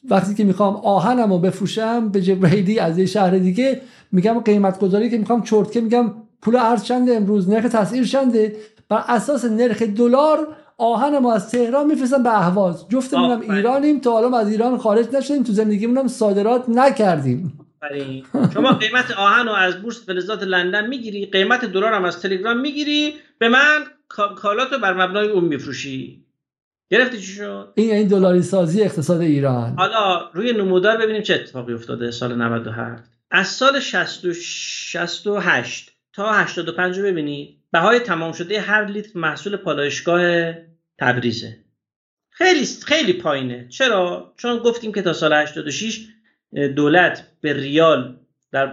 وقتی 0.09 0.35
که 0.35 0.43
می‌خوام 0.43 0.75
آهنم 0.75 1.33
رو 1.33 1.39
بفروشم 1.39 2.09
به 2.09 2.21
جبرائیلی 2.21 2.79
از 2.79 2.97
یه 2.97 3.05
شهر 3.05 3.37
دیگه 3.37 3.81
میگم 4.11 4.39
قیمت 4.39 4.79
گذاری 4.79 5.09
که 5.09 5.17
می‌خوام 5.17 5.43
چرتکه 5.43 5.81
میگم 5.81 6.13
پول 6.41 6.55
ارز 6.55 6.83
چنده 6.83 7.15
امروز 7.15 7.49
نرخ 7.49 7.63
تسعیر 7.63 8.05
چنده؟ 8.05 8.55
بر 8.89 9.03
اساس 9.07 9.45
نرخ 9.45 9.81
دلار 9.81 10.47
آهن 10.77 11.17
ما 11.17 11.33
از 11.33 11.51
تهران 11.51 11.87
میفرستن 11.87 12.23
به 12.23 12.37
اهواز. 12.37 12.85
جفتمون 12.89 13.31
هم 13.31 13.41
ایرانیم 13.41 13.99
تا 13.99 14.11
حالا 14.11 14.37
از 14.37 14.49
ایران 14.49 14.77
خارج 14.77 15.15
نشدیم 15.15 15.43
تو 15.43 15.53
زندگیمون 15.53 15.97
هم 15.97 16.07
صادرات 16.07 16.69
نکردیم. 16.69 17.59
شما 18.53 18.73
قیمت 18.73 19.11
آهن 19.17 19.45
رو 19.45 19.51
از 19.51 19.81
بورس 19.81 20.05
فلزات 20.05 20.43
لندن 20.43 20.87
می‌گیری 20.87 21.25
قیمت 21.25 21.65
دلار 21.65 21.93
هم 21.93 22.05
از 22.05 22.21
تلگرام 22.21 22.57
می‌گیری 22.57 23.13
به 23.39 23.49
من 23.49 23.79
کالاتو 24.37 24.79
بر 24.79 24.93
مبنای 24.93 25.29
اون 25.29 25.43
میفروشی. 25.43 26.23
گرفتی 26.91 27.17
چی 27.17 27.31
شد؟ 27.31 27.73
این 27.75 27.91
این 27.91 28.07
دلاری 28.07 28.41
سازی 28.41 28.81
اقتصاد 28.81 29.21
ایران. 29.21 29.75
حالا 29.77 30.29
روی 30.33 30.53
نمودار 30.53 30.97
ببینیم 30.97 31.21
چه 31.21 31.33
اتفاقی 31.33 31.73
افتاده 31.73 32.11
سال 32.11 32.35
97 32.35 33.03
از 33.31 33.47
سال 33.47 33.79
68 33.79 35.91
تا 36.13 36.33
85 36.33 36.99
رو 36.99 37.05
ببینید 37.05 37.57
بهای 37.71 37.99
تمام 37.99 38.31
شده 38.31 38.61
هر 38.61 38.85
لیتر 38.85 39.19
محصول 39.19 39.57
پالایشگاه 39.57 40.53
تبریزه. 40.99 41.57
خیلی 42.29 42.65
خیلی 42.85 43.13
پایینه. 43.13 43.67
چرا؟ 43.69 44.33
چون 44.37 44.57
گفتیم 44.57 44.93
که 44.93 45.01
تا 45.01 45.13
سال 45.13 45.33
86 45.33 46.07
دولت 46.75 47.27
به 47.41 47.53
ریال 47.53 48.17
در 48.51 48.65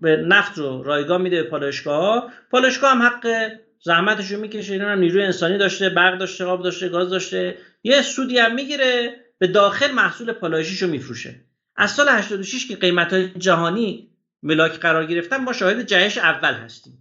به, 0.00 0.16
نفت 0.16 0.58
رو 0.58 0.82
رایگان 0.82 1.22
میده 1.22 1.42
به 1.42 1.48
پالایشگاه 1.48 1.96
ها 1.96 2.30
پالایشگاه 2.50 2.90
هم 2.90 3.02
حق 3.02 3.50
زحمتش 3.84 4.30
رو 4.30 4.40
می‌کشه 4.40 4.72
اینا 4.72 4.94
نیروی 4.94 5.22
انسانی 5.22 5.58
داشته 5.58 5.88
برق 5.88 6.18
داشته 6.18 6.44
آب 6.44 6.62
داشته 6.62 6.88
گاز 6.88 7.10
داشته. 7.10 7.58
یه 7.82 8.02
سودی 8.02 8.38
هم 8.38 8.54
می‌گیره 8.54 9.16
به 9.38 9.46
داخل 9.46 9.90
محصول 9.90 10.32
پالایشیش 10.32 10.82
رو 10.82 10.88
میفروشه. 10.88 11.40
از 11.76 11.90
سال 11.90 12.08
86 12.08 12.68
که 12.68 12.76
قیمت 12.76 13.12
های 13.12 13.28
جهانی 13.28 14.10
ملاک 14.42 14.72
قرار 14.80 15.06
گرفتن 15.06 15.36
ما 15.36 15.52
شاهد 15.52 15.86
جهش 15.86 16.18
اول 16.18 16.54
هستیم. 16.54 16.98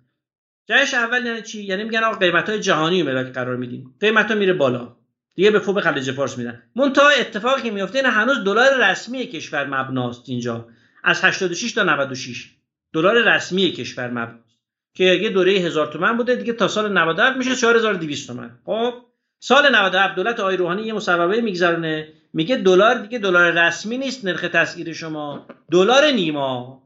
جهش 0.67 0.93
اول 0.93 1.25
یعنی 1.25 1.41
چی؟ 1.41 1.63
یعنی 1.63 1.83
میگن 1.83 2.03
آقا 2.03 2.17
قیمت 2.17 2.49
های 2.49 2.59
جهانی 2.59 3.03
ملاک 3.03 3.33
قرار 3.33 3.55
میدیم. 3.55 3.95
قیمت 3.99 4.31
ها 4.31 4.37
میره 4.37 4.53
بالا. 4.53 4.95
دیگه 5.35 5.51
به 5.51 5.59
فوق 5.59 5.81
خلیج 5.81 6.11
فارس 6.11 6.37
میدن 6.37 6.63
منتها 6.75 7.09
اتفاقی 7.09 7.61
که 7.61 7.71
میفته 7.71 7.97
این 7.97 8.07
هنوز 8.07 8.43
دلار 8.43 8.91
رسمی 8.91 9.27
کشور 9.27 9.65
مبناست 9.65 10.23
اینجا. 10.29 10.67
از 11.03 11.23
86 11.23 11.71
تا 11.71 11.83
96 11.83 12.49
دلار 12.93 13.35
رسمی 13.35 13.71
کشور 13.71 14.09
مبناست. 14.09 14.52
که 14.93 15.03
یه 15.03 15.29
دوره 15.29 15.51
هزار 15.51 15.87
تومن 15.87 16.17
بوده 16.17 16.35
دیگه 16.35 16.53
تا 16.53 16.67
سال 16.67 16.91
97 16.91 17.37
میشه 17.37 17.55
4200 17.55 18.27
تومن. 18.27 18.51
خب 18.65 18.93
سال 19.39 19.75
97 19.75 20.15
دولت 20.15 20.39
آقای 20.39 20.57
روحانی 20.57 20.83
یه 20.83 20.93
مصوبه 20.93 21.41
میگذرونه 21.41 22.13
میگه 22.33 22.55
دلار 22.55 22.95
دیگه 22.95 23.19
دلار 23.19 23.51
رسمی 23.51 23.97
نیست 23.97 24.25
نرخ 24.25 24.41
تسعیر 24.41 24.93
شما. 24.93 25.47
دلار 25.71 26.05
نیما 26.05 26.83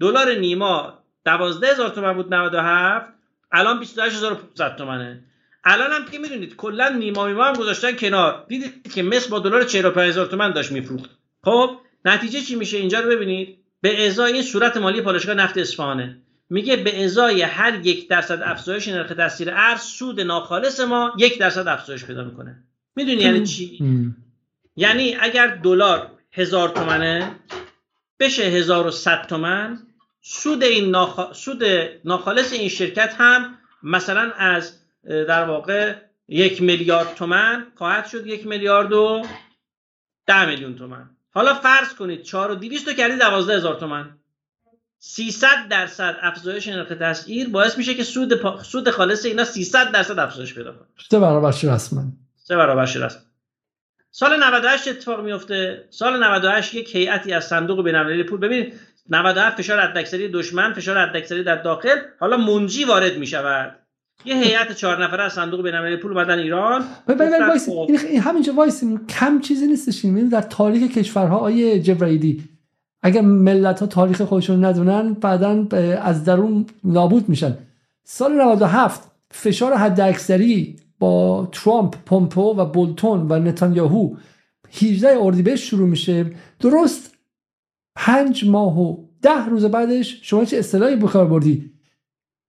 دلار 0.00 0.34
نیما 0.34 0.98
12000 1.24 1.88
تومن 1.88 2.12
بود 2.12 2.34
97 2.34 3.06
الان 3.52 3.78
28500 3.78 4.76
تومنه. 4.76 5.24
الان 5.64 5.92
هم 5.92 6.04
که 6.04 6.18
می‌دونید 6.18 6.56
کلا 6.56 6.88
نیما 6.88 7.26
میما 7.26 7.44
هم 7.44 7.52
گذاشتن 7.54 7.92
کنار. 7.96 8.44
دیدید 8.48 8.92
که 8.92 9.02
مصر 9.02 9.30
با 9.30 9.38
دلار 9.38 9.64
45000 9.64 10.26
تومن 10.26 10.52
داشت 10.52 10.72
میفروخت. 10.72 11.10
خب 11.44 11.70
نتیجه 12.04 12.40
چی 12.40 12.56
میشه؟ 12.56 12.76
اینجا 12.76 13.00
رو 13.00 13.10
ببینید. 13.10 13.58
به 13.80 14.06
ازای 14.06 14.32
این 14.32 14.42
صورت 14.42 14.76
مالی 14.76 15.00
پالایشگاه 15.00 15.34
نفت 15.34 15.58
اصفهانه. 15.58 16.22
میگه 16.50 16.76
به 16.76 17.04
ازای 17.04 17.42
هر 17.42 17.86
یک 17.86 18.08
درصد 18.08 18.42
افزایش 18.42 18.88
نرخ 18.88 19.08
تاثیر 19.08 19.50
ارز 19.50 19.80
سود 19.80 20.20
ناخالص 20.20 20.80
ما 20.80 21.12
یک 21.18 21.38
درصد 21.38 21.68
افزایش 21.68 22.04
پیدا 22.04 22.24
می‌کنه. 22.24 22.64
می‌دونی 22.96 23.22
یعنی 23.22 23.46
چی؟ 23.46 23.78
یعنی 24.76 25.16
اگر 25.20 25.46
دلار 25.46 26.10
هزار 26.32 26.68
تومنه 26.68 27.32
بشه 28.20 28.42
1100 28.42 29.26
تومن 29.26 29.78
سود 30.22 30.62
این 30.62 30.90
ناخ... 30.90 31.32
سود 31.32 31.62
ناخالص 32.04 32.52
این 32.52 32.68
شرکت 32.68 33.14
هم 33.18 33.58
مثلا 33.82 34.32
از 34.36 34.78
در 35.04 35.44
واقع 35.44 35.94
یک 36.28 36.62
میلیارد 36.62 37.14
تومن 37.14 37.66
خواهد 37.74 38.06
شد 38.06 38.26
یک 38.26 38.46
میلیارد 38.46 38.92
و 38.92 39.22
ده 40.26 40.46
میلیون 40.46 40.76
تومن. 40.76 41.10
حالا 41.30 41.54
فرض 41.54 41.94
کنید 41.94 42.22
4 42.22 42.50
و 42.50 42.54
200 42.54 42.88
رو 42.88 42.94
کردید 42.94 43.18
12 43.18 43.56
هزار 43.56 43.74
تومن. 43.74 44.19
300 45.02 45.48
درصد 45.70 46.16
افزایش 46.22 46.68
نرخ 46.68 46.88
تسعیر 46.88 47.48
باعث 47.48 47.78
میشه 47.78 47.94
که 47.94 48.04
سود 48.04 48.34
پا... 48.34 48.62
سود 48.62 48.90
خالص 48.90 49.24
اینا 49.24 49.44
300 49.44 49.92
درصد 49.92 50.18
افزایش 50.18 50.54
پیدا 50.54 50.72
کنه. 50.72 50.86
سه 51.10 51.18
برابرش 51.18 51.64
رسما 51.64 52.02
سه 52.36 52.56
برابرش 52.56 52.96
رسما 52.96 53.22
سال 54.10 54.44
98 54.44 54.88
اتفاق 54.88 55.24
میفته. 55.24 55.84
سال 55.90 56.24
98 56.24 56.74
یک 56.74 56.96
هیئتی 56.96 57.32
از 57.32 57.44
صندوق 57.44 57.84
بین‌المللی 57.84 58.22
پول 58.22 58.40
ببینید 58.40 58.72
97 59.10 59.58
فشار 59.58 59.80
حداکثری 59.80 60.28
دشمن 60.28 60.72
فشار 60.72 60.98
حداکثری 60.98 61.44
در 61.44 61.62
داخل 61.62 61.96
حالا 62.20 62.36
منجی 62.36 62.84
وارد 62.84 63.16
می‌شود. 63.16 63.76
یه 64.24 64.36
هیئت 64.36 64.72
چهار 64.72 65.04
نفره 65.04 65.22
از 65.22 65.32
صندوق 65.32 65.62
بین‌المللی 65.62 65.96
پول 65.96 66.12
اومدن 66.12 66.38
ایران. 66.38 66.84
ببین 67.08 67.46
وایس 67.46 67.68
این 67.68 68.20
همینجا 68.20 68.52
وایس 68.52 68.84
کم 69.08 69.40
چیزی 69.40 69.66
نیستش 69.66 70.06
در 70.32 70.42
تاریخ 70.42 70.92
کشورها 70.92 71.38
آقای 71.38 71.82
جبرائیلی 71.82 72.44
اگر 73.02 73.20
ملت 73.20 73.80
ها 73.80 73.86
تاریخ 73.86 74.22
خودشون 74.22 74.64
ندونن 74.64 75.12
بعدا 75.12 75.66
از 76.02 76.24
درون 76.24 76.66
نابود 76.84 77.28
میشن. 77.28 77.58
سال 78.04 78.32
97 78.32 79.10
فشار 79.30 79.74
حد 79.74 80.00
اکثری 80.00 80.76
با 80.98 81.48
ترامپ، 81.52 81.96
پومپو 82.06 82.56
و 82.56 82.64
بولتون 82.64 83.26
و 83.28 83.38
نتانیاهو 83.38 84.16
18 84.82 85.18
اردیبهشت 85.20 85.64
شروع 85.64 85.88
میشه. 85.88 86.26
درست 86.60 87.14
پنج 87.96 88.44
ماه 88.48 88.80
و 88.80 88.96
ده 89.22 89.46
روز 89.46 89.64
بعدش 89.64 90.18
شما 90.22 90.44
چه 90.44 90.58
اصطلاحی 90.58 90.96
بکار 90.96 91.26
بردی؟ 91.26 91.70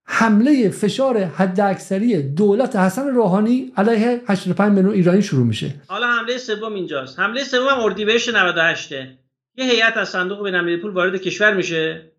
حمله 0.05 0.69
فشار 0.69 1.23
حداکثری 1.23 2.21
دولت 2.21 2.75
حسن 2.75 3.07
روحانی 3.07 3.71
علیه 3.77 4.21
85 4.27 4.71
میلیون 4.71 4.93
ایرانی 4.93 5.21
شروع 5.21 5.45
میشه. 5.45 5.73
حالا 5.87 6.07
حمله 6.07 6.37
سوم 6.37 6.73
اینجاست. 6.73 7.19
حمله 7.19 7.43
سوم 7.43 7.79
اردیبهشت 7.79 8.35
98 8.35 8.93
یه 9.55 9.65
هیئت 9.65 9.97
از 9.97 10.09
صندوق 10.09 10.43
بین‌المللی 10.43 10.77
پول 10.77 10.91
وارد 10.91 11.21
کشور 11.21 11.53
میشه. 11.53 12.11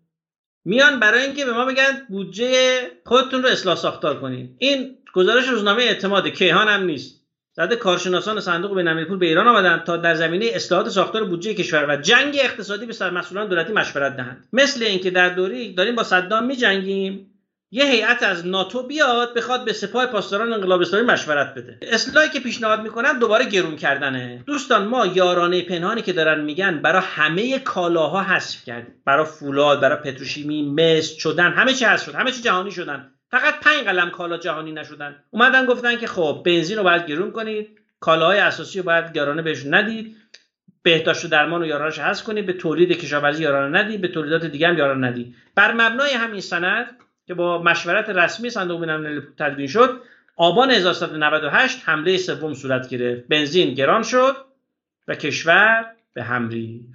میان 0.65 0.99
برای 0.99 1.23
اینکه 1.23 1.45
به 1.45 1.53
ما 1.53 1.65
بگن 1.65 2.05
بودجه 2.09 2.79
خودتون 3.05 3.43
رو 3.43 3.49
اصلاح 3.49 3.75
ساختار 3.75 4.19
کنین. 4.19 4.55
این 4.59 4.97
گزارش 5.13 5.47
روزنامه 5.47 5.83
اعتماد 5.83 6.27
کیهان 6.27 6.67
هم 6.67 6.83
نیست. 6.83 7.23
زده 7.55 7.75
کارشناسان 7.75 8.39
صندوق 8.39 8.75
بین‌المللی 8.75 9.05
پول 9.05 9.17
به 9.17 9.25
ایران 9.25 9.47
آمدن 9.47 9.83
تا 9.85 9.97
در 9.97 10.15
زمینه 10.15 10.45
اصلاحات 10.53 10.89
ساختار 10.89 11.23
بودجه 11.23 11.53
کشور 11.53 11.85
و 11.89 12.01
جنگ 12.01 12.37
اقتصادی 12.41 12.85
به 12.85 13.09
مسئولان 13.09 13.47
دولتی 13.47 13.73
مشورت 13.73 14.17
دهند. 14.17 14.47
مثل 14.53 14.83
اینکه 14.83 15.11
در 15.11 15.29
دوری 15.29 15.73
داریم 15.73 15.95
با 15.95 16.03
صدام 16.03 16.45
میجنگیم. 16.45 17.32
یه 17.75 17.85
هیئت 17.85 18.23
از 18.23 18.47
ناتو 18.47 18.87
بیاد 18.87 19.33
بخواد 19.33 19.65
به 19.65 19.73
سپاه 19.73 20.05
پاسداران 20.05 20.53
انقلاب 20.53 20.81
اسلامی 20.81 21.05
مشورت 21.05 21.55
بده. 21.55 21.77
اصلاحی 21.81 22.29
که 22.29 22.39
پیشنهاد 22.39 22.81
می‌کنن 22.81 23.19
دوباره 23.19 23.45
گرون 23.45 23.75
کردنه. 23.75 24.43
دوستان 24.45 24.87
ما 24.87 25.05
یارانه 25.05 25.61
پنهانی 25.61 26.01
که 26.01 26.13
دارن 26.13 26.41
میگن 26.41 26.81
برای 26.81 27.01
همه 27.05 27.59
کالاها 27.59 28.21
حذف 28.21 28.65
کردیم. 28.65 28.93
برای 29.05 29.25
فولاد 29.25 29.81
برای 29.81 29.97
پتروشیمی 29.97 30.61
مس 30.61 31.15
شدن 31.17 31.51
همه 31.51 31.73
چی 31.73 31.85
حذف 31.85 32.05
شد 32.05 32.15
همه 32.15 32.31
چی 32.31 32.41
جهانی 32.41 32.71
شدن. 32.71 33.11
فقط 33.31 33.59
پنج 33.59 33.83
قلم 33.85 34.09
کالا 34.09 34.37
جهانی 34.37 34.71
نشدن. 34.71 35.15
اومدن 35.31 35.65
گفتن 35.65 35.97
که 35.97 36.07
خب 36.07 36.41
بنزین 36.45 36.77
رو 36.77 36.83
باید 36.83 37.05
گرون 37.05 37.31
کنید 37.31 37.79
کالاهای 37.99 38.39
اساسی 38.39 38.79
رو 38.79 38.85
باید 38.85 39.15
یارانه 39.15 39.41
بهشون 39.41 39.73
ندید. 39.73 40.15
بهداشت 40.83 41.25
و 41.25 41.27
درمان 41.27 41.61
و 41.61 41.65
یارانش 41.65 41.99
حذف 41.99 42.23
کنید 42.23 42.45
به 42.45 42.53
تولید 42.53 42.91
کشاورزی 42.91 43.43
یارانه 43.43 43.79
ندید 43.79 44.01
به 44.01 44.07
تولیدات 44.07 44.45
دیگه 44.45 44.67
هم 44.67 44.77
یارانه 44.77 45.07
ندید. 45.07 45.35
بر 45.55 45.73
مبنای 45.73 46.13
همین 46.13 46.41
سند 46.41 46.97
که 47.27 47.33
با 47.33 47.61
مشورت 47.61 48.09
رسمی 48.09 48.49
صندوق 48.49 48.81
بین‌المللی 48.81 49.21
تدوین 49.39 49.67
شد 49.67 50.01
آبان 50.35 50.71
1398 50.71 51.79
حمله 51.85 52.17
سوم 52.17 52.53
صورت 52.53 52.89
گرفت. 52.89 53.27
بنزین 53.27 53.73
گران 53.73 54.03
شد 54.03 54.35
و 55.07 55.15
کشور 55.15 55.85
به 56.13 56.23
هم 56.23 56.49
ریخت. 56.49 56.85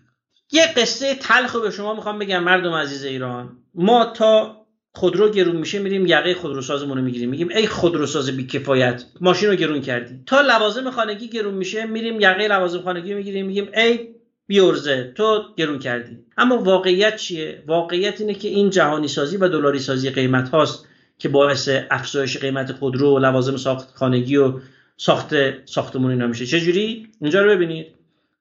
یه 0.53 0.67
قصه 0.77 1.15
تلخ 1.15 1.57
به 1.57 1.71
شما 1.71 1.95
می‌خوام 1.95 2.19
بگم 2.19 2.45
مردم 2.45 2.73
عزیز 2.73 3.05
ایران. 3.05 3.57
ما 3.75 4.05
تا 4.05 4.59
خودرو 4.93 5.31
گرون 5.31 5.57
میشه 5.57 5.79
میریم 5.79 6.07
یقه 6.07 6.35
خودروسازمون 6.35 6.99
رو 6.99 7.05
می‌گیریم. 7.05 7.31
میگیم 7.31 7.49
ای 7.49 7.67
خودروساز 7.67 8.37
بی 8.37 8.47
کفایت 8.47 9.05
ماشین 9.21 9.49
رو 9.49 9.55
گرون 9.55 9.81
کردی. 9.81 10.21
تا 10.27 10.41
لوازم 10.41 10.91
خانگی 10.91 11.29
گرون 11.29 11.55
میشه 11.55 11.87
میریم 11.87 12.21
یقه 12.21 12.49
لوازم 12.49 12.81
خانگی 12.81 13.15
می‌گیریم. 13.15 13.47
میگیم 13.47 13.69
ای 13.75 14.09
بیورزه. 14.49 15.13
تو 15.15 15.45
گرون 15.57 15.79
کردی. 15.79 16.19
اما 16.37 16.59
واقعیت 16.59 17.17
چیه؟ 17.17 17.63
واقعیت 17.67 18.21
اینه 18.21 18.35
که 18.35 18.49
این 18.49 18.71
جهانی 18.71 19.09
سازی 19.09 19.37
و 19.37 19.49
دلاری 19.49 19.79
سازی 19.79 20.11
قیمت 20.11 20.49
هاست 20.49 20.89
که 21.19 21.29
باعث 21.29 21.69
افزایش 21.91 22.37
قیمت 22.37 22.73
خودرو 22.73 23.17
و 23.17 23.19
لوازم 23.19 23.57
ساخت 23.57 23.97
خانگی 23.97 24.37
و 24.37 24.61
ساخت 24.97 25.35
ساختمون 25.65 26.11
اینا 26.11 26.27
میشه. 26.27 26.47
چه 26.47 26.61
جوری 26.61 27.09
اینجا 27.21 27.43
رو 27.43 27.51
ببینید. 27.51 27.87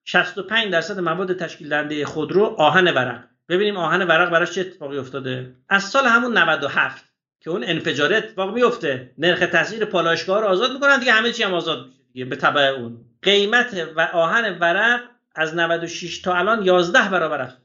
65 0.06 0.72
درصد 0.72 1.00
مواد 1.00 1.38
تشکیل 1.38 1.70
دهنده 1.70 2.06
خودرو 2.06 2.44
آهن 2.44 2.88
ورق. 2.88 3.24
ببینیم 3.50 3.78
آهن 3.78 4.08
ورق 4.08 4.30
براش 4.30 4.52
چه 4.52 4.62
اتفاقی 4.62 4.98
افتاده. 4.98 5.54
از 5.70 5.84
سال 5.84 6.06
همون 6.06 6.38
97 6.38 7.06
که 7.40 7.50
اون 7.50 7.64
انفجار 7.64 8.14
اتفاق 8.14 8.54
میفته 8.54 9.12
نرخ 9.18 9.40
تاثیر 9.52 9.86
پالایشگاه 9.86 10.42
رو 10.42 10.48
آزاد 10.48 10.72
می‌کنن 10.74 11.00
دیگه 11.00 11.12
همه 11.12 11.32
چی 11.32 11.44
هم 11.44 11.54
آزاد 11.54 11.86
میشه 11.86 12.00
دیگه 12.14 12.26
به 12.26 12.36
تبع 12.36 12.62
اون. 12.62 12.98
قیمت 13.22 13.88
و 13.96 14.02
آهن 14.02 14.58
ورق 14.60 15.00
از 15.38 15.56
96 15.56 16.22
تا 16.22 16.34
الان 16.36 16.64
11 16.64 17.10
برابر 17.10 17.42
افزایش 17.42 17.58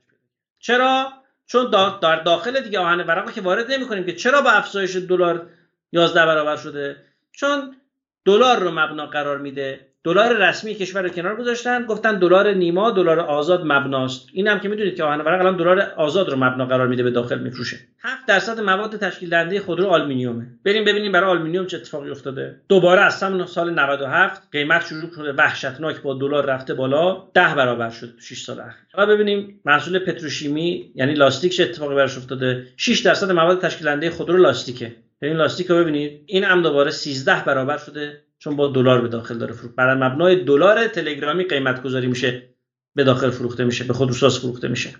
چرا؟ 0.58 1.12
چون 1.46 1.70
در 2.02 2.22
داخل 2.22 2.60
دیگه 2.60 2.78
آهن 2.78 3.00
ورق 3.00 3.32
که 3.32 3.40
وارد 3.40 3.72
نمی‌کنیم 3.72 4.04
که 4.04 4.14
چرا 4.14 4.42
با 4.42 4.50
افزایش 4.50 4.96
دلار 4.96 5.50
11 5.92 6.26
برابر 6.26 6.56
شده؟ 6.56 7.04
چون 7.32 7.76
دلار 8.24 8.58
رو 8.58 8.70
مبنا 8.70 9.06
قرار 9.06 9.38
میده. 9.38 9.91
دلار 10.04 10.48
رسمی 10.48 10.74
کشور 10.74 11.02
رو 11.02 11.08
کنار 11.08 11.36
گذاشتن 11.36 11.86
گفتن 11.86 12.18
دلار 12.18 12.52
نیما 12.52 12.90
دلار 12.90 13.20
آزاد 13.20 13.62
مبناست. 13.64 14.28
این 14.32 14.48
هم 14.48 14.60
که 14.60 14.68
می‌دونید 14.68 14.96
که 14.96 15.04
آهن 15.04 15.20
ورق 15.20 15.40
الان 15.40 15.56
دلار 15.56 15.80
آزاد 15.80 16.28
رو 16.28 16.36
مبنا 16.36 16.66
قرار 16.66 16.88
میده 16.88 17.02
به 17.02 17.10
داخل 17.10 17.38
میفروشه. 17.38 17.76
7 18.02 18.26
درصد 18.26 18.60
مواد 18.60 18.96
تشکیل 18.96 19.30
دهنده 19.30 19.60
خودرو 19.60 19.86
آلومینیومه. 19.86 20.46
بریم 20.64 20.84
ببینیم 20.84 21.12
برای 21.12 21.30
آلومینیوم 21.30 21.66
چه 21.66 21.76
اتفاقی 21.76 22.10
افتاده. 22.10 22.60
دوباره 22.68 23.00
از 23.00 23.14
سال 23.46 23.74
97 23.74 24.42
قیمت 24.52 24.86
شروع 24.86 25.10
شده 25.16 25.32
وحشتناک 25.32 26.02
با 26.02 26.14
دلار 26.14 26.46
رفته 26.46 26.74
بالا. 26.74 27.28
10 27.34 27.54
برابر 27.54 27.90
شد 27.90 28.14
6 28.20 28.42
سال 28.42 28.60
اخیر. 28.60 28.86
حالا 28.94 29.14
ببینیم 29.14 29.60
محصول 29.64 29.98
پتروشیمی 29.98 30.92
یعنی 30.94 31.14
لاستیک 31.14 31.52
چه 31.52 31.62
اتفاقی 31.62 31.94
براش 31.94 32.16
افتاده. 32.16 32.66
6 32.76 33.00
درصد 33.00 33.30
مواد 33.30 33.60
تشکیل 33.60 33.86
دهنده 33.86 34.10
خودرو 34.10 34.38
لاستیکه. 34.38 34.96
این 35.22 35.36
لاستیک 35.36 35.66
رو 35.66 35.76
ببینید 35.76 36.22
این 36.26 36.44
هم 36.44 36.62
دوباره 36.62 36.90
13 36.90 37.44
برابر 37.44 37.76
شده. 37.76 38.22
چون 38.42 38.56
با 38.56 38.68
دلار 38.68 39.00
به 39.00 39.08
داخل 39.08 39.38
داره 39.38 39.52
فروخت. 39.52 39.74
بر 39.74 39.94
مبنای 39.94 40.44
دلار 40.44 40.86
تلگرامی 40.86 41.44
قیمت 41.44 41.82
گذاری 41.82 42.06
میشه 42.06 42.54
به 42.94 43.04
داخل 43.04 43.30
فروخته 43.30 43.64
میشه 43.64 43.84
به 43.84 43.92
خودروساز 43.92 44.38
فروخته 44.38 44.68
میشه. 44.68 44.90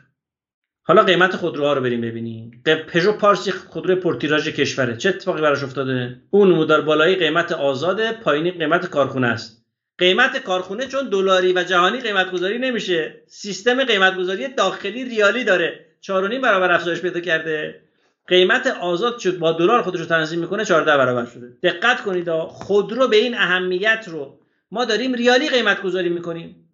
حالا 0.83 1.03
قیمت 1.03 1.37
خودروها 1.37 1.73
رو 1.73 1.81
بریم 1.81 2.01
ببینیم. 2.01 2.63
پژو 2.65 3.13
پارسی 3.13 3.51
خودرو 3.51 3.97
پرتیراژ 3.97 4.49
کشوره. 4.49 4.97
چه 4.97 5.09
اتفاقی 5.09 5.43
براش 5.43 5.63
افتاده؟ 5.63 6.21
اون 6.31 6.53
نمودار 6.53 6.81
بالایی 6.81 7.17
قیمت 7.17 7.53
آزاده 7.53 8.13
پایینی 8.13 8.51
قیمت 8.51 8.87
کارخونه 8.87 9.27
است. 9.27 9.67
قیمت 9.99 10.39
کارخونه 10.39 10.87
چون 10.87 11.09
دلاری 11.09 11.53
و 11.53 11.65
جهانی 11.65 12.01
قیمت 12.01 12.31
گذاری 12.31 12.59
نمیشه. 12.59 13.23
سیستم 13.27 13.85
قیمت 13.85 14.17
گذاری 14.17 14.49
داخلی 14.49 15.05
ریالی 15.05 15.45
داره. 15.45 15.87
4.5 16.01 16.13
برابر 16.43 16.73
افزایش 16.73 17.01
پیدا 17.01 17.21
کرده. 17.21 17.81
قیمت 18.29 18.67
آزاد 18.67 19.19
شد 19.19 19.39
با 19.39 19.53
دلار 19.53 19.83
خودش 19.83 20.01
رو 20.01 20.07
تنظیم 20.07 20.41
می‌کنه 20.41 20.65
14 20.65 20.97
برابر 20.97 21.25
شده. 21.25 21.57
دقت 21.63 22.03
کنید 22.03 22.31
خودرو 22.33 23.09
به 23.09 23.17
این 23.17 23.35
اهمیت 23.35 24.05
رو 24.09 24.39
ما 24.71 24.85
داریم 24.85 25.15
ریالی 25.15 25.49
قیمت 25.49 25.83
گذاری 25.83 26.09
می‌کنیم. 26.09 26.69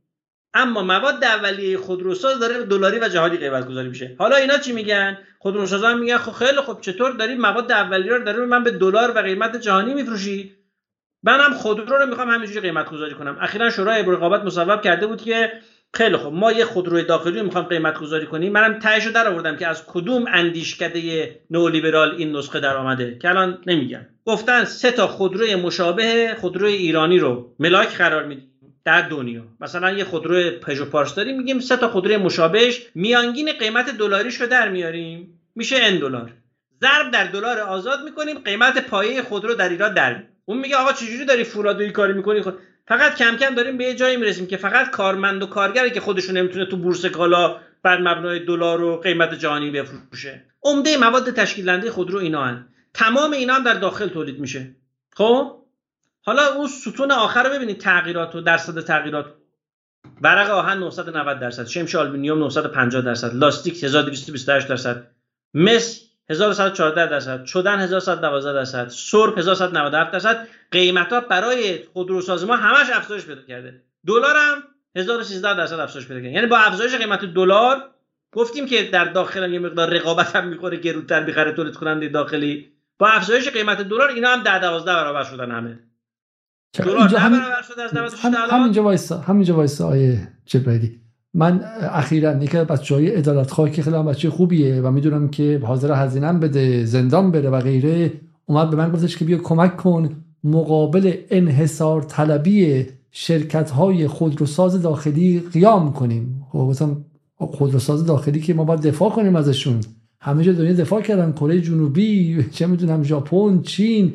اما 0.55 0.83
مواد 0.83 1.25
اولیه 1.25 1.79
خودروساز 1.79 2.39
داره 2.41 2.62
دلاری 2.62 2.99
و 2.99 3.09
جهانی 3.09 3.37
قیمت 3.37 3.69
گذاری 3.69 3.89
میشه. 3.89 4.16
حالا 4.19 4.37
اینا 4.37 4.59
چی 4.59 4.73
میگن؟ 4.73 5.19
خودروسازا 5.39 5.95
میگن 5.95 6.16
خب 6.16 6.33
خیلی 6.33 6.61
خب 6.61 6.79
چطور 6.81 7.11
داریم 7.11 7.41
مواد 7.41 7.73
اولیه 7.73 8.12
رو 8.12 8.25
داره 8.25 8.47
من 8.47 8.65
به 8.65 8.70
دلار 8.70 9.12
و 9.16 9.19
قیمت 9.23 9.57
جهانی 9.57 9.95
میفروشی؟ 9.95 10.55
منم 11.23 11.55
خودرو 11.55 11.97
رو 11.97 12.07
می‌خوام 12.07 12.31
همینجوری 12.31 12.61
قیمت 12.61 12.91
گذاری 12.91 13.15
کنم. 13.15 13.39
اخیرا 13.41 13.70
شورای 13.70 14.03
رقابت 14.03 14.43
مصوب 14.43 14.83
کرده 14.83 15.07
بود 15.07 15.23
که 15.23 15.53
خیلی 15.94 16.16
خب 16.16 16.32
ما 16.32 16.52
یه 16.52 16.65
خودروی 16.65 17.05
داخلی 17.05 17.43
می‌خوام 17.43 17.65
قیمت 17.65 17.98
گذاری 17.98 18.27
کنیم. 18.27 18.52
منم 18.52 18.78
تهش 18.78 19.06
در 19.06 19.28
آوردم 19.28 19.56
که 19.56 19.66
از 19.66 19.86
کدوم 19.86 20.24
اندیشکده 20.28 21.31
نولیبرال 21.51 22.15
این 22.15 22.36
نسخه 22.36 22.60
در 22.60 22.77
آمده 22.77 23.19
که 23.19 23.28
الان 23.28 23.59
نمیگم. 23.66 24.06
گفتن 24.24 24.65
سه 24.65 24.90
تا 24.90 25.06
خودروی 25.06 25.55
مشابه 25.55 26.36
خودروی 26.40 26.73
ایرانی 26.73 27.19
رو 27.19 27.55
ملاک 27.59 27.97
قرار 27.97 28.24
میدیم 28.24 28.48
در 28.85 29.09
دنیا. 29.09 29.43
مثلا 29.60 29.90
یه 29.90 30.05
خودروی 30.05 30.51
پژو 30.51 30.85
پارس 30.85 31.15
داریم 31.15 31.36
میگیم 31.36 31.60
سه 31.60 31.77
تا 31.77 31.89
خودروی 31.89 32.16
مشابهش 32.16 32.86
میانگین 32.94 33.52
قیمت 33.52 33.97
دلاریش 33.98 34.40
رو 34.40 34.47
در 34.47 34.69
میاریم. 34.69 35.40
میشه 35.55 35.77
ان 35.81 35.98
دلار. 35.98 36.32
ضرب 36.81 37.10
در 37.10 37.24
دلار 37.24 37.59
آزاد 37.59 38.05
می‌کنیم 38.05 38.39
قیمت 38.39 38.86
پایه 38.86 39.23
خودرو 39.23 39.55
در 39.55 39.69
ایران 39.69 39.94
در 39.94 40.23
اون 40.44 40.59
میگه 40.59 40.77
آقا 40.77 40.93
چجوری 40.93 41.24
داری 41.24 41.44
فولادویی 41.44 41.90
کاری 41.90 42.12
می‌کنی؟ 42.12 42.43
خود 42.43 42.59
فقط 42.89 43.15
کم 43.15 43.36
کم 43.36 43.55
داریم 43.55 43.78
به 43.78 43.85
یه 43.85 43.94
جایی 43.94 44.16
می‌رسیم 44.16 44.47
که 44.47 44.56
فقط 44.56 44.90
کارمند 44.90 45.43
و 45.43 45.47
کارگری 45.47 45.90
که 45.90 46.01
خودشون 46.01 46.36
نمی‌تونه 46.36 46.66
تو 46.66 46.77
بورس 46.77 47.06
کالا 47.06 47.60
بر 47.82 48.01
مبنای 48.01 48.44
دلار 48.44 48.82
و 48.82 48.97
قیمت 48.97 49.35
جهانی 49.35 49.70
بفروشه. 49.70 50.44
عمده 50.62 50.97
مواد 50.97 51.31
تشکیل 51.31 51.65
دهنده 51.65 51.90
خودرو 51.90 52.19
اینا 52.19 52.44
هن. 52.44 52.69
تمام 52.94 53.32
اینا 53.32 53.55
هم 53.55 53.65
در 53.65 53.74
داخل 53.74 54.09
تولید 54.09 54.40
میشه. 54.40 54.77
خب؟ 55.15 55.62
حالا 56.23 56.55
اون 56.55 56.66
ستون 56.66 57.10
آخر 57.10 57.43
رو 57.43 57.51
ببینید 57.51 57.78
تغییرات 57.78 58.35
و 58.35 58.40
درصد 58.40 58.81
تغییرات. 58.81 59.35
ورق 60.20 60.51
آهن 60.51 60.78
990 60.78 61.40
درصد 61.40 61.66
شمش 61.66 61.94
آلومینیوم 61.94 62.39
950 62.39 63.02
درصد 63.02 63.35
لاستیک 63.35 63.85
1228 63.85 64.69
درصد. 64.69 65.10
مس 65.55 66.08
1114 66.31 67.07
درصد 67.07 67.45
چدن 67.45 67.79
1112 67.81 68.53
درصد 68.53 68.89
سرب 68.89 69.39
1197 69.39 70.13
درصد 70.13 70.49
قیمت 70.71 71.13
ها 71.13 71.21
برای 71.21 71.85
خودروساز 71.93 72.45
ما 72.45 72.57
همش 72.57 72.91
افزایش 72.95 73.27
پیدا 73.27 73.43
کرده. 73.43 73.83
دلار 74.07 74.37
هم 74.37 74.63
1013 74.97 75.57
درصد 75.57 75.81
افزایش 75.81 76.07
پیدا 76.09 76.21
کرده. 76.21 76.33
یعنی 76.33 76.47
با 76.47 76.59
افزایش 76.59 76.95
قیمت 76.95 77.25
دلار 77.25 77.91
گفتیم 78.33 78.67
که 78.67 78.83
در 78.83 79.05
داخل 79.05 79.53
یه 79.53 79.59
مقدار 79.59 79.91
رقابت 79.91 80.37
هم 80.37 80.49
می‌خوره 80.49 80.77
گرونتر 80.77 81.25
می‌خره 81.25 81.53
تولید 81.53 81.75
کننده 81.75 82.09
داخلی. 82.09 82.73
با 82.99 83.09
افزایش 83.09 83.49
قیمت 83.49 83.81
دلار 83.81 84.09
اینا 84.09 84.29
هم 84.29 84.43
10 84.43 84.59
12 84.59 84.93
برابر 84.93 85.25
شدن 85.25 85.51
همه. 85.51 85.79
دلار 86.79 87.09
10 87.09 87.17
برابر 87.17 87.63
شده 87.63 87.83
از 87.83 87.97
96 87.97 88.25
همینجا 88.25 88.83
وایسا 88.83 89.19
همینجا 89.19 89.55
وایسا 89.55 89.89
آیه 89.89 90.29
جبرائیلی. 90.47 91.01
من 91.35 91.61
اخیرا 91.93 92.43
یکی 92.43 92.59
از 92.59 92.67
بچهای 92.67 93.09
عدالت 93.09 93.51
خواهی 93.51 93.73
که 93.73 93.83
خیلی 93.83 93.97
بچه 93.97 94.31
خوبیه 94.31 94.81
و 94.81 94.91
می‌دونم 94.91 95.29
که 95.29 95.61
حاضر 95.65 96.05
هزینم 96.05 96.41
بده 96.41 96.85
زندان 96.85 97.31
بره 97.31 97.51
و 97.51 97.61
غیره 97.61 98.13
اومد 98.47 98.71
به 98.71 98.77
من 98.77 98.91
گفتش 98.93 99.17
که 99.17 99.25
بیا 99.25 99.39
کمک 99.39 99.77
کن. 99.77 100.11
مقابل 100.45 101.13
انحصار 101.31 102.03
طلبی 102.03 102.87
شرکت 103.11 103.71
های 103.71 104.09
خودروساز 104.09 104.83
داخلی 104.83 105.43
قیام 105.53 105.93
کنیم. 105.93 106.47
خب 106.53 106.75
خودروساز 107.39 108.07
داخلی 108.07 108.41
که 108.41 108.55
ما 108.55 108.65
باید 108.65 108.81
دفاع 108.81 109.11
کنیم 109.11 109.37
ازشون. 109.37 109.81
همه 110.21 110.45
جا 110.45 110.53
دنیا 110.53 110.73
دفاع 110.73 111.01
کردن 111.01 111.33
کره 111.33 111.61
جنوبی 111.61 112.47
چه 112.51 112.67
می‌دونم 112.67 113.03
ژاپن 113.03 113.63
چین 113.63 114.13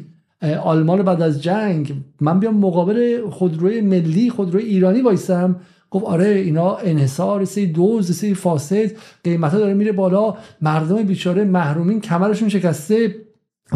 آلمان 0.63 1.03
بعد 1.03 1.21
از 1.21 1.43
جنگ. 1.43 1.93
من 2.21 2.39
بیام 2.39 2.57
مقابل 2.57 3.29
خودروی 3.29 3.81
ملی 3.81 4.29
خودروی 4.29 4.63
ایرانی 4.63 5.01
وایسم. 5.01 5.55
گفت 5.93 6.05
آره 6.05 6.27
اینا 6.27 6.75
انحصار 6.75 7.45
سه 7.45 7.65
دوز 7.65 8.17
سه 8.17 8.33
فاسد 8.33 8.91
قیمتا 9.23 9.57
داره 9.57 9.73
میره 9.73 9.91
بالا. 9.91 10.35
مردم 10.61 11.03
بیچاره 11.03 11.43
محرومین 11.43 12.01
کمرشون 12.01 12.49
شکسته 12.49 13.15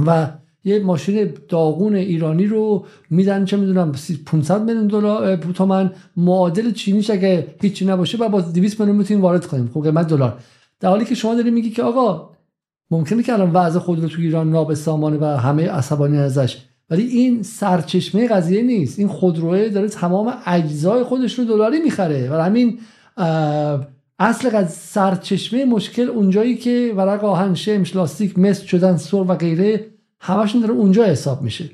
و 0.07 0.27
یه 0.63 0.79
ماشین 0.79 1.33
داغون 1.49 1.95
ایرانی 1.95 2.45
رو 2.45 2.85
میدن 3.09 3.45
چه 3.45 3.57
می‌دونم 3.57 3.91
500 4.25 4.61
میلیون 4.61 4.87
دلار 4.87 5.35
تومن 5.35 5.91
معادل 6.17 6.71
چینیش 6.71 7.09
اگه 7.09 7.47
هیچی 7.61 7.85
نباشه 7.85 8.17
و 8.17 8.29
با 8.29 8.41
200 8.41 8.79
میلیون 8.79 8.97
می‌تونیم 8.97 9.23
وارد 9.23 9.45
کنیم. 9.45 9.71
خب 9.73 9.83
قیمت 9.83 10.07
دلار. 10.07 10.37
در 10.79 10.89
حالی 10.89 11.05
که 11.05 11.15
شما 11.15 11.35
داری 11.35 11.51
میگی 11.51 11.69
که 11.69 11.83
آقا 11.83 12.29
ممکنه 12.91 13.23
که 13.23 13.33
الان 13.33 13.51
وضع 13.53 13.79
خود 13.79 14.01
رو 14.01 14.09
تو 14.09 14.21
ایران 14.21 14.49
نابسامانه 14.49 15.17
و 15.17 15.25
همه 15.25 15.69
عصبانی 15.69 16.17
ازش 16.17 16.57
ولی 16.89 17.03
این 17.03 17.43
سرچشمه 17.43 18.27
قضیه 18.27 18.61
نیست. 18.61 18.99
این 18.99 19.07
خودروه 19.07 19.69
داره 19.69 19.87
تمام 19.87 20.33
اجزای 20.45 21.03
خودش 21.03 21.39
رو 21.39 21.45
دلاری 21.45 21.79
می‌خره. 21.79 22.29
و 22.31 22.35
همین 22.41 22.79
اصل 24.19 24.65
سرچشمه 24.65 25.65
مشکل 25.65 26.09
اونجایی 26.09 26.57
که 26.57 26.93
ورق 26.95 27.23
آهن 27.23 27.55
شمش 27.55 27.95
لاستیک 27.95 28.39
مس 28.39 28.61
شدن 28.61 28.97
سر 28.97 29.17
و 29.17 29.35
غیره 29.35 29.85
همشون 30.19 30.61
داره 30.61 30.73
اونجا 30.73 31.03
حساب 31.03 31.41
میشه. 31.41 31.69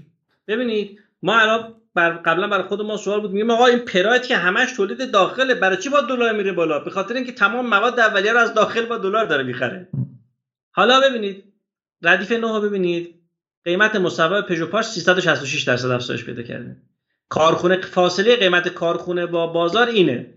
ببینید 0.47 0.99
ما 1.23 1.39
الان 1.39 1.73
بر 1.95 2.09
قبلا 2.09 2.47
برای 2.47 2.63
خود 2.63 2.81
ما 2.81 2.97
سوال 2.97 3.21
بود 3.21 3.31
میگیم 3.31 3.49
آقا 3.49 3.65
این 3.65 3.79
پراید 3.79 4.21
که 4.21 4.35
همش 4.35 4.71
تولید 4.71 5.11
داخله 5.11 5.55
برای 5.55 5.77
چی 5.77 5.89
با 5.89 6.01
دلار 6.01 6.33
میره 6.37 6.51
بالا؟ 6.51 6.79
به 6.79 6.89
خاطر 6.89 7.15
اینکه 7.15 7.31
تمام 7.31 7.67
مواد 7.67 7.99
اولیه 7.99 8.33
رو 8.33 8.39
از 8.39 8.53
داخل 8.53 8.85
با 8.85 8.97
دلار 8.97 9.25
داره 9.25 9.43
می‌خره. 9.43 9.87
حالا 10.71 10.99
ببینید 10.99 11.43
ردیف 12.01 12.31
9 12.31 12.59
ببینید. 12.59 13.15
قیمت 13.65 13.95
مصوب 13.95 14.41
پژو 14.41 14.65
پاش 14.65 14.85
366 14.85 15.63
درصد 15.63 15.89
افزایش 15.89 16.25
پیدا 16.25 16.41
کرده. 16.41 16.75
کارخونه 17.29 17.81
فاصله 17.81 18.35
قیمت 18.35 18.67
کارخونه 18.67 19.25
با 19.25 19.47
بازار 19.47 19.87
اینه. 19.87 20.33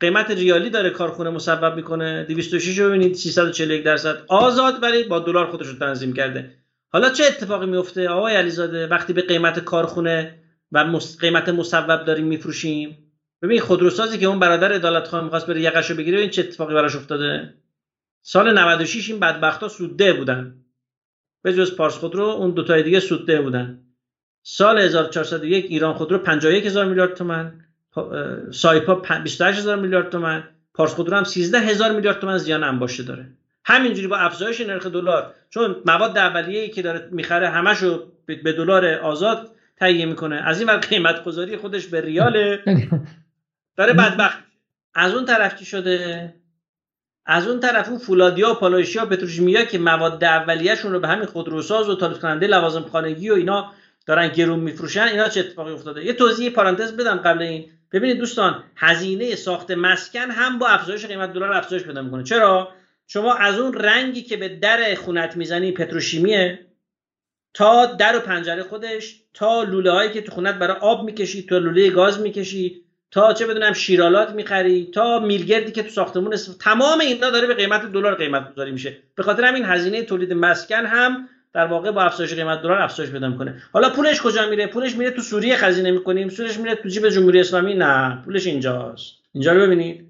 قیمت 0.00 0.30
ریالی 0.30 0.70
داره 0.70 0.90
کارخونه 0.90 1.30
مصوب 1.30 1.74
می‌کنه. 1.74 2.24
206 2.24 2.78
رو 2.78 2.88
ببینید 2.88 3.14
341 3.14 3.84
درصد 3.84 4.24
آزاد 4.28 4.82
ولی 4.82 5.04
با 5.04 5.18
دلار 5.18 5.46
خودش 5.46 5.66
رو 5.66 5.78
تنظیم 5.78 6.12
کرده. 6.12 6.50
حالا 6.92 7.10
چه 7.10 7.24
اتفاقی 7.24 7.66
میفته 7.66 8.08
آقای 8.08 8.34
علیزاده 8.34 8.86
وقتی 8.86 9.12
به 9.12 9.22
قیمت 9.22 9.58
کارخونه 9.58 10.38
و 10.72 10.98
قیمت 11.20 11.48
مصوب 11.48 12.04
داریم 12.04 12.26
میفروشیم 12.26 12.98
ببین 13.42 13.60
خودروسازی 13.60 14.18
که 14.18 14.26
اون 14.26 14.38
برادر 14.38 14.72
عدالت 14.72 15.08
خان 15.08 15.24
می‌خواست 15.24 15.46
بره 15.46 15.60
یقشو 15.60 15.94
بگیره 15.94 16.20
این 16.20 16.30
چه 16.30 16.42
اتفاقی 16.42 16.74
براش 16.74 16.96
افتاده. 16.96 17.54
سال 18.22 18.58
96 18.58 19.10
این 19.10 19.20
بدبختا 19.20 19.68
سودده 19.68 20.12
بودن. 20.12 20.63
به 21.44 21.52
جز 21.52 21.76
پارس 21.76 21.98
خودرو 21.98 22.24
اون 22.24 22.50
دو 22.50 22.62
تای 22.62 22.82
دیگه 22.82 23.00
سودده 23.00 23.40
بودن. 23.40 23.78
سال 24.42 24.78
1401 24.78 25.64
ایران 25.68 25.94
خودرو 25.94 26.18
51 26.18 26.66
هزار 26.66 26.84
میلیارد 26.84 27.14
تومن 27.14 27.52
سایپا 28.52 28.94
28 29.24 29.58
هزار 29.58 29.76
میلیارد 29.76 30.10
تومن 30.10 30.44
پارس 30.74 30.94
خودرو 30.94 31.16
هم 31.16 31.24
13 31.24 31.58
هزار 31.58 31.92
میلیارد 31.92 32.18
تومن 32.18 32.38
زیان 32.38 32.64
انباشته 32.64 33.02
داره. 33.02 33.26
همینجوری 33.64 34.06
با 34.06 34.16
افزایش 34.16 34.60
نرخ 34.60 34.86
دلار 34.86 35.34
چون 35.50 35.76
مواد 35.84 36.18
اولیه‌ای 36.18 36.68
که 36.68 36.82
داره 36.82 37.08
می‌خره 37.10 37.48
همشو 37.48 38.06
به 38.26 38.52
دلار 38.52 38.86
آزاد 38.86 39.50
تهیه 39.76 40.06
می‌کنه. 40.06 40.36
از 40.36 40.60
این 40.60 40.68
ور 40.68 40.76
قیمت 40.76 41.24
گذاری 41.24 41.56
خودش 41.56 41.86
به 41.86 42.00
ریاله. 42.00 42.60
داره 43.76 43.92
بدبخت 43.92 44.38
از 44.94 45.14
اون 45.14 45.24
طرف 45.24 45.54
چی 45.54 45.64
شده؟ 45.64 46.34
از 47.26 47.46
اون 47.46 47.60
طرف 47.60 47.88
اون 47.88 47.98
فولادیا 47.98 48.50
و 48.50 48.54
پالایشیا 48.54 49.06
پتروشیمیا 49.06 49.64
که 49.64 49.78
مواد 49.78 50.24
اولیه‌شون 50.24 50.92
رو 50.92 51.00
به 51.00 51.08
همین 51.08 51.26
خودروساز 51.26 51.88
و 51.88 51.94
تولید 51.94 52.18
کننده 52.18 52.46
لوازم 52.46 52.82
خانگی 52.82 53.30
و 53.30 53.34
اینا 53.34 53.72
دارن 54.06 54.28
گرون 54.28 54.60
میفروشن 54.60 55.02
اینا 55.02 55.28
چه 55.28 55.40
اتفاقی 55.40 55.72
افتاده؟ 55.72 56.04
یه 56.04 56.12
توضیح 56.12 56.50
پارانتز 56.50 56.96
بدم 56.96 57.16
قبل 57.16 57.42
این. 57.42 57.70
ببینید 57.92 58.18
دوستان 58.18 58.64
هزینه 58.76 59.34
ساخت 59.34 59.70
مسکن 59.70 60.30
هم 60.30 60.58
با 60.58 60.68
افزایش 60.68 61.06
قیمت 61.06 61.32
دلار 61.32 61.52
افزایش 61.52 61.82
پیدا 61.82 62.02
می‌کنه. 62.02 62.24
چرا؟ 62.24 62.68
شما 63.06 63.34
از 63.34 63.58
اون 63.58 63.74
رنگی 63.74 64.22
که 64.22 64.36
به 64.36 64.48
در 64.48 64.94
خونت 64.94 65.36
می‌زنی 65.36 65.72
پتروشیمیه 65.72 66.66
تا 67.54 67.86
در 67.86 68.16
و 68.16 68.20
پنجره 68.20 68.62
خودش 68.62 69.20
تا 69.34 69.62
لوله 69.62 69.90
هایی 69.90 70.10
که 70.10 70.20
تو 70.20 70.32
خونت 70.32 70.54
برای 70.54 70.76
آب 70.76 71.04
می‌کشی 71.04 71.46
تا 71.46 71.58
لوله 71.58 71.90
گاز 71.90 72.20
می‌کشی 72.20 72.83
تا 73.14 73.32
چه 73.32 73.46
بدونم 73.46 73.72
شیرالات 73.72 74.30
می‌خری 74.30 74.90
تا 74.94 75.18
میلگردی 75.18 75.72
که 75.72 75.82
تو 75.82 75.88
ساختمون 75.88 76.36
تمام 76.60 77.00
اینا 77.00 77.30
داره 77.30 77.46
به 77.46 77.54
قیمت 77.54 77.92
دلار 77.92 78.14
قیمت 78.14 78.52
گذاری 78.52 78.70
میشه. 78.70 78.96
به 79.14 79.22
خاطر 79.22 79.44
همین 79.44 79.64
هزینه 79.64 80.02
تولید 80.02 80.32
مسکن 80.32 80.86
هم 80.86 81.28
در 81.52 81.66
واقع 81.66 81.90
با 81.90 82.02
افزایش 82.02 82.34
قیمت 82.34 82.62
دلار 82.62 82.82
افزایش 82.82 83.10
پیدا 83.10 83.28
می‌کنه. 83.28 83.62
حالا 83.72 83.90
پولش 83.90 84.22
کجا 84.22 84.50
میره؟ 84.50 84.66
پولش 84.66 84.96
میره 84.96 85.10
تو 85.10 85.22
سوریه 85.22 85.56
خزینه 85.56 85.90
می‌کنیم 85.90 86.28
پولش 86.28 86.58
میره 86.58 86.74
تو 86.74 86.88
جیب 86.88 87.08
جمهوری 87.08 87.40
اسلامی؟ 87.40 87.74
نه 87.74 88.22
پولش 88.24 88.46
اینجاست. 88.46 89.12
اینجا 89.32 89.52
رو 89.52 89.60
ببینید. 89.60 90.06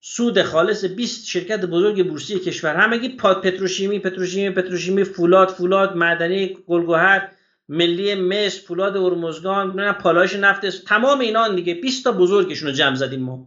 سود 0.00 0.42
خالص 0.42 0.84
20 0.84 1.28
شرکت 1.28 1.64
بزرگ 1.64 2.08
بورسی 2.08 2.38
کشور. 2.38 2.74
همگی 2.74 3.08
پتروشیمی 3.08 3.98
پتروشیمی 3.98 4.50
پتروشیمی 4.50 5.04
فولاد 5.04 5.48
فولاد 5.48 5.96
معدنی 5.96 6.56
گلگهر 6.66 7.28
ملی 7.68 8.14
مصر 8.14 8.60
فولاد 8.60 8.96
هرمزگان 8.96 9.92
پالایش 9.92 10.34
نفت 10.34 10.84
تمام 10.84 11.20
اینا 11.20 11.48
دیگه 11.48 11.74
20 11.74 12.04
تا 12.04 12.12
بزرگشون 12.12 12.68
رو 12.68 12.74
جمع 12.74 12.94
زدیم 12.94 13.20
ما. 13.20 13.46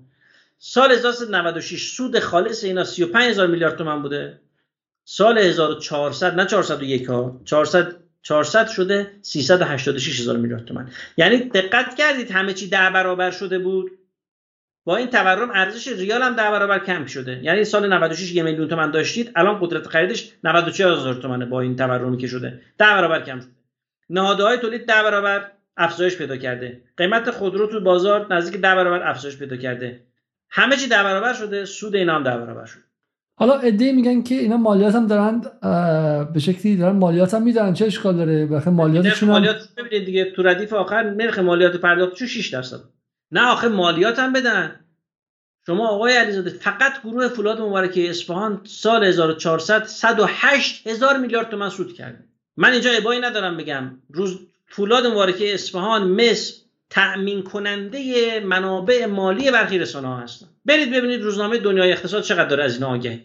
سال 0.57 0.91
1996 0.91 1.91
سود 1.91 2.19
خالص 2.19 2.63
اینا 2.63 2.83
35 2.83 3.29
هزار 3.29 3.47
میلیارد 3.47 3.77
تومن 3.77 4.01
بوده. 4.01 4.39
سال 5.03 5.37
1400 5.37 6.35
نه 6.35 6.45
401 6.45 7.09
ها 7.09 7.41
400 7.45 7.95
400 8.21 8.67
شده 8.67 9.11
386 9.21 10.19
هزار 10.19 10.37
میلیارد 10.37 10.65
تومن 10.65 10.89
یعنی 11.17 11.37
دقت 11.37 11.95
کردید 11.95 12.31
همه 12.31 12.53
چی 12.53 12.69
ده 12.69 12.89
برابر 12.89 13.31
شده 13.31 13.59
بود؟ 13.59 13.91
با 14.83 14.97
این 14.97 15.07
تورم 15.07 15.51
ارزش 15.51 15.87
ریال 15.87 16.21
هم 16.21 16.35
ده 16.35 16.51
برابر 16.51 16.79
کم 16.79 17.05
شده. 17.05 17.39
یعنی 17.43 17.63
سال 17.63 17.93
96 17.93 18.31
یه 18.31 18.43
میلیون 18.43 18.67
تومن 18.67 18.91
داشتید 18.91 19.31
الان 19.35 19.59
قدرت 19.61 19.87
خریدش 19.87 20.31
94 20.43 20.97
هزار 20.97 21.13
تومنه 21.13 21.45
با 21.45 21.61
این 21.61 21.75
تورمی 21.75 22.17
که 22.17 22.27
شده. 22.27 22.49
ده 22.77 22.85
برابر 22.85 23.21
کم 23.21 23.39
شده. 23.39 23.58
نهادهای 24.09 24.57
تولید 24.57 24.85
ده 24.85 25.03
برابر 25.03 25.51
افزایش 25.77 26.17
پیدا 26.17 26.37
کرده. 26.37 26.81
قیمت 26.97 27.31
خودرو 27.31 27.67
تو 27.67 27.79
بازار 27.79 28.33
نزدیک 28.33 28.61
ده 28.61 28.75
برابر 28.75 29.09
افزایش 29.09 29.37
پیدا 29.37 29.57
کرده. 29.57 30.03
همه 30.49 30.75
چی 30.75 30.87
ده 30.87 31.03
برابر 31.03 31.33
شده 31.33 31.65
سود 31.65 31.95
اینا 31.95 32.15
هم 32.15 32.23
ده 32.23 32.37
برابر 32.37 32.65
شده. 32.65 32.81
حالا 33.35 33.59
ایده 33.59 33.91
میگن 33.91 34.21
که 34.21 34.35
اینا 34.35 34.57
مالیات 34.57 34.95
هم 34.95 35.07
دارن 35.07 35.41
به 36.33 36.39
شکلی 36.39 36.77
دارن 36.77 36.95
مالیات 36.95 37.33
هم 37.33 37.43
میدن. 37.43 37.73
چه 37.73 37.85
اشکال 37.85 38.17
داره؟ 38.17 38.45
بخاطر 38.45 38.71
مالیاتشون 38.71 39.29
مالیات 39.29 39.69
ببینید 39.77 40.05
دیگه 40.05 40.31
تو 40.31 40.43
ردیف 40.43 40.73
آخر 40.73 41.03
نرخ 41.03 41.39
مالیات 41.39 41.75
پرداختشون 41.75 42.27
6 42.27 42.49
درصد. 42.49 42.79
نه 43.31 43.47
آخه 43.47 43.67
مالیات 43.67 44.19
هم 44.19 44.33
بدن. 44.33 44.79
شما 45.65 45.87
آقای 45.87 46.17
علیزاده 46.17 46.49
فقط 46.49 47.01
گروه 47.03 47.27
فولاد 47.27 47.61
مبارکه 47.61 48.09
اصفهان 48.09 48.61
سال 48.63 49.03
1400 49.03 49.83
108 49.83 50.87
هزار 50.87 51.17
میلیارد 51.17 51.49
تومن 51.49 51.69
سود 51.69 51.93
کرده. 51.93 52.28
من 52.61 52.71
اینجا 52.71 52.91
ابایی 52.91 53.19
ندارم 53.19 53.57
بگم. 53.57 53.91
روز 54.09 54.39
فولاد 54.67 55.07
مبارکه 55.07 55.53
اصفهان 55.53 56.07
مصر 56.07 56.53
تأمین 56.89 57.43
کننده 57.43 58.39
منابع 58.39 59.05
مالی 59.05 59.51
برخی 59.51 59.79
رسانه 59.79 60.07
ها 60.07 60.17
هستن. 60.17 60.47
برید 60.65 60.91
ببینید 60.91 61.21
روزنامه 61.21 61.57
دنیای 61.57 61.91
اقتصاد 61.91 62.23
چقدر 62.23 62.49
داره 62.49 62.63
از 62.63 62.73
این 62.73 62.83
آگهی. 62.83 63.21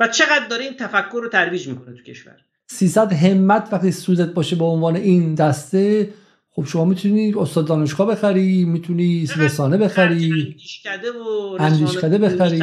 و 0.00 0.08
چقدر 0.08 0.46
داره 0.50 0.64
این 0.64 0.76
تفکر 0.76 1.20
رو 1.22 1.28
ترویج 1.28 1.68
می‌کنه 1.68 1.96
تو 1.96 2.02
کشور. 2.02 2.36
300 2.66 3.12
همت 3.12 3.68
وقتی 3.72 3.92
سودت 3.92 4.34
باشه 4.34 4.56
به 4.56 4.64
عنوان 4.64 4.96
این 4.96 5.34
دسته 5.34 6.12
خب 6.50 6.64
شما 6.64 6.84
می‌تونی 6.84 7.34
استاد 7.38 7.66
دانشگاه 7.66 8.10
بخری 8.10 8.64
می‌تونی 8.64 9.28
رسانه 9.36 9.76
بخری 9.76 10.32
اندیشکده 10.32 11.12
و 11.12 11.56
اندیشکده 11.60 12.18
بخری. 12.18 12.60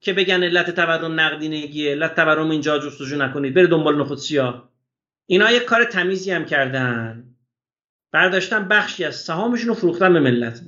که 0.00 0.12
بگن 0.12 0.42
علت 0.42 0.70
تورم 0.70 1.20
نقدینگیه 1.20 1.90
علت 1.90 2.16
تورم 2.16 2.50
اینجا 2.50 2.78
جستجو 2.78 3.16
نکنید 3.16 3.54
بره 3.54 3.66
دنبال 3.66 4.00
نخود 4.00 4.18
سیاه. 4.18 4.68
اینا 5.26 5.50
یک 5.50 5.64
کار 5.64 5.84
تمیزی 5.84 6.30
هم 6.30 6.44
کردن. 6.44 7.24
برداشتن 8.12 8.68
بخشی 8.68 9.04
از 9.04 9.16
سهامشون 9.16 9.68
رو 9.68 9.74
فروختن 9.74 10.12
به 10.12 10.20
ملت. 10.20 10.60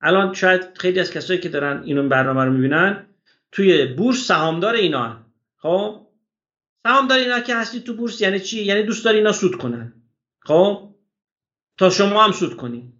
الان 0.00 0.34
شاید 0.34 0.78
خیلی 0.78 1.00
از 1.00 1.10
کسایی 1.10 1.40
که 1.40 1.48
دارن 1.48 1.82
اینو 1.82 2.08
برنامه 2.08 2.44
رو 2.44 2.52
می‌بینن 2.52 3.06
توی 3.52 3.86
بورس 3.86 4.26
سهامدار 4.26 4.74
اینا 4.74 5.26
خب؟ 5.56 6.06
سهامدار 6.82 7.18
اینا 7.18 7.40
که 7.40 7.56
هستی 7.56 7.80
تو 7.80 7.94
بورس 7.94 8.20
یعنی 8.20 8.40
چی؟ 8.40 8.64
یعنی 8.64 8.82
دوست 8.82 9.04
داری 9.04 9.18
اینا 9.18 9.32
سود 9.32 9.56
کنن. 9.56 9.92
خب؟ 10.40 10.94
تا 11.78 11.90
شما 11.90 12.24
هم 12.24 12.32
سود 12.32 12.56
کنی. 12.56 12.92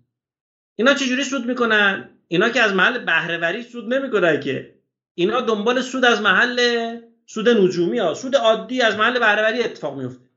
اینا 0.75 0.95
چجوری 0.95 1.25
سود 1.25 1.47
می‌کنن؟ 1.47 2.11
اینا 2.29 2.49
که 2.49 2.61
از 2.61 2.75
محل 2.75 2.99
بهرهوری 2.99 3.63
سود 3.63 3.95
نمی‌کنن 3.95 4.41
که. 4.41 4.75
اینا 5.15 5.41
دنبال 5.41 5.81
سود 5.81 6.05
از 6.05 6.21
محل 6.21 6.99
سود 7.27 7.49
نجومی 7.49 7.99
ها. 7.99 8.15
سود 8.15 8.37
عادی 8.37 8.83
از 8.83 8.97
محل 8.97 9.19
بهرهوری 9.19 9.63
اتفاق 9.63 9.99
میفته 9.99 10.30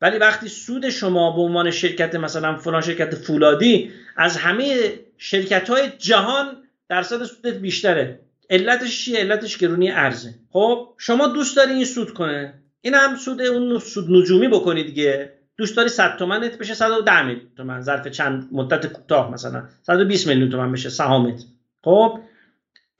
ولی 0.00 0.18
وقتی 0.18 0.48
سود 0.48 0.88
شما 0.88 1.30
به 1.30 1.40
عنوان 1.40 1.70
شرکت 1.70 2.14
مثلا 2.14 2.56
فلان 2.56 2.80
شرکت 2.80 3.14
فولادی 3.14 3.90
از 4.16 4.36
همه 4.36 4.92
شرکت 5.18 5.70
های 5.70 5.88
جهان 5.98 6.56
درصد 6.88 7.24
سودت 7.24 7.54
بیشتره. 7.54 8.20
علتش 8.50 9.04
چیه؟ 9.04 9.18
علتش 9.18 9.58
گرونی 9.58 9.90
ارزه. 9.90 10.34
خب 10.50 10.94
شما 10.98 11.26
دوست 11.26 11.56
داری 11.56 11.72
این 11.72 11.84
سود 11.84 12.14
کنه؟ 12.14 12.54
این 12.80 12.94
هم 12.94 13.16
سود 13.16 13.42
اون 13.42 13.78
سود 13.78 14.10
نجومی 14.10 14.48
بکنید 14.48 14.86
دیگه. 14.86 15.32
دوست 15.56 15.76
داری 15.76 15.88
100 15.88 16.16
تومنت 16.16 16.58
بشه 16.58 16.74
110 16.74 17.22
میلیون 17.22 17.46
تومن 17.56 17.80
ظرف 17.80 18.08
چند 18.08 18.48
مدت 18.52 18.86
کوتاه 18.86 19.32
مثلا. 19.32 19.68
120 19.82 20.26
میلیون 20.26 20.50
تومن 20.50 20.72
بشه 20.72 20.88
سهامت. 20.88 21.44
خب 21.84 22.20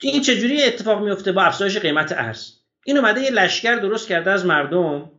این 0.02 0.22
چجوری 0.22 0.62
اتفاق 0.62 1.02
میفته؟ 1.04 1.32
با 1.32 1.42
افزایش 1.42 1.78
قیمت 1.78 2.12
ارز. 2.12 2.52
این 2.84 2.98
اومده 2.98 3.20
یه 3.20 3.30
لشکر 3.30 3.74
درست 3.76 4.08
کرده 4.08 4.30
از 4.30 4.46
مردم. 4.46 5.10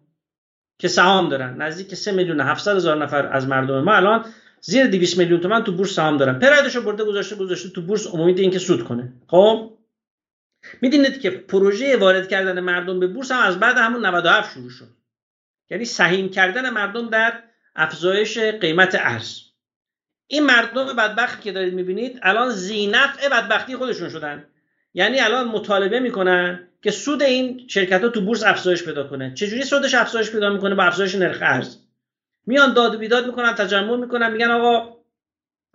که 0.82 0.88
سهام 0.88 1.30
دارن. 1.30 1.62
نزدیک 1.62 1.95
3 1.95 2.12
میلیون 2.12 2.41
700 2.41 2.76
هزار 2.76 2.98
نفر 2.98 3.26
از 3.26 3.48
مردم 3.48 3.82
ما 3.82 3.94
الان 3.94 4.26
زیر 4.62 4.88
200 4.88 5.18
میلیون 5.18 5.40
تومن 5.40 5.64
تو 5.64 5.72
بورس 5.72 5.94
سهام 5.94 6.18
دارن. 6.18 6.40
پرایدشو 6.40 6.82
برده 6.82 7.03
گذاشته 7.03 7.36
گذاشته 7.36 7.70
تو 7.70 7.82
بورس 7.82 8.08
امید 8.14 8.40
اینکه 8.40 8.60
سود 8.60 8.84
کنه. 8.84 9.14
خب؟ 9.28 9.78
می‌دونید 10.82 11.22
که 11.22 11.30
پروژه 11.30 11.98
وارد 11.98 12.28
کردن 12.28 12.60
مردم 12.60 12.99
به 12.99 13.08
بورس 13.08 13.32
هم 13.32 13.48
از 13.48 13.60
بعد 13.60 13.78
همون 13.78 14.06
97 14.06 14.53
شروع 14.53 14.70
شد. 14.70 14.88
یعنی 15.70 15.86
سهیم 15.86 16.30
کردن 16.30 16.70
مردم 16.70 17.10
در 17.10 17.34
افزایش 17.76 18.38
قیمت 18.38 18.95
ارز. 18.99 19.40
این 20.28 20.45
مردم 20.45 20.86
بدبخت 20.86 21.41
که 21.41 21.52
دارید 21.52 21.74
می‌بینید 21.74 22.20
الان 22.24 22.49
زینفع 22.49 23.30
بدبختی 23.30 23.76
خودشون 23.76 24.10
شدن. 24.10 24.45
یعنی 24.94 25.20
الان 25.20 25.48
مطالبه 25.48 25.99
می‌کنن 25.99 26.68
که 26.82 26.91
سود 26.91 27.24
این 27.24 27.68
شرکت 27.68 28.02
ها 28.02 28.10
تو 28.10 28.22
بورس 28.22 28.44
افزایش 28.44 28.84
پیدا 28.84 29.08
کنه. 29.08 29.34
چجوری 29.34 29.64
سودش 29.64 29.95
افزایش 29.95 30.32
پیدا 30.32 30.49
می‌کنه؟ 30.49 30.76
با 30.76 30.84
افزایش 30.84 31.16
نرخ 31.16 31.38
ارز. 31.41 31.78
میان 32.45 32.74
داد 32.74 32.95
و 32.95 32.98
بیداد 32.98 33.26
می‌کنن 33.26 33.53
تجمع 33.56 33.95
می‌کنن 33.95 34.32
میگن 34.32 34.52
آقا 34.52 34.98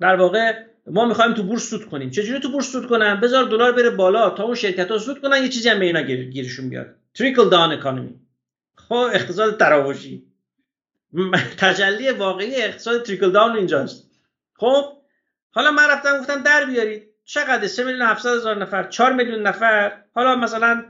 در 0.00 0.16
واقع 0.16 0.52
ما 0.86 1.04
می‌خوایم 1.04 1.34
تو 1.34 1.42
بورس 1.42 1.70
سود 1.70 1.84
کنیم. 1.84 2.10
چجوری 2.10 2.40
تو 2.40 2.48
بورس 2.48 2.72
سود 2.72 2.86
کنن؟ 2.86 3.20
بذار 3.20 3.44
دلار 3.44 3.72
بره 3.72 3.90
بالا 3.90 4.30
تا 4.30 4.44
اون 4.44 4.54
شرکت 4.54 4.90
ها 4.90 4.98
سود 4.98 5.20
کنن 5.20 5.42
یه 5.42 5.48
چیزی 5.48 5.68
هم 5.68 5.78
به 5.78 5.84
اینا 5.84 6.02
گیرشون 6.02 6.68
بیاد. 6.70 6.94
تریکل 7.14 7.48
دان 7.48 7.72
اکانومی 7.72 8.20
خب 8.74 9.10
اقتصاد 9.12 9.58
تراوشی. 9.58 10.26
تجلی 11.58 12.10
واقعی 12.10 12.56
اقتصاد 12.56 13.02
تریکل 13.02 13.30
داون 13.30 13.56
اینجاست. 13.56 14.10
خب 14.54 14.84
حالا 15.50 15.70
من 15.70 15.88
رفتم 15.90 16.18
گفتم 16.18 16.42
در 16.42 16.64
بیارید. 16.64 17.02
چقدر؟ 17.24 17.66
3 17.66 17.84
میلیون 17.84 18.06
700 18.06 18.36
هزار 18.36 18.56
نفر 18.56 18.88
4 18.88 19.12
میلیون 19.12 19.42
نفر. 19.42 19.92
حالا 20.14 20.36
مثلا 20.36 20.84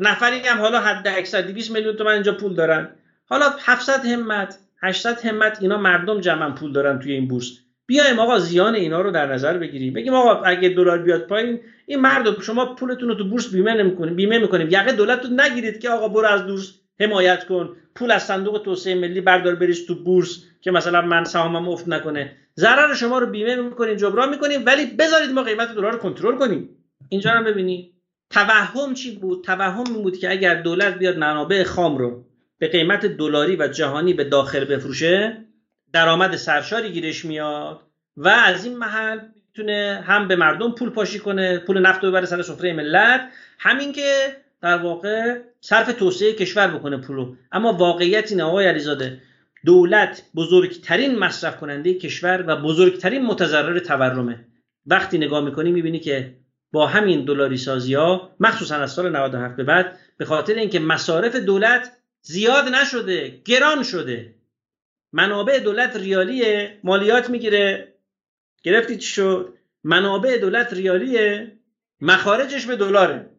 نفری 0.00 0.38
هم 0.38 0.58
حالا 0.58 0.80
حد 0.80 1.08
اکثر 1.08 1.40
200 1.40 1.70
میلیون 1.70 1.96
تومن 1.96 2.12
اینجا 2.12 2.32
پول 2.32 2.54
دارن. 2.54 2.88
حالا 3.24 3.44
700 3.60 4.04
همت 4.04 4.58
800 4.82 5.20
همت 5.20 5.58
اینا 5.60 5.78
مردم 5.78 6.20
جمع 6.20 6.50
پول 6.50 6.72
دارن 6.72 6.98
توی 6.98 7.12
این 7.12 7.28
بورس. 7.28 7.52
بیایم 7.86 8.18
آقا 8.18 8.38
زیان 8.38 8.74
اینا 8.74 9.00
رو 9.00 9.10
در 9.10 9.26
نظر 9.32 9.58
بگیریم. 9.58 9.92
بگیم 9.92 10.14
آقا 10.14 10.42
اگه 10.42 10.68
دلار 10.68 10.98
بیاد 10.98 11.26
پایین 11.26 11.60
این 11.86 12.00
مردم 12.00 12.40
شما 12.40 12.74
پولتون 12.74 13.08
رو 13.08 13.14
تو 13.14 13.24
بورس 13.24 13.52
بیمه 13.52 13.74
نمی‌کنیم 13.74 14.16
بیمه 14.16 14.38
می‌کنیم. 14.38 14.68
یقه 14.70 14.92
دولت 14.92 15.24
رو 15.24 15.30
نگیرید 15.30 15.80
که 15.80 15.90
آقا 15.90 16.08
برو 16.08 16.26
از 16.26 16.46
بورس 16.46 16.72
حمایت 17.00 17.44
کن. 17.44 17.76
پول 17.94 18.10
از 18.10 18.22
صندوق 18.22 18.62
توسعه 18.64 18.94
ملی 18.94 19.20
بردار 19.20 19.54
بریز 19.54 19.86
تو 19.86 20.04
بورس 20.04 20.42
که 20.60 20.70
مثلا 20.70 21.02
من 21.02 21.24
سهامم 21.24 21.68
افت 21.68 21.88
نکنه. 21.88 22.36
ضرر 22.56 22.94
شما 22.94 23.18
رو 23.18 23.26
بیمه 23.26 23.56
می‌کنیم 23.56 23.94
جبران 23.94 24.28
می‌کنیم 24.28 24.62
ولی 24.66 24.86
بذارید 24.86 25.30
ما 25.30 25.42
قیمت 25.42 25.74
دلار 25.74 25.92
رو 25.92 25.98
کنترل 25.98 26.36
کنیم. 26.36 26.68
اینجا 27.08 27.32
رو 27.32 27.44
ببینید 27.44 27.95
توهم 28.30 28.94
چی 28.94 29.16
بود؟ 29.16 29.44
توهم 29.44 29.84
این 29.86 30.02
بود 30.02 30.18
که 30.18 30.30
اگر 30.30 30.54
دولت 30.54 30.98
بیاد 30.98 31.18
منابع 31.18 31.62
خام 31.62 31.98
رو 31.98 32.24
به 32.58 32.68
قیمت 32.68 33.06
دلاری 33.06 33.56
و 33.56 33.68
جهانی 33.68 34.14
به 34.14 34.24
داخل 34.24 34.64
بفروشه 34.64 35.44
درآمد 35.92 36.36
سرشاری 36.36 36.92
گیرش 36.92 37.24
میاد 37.24 37.80
و 38.16 38.28
از 38.28 38.64
این 38.64 38.76
محل 38.76 39.20
می‌تونه 39.46 40.04
هم 40.06 40.28
به 40.28 40.36
مردم 40.36 40.72
پول 40.72 40.90
پاشی 40.90 41.18
کنه 41.18 41.58
پول 41.58 41.78
نفت 41.78 42.04
رو 42.04 42.10
ببره 42.10 42.26
سر 42.26 42.42
سفره 42.42 42.72
ملت. 42.72 43.28
همین 43.58 43.92
که 43.92 44.36
در 44.62 44.78
واقع 44.78 45.38
صرف 45.60 45.92
توسعه 45.92 46.32
کشور 46.32 46.68
بکنه 46.68 46.96
پولو 46.96 47.34
اما 47.52 47.72
واقعیت 47.72 48.30
اینه 48.30 48.42
آقای 48.42 48.66
علیزاده 48.66 49.20
دولت 49.64 50.22
بزرگترین 50.34 51.18
مصرف 51.18 51.56
کننده 51.56 51.94
کشور 51.94 52.44
و 52.46 52.56
بزرگترین 52.56 53.26
متضرر 53.26 53.78
تورمه. 53.78 54.44
وقتی 54.86 55.18
نگاه 55.18 55.44
می‌کنی 55.44 55.72
می‌بینی 55.72 56.00
که 56.00 56.34
با 56.72 56.86
همین 56.86 57.24
دلاری 57.24 57.56
سازی 57.56 57.94
ها 57.94 58.36
مخصوصا 58.40 58.76
از 58.76 58.92
سال 58.92 59.16
97 59.16 59.56
به 59.56 59.64
بعد 59.64 59.98
به 60.16 60.24
خاطر 60.24 60.54
اینکه 60.54 60.80
مصارف 60.80 61.36
دولت 61.36 61.92
زیاد 62.22 62.68
نشده 62.68 63.40
گران 63.44 63.82
شده. 63.82 64.34
منابع 65.12 65.58
دولت 65.58 65.96
ریالیه 65.96 66.78
مالیات 66.84 67.30
می‌گیره. 67.30 67.92
گرفتی 68.62 68.96
چی 68.96 69.08
شد؟ 69.08 69.54
منابع 69.84 70.38
دولت 70.38 70.72
ریالیه 70.72 71.52
مخارجش 72.00 72.66
به 72.66 72.76
دلاره. 72.76 73.30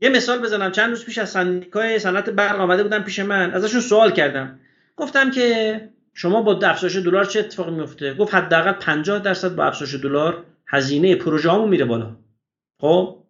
یه 0.00 0.08
مثال 0.08 0.38
بزنم. 0.38 0.72
چند 0.72 0.90
روز 0.90 1.04
پیش 1.04 1.18
از 1.18 1.30
سندیکای 1.30 1.98
صنعت 1.98 2.30
برق 2.30 2.60
آمده 2.60 2.82
بودم 2.82 3.02
پیش 3.02 3.18
من. 3.18 3.50
ازشون 3.52 3.80
سوال 3.80 4.10
کردم. 4.10 4.60
گفتم 4.96 5.30
که 5.30 5.80
شما 6.14 6.42
با 6.42 6.60
افزایش 6.62 6.96
دلار 6.96 7.24
چه 7.24 7.40
اتفاقی 7.40 7.70
میفته 7.70 8.14
گفت 8.14 8.34
حداقل 8.34 8.72
50 8.72 9.18
درصد 9.18 9.54
با 9.54 9.64
افزایش 9.64 9.94
دلار 9.94 10.44
هزینه 10.66 11.16
پروژه 11.16 11.50
هامون 11.50 11.68
میره 11.68 11.84
بالا. 11.84 12.16
خب؟ 12.80 13.22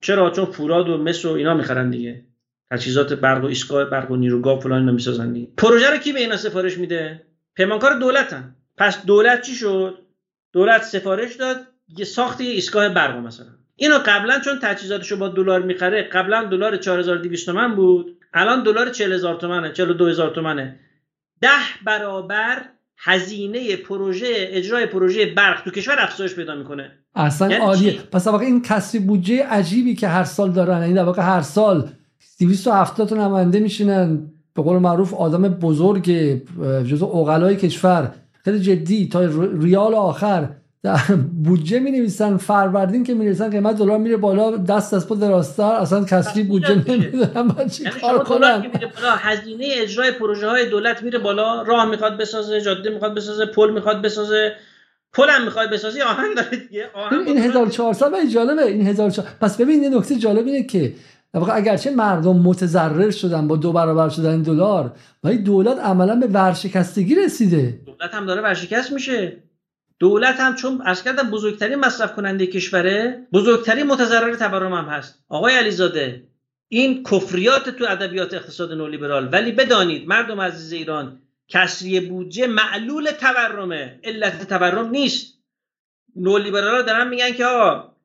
چرا؟ 0.00 0.30
چون 0.30 0.44
فولاد 0.44 0.88
و 0.88 0.98
مس 0.98 1.24
و 1.24 1.28
اینا 1.30 1.54
می‌خرن 1.54 1.90
دیگه. 1.90 2.24
تجهیزات 2.70 3.12
برق 3.12 3.44
و 3.44 3.46
ایستگاه 3.46 3.84
برق 3.84 4.10
و 4.10 4.16
نیروگاه 4.16 4.60
فلان 4.60 4.78
اینا 4.78 4.92
می‌سازن 4.92 5.32
دیگه. 5.32 5.48
پروژه 5.56 5.90
رو 5.90 5.96
کی 5.96 6.12
به 6.12 6.20
اینا 6.20 6.36
سفارش 6.36 6.78
میده؟ 6.78 7.22
پیمانکار 7.54 7.98
دولتن. 7.98 8.56
پس 8.76 9.06
دولت 9.06 9.42
چی 9.42 9.54
شد؟ 9.54 9.98
دولت 10.52 10.82
سفارش 10.82 11.34
داد 11.36 11.56
یه 11.96 12.04
ساخت 12.04 12.40
یه 12.40 12.50
ایستگاه 12.50 12.88
برق 12.88 13.16
مثلا. 13.16 13.46
اینو 13.76 13.98
قبلا 14.06 14.40
چون 14.40 14.58
تجهیزاتشو 14.62 15.16
با 15.16 15.28
دلار 15.28 15.62
می‌خره 15.62 16.02
قبلا 16.02 16.44
دلار 16.44 16.76
4200 16.76 17.46
تومن 17.46 17.74
بود. 17.74 18.18
الان 18.34 18.62
دلار 18.62 18.90
40000 18.90 19.34
تومنه 19.34 19.72
42000 19.72 20.30
تومنه. 20.30 20.80
ده 21.40 21.48
برابر 21.84 22.64
هزینه 23.04 23.76
پروژه 23.76 24.26
اجرای 24.36 24.86
پروژه 24.86 25.26
برق 25.26 25.64
تو 25.64 25.70
کشور 25.70 25.96
افزایش 25.98 26.34
پیدا 26.34 26.54
می‌کنه. 26.54 26.90
اصلا 27.14 27.50
یعنی 27.50 27.64
عالیه 27.64 27.92
پس 28.12 28.26
واقعا 28.26 28.46
این 28.46 28.62
کسری 28.62 29.00
بودجه 29.00 29.42
عجیبی 29.42 29.94
که 29.94 30.08
هر 30.08 30.24
سال 30.24 30.52
دارن 30.52 30.74
این 30.74 30.82
یعنی 30.82 30.94
در 30.94 31.04
واقع 31.04 31.22
هر 31.22 31.40
سال 31.40 31.88
270 32.40 33.08
تا 33.08 33.16
نماینده 33.16 33.60
میشینن. 33.60 34.28
به 34.54 34.62
قول 34.62 34.78
معروف 34.78 35.14
آدم 35.14 35.48
بزرگ 35.48 36.10
جزو 36.86 37.06
اقلای 37.06 37.56
کشور. 37.56 38.14
خیلی 38.44 38.60
جدی 38.60 39.08
تا 39.08 39.20
ریال 39.60 39.94
آخر 39.94 40.48
بودجه 41.44 41.78
می 41.78 41.90
نویسن 41.90 42.36
فروردین 42.36 43.04
که 43.04 43.14
می 43.14 43.24
نویسن 43.24 43.50
قیمت 43.50 43.76
دلار 43.76 43.98
میره 43.98 44.16
بالا 44.16 44.56
دست 44.56 44.94
از 44.94 45.08
پا 45.08 45.14
دراستر 45.14 45.72
اصلا 45.72 46.04
کسری 46.04 46.42
بودجه 46.42 46.74
نمی‌دونم 46.74 47.54
من 47.58 47.68
چی 47.68 47.84
یعنی 47.84 48.00
کار 48.00 48.24
کنم. 48.24 48.62
هزینه 49.18 49.68
اجرای 49.70 50.12
پروژه 50.12 50.48
های 50.48 50.70
دولت 50.70 51.02
میره 51.02 51.18
بالا 51.18 51.62
راه 51.62 51.90
می‌خواد 51.90 52.18
بسازه 52.18 52.60
جاده 52.60 52.90
می‌خواد 52.90 53.14
بسازه 53.14 53.46
پل 53.46 53.70
می‌خواد 53.70 54.02
بسازه. 54.02 54.52
پل 55.12 55.28
هم 55.28 55.44
می‌خواد 55.44 55.70
بسازی 55.70 56.00
آهن 56.00 56.34
داره 56.36 56.56
دیگه. 56.56 56.90
این 57.26 57.38
1400 57.38 58.12
ولی 58.12 58.28
جالبه. 58.28 58.66
این 58.66 58.86
1400 58.86 59.24
پس 59.40 59.56
ببین 59.56 59.84
این 59.84 59.94
نکته 59.94 60.16
جالب 60.16 60.46
اینه 60.46 60.62
که 60.62 60.94
واقع 61.34 61.56
اگرچه 61.56 61.90
مردم 61.90 62.36
متضرر 62.36 63.10
شدن 63.10 63.48
با 63.48 63.56
دو 63.56 63.72
برابر 63.72 64.08
شدن 64.08 64.42
دلار 64.42 64.92
ولی 65.24 65.38
دولت 65.38 65.78
عملا 65.78 66.14
به 66.14 66.26
ورشکستگی 66.26 67.14
رسیده. 67.14 67.80
دولت 67.86 68.14
هم 68.14 68.26
داره 68.26 68.42
ورشکست 68.42 68.92
میشه. 68.92 69.42
دولت 70.02 70.40
هم 70.40 70.54
چون 70.56 70.82
از 70.84 71.04
کردم 71.04 71.30
بزرگترین 71.30 71.78
مصرف 71.78 72.14
کننده 72.14 72.46
کشوره 72.46 73.26
بزرگترین 73.32 73.86
متضرر 73.86 74.34
تورم 74.34 74.72
هم 74.72 74.84
هست. 74.84 75.24
آقای 75.28 75.54
علیزاده 75.54 76.24
این 76.68 77.04
کفریات 77.04 77.70
تو 77.70 77.84
ادبیات 77.88 78.34
اقتصاد 78.34 78.72
نولیبرال. 78.72 79.28
ولی 79.32 79.52
بدانید 79.52 80.08
مردم 80.08 80.40
عزیز 80.40 80.72
ایران 80.72 81.22
کسری 81.48 82.00
بودجه 82.00 82.46
معلول 82.46 83.10
تورمه. 83.10 84.00
علت 84.04 84.48
تورم 84.48 84.90
نیست. 84.90 85.38
نولیبرال 86.16 86.82
دارن 86.82 87.08
میگن 87.08 87.32
که 87.32 87.44
آقا 87.44 87.96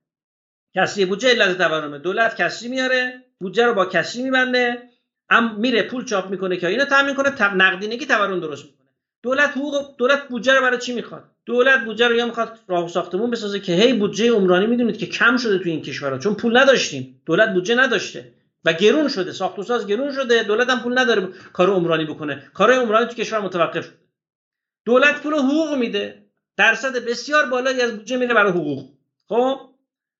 کسری 0.76 1.06
بودجه 1.06 1.30
علت 1.30 1.58
تورمه. 1.58 2.00
دولت 2.00 2.42
کسری 2.42 2.70
میاره 2.70 3.24
بودجه 3.40 3.66
رو 3.66 3.74
با 3.74 3.86
کسری 3.86 4.24
میبنده 4.24 4.84
هم 5.30 5.56
میره 5.60 5.84
پول 5.84 6.06
چاپ 6.06 6.30
می‌کنه 6.30 6.58
که 6.58 6.68
اینو 6.68 6.86
تامین 6.86 7.16
کنه 7.16 7.54
نقدینگی 7.54 8.06
تورم 8.06 8.40
درست 8.40 8.77
دولت 9.28 9.50
حقوق 9.50 9.96
دولت 9.98 10.28
بودجه 10.28 10.54
رو 10.54 10.62
برای 10.62 10.78
چی 10.78 10.94
می‌خواد؟ 10.94 11.24
دولت 11.46 11.86
بودجه 11.86 12.08
رو 12.08 12.16
یا 12.16 12.26
می‌خواد 12.26 12.60
راه 12.68 12.88
ساختمون 12.88 13.32
بسازه 13.32 13.60
که 13.60 13.74
هی 13.74 13.94
بودجه 13.94 14.32
عمرانی 14.32 14.66
می‌دونید 14.68 14.98
که 14.98 15.06
کم 15.06 15.38
شده 15.38 15.60
تو 15.60 15.70
این 15.70 15.82
کشورها. 15.82 16.18
چون 16.18 16.36
پول 16.36 16.58
نداشتیم. 16.58 17.22
دولت 17.26 17.54
بودجه 17.54 17.76
نداشته. 17.76 18.34
و 18.66 18.74
گرون 18.74 19.08
شده. 19.08 19.32
ساخت 19.32 19.60
و 19.60 19.64
ساز 19.64 19.88
گرون 19.88 20.12
شده. 20.12 20.44
دولت 20.44 20.70
هم 20.70 20.80
پول 20.80 21.00
نداره 21.00 21.28
کار 21.54 21.70
عمرانی 21.70 22.06
بکنه. 22.06 22.52
کارهای 22.54 22.80
عمرانی 22.80 23.06
تو 23.06 23.14
کشور 23.14 23.40
متوقف 23.40 23.86
شده. 23.86 23.96
دولت 24.86 25.22
پول 25.22 25.34
حقوق 25.34 25.76
میده. 25.76 26.24
درصد 26.58 27.06
بسیار 27.06 27.46
بالایی 27.46 27.82
از 27.82 27.92
بودجه 27.92 28.18
میره 28.18 28.34
برای 28.34 28.52
حقوق. 28.52 28.90
خب؟ 29.30 29.60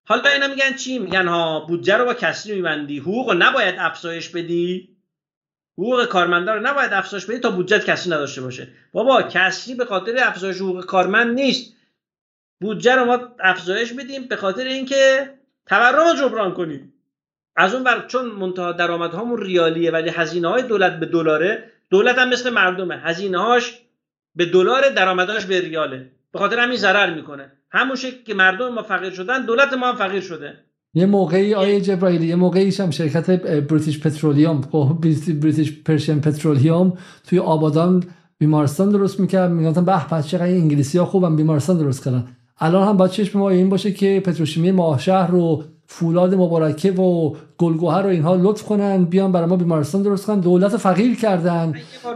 حالا 0.06 0.30
اینا 0.30 0.48
میگن 0.48 0.74
چی؟ 0.76 1.00
میگن 1.00 1.28
ها 1.28 1.60
بودجه 1.60 1.98
رو 1.98 2.06
با 2.06 2.14
کسری 2.14 2.56
میبندی. 2.56 3.00
حقوق 3.00 3.30
رو 3.30 3.38
نباید 3.38 3.76
افزایش 3.78 4.30
بدی. 4.30 4.97
حقوق 5.78 6.06
کارمندا 6.06 6.56
رو 6.56 6.62
نباید 6.62 6.94
افزایش 6.94 7.26
بدی 7.26 7.40
تا 7.40 7.52
بودجه 7.52 7.80
کسری 7.80 8.14
نداشته 8.14 8.42
باشه. 8.42 8.68
بابا 8.92 9.22
کسری 9.22 9.76
به 9.76 9.86
خاطر 9.86 10.16
افزایش 10.24 10.58
حقوق 10.58 10.86
کارمند 10.86 11.36
نیست. 11.36 11.74
بودجه 12.62 12.96
رو 12.96 13.06
ما 13.06 13.20
افزایش 13.40 13.94
بدیم 13.94 14.24
به 14.24 14.36
خاطر 14.36 14.64
اینکه 14.64 15.30
تورم 15.66 16.08
رو 16.08 16.16
جبران 16.16 16.54
کنید 16.54 16.94
از 17.56 17.74
اون 17.74 17.84
بر 17.84 18.08
چون 18.08 18.26
منتها 18.26 18.72
درآمدهامون 18.72 19.42
ریالیه 19.42 19.92
ولی 19.92 20.10
هزینه 20.10 20.48
های 20.48 20.64
دولت 20.64 21.00
به 21.00 21.06
دلاره 21.06 21.72
دولت 21.90 22.18
هم 22.18 22.30
مثل 22.30 22.50
مردمه. 22.50 22.98
هزینه 22.98 23.38
هاش 23.38 23.82
به 24.36 24.46
دلار 24.46 24.90
درآمداش 24.90 25.46
به 25.46 25.62
ریاله. 25.62 26.12
به 26.32 26.40
خاطر 26.40 26.60
همین 26.60 26.78
ضرر 26.78 27.14
می‌کنه. 27.14 27.52
همون 27.72 27.98
که 28.26 28.34
مردم 28.34 28.74
ما 28.74 28.84
فقیر 28.84 29.14
شدن 29.14 29.46
دولت 29.46 29.74
ما 29.74 29.88
هم 29.88 29.96
فقیر 29.96 30.22
شده. 30.22 30.58
یه 30.98 31.06
موقعی 31.06 31.54
آیه 31.54 31.82
جبرائیلی 31.82 32.28
یه 32.28 32.36
موقعی 32.36 32.74
هم 32.80 32.90
شرکت 32.92 33.30
بریتیش 33.68 34.00
پترولیوم 34.00 34.62
خب، 34.72 34.98
بریتیش 35.42 35.82
پرشن 35.86 36.20
پترولیوم 36.20 36.94
توی 37.28 37.40
آبادان 37.40 38.04
بیمارستان 38.40 38.90
درست 38.90 39.20
می‌کرد. 39.20 39.52
می‌گفتن 39.52 39.86
به 39.86 39.92
پس 39.92 40.28
چقدر 40.28 40.46
انگلیسی 40.46 40.98
ها 40.98 41.06
خوبم 41.06 41.36
بیمارستان 41.36 41.78
درست 41.78 42.06
کردن. 42.06 42.26
الان 42.60 42.88
هم 42.88 42.98
باید 42.98 43.12
چشم 43.12 43.40
ما 43.40 43.50
این 43.50 43.70
باشه 43.70 43.92
که 43.92 44.22
پتروشیمی 44.26 44.72
ماهشهر 44.72 45.28
رو 45.28 45.64
فولاد 45.88 46.36
مبارکه 46.36 46.92
و 46.92 47.34
گلگوهر 47.58 48.02
رو 48.02 48.10
اینها 48.10 48.36
لطف 48.36 48.64
کنن 48.64 49.06
بیان 49.06 49.32
برای 49.32 49.50
ما 49.50 49.56
بیمارستان 49.56 50.02
درست 50.02 50.26
کنن. 50.26 50.40
دولت 50.40 50.78
فقیر 50.78 51.16
کردن. 51.16 51.74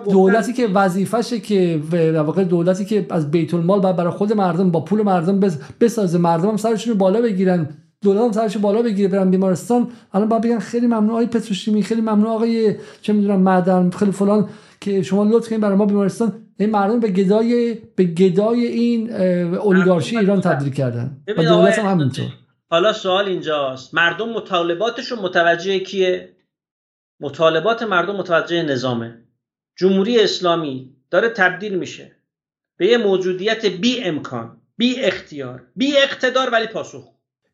دولتی 0.10 0.53
که 0.53 0.68
وظیفشه 0.68 1.40
که 1.40 1.82
واقع 2.26 2.44
دولتی 2.44 2.86
که 2.86 3.06
از 3.10 3.32
بیت 3.32 3.53
المال 3.53 3.94
برای 3.94 4.12
خود 4.12 4.34
مردم 4.34 4.72
با 4.72 4.80
پول 4.80 5.02
مردم 5.02 5.40
بسازه 5.80 6.18
مردم 6.18 6.49
هم 6.49 6.58
سرشون 6.58 6.94
بالا 6.98 7.22
بگیرن. 7.22 7.70
هم 8.06 8.32
سرش 8.32 8.57
بالا 8.57 8.82
بگیره 8.82 9.07
برن 9.07 9.32
بیمارستان؟ 9.32 9.91
الان 10.14 10.30
باید 10.30 10.44
بگن 10.44 10.60
خیلی 10.60 10.88
ممنون 10.88 11.10
آقای 11.10 11.26
پتروشیمی 11.26 11.84
خیلی 11.84 12.02
ممنون 12.02 12.28
آقای 12.28 12.76
چه 13.02 13.14
می‌دونم 13.14 13.40
معدن 13.40 13.90
خیلی 13.90 14.11
فلان 14.11 14.49
که 14.80 15.02
شما 15.02 15.23
لطف 15.23 15.49
کنید 15.49 15.61
برای 15.61 15.76
ما 15.78 15.86
بیمارستان. 15.86 16.34
این 16.60 16.69
مردم 16.69 16.99
به 16.99 17.07
گدای 17.07 17.73
به 17.95 18.03
گدای 18.03 18.65
این 18.65 19.14
اولیگارشی 19.56 20.18
ایران 20.18 20.41
تبدیل 20.41 20.73
کردن. 20.73 21.18
و 21.38 21.44
دولت 21.44 21.80
هم 21.80 21.86
همینطور. 21.86 22.26
حالا 22.69 22.94
سوال 22.94 23.26
اینجاست. 23.26 23.94
مردم 23.94 24.30
مطالباتشون 24.30 25.19
متوجه 25.19 25.80
کیه؟ 25.80 26.30
مطالبات 27.19 27.84
مردم 27.84 28.15
متوجه 28.15 28.64
نظامه. 28.64 29.18
جمهوری 29.78 30.19
اسلامی 30.19 30.95
داره 31.11 31.30
تبدیل 31.30 31.76
میشه 31.76 32.11
به 32.78 32.88
یه 32.88 32.98
موجودیت 32.98 33.65
بی 33.65 34.03
امکان 34.03 34.57
بی 34.78 34.99
اختیار 34.99 35.64
بی 35.76 35.98
اقتدار 35.98 36.49
ولی 36.49 36.68
پاسخ. 36.68 37.03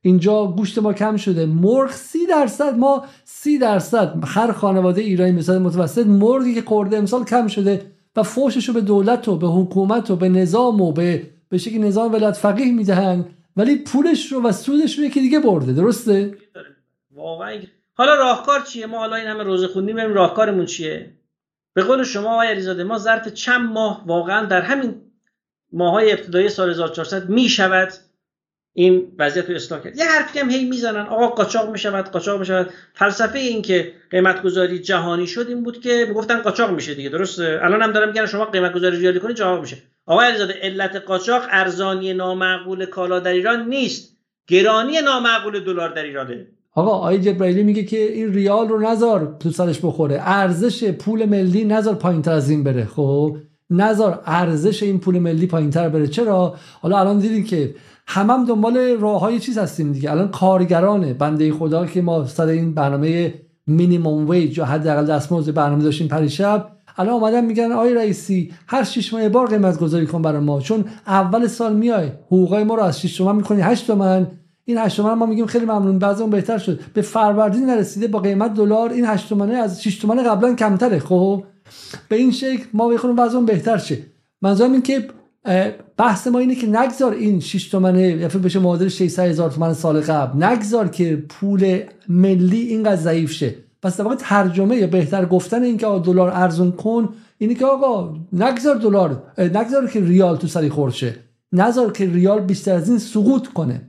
اینجا 0.01 0.45
گوشت 0.45 0.77
ما 0.77 0.93
کم 0.93 1.17
شده. 1.17 1.45
مرغ 1.45 1.91
سی 1.91 2.25
درصد 2.25 2.77
ما 2.77 3.05
سی 3.23 3.57
درصد. 3.57 4.13
هر 4.25 4.51
خانواده 4.51 5.01
ایرانی 5.01 5.31
مثال 5.31 5.57
متوسط 5.57 6.05
مرغی 6.05 6.55
که 6.55 6.61
خورده 6.61 6.97
امسال 6.97 7.25
کم 7.25 7.47
شده 7.47 7.91
و 8.15 8.23
فوشش 8.23 8.67
رو 8.67 8.73
به 8.73 8.81
دولت 8.81 9.27
و 9.27 9.37
به 9.37 9.47
حکومت 9.47 10.11
و 10.11 10.15
به 10.15 10.29
نظام 10.29 10.81
و 10.81 10.91
به 10.91 11.29
به 11.49 11.57
شکل 11.57 11.77
نظام 11.77 12.13
ولایت 12.13 12.37
فقیه 12.37 12.71
می‌دهن 12.71 13.25
ولی 13.57 13.75
پولش 13.75 14.31
رو 14.31 14.41
و 14.41 14.51
سودش 14.51 14.99
رو 14.99 15.05
یکی 15.05 15.21
دیگه 15.21 15.39
برده. 15.39 15.73
درسته؟ 15.73 16.37
واقعا. 17.11 17.61
حالا 17.93 18.15
راهکار 18.15 18.61
چیه؟ 18.61 18.85
ما 18.85 18.97
حالا 18.97 19.15
این 19.15 19.27
همه 19.27 19.43
روزه 19.43 19.67
خوندیم 19.67 19.95
بریم 19.95 20.13
راهکارمون 20.13 20.65
چیه؟ 20.65 21.13
به 21.73 21.83
قول 21.83 22.03
شما 22.03 22.33
آقای 22.33 22.47
علیزاده 22.47 22.83
ما 22.83 22.97
ظرف 22.97 23.27
چند 23.27 23.69
ماه 23.69 24.03
واقعا 24.05 24.45
در 24.45 24.61
همین 24.61 24.95
ماهای 25.73 26.11
ابتدایی 26.11 26.49
سال 26.49 26.69
1400 26.69 27.29
می 27.29 27.49
شود 27.49 27.89
این 28.79 29.07
وضعیت 29.19 29.49
رو 29.49 29.55
اصلاح 29.55 29.81
کرد. 29.81 29.97
یه 29.97 30.05
حرفی 30.05 30.39
هم 30.39 30.49
هی 30.49 30.69
می‌زنن 30.69 31.05
آقا 31.05 31.27
قاچاق 31.27 31.71
می‌شود 31.71 32.05
قاچاق 32.05 32.39
می‌شود. 32.39 32.69
فلسفه 32.93 33.39
این 33.39 33.61
که 33.61 33.91
قیمت 34.11 34.41
گذاری 34.41 34.79
جهانی 34.79 35.27
شد 35.27 35.45
این 35.49 35.63
بود 35.63 35.81
که 35.81 36.05
می‌گفتن 36.07 36.41
قاچاق 36.41 36.71
میشه 36.71 36.93
دیگه 36.93 37.09
درسته؟ 37.09 37.59
الان 37.63 37.81
هم 37.81 37.91
دارم 37.91 38.07
میگن 38.07 38.25
شما 38.25 38.45
قیمت 38.45 38.73
گذاری 38.73 38.97
ریالی 38.97 39.19
کنید 39.19 39.35
جواب 39.35 39.61
میشه. 39.61 39.77
آقا 40.05 40.21
علیزاده 40.21 40.53
علت 40.61 40.95
قاچاق 40.95 41.43
ارزانی 41.51 42.13
نامعقول 42.13 42.85
کالا 42.85 43.19
در 43.19 43.31
ایران 43.31 43.69
نیست. 43.69 44.17
گرانی 44.47 45.01
نامعقول 45.01 45.59
دلار 45.59 45.93
در 45.93 46.03
ایرانه. 46.03 46.47
آقا 46.75 46.91
آقای 46.91 47.19
جبرائیلی 47.19 47.63
میگه 47.63 47.83
که 47.83 47.97
این 47.97 48.33
ریال 48.33 48.67
رو 48.67 48.79
نزار 48.79 49.35
تو 49.39 49.49
سرش 49.49 49.79
بخوره. 49.83 50.19
ارزش 50.21 50.91
پول 50.91 51.25
ملی 51.25 51.65
نزار 51.65 51.95
پایینتر 51.95 52.31
از 52.31 52.49
این 52.49 52.63
بره. 52.63 52.85
خب 52.85 53.37
نزار 53.69 54.21
ارزش 54.25 54.83
این 54.83 54.99
پول 54.99 55.19
ملی 55.19 55.47
پایینتر 55.47 55.89
بره. 55.89 56.07
چرا؟ 56.07 56.55
حالا 56.81 56.99
الان 56.99 57.19
دیدیم 57.19 57.43
که 57.43 57.75
هم 58.07 58.29
هم 58.29 58.45
دنبال 58.45 58.77
راه 58.99 59.21
های 59.21 59.39
چیز 59.39 59.57
هستیم 59.57 59.91
دیگه. 59.91 60.11
الان 60.11 60.27
کارگرانه. 60.31 61.13
بنده 61.13 61.53
خدا 61.53 61.85
که 61.85 62.01
ما 62.01 62.25
سر 62.25 62.47
این 62.47 62.73
برنامه 62.73 63.33
مینیمم 63.67 64.29
ویج 64.29 64.57
یا 64.57 64.65
حداقل 64.65 65.05
دستمزد 65.05 65.53
برنامه 65.53 65.83
داشتیم 65.83 66.07
پریشب 66.07 66.67
الان 66.97 67.13
اومدن 67.13 67.45
میگن 67.45 67.71
آی 67.71 67.93
رئیسی 67.93 68.53
هر 68.67 68.83
شش 68.83 69.13
ماه 69.13 69.29
بار 69.29 69.47
قیمت 69.47 69.79
گذاری 69.79 70.05
کن 70.05 70.21
برای 70.21 70.41
ما. 70.41 70.59
چون 70.59 70.85
اول 71.07 71.47
سال 71.47 71.75
میای 71.75 72.07
حقوقای 72.25 72.63
ما 72.63 72.75
رو 72.75 72.83
از 72.83 73.01
6 73.01 73.17
تومن 73.17 73.35
می‌کنی 73.35 73.61
8 73.61 73.87
تومن. 73.87 74.27
این 74.65 74.77
8 74.77 74.97
تومن 74.97 75.13
ما 75.13 75.25
میگیم 75.25 75.45
خیلی 75.45 75.65
ممنون 75.65 75.99
بعضی 75.99 76.21
اون 76.21 76.29
بهتر 76.29 76.57
شد. 76.57 76.79
به 76.93 77.01
فروردین 77.01 77.65
نرسیده 77.65 78.07
با 78.07 78.19
قیمت 78.19 78.53
دلار 78.53 78.89
این 78.89 79.05
8 79.05 79.29
تومنه 79.29 79.53
از 79.53 79.83
6 79.83 79.97
تومن 79.97 80.23
قبلا 80.23 80.55
کمتره. 80.55 80.99
خب؟ 80.99 81.43
به 82.09 82.15
این 82.15 82.31
شکل 82.31 82.63
ما 82.73 82.87
بخونیم 82.87 83.19
وضع 83.19 83.39
بهتر 83.39 83.77
شه. 83.77 83.97
منظورم 84.41 84.71
این 84.71 84.81
که 84.81 85.07
بحث 85.97 86.27
ما 86.27 86.39
اینه 86.39 86.55
که 86.55 86.67
نگذار 86.67 87.13
این 87.13 87.39
6 87.39 87.69
تومنه 87.69 88.01
یا 88.01 88.27
بشه 88.27 88.59
معادل 88.59 88.87
600 88.87 89.23
هزار 89.23 89.51
تومن 89.51 89.73
سال 89.73 90.01
قبل. 90.01 90.43
نگذار 90.43 90.87
که 90.87 91.23
پول 91.29 91.79
ملی 92.09 92.61
اینقدر 92.61 92.95
ضعیف 93.01 93.31
شه. 93.31 93.55
پس 93.81 93.97
در 93.97 94.03
واقع 94.03 94.15
ترجمه 94.15 94.75
یا 94.75 94.87
بهتر 94.87 95.25
گفتن 95.25 95.63
این 95.63 95.77
که 95.77 95.87
دلار 96.05 96.29
ارزون 96.29 96.71
کن 96.71 97.09
اینه 97.37 97.53
که 97.53 97.65
آقا 97.65 98.15
نگذار 98.33 98.75
دلار 98.75 99.23
نگذار 99.37 99.87
که 99.87 99.99
ریال 99.99 100.37
تو 100.37 100.47
سری 100.47 100.69
خورشه 100.69 101.15
نذار 101.51 101.91
که 101.91 102.05
ریال 102.05 102.39
بیشتر 102.39 102.73
از 102.73 102.89
این 102.89 102.97
سقوط 102.97 103.47
کنه. 103.47 103.81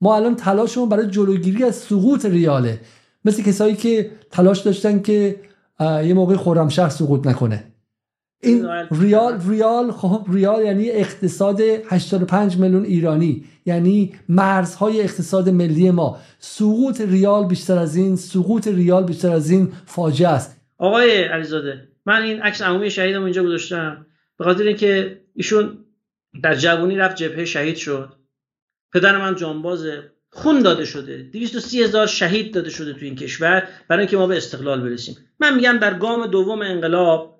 ما 0.00 0.16
الان 0.16 0.36
تلاشمون 0.36 0.88
برای 0.88 1.06
جلوگیری 1.06 1.64
از 1.64 1.74
سقوط 1.74 2.24
ریاله. 2.24 2.80
مثل 3.24 3.42
کسایی 3.42 3.74
که 3.74 4.10
تلاش 4.30 4.60
داشتن 4.60 5.00
که 5.00 5.36
یه 5.80 6.14
موقع 6.14 6.36
خرمشهر 6.36 6.88
سقوط 6.88 7.26
نکنه. 7.26 7.64
این 8.40 8.68
ریال 8.90 9.40
ریال 9.48 9.92
خب 9.92 10.26
ریال 10.32 10.62
یعنی 10.62 10.90
اقتصاد 10.90 11.60
85 11.60 12.56
میلیون 12.56 12.84
ایرانی 12.84 13.44
یعنی 13.66 14.14
مرزهای 14.28 15.02
اقتصاد 15.02 15.48
ملی 15.48 15.90
ما. 15.90 16.18
سقوط 16.38 17.00
ریال 17.00 17.46
بیشتر 17.46 17.78
از 17.78 17.96
این 17.96 18.16
سقوط 18.16 18.68
ریال 18.68 19.04
بیشتر 19.04 19.30
از 19.30 19.50
این 19.50 19.72
فاجعه 19.86 20.28
است. 20.28 20.60
آقای 20.78 21.24
علیزاده 21.24 21.88
من 22.06 22.22
این 22.22 22.42
عکس 22.42 22.62
عمومی 22.62 22.90
شهیدم 22.90 23.24
اینجا 23.24 23.44
گذاشتم. 23.44 24.06
به 24.38 24.44
خاطر 24.44 24.62
اینکه 24.62 25.20
ایشون 25.34 25.78
در 26.42 26.54
جوانی 26.54 26.96
رفت 26.96 27.16
جبهه 27.16 27.44
شهید 27.44 27.76
شد. 27.76 28.12
پدر 28.92 29.18
من 29.18 29.36
جانبازه 29.36 30.02
خون 30.30 30.62
داده 30.62 30.84
شده. 30.84 31.22
230 31.22 31.82
هزار 31.82 32.06
شهید 32.06 32.54
داده 32.54 32.70
شده 32.70 32.92
تو 32.92 33.04
این 33.04 33.16
کشور 33.16 33.68
برای 33.88 34.00
اینکه 34.00 34.16
ما 34.16 34.26
به 34.26 34.36
استقلال 34.36 34.80
برسیم. 34.80 35.16
من 35.40 35.54
میگم 35.54 35.78
در 35.80 35.94
گام 35.94 36.26
دوم 36.26 36.62
انقلاب 36.62 37.33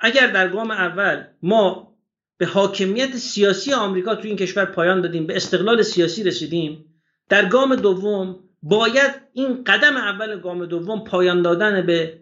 اگر 0.00 0.26
در 0.26 0.48
گام 0.48 0.70
اول 0.70 1.24
ما 1.42 1.96
به 2.38 2.46
حاکمیت 2.46 3.16
سیاسی 3.16 3.72
آمریکا 3.72 4.14
تو 4.14 4.28
این 4.28 4.36
کشور 4.36 4.64
پایان 4.64 5.00
دادیم 5.00 5.26
به 5.26 5.36
استقلال 5.36 5.82
سیاسی 5.82 6.24
رسیدیم 6.24 6.84
در 7.28 7.46
گام 7.46 7.76
دوم 7.76 8.38
باید 8.62 9.10
این 9.32 9.64
قدم 9.64 9.96
اول 9.96 10.40
گام 10.40 10.66
دوم 10.66 11.04
پایان 11.04 11.42
دادن 11.42 11.86
به 11.86 12.20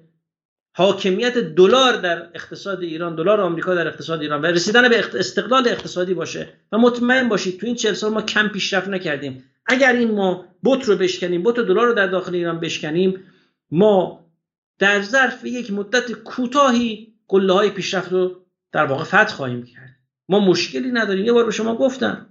حاکمیت 0.79 1.39
دلار 1.39 1.97
در 1.97 2.29
اقتصاد 2.35 2.83
ایران 2.83 3.15
دلار 3.15 3.41
آمریکا 3.41 3.75
در 3.75 3.87
اقتصاد 3.87 4.21
ایران 4.21 4.43
و 4.43 4.47
رسیدن 4.47 4.89
به 4.89 5.05
استقلال 5.15 5.69
اقتصادی 5.69 6.15
باشه. 6.15 6.49
و 6.73 6.79
مطمئن 6.79 7.29
باشید 7.29 7.61
تو 7.61 7.67
این 7.67 7.75
چهل 7.75 7.95
سال 7.95 8.13
ما 8.13 8.23
کم 8.23 8.49
پیشرفت 8.49 8.89
نکردیم. 8.89 9.45
اگر 9.67 9.93
این 9.93 10.11
ما 10.11 10.45
بوت 10.63 10.85
رو 10.85 10.97
بشکنیم 10.97 11.43
بوت 11.43 11.57
دلار 11.57 11.87
رو 11.87 11.93
در 11.93 12.07
داخل 12.07 12.35
ایران 12.35 12.61
بشکنیم 12.61 13.25
ما 13.71 14.27
در 14.79 15.03
ظرف 15.03 15.45
یک 15.45 15.73
مدت 15.73 16.13
کوتاهی 16.13 17.15
قله 17.29 17.53
های 17.53 17.71
پیشرفت 17.71 18.13
رو 18.13 18.31
در 18.73 18.87
واقع 18.87 19.05
فتح 19.05 19.27
خواهیم 19.27 19.63
کرد. 19.63 19.97
ما 20.29 20.41
مشکلی 20.41 20.91
نداریم. 20.93 21.25
یه 21.25 21.33
بار 21.33 21.45
به 21.45 21.51
شما 21.51 21.77
گفتم. 21.77 22.27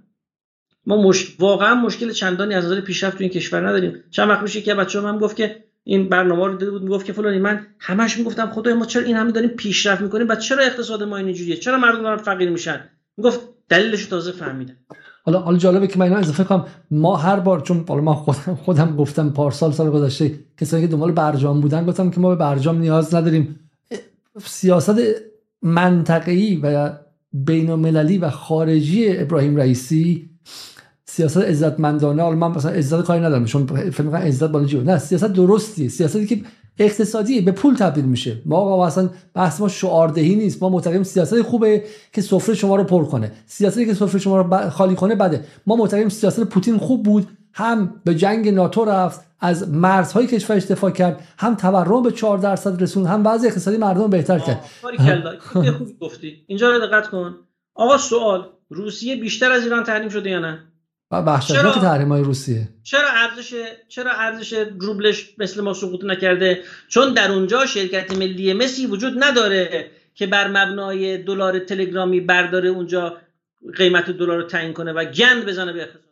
ما 0.86 1.02
مش... 1.02 1.36
واقعا 1.40 1.74
مشکل 1.74 2.12
چندانی 2.12 2.54
از 2.54 2.64
نظر 2.64 2.80
پیشرفت 2.80 3.18
تو 3.18 3.24
این 3.24 3.32
کشور 3.32 3.68
نداریم. 3.68 4.04
چند 4.10 4.28
وقت 4.28 4.42
میشه 4.42 4.62
که 4.62 4.74
بچه‌ها 4.74 5.12
من 5.12 5.18
گفت 5.18 5.36
که 5.36 5.64
این 5.84 6.08
برنامه 6.08 6.46
رو 6.46 6.56
دیده 6.56 6.70
بود 6.70 6.82
می‌گفت 6.82 7.06
که 7.06 7.12
فلانی 7.12 7.38
من 7.38 7.66
همش 7.78 8.18
می‌گفتم 8.18 8.50
خدای 8.50 8.74
ما 8.74 8.84
چرا 8.84 9.02
این 9.02 9.16
همه 9.16 9.32
داریم 9.32 9.50
پیشرفت 9.50 10.00
می‌کنیم؟ 10.00 10.26
بعد 10.26 10.38
چرا 10.38 10.62
اقتصاد 10.64 11.02
ما 11.02 11.16
اینجوریه 11.16 11.56
چرا 11.56 11.78
مردم 11.78 12.02
دارن 12.02 12.16
فقیر 12.16 12.50
میشن؟ 12.50 12.80
می‌گفت 13.16 13.40
دلیلش 13.68 14.06
تازه 14.06 14.32
فهمیدن 14.32 14.76
حالا 15.24 15.38
حالا 15.38 15.58
جالبه 15.58 15.86
که 15.86 15.98
من 15.98 16.06
اینو 16.06 16.18
اضافه 16.18 16.44
کنم. 16.44 16.66
ما 16.90 17.16
هر 17.16 17.40
بار 17.40 17.60
چون 17.60 17.84
حالا 17.88 18.00
ما 18.00 18.14
خودم 18.14 18.54
خودم 18.54 18.96
گفتم 18.96 19.30
پارسال 19.30 19.72
سال 19.72 19.90
گذشته 19.90 20.38
کسایی 20.60 20.82
که 20.86 20.92
دنبال 20.92 21.12
برجام 21.12 21.60
بودن 21.60 21.86
گفتم 21.86 22.10
که 22.10 22.20
ما 22.20 22.28
به 22.28 22.36
برجام 22.36 22.78
نیاز 22.78 23.14
نداریم. 23.14 23.60
سیاست 24.44 24.96
منطقه‌ای 25.62 26.56
و 26.56 26.92
بین 27.32 27.70
المللی 27.70 28.18
و 28.18 28.30
خارجی 28.30 29.18
ابراهیم 29.18 29.56
رئیسی 29.56 30.30
سیاست 31.06 31.36
عزتمندانه 31.36 32.22
حالا 32.22 32.36
من 32.36 32.50
مثلا 32.50 32.70
عزت 32.70 33.02
کاری 33.02 33.20
ندارم 33.20 33.44
چون 33.44 33.66
فکر 33.66 34.02
می‌کنم 34.02 34.20
عزت 34.20 34.50
بالا 34.50 34.82
نه 34.82 34.98
سیاست 34.98 35.26
درستی 35.26 35.88
سیاستی 35.88 36.26
که 36.26 36.40
اقتصادی 36.78 37.40
به 37.40 37.52
پول 37.52 37.74
تبدیل 37.74 38.04
میشه. 38.04 38.42
ما 38.46 38.56
آقا 38.56 38.86
اصلا 38.86 39.10
بحث 39.34 39.60
ما 39.60 39.68
شعاردهی 39.68 40.34
نیست 40.34 40.62
ما 40.62 40.68
معتقدیم 40.68 41.02
سیاست 41.02 41.42
خوبه 41.42 41.84
که 42.12 42.20
سفره 42.20 42.54
شما 42.54 42.76
رو 42.76 42.84
پر 42.84 43.04
کنه. 43.04 43.32
سیاستی 43.46 43.86
که 43.86 43.94
سفره 43.94 44.20
شما 44.20 44.40
رو 44.40 44.70
خالی 44.70 44.94
کنه 44.94 45.14
بده. 45.14 45.44
ما 45.66 45.76
معتقدیم 45.76 46.08
سیاست 46.08 46.44
پوتین 46.44 46.78
خوب 46.78 47.02
بود 47.02 47.28
هم 47.58 48.00
به 48.04 48.14
جنگ 48.14 48.48
ناتو 48.48 48.84
رفت 48.84 49.20
از 49.40 49.68
مرزهای 49.68 50.26
کشورش 50.26 50.64
دفاع 50.64 50.90
کرد 50.90 51.28
هم 51.38 51.54
تورم 51.54 52.02
به 52.02 52.12
4 52.12 52.38
درصد 52.38 52.82
رسون 52.82 53.06
هم 53.06 53.26
وضع 53.26 53.48
اقتصادی 53.48 53.76
مردم 53.76 54.10
بهتر 54.10 54.38
کرد. 54.38 54.64
خوب 55.78 55.98
گفتی. 56.00 56.44
اینجا 56.46 56.70
رو 56.70 56.86
دقت 56.86 57.08
کن. 57.08 57.36
آقا 57.74 57.98
سوال. 57.98 58.48
روسیه 58.70 59.16
بیشتر 59.16 59.52
از 59.52 59.62
ایران 59.62 59.84
تحریم 59.84 60.08
شده 60.08 60.30
یا 60.30 60.38
نه؟ 60.38 60.58
وحشتناک 61.10 61.74
تحریم 61.74 62.08
های 62.08 62.22
روسیه. 62.22 62.68
چرا 62.82 63.08
ارزش 63.08 63.54
چرا 63.88 64.10
ارزش 64.12 64.52
روبلش 64.80 65.34
مثل 65.38 65.60
ما 65.60 65.74
سقوط 65.74 66.04
نکرده؟ 66.04 66.62
چون 66.88 67.14
در 67.14 67.32
اونجا 67.32 67.66
شرکت 67.66 68.16
ملی 68.16 68.52
مسی 68.52 68.86
وجود 68.86 69.24
نداره 69.24 69.90
که 70.14 70.26
بر 70.26 70.48
مبنای 70.48 71.18
دلار 71.18 71.58
تلگرامی 71.58 72.20
برداره 72.20 72.68
اونجا 72.68 73.16
قیمت 73.76 74.10
دلار 74.10 74.36
رو 74.36 74.42
تعیین 74.42 74.72
کنه 74.72 74.92
و 74.92 75.04
گند 75.04 75.46
بزنه 75.46 75.72
به 75.72 75.82
اقتصاد. 75.82 76.07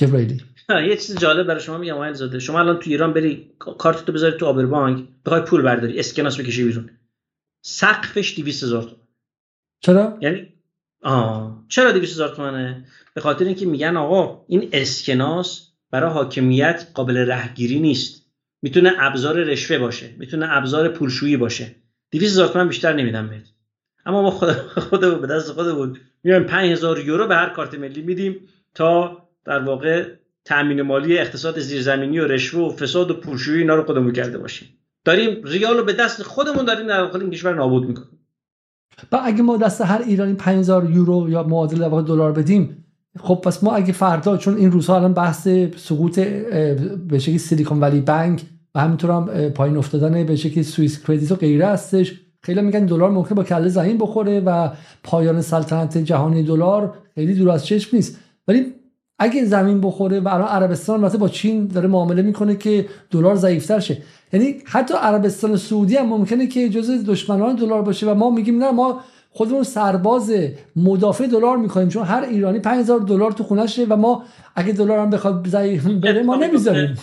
جبرائیلی 0.00 0.40
یه 0.88 0.96
چیز 0.96 1.18
جالب 1.18 1.46
برای 1.46 1.60
شما 1.60 1.78
میگم 1.78 1.94
آقای 1.94 2.14
زاده 2.14 2.38
شما 2.38 2.58
الان 2.58 2.78
تو 2.78 2.90
ایران 2.90 3.12
بری 3.12 3.52
کارت 3.58 4.04
تو 4.04 4.12
بذاری 4.12 4.36
تو 4.38 4.46
آبربانک 4.46 5.08
بخوای 5.26 5.40
پول 5.40 5.62
برداری 5.62 5.98
اسکناس 5.98 6.40
بکشی 6.40 6.64
بیرون. 6.64 6.90
سقفش 7.62 8.34
200 8.38 8.62
هزار 8.62 8.82
تومان 8.82 8.96
چرا؟ 9.80 10.18
یعنی 10.20 10.48
آه 11.02 11.64
چرا 11.68 11.92
200 11.92 12.12
هزار 12.12 12.28
تومانه 12.28 12.84
به 13.14 13.20
خاطر 13.20 13.44
اینکه 13.44 13.66
میگن 13.66 13.96
آقا 13.96 14.44
این 14.48 14.68
اسکناس 14.72 15.68
برای 15.90 16.10
حاکمیت 16.10 16.86
قابل 16.94 17.16
رهگیری 17.16 17.80
نیست. 17.80 18.26
می‌تونه 18.62 18.92
ابزار 18.98 19.34
رشوه 19.34 19.78
باشه 19.78 20.14
می‌تونه 20.18 20.46
ابزار 20.56 20.88
پولشویی 20.88 21.36
باشه. 21.36 21.74
200 22.10 22.32
هزار 22.32 22.48
تومان 22.48 22.68
بیشتر 22.68 22.92
نمیدم 22.92 23.28
بهت. 23.28 23.44
اما 24.06 24.22
ما 24.22 24.30
خود 24.30 24.52
خود 24.52 25.20
به 25.20 25.26
دست 25.26 25.52
خودمون 25.52 25.96
میایم 26.24 26.44
5000 26.44 26.98
یورو 26.98 27.26
به 27.26 27.34
هر 27.34 27.48
کارت 27.48 27.74
ملی 27.74 28.02
میدیم 28.02 28.48
تا 28.74 29.29
در 29.44 29.58
واقع 29.58 30.04
تامین 30.44 30.82
مالی 30.82 31.18
اقتصاد 31.18 31.58
زیرزمینی 31.58 32.18
و 32.18 32.26
رشوه 32.26 32.60
و 32.60 32.76
فساد 32.76 33.10
و 33.10 33.14
پولشویی 33.14 33.58
اینا 33.58 33.74
رو 33.74 33.84
خودمون 33.84 34.12
کرده 34.12 34.38
باشیم. 34.38 34.68
داریم 35.04 35.42
ریال 35.44 35.76
رو 35.76 35.84
به 35.84 35.92
دست 35.92 36.22
خودمون 36.22 36.64
داریم 36.64 36.86
در 36.86 37.00
داخل 37.00 37.20
این 37.20 37.30
کشور 37.30 37.54
نابود 37.54 37.88
می‌کنیم 37.88 38.20
و 39.12 39.20
اگه 39.22 39.42
ما 39.42 39.56
دست 39.56 39.80
هر 39.80 40.02
ایرانی 40.06 40.34
5000 40.34 40.90
یورو 40.90 41.30
یا 41.30 41.42
معادل 41.42 42.02
دلار 42.02 42.32
بدیم 42.32 42.84
خب 43.18 43.34
پس 43.44 43.64
ما 43.64 43.72
اگه 43.72 43.92
فردا 43.92 44.36
چون 44.36 44.56
این 44.56 44.72
روزها 44.72 44.96
الان 44.96 45.14
بحث 45.14 45.48
سقوط 45.76 46.20
به 47.08 47.18
شکلی 47.18 47.38
سیلیکون 47.38 47.80
ولی 47.80 48.00
بانک 48.00 48.42
و 48.74 48.80
همینطور 48.80 49.10
هم 49.10 49.50
پایین 49.50 49.76
افتادن 49.76 50.26
به 50.26 50.36
شکلی 50.36 50.62
سوئیس 50.62 51.06
کردیت 51.06 51.32
و 51.32 51.36
غیره 51.36 51.66
هستش 51.66 52.20
خیلی 52.42 52.60
میگن 52.60 52.86
دلار 52.86 53.10
ممکن 53.10 53.34
با 53.34 53.44
کله 53.44 53.68
زمین 53.68 53.98
بخوره 53.98 54.40
و 54.40 54.68
پایان 55.02 55.40
سلطنت 55.40 55.98
جهانی 55.98 56.42
دلار 56.42 56.98
خیلی 57.14 57.34
دور 57.34 57.50
از 57.50 57.66
چشم 57.66 57.96
نیست. 57.96 58.18
ولی 58.48 58.66
اگه 59.22 59.44
زمین 59.44 59.80
بخوره 59.80 60.20
و 60.20 60.28
الان 60.28 60.48
عربستان 60.48 61.00
مثلا 61.00 61.20
با 61.20 61.28
چین 61.28 61.66
داره 61.66 61.88
معامله 61.88 62.22
می‌کنه 62.22 62.56
که 62.56 62.86
دلار 63.10 63.34
ضعیفتر 63.34 63.80
شه. 63.80 63.98
یعنی 64.32 64.56
حتی 64.64 64.94
عربستان 64.94 65.56
سعودی 65.56 65.96
هم 65.96 66.06
ممکنه 66.06 66.46
که 66.46 66.68
جز 66.68 67.04
دشمنان 67.06 67.56
دلار 67.56 67.82
باشه 67.82 68.10
و 68.10 68.14
ما 68.14 68.30
میگیم 68.30 68.64
نه 68.64 68.70
ما 68.70 69.00
خودمون 69.30 69.62
سرباز 69.62 70.32
مدافع 70.76 71.26
دلار 71.26 71.56
می‌کنیم 71.56 71.88
چون 71.88 72.04
هر 72.04 72.22
ایرانی 72.30 72.58
5000 72.58 73.00
دلار 73.00 73.32
تو 73.32 73.44
خونشه 73.44 73.84
و 73.84 73.96
ما 73.96 74.24
اگه 74.56 74.72
دلار 74.72 74.98
هم 74.98 75.10
بخواد 75.10 75.48
ضعیف 75.48 75.86
بره 75.86 76.22
ما 76.22 76.36
نمی‌ذاریم. 76.36 76.98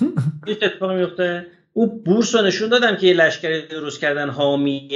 اتفاق 0.48 0.92
میفته 0.92 1.46
او 1.74 1.88
بورس 1.88 2.36
رو 2.36 2.42
نشون 2.42 2.70
دادم 2.70 2.96
که 2.96 3.08
یه 3.08 3.14
لشکری 3.14 3.62
درست 3.72 4.00
کردن 4.00 4.30
حامی 4.30 4.90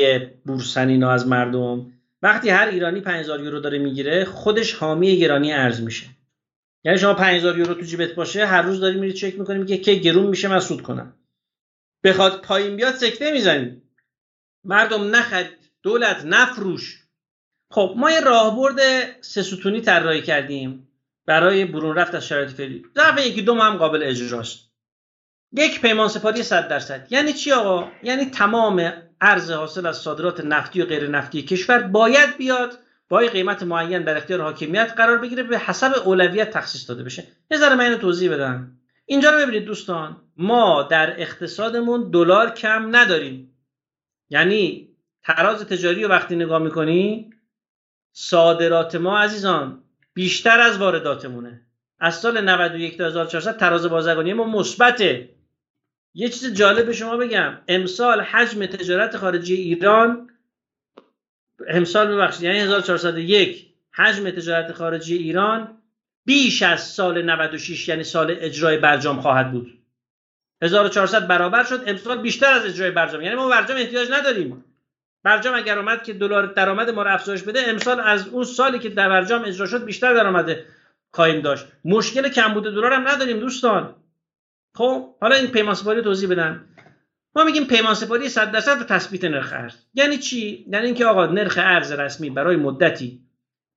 بورسن 0.45 0.89
اینا 0.89 1.11
از 1.11 1.27
مردم. 1.27 1.85
وقتی 2.22 2.49
هر 2.49 2.68
ایرانی 2.68 3.02
5000 3.02 3.43
یورو 3.43 3.60
داره 3.60 3.80
می‌گیره 3.80 4.26
خودش 4.26 4.73
حامی 4.73 5.18
گرانی 5.18 5.53
ارز 5.53 5.81
میشه. 5.81 6.06
یعنی 6.84 6.98
شما 6.98 7.14
5000 7.14 7.58
یورو 7.58 7.74
تو 7.74 7.82
جیبت 7.82 8.12
باشه 8.12 8.45
هر 8.45 8.62
روز 8.62 8.80
داری 8.80 8.99
میری 8.99 9.14
چک 9.14 9.40
می‌کنی 9.40 9.58
میگه 9.58 9.78
که 9.78 9.94
گرون 9.94 10.26
میشه 10.26 10.48
من 10.48 10.60
سود 10.60 10.82
کنم. 10.82 11.14
بخواد 12.03 12.41
پایین 12.41 12.76
بیاد 12.76 12.95
سکته 12.95 13.32
می‌زنی. 13.32 13.82
مردم 14.64 15.16
نخرید 15.16 15.58
دولت 15.84 16.26
نفروش. 16.26 17.03
خب 17.72 17.94
ما 17.98 18.12
یه 18.12 18.20
راهبرد 18.20 18.80
سه 19.22 19.44
ستونی 19.44 19.82
طراحی 19.82 20.22
کردیم. 20.22 20.88
برای 21.26 21.66
برون 21.66 21.95
رفت 21.95 22.16
از 22.16 22.28
شرایط 22.28 22.49
فعلی. 22.49 22.86
ضعف 22.95 23.26
یکی 23.26 23.41
دو 23.41 23.56
هم 23.56 23.78
قابل 23.78 24.03
اجراست. 24.03 24.60
یک 25.53 25.82
پیمان 25.82 26.08
سپاری 26.08 26.44
100 26.44 26.68
درصد. 26.68 27.08
یعنی 27.10 27.34
چی 27.34 27.52
آقا؟ 27.52 27.91
یعنی 28.03 28.26
تمام 28.26 28.94
ارز 29.22 29.52
حاصل 29.52 29.86
از 29.86 29.98
صادرات 29.98 30.40
نفتی 30.45 30.82
و 30.82 30.86
غیر 30.86 31.08
نفتی 31.08 31.41
کشور 31.41 31.80
باید 31.80 32.38
بیاد 32.38 32.78
با 33.12 33.18
قیمت 33.18 33.64
معین 33.64 34.04
در 34.04 34.18
اختیار 34.18 34.42
حاکمیت 34.42 34.94
قرار 34.98 35.18
بگیره 35.18 35.44
به 35.44 35.60
حسب 35.60 35.94
اولویت 36.06 36.52
تخصیص 36.52 36.90
داده 36.90 37.04
بشه. 37.04 37.24
یه 37.52 37.58
ذره 37.58 37.76
من 37.76 37.84
اینو 37.84 37.98
توضیح 37.98 38.34
بدم. 38.34 38.78
اینجا 39.06 39.30
رو 39.30 39.38
ببینید 39.38 39.66
دوستان 39.66 40.18
ما 40.38 40.84
در 40.84 41.22
اقتصادمون 41.22 42.12
دلار 42.12 42.50
کم 42.50 42.96
نداریم. 42.96 43.58
یعنی 44.30 44.90
تراز 45.24 45.66
تجاری 45.66 46.04
رو 46.04 46.10
وقتی 46.10 46.36
نگاه 46.36 46.60
می‌کنی 46.60 47.34
صادرات 48.14 48.96
ما 48.96 49.20
عزیزان 49.20 49.84
بیشتر 50.14 50.60
از 50.60 50.78
وارداتمونه. 50.78 51.62
از 52.00 52.16
سال 52.16 52.42
91 52.50 52.98
تا 52.98 53.06
1400 53.06 53.58
تراز 53.58 53.86
بازرگانی 53.86 54.34
ما 54.34 54.44
مثبته. 54.44 55.30
یه 56.14 56.30
چیز 56.30 56.54
جالب 56.54 56.86
به 56.86 56.94
شما 56.94 57.18
بگم. 57.18 57.58
امسال 57.68 58.22
حجم 58.22 58.66
تجارت 58.66 59.18
خارجی 59.18 59.56
ایران 59.56 60.31
امسال 61.68 62.16
ببخشید 62.16 62.44
یعنی 62.44 62.60
1401 62.60 63.68
حجم 63.92 64.30
تجارت 64.30 64.72
خارجی 64.72 65.18
ایران 65.18 65.78
بیش 66.26 66.62
از 66.62 66.84
سال 66.84 67.22
96 67.22 67.88
یعنی 67.88 68.04
سال 68.04 68.36
اجرای 68.40 68.78
برجام 68.78 69.22
خواهد 69.22 69.52
بود. 69.52 69.82
1400 70.62 71.28
برابر 71.28 71.64
شد 71.64 71.84
امسال 71.88 72.22
بیشتر 72.22 72.54
از 72.54 72.66
اجرای 72.66 72.92
برجام. 72.92 73.22
یعنی 73.22 73.36
ما 73.36 73.50
برجام 73.50 73.78
احتیاج 73.78 74.12
نداریم. 74.12 74.66
برجام 75.24 75.56
اگر 75.56 75.80
اومد 75.80 76.04
که 76.04 76.14
دلار 76.14 76.46
درآمد 76.46 76.90
ما 76.90 77.04
رو 77.04 77.14
افزایش 77.14 77.44
بده 77.44 77.60
امسال 77.68 78.00
از 78.00 78.28
اون 78.28 78.44
سالی 78.44 78.80
که 78.80 78.90
در 78.90 79.10
برجام 79.10 79.46
اجرا 79.46 79.68
شد 79.68 79.86
بیشتر 79.86 80.14
درآمد 80.14 80.58
خواهیم 81.14 81.42
داشت. 81.42 81.66
مشکل 81.86 82.30
کمبود 82.30 82.64
دلار 82.64 82.94
هم 82.94 83.08
نداریم 83.08 83.40
دوستان. 83.40 83.96
خب 84.76 85.16
حالا 85.22 85.36
این 85.36 85.48
پیمان 85.48 85.76
توضیح 85.76 86.30
بدم. 86.30 86.66
ما 87.36 87.44
میگیم 87.44 87.66
پیمان 87.66 87.94
سپاری 87.94 88.30
100 88.30 88.52
درصد 88.52 88.82
و 88.82 88.84
تثبیت 88.84 89.26
نرخ 89.26 89.53
ارز. 89.53 89.76
یعنی 89.94 90.18
چی؟ 90.18 90.66
یعنی 90.72 90.86
اینکه 90.86 91.06
آقا 91.06 91.26
نرخ 91.26 91.60
ارز 91.62 91.91
رسمی 91.91 92.30
برای 92.30 92.56
مدتی 92.56 93.22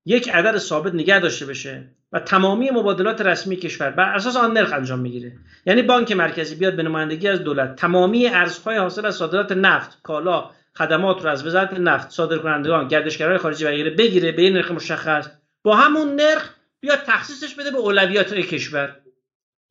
یک 0.06 0.28
عدد 0.28 0.58
ثابت 0.58 0.94
نگه 0.94 1.20
داشته 1.20 1.46
بشه 1.46 1.88
و 2.12 2.20
تمامی 2.20 2.70
مبادلات 2.70 3.20
رسمی 3.20 3.56
کشور 3.56 3.90
بر 3.90 4.14
اساس 4.14 4.36
آن 4.36 4.52
نرخ 4.52 4.72
انجام 4.72 4.98
می‌گیره. 4.98 5.32
یعنی 5.66 5.82
بانک 5.82 6.12
مرکزی 6.12 6.54
بیاد 6.54 6.76
به 6.76 6.82
نمایندگی 6.82 7.28
از 7.28 7.44
دولت. 7.44 7.76
تمامی 7.76 8.26
ارزهای 8.26 8.76
حاصل 8.76 9.06
از 9.06 9.16
صادرات 9.16 9.52
نفت 9.52 10.02
کالا 10.02 10.50
خدمات 10.76 11.24
رو 11.24 11.30
از 11.30 11.46
وزارت 11.46 11.72
نفت 11.72 12.10
صادرکنندگان 12.10 12.88
گردشگرای 12.88 13.38
خارجی 13.38 13.64
و 13.64 13.68
غیره 13.68 13.90
بگیره 13.90 14.32
به 14.32 14.42
این 14.42 14.52
نرخ 14.52 14.70
مشخص. 14.70 15.28
با 15.62 15.76
همون 15.76 16.14
نرخ 16.14 16.50
بیاد 16.80 16.98
تخصیصش 17.06 17.54
بده 17.54 17.70
به 17.70 17.78
اولویات 17.78 18.34
کشور. 18.34 18.96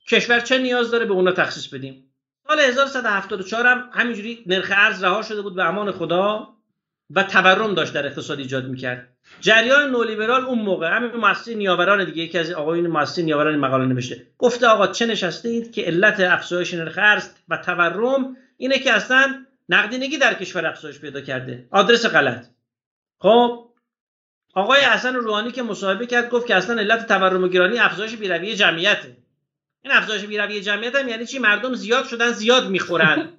کشور 0.09 0.39
چه 0.39 0.57
نیاز 0.57 0.91
داره 0.91 1.05
به 1.05 1.13
اونا 1.13 1.31
تخصیص 1.31 1.67
بدیم؟ 1.67 2.12
سال 2.47 2.59
1174 2.59 3.65
هم 3.67 3.89
همینجوری 3.93 4.43
نرخ 4.47 4.71
ارز 4.75 5.03
رها 5.03 5.21
شده 5.21 5.41
بود 5.41 5.55
به 5.55 5.63
امان 5.63 5.91
خدا 5.91 6.53
و 7.09 7.23
تورم 7.23 7.73
داشت 7.75 7.93
در 7.93 8.05
اقتصاد 8.05 8.39
ایجاد 8.39 8.65
می‌کرد. 8.65 9.09
جریان 9.39 9.91
نولیبرال 9.91 10.45
اون 10.45 10.59
موقع 10.59 10.95
همین 10.95 11.11
مؤسسه 11.11 11.55
نیاوران 11.55 12.05
دیگه 12.05 12.23
یکی 12.23 12.37
از 12.37 12.51
آقایون 12.51 12.87
مؤسسه 12.87 13.21
نیاوران 13.21 13.55
مقاله 13.55 13.85
نوشته. 13.85 14.27
گفته 14.37 14.67
آقا 14.67 14.87
چه 14.87 15.05
نشسته 15.05 15.49
اید 15.49 15.71
که 15.71 15.81
علت 15.81 16.19
افزایش 16.19 16.73
نرخ 16.73 16.99
ارز 17.01 17.29
و 17.49 17.57
تورم 17.57 18.37
اینه 18.57 18.79
که 18.79 18.93
اصلا 18.93 19.45
نقدینگی 19.69 20.17
در 20.17 20.33
کشور 20.33 20.65
افزایش 20.65 20.99
پیدا 20.99 21.21
کرده. 21.21 21.67
آدرس 21.71 22.05
غلط. 22.05 22.45
خب 23.19 23.69
آقای 24.53 24.81
حسن 24.81 25.15
روحانی 25.15 25.51
که 25.51 25.63
مصاحبه 25.63 26.05
کرد 26.05 26.29
گفت 26.29 26.47
که 26.47 26.55
اصلا 26.55 26.79
علت 26.79 27.07
تورم 27.07 27.43
و 27.43 27.47
گرانی 27.47 27.79
افزایش 27.79 28.15
بیرویه 28.15 28.55
جمعیته. 28.55 29.22
این 29.83 29.93
افزایش 29.93 30.23
بیرویه 30.23 30.61
جمعیت 30.61 30.95
هم 30.95 31.07
یعنی 31.07 31.25
چی؟ 31.25 31.39
مردم 31.39 31.73
زیاد 31.73 32.05
شدن 32.05 32.31
زیاد 32.31 32.69
می‌خورن. 32.69 33.29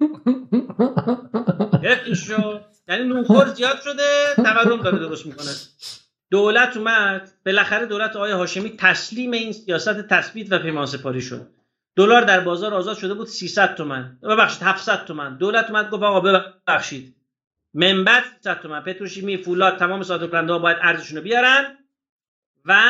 شو. 2.27 2.59
یعنی 2.87 3.03
نونخور 3.03 3.47
زیاد 3.47 3.81
شده 3.81 4.33
تورم 4.35 4.81
داره 4.81 4.99
درست 4.99 5.25
می‌کنه. 5.25 5.51
دولت 6.31 6.77
اومد 6.77 7.31
بالاخره 7.45 7.85
دولت 7.85 8.15
آقای 8.15 8.31
هاشمی 8.31 8.77
تسلیم 8.77 9.31
این 9.31 9.51
سیاست 9.51 10.07
تثبیت 10.07 10.51
و 10.51 10.59
پیمان 10.59 10.85
سپاری 10.85 11.21
شد. 11.21 11.47
دلار 11.95 12.21
در 12.21 12.39
بازار 12.39 12.73
آزاد 12.73 12.97
شده 12.97 13.13
بود 13.13 13.27
300 13.27 13.75
تومن. 13.75 14.19
ببخشید 14.23 14.63
700 14.63 15.05
تومن. 15.05 15.37
دولت 15.37 15.69
اومد 15.69 15.89
گفت 15.89 16.03
آقا 16.03 16.19
ببخشید. 16.19 17.15
منبت 17.73 18.23
300 18.37 18.61
تومن. 18.61 18.81
پتروشیمی 18.81 19.37
فولاد 19.37 19.77
تمام 19.77 20.03
صادرکننده 20.03 20.53
ها 20.53 20.59
باید 20.59 20.77
ارزشون 20.81 21.17
رو 21.17 21.23
بیارن 21.23 21.77
و 22.65 22.81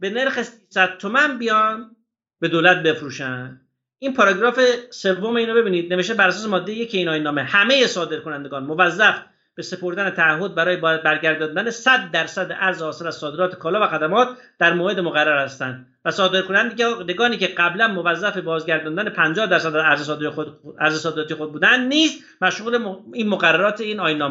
به 0.00 0.10
نرخ 0.10 0.42
300 0.42 0.98
تومن 0.98 1.38
بیان. 1.38 1.95
به 2.40 2.48
دولت 2.48 2.82
بفروشن. 2.82 3.60
این 3.98 4.14
پاراگراف 4.14 4.60
سوم 4.90 5.36
اینو 5.36 5.54
ببینید. 5.54 5.92
نوشته 5.92 6.14
بر 6.14 6.28
اساس 6.28 6.46
ماده 6.46 6.72
یک 6.72 6.94
این 6.94 7.08
نامه. 7.08 7.42
همه 7.42 7.86
صادرکنندگان 7.86 8.64
موظف 8.64 9.14
به 9.54 9.62
سپردن 9.62 10.10
تعهد 10.10 10.54
برای 10.54 10.76
برگرداندن 10.76 11.70
100 11.70 12.10
درصد 12.10 12.56
ارز 12.60 12.82
حاصل 12.82 13.06
از 13.06 13.14
صادرات 13.14 13.58
کالا 13.58 13.82
و 13.82 13.86
خدمات 13.86 14.28
در 14.58 14.74
موعد 14.74 15.00
مقرر 15.00 15.44
هستند. 15.44 15.86
و 16.04 16.10
صادرکنندگانی 16.10 17.36
که 17.36 17.46
قبلا 17.46 17.88
موظف 17.88 18.38
بازگرداندن 18.38 19.08
50 19.08 19.46
درصد 19.46 19.76
ارز 19.76 20.02
صادراتی 20.02 20.34
خود 20.34 20.58
ارز 20.80 21.00
صادراتی 21.00 21.34
خود 21.34 21.52
بودند 21.52 21.88
نیز 21.88 22.24
مشغول 22.40 22.96
این 23.12 23.28
مقررات 23.28 23.80
این 23.80 24.00
آیین 24.00 24.22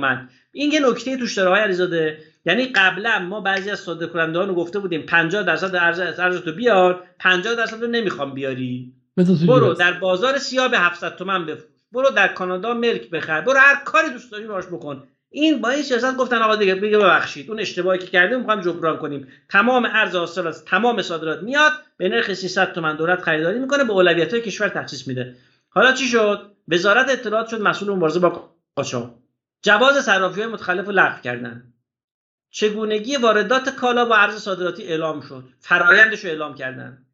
این 0.52 0.72
یه 0.72 0.90
نکته 0.90 1.18
توش 1.18 1.38
داره 1.38 1.62
علیزاده. 1.62 2.18
یعنی 2.46 2.66
قبلا 2.66 3.20
ما 3.20 3.42
بعضی 3.42 3.70
از 3.70 3.80
صادرکنندگان 3.80 4.48
رو 4.48 4.56
گفته 4.56 4.80
بودیم 4.80 5.02
50 5.02 5.44
درصد 5.44 5.76
ارز 5.76 6.20
ارز 6.20 6.42
تو 6.42 6.52
بیار 6.52 7.04
50 7.20 7.56
درصد 7.56 7.82
رو 7.82 7.88
نمی‌خوام 7.88 8.34
بیاری. 8.34 8.94
برو 9.48 9.74
در 9.74 9.94
بازار 9.94 10.38
سیاه 10.38 10.68
به 10.68 10.80
700 10.80 11.16
تومن 11.16 11.46
بفروش. 11.46 11.72
برو 11.92 12.10
در 12.10 12.28
کانادا 12.28 12.74
ملک 12.74 13.10
بخر. 13.10 13.42
برو 13.42 13.58
هر 13.60 13.82
کاری 13.86 14.10
دوست 14.10 14.32
داری 14.32 14.48
باش 14.48 14.66
بکن. 14.66 15.04
این 15.30 15.62
با 15.62 15.70
این 15.70 15.84
سیاست 15.84 16.18
گفتن 16.18 16.38
آقا 16.42 16.56
دیگه 16.56 16.76
بگه 16.76 16.98
ببخشید. 16.98 17.50
اون 17.50 17.60
اشتباهی 17.60 18.00
که 18.00 18.08
کردیم 18.08 18.40
می‌خوام 18.40 18.62
جبران 18.62 18.98
کنیم. 18.98 19.28
تمام 19.50 19.86
ارز 19.86 20.16
حاصل 20.16 20.48
از 20.48 20.66
تمام 20.66 21.02
صادرات 21.02 21.44
میاد 21.44 21.72
به 21.98 22.10
نرخ 22.10 22.34
300 22.34 22.74
تومن 22.74 22.96
دولت 22.96 23.22
خریداری 23.22 23.60
می‌کنه 23.60 23.84
به 23.84 23.94
اولویت 23.94 24.34
های 24.34 24.42
کشور 24.42 24.68
تخصیص 24.68 25.08
میده. 25.08 25.36
حالا 25.70 25.92
چی 25.92 26.06
شد؟ 26.08 26.52
وزارت 26.68 27.10
اطلاعات 27.10 27.48
شد 27.48 27.62
مسئول 27.62 27.96
مبارزه 27.96 28.20
با 28.20 28.50
قاچاق 28.76 29.16
جواز 29.64 30.06
صرافی 30.06 30.42
های 30.42 30.50
متخلف 30.50 30.86
رو 30.86 30.92
لغو 30.92 31.22
کردن. 31.22 31.74
چگونگی 32.56 33.16
واردات 33.16 33.70
کالا 33.70 34.06
با 34.06 34.16
ارز 34.16 34.36
صادراتی 34.36 34.84
اعلام 34.84 35.22
شد. 35.22 35.44
فرایندش 35.60 36.24
رو 36.26 36.30
اعلام 36.30 36.56
کردن. 36.56 37.06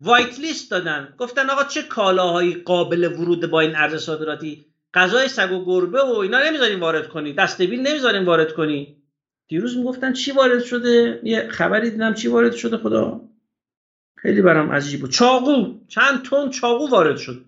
وایت 0.00 0.38
لیست 0.38 0.70
دادن. 0.70 1.14
گفتن 1.18 1.50
آقا 1.50 1.64
چه 1.64 1.82
کالاهایی 1.82 2.54
قابل 2.54 3.04
ورود 3.04 3.50
با 3.50 3.60
این 3.60 3.76
ارز 3.76 4.04
صادراتی؟ 4.04 4.66
غذای 4.94 5.28
سگ 5.28 5.52
و 5.52 5.64
گربه 5.64 6.02
و 6.02 6.10
اینا 6.10 6.38
نمی‌ذاریم 6.38 6.80
وارد 6.80 7.08
کنی. 7.08 7.32
دستبیل 7.32 7.80
نمی‌ذاریم 7.80 8.24
وارد 8.26 8.52
کنی. 8.52 8.96
دیروز 9.48 9.76
می‌گفتن 9.76 10.12
چی 10.12 10.32
وارد 10.32 10.64
شده؟ 10.64 11.20
یه 11.22 11.48
خبری 11.48 11.90
دیدم 11.90 12.14
چی 12.14 12.28
وارد 12.28 12.52
شده 12.52 12.76
خدا. 12.76 13.20
خیلی 14.16 14.42
برام 14.42 14.72
عجیب 14.72 15.00
بود. 15.00 15.10
چاقو. 15.10 15.74
چند 15.88 16.22
تن 16.24 16.50
چاقو 16.50 16.88
وارد 16.88 17.16
شد. 17.16 17.44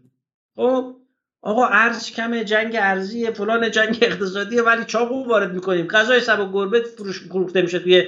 خب 0.56 0.96
آقا 1.44 1.66
ارز 1.66 2.10
کمه 2.10 2.44
جنگ 2.44 2.76
ارزی 2.80 3.30
فلان 3.30 3.70
جنگ 3.70 3.98
اقتصادیه 4.02 4.62
ولی 4.62 4.84
چاقو 4.84 5.24
وارد 5.28 5.54
می‌کنیم. 5.54 5.88
غذای 5.88 6.20
و 6.38 6.52
گربه 6.52 6.80
فروش 6.80 7.22
فروخته 7.28 7.62
میشه 7.62 7.78
توی 7.78 8.04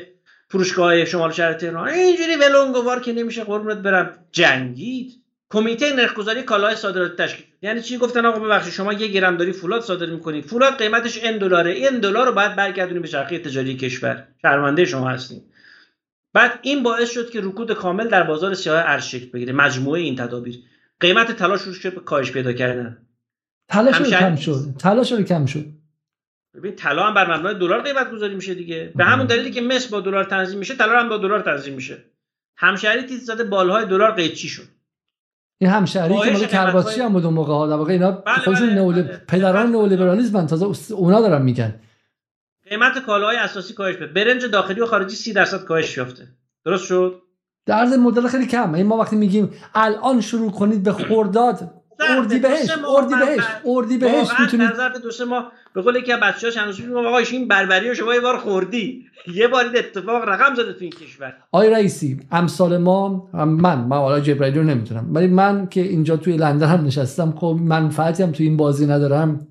فروشگاه 0.49 1.05
شمال 1.05 1.33
شهر 1.33 1.53
تهران. 1.53 1.89
اینجوری 1.89 2.37
ولنگوار 2.37 3.01
که 3.01 3.13
نمیشه 3.13 3.45
قربونت 3.45 3.79
برم. 3.79 4.19
جنگید. 4.33 5.13
کمیته 5.51 5.97
نرخگذاری 5.97 6.43
کالای 6.43 6.77
صادرات 6.77 7.17
تشکیل. 7.17 7.47
یعنی 7.63 7.83
چی 7.83 7.99
گفتن 7.99 8.27
آقا 8.27 8.39
ببخشید 8.39 8.73
شما 8.73 8.93
یک 8.93 9.13
گرم 9.13 9.37
داری 9.37 9.53
فولاد 9.53 9.83
صادر 9.83 10.07
می‌کنید. 10.07 10.45
فولاد 10.45 10.79
قیمتش 10.79 11.25
این 11.25 11.39
دلاره. 11.39 11.71
این 11.71 11.99
دلار 11.99 12.27
رو 12.27 12.33
باید 12.33 12.57
برگردونیم 12.57 13.03
به 13.03 13.09
چرخه 13.09 13.39
تجاری 13.39 13.77
کشور. 13.77 14.25
شرمنده 14.43 14.85
شما 14.85 15.09
هستیم 15.09 15.43
بعد 16.33 16.59
این 16.63 16.83
باعث 16.83 17.11
شد 17.11 17.31
که 17.31 17.41
رکود 17.41 17.73
کامل 17.73 18.09
در 18.09 18.23
بازار 18.23 18.55
سیاه 18.55 18.79
ارز 18.79 19.05
شکل 19.05 19.27
بگیره. 19.31 19.53
مجموعه 19.53 20.01
این 20.01 20.17
تدابیر. 20.17 20.59
قیمت 21.01 21.33
طلا 21.37 21.57
شد 21.57 21.95
به 21.95 22.01
کاهش 22.01 22.33
پیدا 22.33 22.53
کردن. 22.53 23.04
طلا 23.69 23.93
کم 23.93 24.37
شد. 24.37 24.75
طلا 24.79 25.05
کم 25.05 25.47
شد. 25.47 25.65
ببین 26.55 26.77
طلا 26.77 27.07
هم 27.07 27.15
بر 27.15 27.37
مبنای 27.37 27.55
دلار 27.55 27.83
قیمت 27.83 28.11
گذاری 28.11 28.35
میشه 28.35 28.55
دیگه. 28.55 28.93
به 28.97 29.05
همون 29.05 29.27
دلیلی 29.27 29.51
که 29.51 29.61
مس 29.61 29.87
با 29.87 30.01
دلار 30.01 30.25
تنظیم 30.25 30.59
میشه 30.59 30.75
طلا 30.75 31.01
هم 31.01 31.09
با 31.09 31.17
دلار 31.17 31.41
تنظیم 31.41 31.75
میشه. 31.75 32.05
همشهری 32.57 33.03
تیز 33.03 33.25
زده 33.25 33.45
بالهای 33.45 33.87
دلار 33.87 34.11
قیچی 34.13 34.49
شد. 34.49 34.69
این 35.59 35.71
همشهری 35.71 36.15
که 36.21 36.31
مال 36.31 36.47
کرباسچی 36.47 37.01
هم 37.01 37.13
بود 37.13 37.25
اون 37.25 37.35
موقع 37.35 37.53
ها. 37.53 37.67
در 37.67 37.75
واقع 37.75 37.93
اینا 37.93 38.11
بله 38.11 38.35
خودشون 38.35 38.67
بله 38.67 38.75
نئول 38.75 39.03
بله. 39.03 39.23
پدران 39.29 39.71
نئولیبرالیسم 39.71 40.47
تازه 40.47 40.95
اونا 40.95 41.21
دارن 41.21 41.43
میگن. 41.43 41.81
قیمت 42.69 42.99
کالاهای 42.99 43.37
اساسی 43.37 43.75
کاهش 43.75 43.97
پیدا 43.97 44.13
برنج 44.13 44.45
داخلی 44.45 44.81
و 44.81 44.87
خارجی 44.87 45.17
30 45.17 45.33
درصد 45.33 45.65
کاهش 45.65 45.97
یافته. 45.97 46.29
درست 46.65 46.85
شد؟ 46.85 47.23
در 47.67 47.75
عرض 47.75 47.93
مدت 47.93 48.27
خیلی 48.27 48.47
کم 48.47 48.75
این 48.75 48.87
ما 48.87 48.97
وقتی 48.97 49.17
میگیم 49.17 49.51
الان 49.75 50.21
شروع 50.21 50.51
کنید 50.51 50.83
به 50.83 50.93
خورداد 50.93 51.84
اردی 52.01 52.39
بهش 52.39 52.71
اردی 52.89 53.15
بهش 53.15 53.45
اردی 53.67 53.99
بهش 53.99 54.29
می‌تونید 54.41 54.71
نظر 54.71 54.89
دو 54.89 55.11
سه 55.11 55.25
ماه 55.25 55.53
به 55.75 55.83
قول 55.83 55.97
یکی 55.97 56.13
از 56.13 56.21
بچه‌ها 56.21 56.53
چند 56.53 56.67
روز 56.67 56.81
میگم 56.81 57.07
آقا 57.07 57.19
این 57.19 57.49
بربری 57.49 57.95
شما 57.95 58.15
یه 58.15 58.21
بار 58.21 58.39
خوردی. 58.39 59.05
یه 59.35 59.49
بار 59.49 59.65
اتفاق 59.77 60.29
رقم 60.29 60.55
زده 60.55 60.73
تو 60.73 60.79
این 60.81 60.91
کشور. 60.91 61.35
آقای 61.53 61.71
رئیسی 61.71 62.21
امسال 62.33 62.79
ما 62.79 63.29
من 63.33 63.79
من 63.79 63.97
حالا 63.97 64.21
جبرائیل 64.21 64.59
رو 64.59 64.63
نمی‌تونم 64.63 65.09
ولی 65.13 65.27
من 65.27 65.67
که 65.67 65.81
اینجا 65.81 66.17
توی 66.17 66.37
لندن 66.37 66.67
هم 66.67 66.85
نشستم 66.85 67.35
خب 67.37 67.59
منفعتی 67.61 68.23
هم 68.23 68.33
توی 68.33 68.47
این 68.47 68.57
بازی 68.57 68.87
ندارم. 68.87 69.47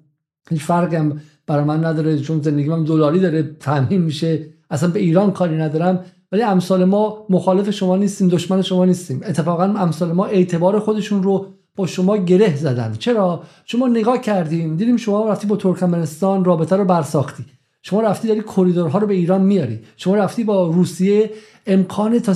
هیچ 0.49 0.61
فرقی 0.61 0.95
هم 0.95 1.21
برای 1.47 1.63
من 1.63 1.85
نداره 1.85 2.19
چون 2.19 2.41
زندگی 2.41 2.69
من 2.69 2.83
دلاری 2.83 3.19
داره 3.19 3.43
تامین 3.59 4.01
میشه. 4.01 4.45
اصلا 4.69 4.89
به 4.89 4.99
ایران 4.99 5.31
کاری 5.31 5.57
ندارم. 5.57 6.05
ولی 6.31 6.41
امسال 6.41 6.85
ما 6.85 7.25
مخالف 7.29 7.69
شما 7.69 7.97
نیستیم 7.97 8.27
دشمن 8.27 8.61
شما 8.61 8.85
نیستیم. 8.85 9.21
اتفاقا 9.25 9.63
امسال 9.63 10.11
ما 10.11 10.25
اعتبار 10.25 10.79
خودشون 10.79 11.23
رو 11.23 11.53
با 11.75 11.87
شما 11.87 12.17
گره 12.17 12.55
زدن. 12.55 12.95
چرا؟ 12.99 13.43
شما 13.65 13.87
نگاه 13.87 14.21
کردیم 14.21 14.75
دیدیم 14.77 14.97
شما 14.97 15.29
رفتی 15.29 15.47
با 15.47 15.55
ترکمنستان 15.55 16.45
رابطه 16.45 16.75
رو 16.75 16.85
برساختی. 16.85 17.45
شما 17.81 18.01
رفتی 18.01 18.27
داری 18.27 18.41
کریدورها 18.41 18.99
رو 18.99 19.07
به 19.07 19.13
ایران 19.13 19.41
میاری. 19.41 19.79
شما 19.97 20.15
رفتی 20.15 20.43
با 20.43 20.67
روسیه 20.67 21.31
امکان 21.67 22.19
تا 22.19 22.33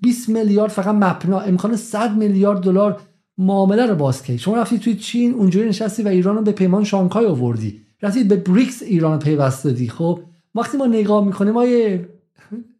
20 0.00 0.28
میلیارد 0.28 0.70
فقط 0.70 0.94
مپنا 0.94 1.40
امکان 1.40 1.76
100 1.76 2.16
میلیارد 2.16 2.60
دلار 2.60 3.00
معامله 3.38 3.86
رو 3.86 3.94
باز 3.94 4.22
کردی 4.22 4.38
شما 4.38 4.56
رفتی 4.56 4.78
توی 4.78 4.94
چین 4.94 5.34
اونجوری 5.34 5.68
نشستی 5.68 6.02
و 6.02 6.08
ایران 6.08 6.36
رو 6.36 6.42
به 6.42 6.52
پیمان 6.52 6.84
شانگهای 6.84 7.26
آوردی. 7.26 7.80
رفتی 8.02 8.24
به 8.24 8.36
بریکس 8.36 8.82
ایران 8.82 9.18
پیوست 9.18 9.64
دادی. 9.64 9.88
خب 9.88 10.20
وقتی 10.54 10.76
ما 10.78 10.86
نگاه 10.86 11.24
می‌کنیم 11.24 11.52
ما 11.52 11.64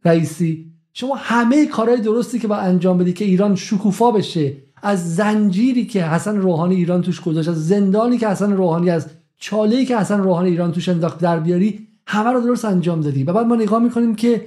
رئیسی 0.05 0.71
شما 0.93 1.15
همه 1.15 1.67
کارهای 1.67 2.01
درستی 2.01 2.39
که 2.39 2.49
با 2.49 2.57
انجام 2.57 2.99
بدی 2.99 3.13
که 3.13 3.25
ایران 3.25 3.55
شکوفا 3.55 4.11
بشه 4.11 4.57
از 4.83 5.15
زنجیری 5.15 5.87
که 5.87 6.05
حسن 6.05 6.37
روحانی 6.37 6.75
ایران 6.75 7.03
توش 7.03 7.21
گذاشت 7.21 7.49
از 7.49 7.69
زندانی 7.69 8.19
که 8.19 8.29
حسن 8.29 8.53
روحانی 8.53 8.91
از 8.91 9.07
چاله 9.39 9.85
که 9.85 9.99
حسن 9.99 10.21
روحانی 10.21 10.51
ایران 10.51 10.73
توش 10.73 10.89
انداخت 10.89 11.21
در 11.21 11.41
بیاری 11.41 11.87
همه 12.07 12.31
رو 12.31 12.41
درست 12.41 12.65
انجام 12.65 13.01
دادی. 13.01 13.25
و 13.25 13.33
بعد 13.33 13.47
ما 13.47 13.57
نگاه 13.57 13.83
می‌کنیم 13.83 14.15
که 14.15 14.47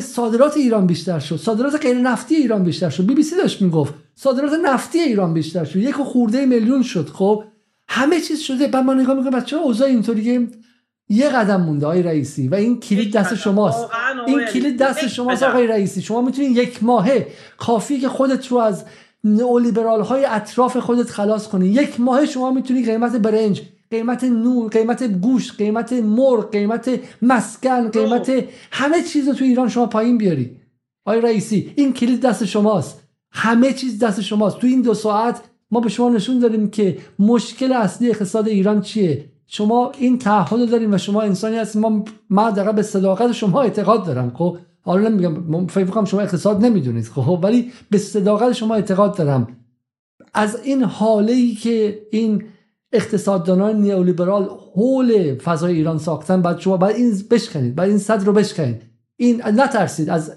صادرات 0.00 0.56
ایران 0.56 0.86
بیشتر 0.86 1.18
شد. 1.18 1.36
صادرات 1.36 1.82
غیر 1.82 1.98
نفتی 1.98 2.34
ایران 2.34 2.64
بیشتر 2.64 2.90
شد. 2.90 3.06
بی 3.06 3.14
بی 3.14 3.22
سی 3.22 3.36
داشت 3.36 3.62
می‌گفت 3.62 3.94
صادرات 4.14 4.52
نفتی 4.64 4.98
ایران 4.98 5.34
بیشتر 5.34 5.64
شد. 5.64 5.76
یک 5.76 5.94
خورده 5.94 6.46
میلیون 6.46 6.82
شد. 6.82 7.08
خب 7.08 7.44
همه 7.88 8.20
چیز 8.20 8.40
شده. 8.40 8.68
بعد 8.68 8.84
ما 8.84 8.94
نگاه 8.94 9.14
می‌کنیم 9.16 9.38
بچه‌ها 9.38 9.62
اوضاع 9.62 9.88
اینطوریه 9.88 10.48
یه 11.08 11.28
قدم 11.28 11.60
مونده 11.60 11.86
آقای 11.86 12.02
رئیسی. 12.02 12.48
و 12.48 12.54
این 12.54 12.80
کلید 12.80 13.12
دست 13.12 13.34
شماست. 13.34 13.88
این 14.26 14.44
کلید 14.44 14.78
دست 14.78 15.06
شماست 15.06 15.42
آقای 15.42 15.66
رئیسی. 15.66 16.02
شما 16.02 16.22
می‌تونید 16.22 16.56
یک 16.56 16.82
ماهه 16.82 17.26
کافی 17.58 18.00
که 18.00 18.08
خودت 18.08 18.46
رو 18.46 18.58
از 18.58 18.84
نئولیبرال 19.24 20.00
های 20.00 20.24
اطراف 20.24 20.76
خودت 20.76 21.10
خلاص 21.10 21.48
کنی. 21.48 21.68
یک 21.68 22.00
ماه 22.00 22.26
شما 22.26 22.50
می‌تونی 22.50 22.84
قیمت 22.84 23.16
برنج 23.16 23.62
قیمت 23.90 24.24
نور 24.24 24.70
قیمت 24.70 25.02
گوشت 25.02 25.56
قیمت 25.56 25.92
مرغ 25.92 26.50
قیمت 26.50 27.00
مسکن 27.22 27.88
قیمت 27.88 28.32
همه 28.72 29.02
چیز 29.02 29.28
رو 29.28 29.34
تو 29.34 29.44
ایران 29.44 29.68
شما 29.68 29.86
پایین 29.86 30.18
بیاری. 30.18 30.56
آقای 31.06 31.20
رئیسی 31.20 31.72
این 31.76 31.92
کلید 31.92 32.20
دست 32.20 32.44
شماست. 32.44 33.02
همه 33.32 33.72
چیز 33.72 33.98
دست 33.98 34.20
شماست. 34.20 34.58
تو 34.58 34.66
این 34.66 34.82
دو 34.82 34.94
ساعت 34.94 35.40
ما 35.70 35.80
به 35.80 35.88
شما 35.88 36.08
نشون 36.08 36.38
داریم 36.38 36.70
که 36.70 36.98
مشکل 37.18 37.72
اصلی 37.72 38.10
اقتصاد 38.10 38.48
ایران 38.48 38.80
چیه. 38.80 39.24
شما 39.46 39.92
این 39.98 40.18
تعهد 40.18 40.70
داریم 40.70 40.94
و 40.94 40.98
شما 40.98 41.22
انسانی 41.22 41.56
هستید 41.56 41.82
ما 41.82 42.04
من 42.30 42.72
به 42.76 42.82
صداقت 42.82 43.32
شما 43.32 43.62
اعتقاد 43.62 44.06
دارم 44.06 44.32
خب؟ 44.34 44.58
حالا 44.82 45.08
نمیگم 45.08 45.66
فکر 45.66 45.84
کنم 45.84 46.04
شما 46.04 46.20
اقتصاد 46.20 46.64
نمی‌دونید 46.64 47.04
خب 47.04 47.40
ولی 47.42 47.72
به 47.90 47.98
صداقت 47.98 48.52
شما 48.52 48.74
اعتقاد 48.74 49.16
دارم. 49.16 49.56
از 50.34 50.60
این 50.64 50.82
حاله 50.82 51.32
ای 51.32 51.54
که 51.54 52.02
این 52.10 52.44
اقتصاددانان 52.92 53.80
نیولیبرال 53.80 54.48
حول 54.74 55.38
فضای 55.38 55.74
ایران 55.74 55.98
ساختن 55.98 56.42
بعد 56.42 56.58
شما 56.58 56.76
بعد 56.76 56.96
این 56.96 57.14
بشکنید 57.30 57.74
بعد 57.74 57.88
این 57.88 57.98
صد 57.98 58.24
رو 58.24 58.32
بشکنید. 58.32 58.82
این 59.16 59.42
نترسید 59.46 60.10
از 60.10 60.32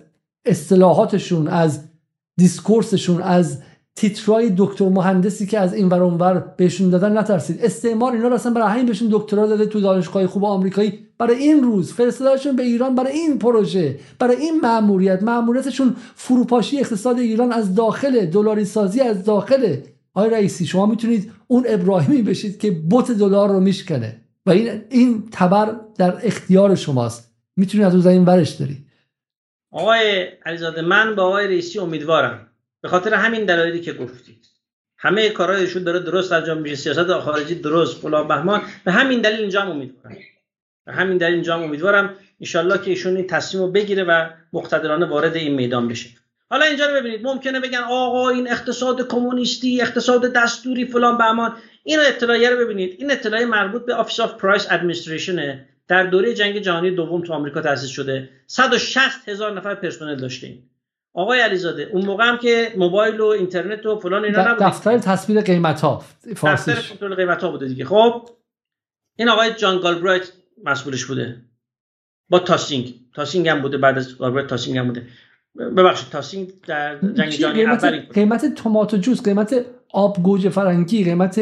اصطلاحاتشون 0.45 1.47
از 1.47 1.83
دیسکورسشون 2.37 3.21
از 3.21 3.61
تیترای 3.95 4.53
دکتر 4.57 4.89
مهندسی 4.89 5.45
که 5.45 5.59
از 5.59 5.73
این 5.73 5.89
ور 5.89 6.03
اونور 6.03 6.53
بهشون 6.57 6.89
دادن 6.89 7.17
نترسید. 7.17 7.65
استعمار 7.65 8.13
اینا 8.13 8.27
رو 8.27 8.33
اصلا 8.33 8.53
برای 8.53 8.67
همین 8.67 8.85
بهشون 8.85 9.07
دکترا 9.11 9.47
داده 9.47 9.65
تو 9.65 9.79
دانشگاه 9.81 10.27
خوب 10.27 10.45
آمریکایی 10.45 10.99
برای 11.17 11.35
این 11.37 11.63
روز. 11.63 11.93
فرستادنشون 11.93 12.55
به 12.55 12.63
ایران 12.63 12.95
برای 12.95 13.11
این 13.11 13.39
پروژه 13.39 13.99
برای 14.19 14.35
این 14.35 14.61
مأموریت. 14.61 15.23
مأموریتشون 15.23 15.95
فروپاشی 16.15 16.79
اقتصاد 16.79 17.19
ایران 17.19 17.51
از 17.51 17.75
داخل 17.75 18.25
دلاری 18.25 18.65
سازی 18.65 19.01
از 19.01 19.23
داخل. 19.23 19.75
آقای 20.13 20.29
رئیسی 20.29 20.65
شما 20.65 20.85
می‌تونید 20.85 21.31
اون 21.47 21.65
ابراهیمی 21.67 22.21
بشید 22.21 22.59
که 22.59 22.71
بت 22.91 23.11
دلار 23.11 23.49
رو 23.49 23.59
میشکنه. 23.59 24.21
و 24.45 24.51
این 24.51 24.81
این 24.89 25.23
تبر 25.31 25.75
در 25.97 26.17
اختیار 26.23 26.75
شماست. 26.75 27.31
می‌تونید 27.55 27.87
از 27.87 27.93
اون 27.93 28.01
زمین 28.01 28.25
ورش 28.25 28.49
داری 28.49 28.77
آقای 29.71 30.27
علیزاده 30.45 30.81
من 30.81 31.15
با 31.15 31.23
آقای 31.23 31.47
رئیسی 31.47 31.79
امیدوارم. 31.79 32.44
به 32.85 32.89
خاطر 32.89 33.13
همین 33.13 33.45
دلایلی 33.45 33.79
که 33.81 33.93
گفتید. 33.93 34.45
همه 34.97 35.29
کارهایشون 35.29 35.83
داره 35.83 35.99
درست 35.99 36.31
انجام 36.31 36.57
میشه 36.57 36.75
سیاست 36.75 37.19
خارجی 37.19 37.55
درست 37.55 38.01
فلان 38.01 38.27
بهمان. 38.27 38.61
به 38.85 38.91
همین 38.91 39.21
دلیل 39.21 39.39
اینجا 39.39 39.61
هم 39.61 39.69
امیدوارم. 39.71 40.17
همین 40.87 41.17
در 41.17 41.31
اینجا 41.31 41.55
امیدوارم 41.55 42.15
انشالله 42.41 42.77
که 42.77 42.89
ایشون 42.89 43.15
این 43.15 43.27
تصمیم 43.27 43.63
رو 43.63 43.71
بگیره 43.71 44.03
و 44.03 44.29
مقتدرانه 44.53 45.05
وارد 45.05 45.35
این 45.35 45.53
میدان 45.53 45.87
بشه. 45.87 46.09
حالا 46.49 46.65
اینجا 46.65 46.85
رو 46.85 46.99
ببینید. 46.99 47.27
ممکنه 47.27 47.59
بگن 47.59 47.83
آقا 47.89 48.29
این 48.29 48.51
اقتصاد 48.51 49.07
کمونیستی 49.07 49.81
اقتصاد 49.81 50.33
دستوری 50.33 50.85
فلان 50.85 51.17
بهمان. 51.17 51.53
این 51.83 51.99
اطلاعیه 51.99 52.49
رو 52.49 52.57
ببینید. 52.57 52.95
این 52.99 53.11
اطلاعیه 53.11 53.45
مربوط 53.45 53.85
به 53.85 53.95
Office 53.95 54.19
of 54.19 54.33
Price 54.33 54.67
Administration 54.69 55.65
در 55.87 56.03
دوره 56.03 56.33
جنگ 56.33 56.59
جهانی 56.59 56.91
دوم 56.91 57.21
تو 57.21 57.33
آمریکا 57.33 57.61
تأسیس 57.61 57.89
شده. 57.89 58.29
160 58.47 59.29
هزار 59.29 59.57
نفر 59.57 59.75
پرسنل 59.75 60.15
داشتیم. 60.15 60.69
آقای 61.15 61.39
علیزاده 61.39 61.89
اون 61.93 62.05
موقع 62.05 62.23
هم 62.23 62.37
که 62.37 62.73
موبایل 62.77 63.19
و 63.19 63.25
اینترنت 63.25 63.85
و 63.85 63.99
فلان 63.99 64.25
اینا 64.25 64.47
نبود 64.47 64.63
دفتر 64.63 64.97
تثبیت 64.97 65.41
قیمت 65.41 65.81
ها 65.81 66.05
دفتر 66.31 66.75
کنترل 66.89 67.15
قیمت 67.15 67.43
ها 67.43 67.51
بوده 67.51 67.67
دیگه. 67.67 67.85
خب 67.85 68.29
این 69.17 69.29
آقای 69.29 69.53
جان 69.53 69.79
گالبرایت 69.79 70.31
مسئولش 70.63 71.05
بوده. 71.05 71.41
با 72.29 72.39
تاسینگ. 72.39 72.95
تاسینگ 73.15 73.47
هم 73.47 73.61
بوده 73.61 73.77
بعد 73.77 73.97
از 73.97 74.17
گالبرایت 74.17 74.47
تاسینگ 74.47 74.77
هم 74.77 74.87
بوده. 74.87 75.07
ببخشید 75.77 76.09
تاسینگ 76.09 76.51
در 76.67 76.99
جنگ 76.99 77.29
جهانی 77.29 77.65
اول 77.65 77.99
قیمت 77.99 78.53
tomato 78.53 78.97
juice 78.97 79.23
قیمت 79.23 79.65
آب 79.93 80.23
گوجه 80.23 80.49
فرنگی 80.49 81.03
قیمت 81.03 81.35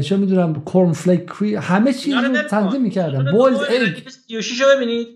چه 0.00 0.16
می‌دونم 0.16 0.64
corn 0.64 0.92
flake 0.92 1.30
همه 1.60 1.92
چیز 1.92 2.14
رو 2.14 2.42
تنظیم 2.42 2.82
می‌کردن. 2.82 3.32
boiled 3.32 3.62
egg 3.62 4.08
36 4.08 4.62
ببینید. 4.76 5.08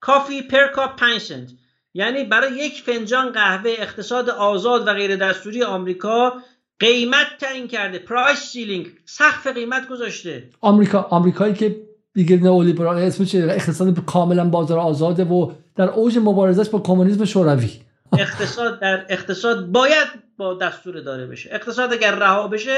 coffee 0.00 0.42
per 0.42 0.66
cup 0.74 0.96
5 0.98 1.20
سنت. 1.20 1.48
یعنی 1.96 2.24
برای 2.24 2.52
یک 2.56 2.82
فنجان 2.82 3.32
قهوه 3.32 3.70
اقتصاد 3.78 4.30
آزاد 4.30 4.88
و 4.88 4.92
غیر 4.92 5.16
دستوری 5.16 5.62
آمریکا 5.62 6.32
قیمت 6.80 7.26
تعیین 7.40 7.68
کرده. 7.68 7.98
price 7.98 8.38
ceiling 8.38 8.86
سقف 9.04 9.46
قیمت 9.46 9.88
گذاشته. 9.88 10.44
آمریکا 10.60 11.06
آمریکایی 11.10 11.54
که 11.54 11.76
دیگه 12.14 12.36
نئولیبرال 12.36 12.98
اسمش 12.98 13.34
اقتصاد 13.34 14.04
کاملا 14.04 14.44
بازار 14.44 14.78
آزاده 14.78 15.24
و 15.24 15.52
در 15.76 15.90
اوج 15.90 16.18
مبارزش 16.18 16.68
با 16.68 16.78
کمونیسم 16.80 17.24
شوروی. 17.24 17.70
اقتصاد 18.18 18.80
در 18.80 19.06
اقتصاد 19.08 19.66
باید 19.66 20.08
با 20.36 20.54
دستور 20.54 21.00
اداره 21.00 21.26
بشه. 21.26 21.50
اقتصاد 21.52 21.92
اگر 21.92 22.14
رها 22.14 22.48
بشه 22.48 22.76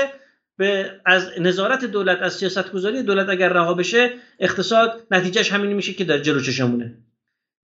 به 0.57 0.91
از 1.07 1.31
نظارت 1.41 1.85
دولت 1.85 2.19
از 2.23 2.33
سیاست 2.33 2.73
گذاری 2.73 3.03
دولت 3.03 3.29
اگر 3.29 3.49
رها 3.49 3.75
بشه 3.75 4.11
اقتصاد 4.39 5.07
نتیجهش 5.11 5.53
همین 5.53 5.73
میشه 5.73 5.93
که 5.93 6.05
در 6.05 6.19
جلو 6.19 6.41
چشمونه. 6.41 6.95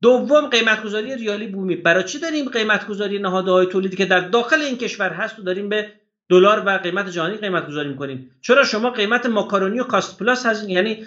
دوم 0.04 0.46
قیمت 0.46 0.82
گذاری 0.82 1.16
ریالی 1.16 1.46
بومی. 1.46 1.76
برای 1.76 2.04
چی 2.04 2.18
داریم 2.18 2.48
قیمت 2.48 2.86
گذاری 2.86 3.18
نهاده‌های 3.18 3.66
تولیدی 3.66 3.96
که 3.96 4.06
در 4.06 4.20
داخل 4.20 4.60
این 4.60 4.76
کشور 4.76 5.10
هست 5.10 5.38
و 5.38 5.42
داریم 5.42 5.68
به 5.68 5.92
دلار 6.28 6.62
و 6.66 6.70
قیمت 6.70 7.08
جهانی 7.08 7.36
قیمت 7.36 7.66
گذاری 7.66 7.88
می‌کنیم؟ 7.88 8.30
چرا 8.40 8.64
شما 8.64 8.90
قیمت 8.90 9.26
ماکارونی 9.26 9.80
و 9.80 9.84
cost 9.84 10.18
plus 10.18 10.46
هزینه 10.46 10.72
یعنی 10.72 11.06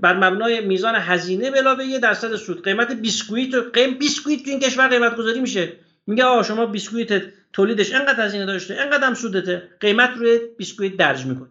بر 0.00 0.16
مبنای 0.16 0.60
میزان 0.60 0.94
هزینه 0.94 1.50
علاوه 1.50 1.84
یه 1.84 1.98
درصد 1.98 2.36
سود 2.36 2.64
قیمت 2.64 2.92
بیسکویت 2.92 3.54
و 3.54 3.62
قیم 3.72 3.98
بیسکویت 3.98 4.42
تو 4.42 4.50
این 4.50 4.60
کشور 4.60 4.88
قیمت 4.88 5.16
گذاری 5.16 5.40
میشه؟ 5.40 5.72
میگه 6.06 6.24
آقا 6.24 6.42
شما 6.42 6.66
بیسکویت 6.66 7.22
تولیدش 7.52 7.94
انقدر 7.94 8.24
هزینه 8.24 8.46
داشته 8.46 8.74
انقدر 8.74 9.06
هم 9.06 9.14
سودته 9.14 9.62
قیمت 9.80 10.10
روی 10.16 10.38
بیسکویت 10.58 10.96
درج 10.96 11.26
می‌کنی. 11.26 11.48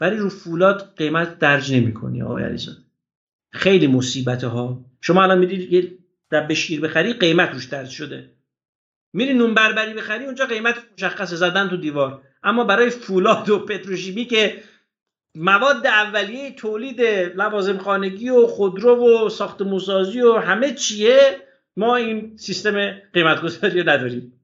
ولی 0.00 0.16
رو 0.16 0.28
فولاد 0.28 0.94
قیمت 0.96 1.38
درج 1.38 1.74
نمی‌کنی 1.74 2.22
آقای 2.22 2.44
علیزاده. 2.44 2.83
خیلی 3.54 3.86
مصیبته 3.86 4.46
ها 4.46 4.84
شما 5.00 5.22
الان 5.22 5.38
می‌دید 5.38 5.72
یه 5.72 5.98
دب 6.30 6.52
شیر 6.52 6.80
بخری 6.80 7.12
قیمت 7.12 7.50
روش 7.50 7.64
درج 7.64 7.88
شده. 7.88 8.30
میری 9.12 9.34
نون 9.34 9.54
بربری 9.54 9.94
بخری 9.94 10.24
اونجا 10.24 10.46
قیمت 10.46 10.74
مشخص 10.98 11.34
زدن 11.34 11.68
تو 11.68 11.76
دیوار. 11.76 12.22
اما 12.42 12.64
برای 12.64 12.90
فولاد 12.90 13.50
و 13.50 13.58
پتروشیمی 13.58 14.24
که 14.24 14.62
مواد 15.34 15.86
اولیه 15.86 16.54
تولید 16.54 17.00
لوازم 17.36 17.78
خانگی 17.78 18.28
و 18.28 18.46
خودرو 18.46 19.26
و 19.26 19.28
ساخت 19.28 19.62
موسازی 19.62 20.20
و 20.20 20.32
همه 20.32 20.74
چیه 20.74 21.40
ما 21.76 21.96
این 21.96 22.36
سیستم 22.36 22.90
قیمت 23.12 23.42
گذاری 23.42 23.80
رو 23.80 23.90
نداریم. 23.90 24.40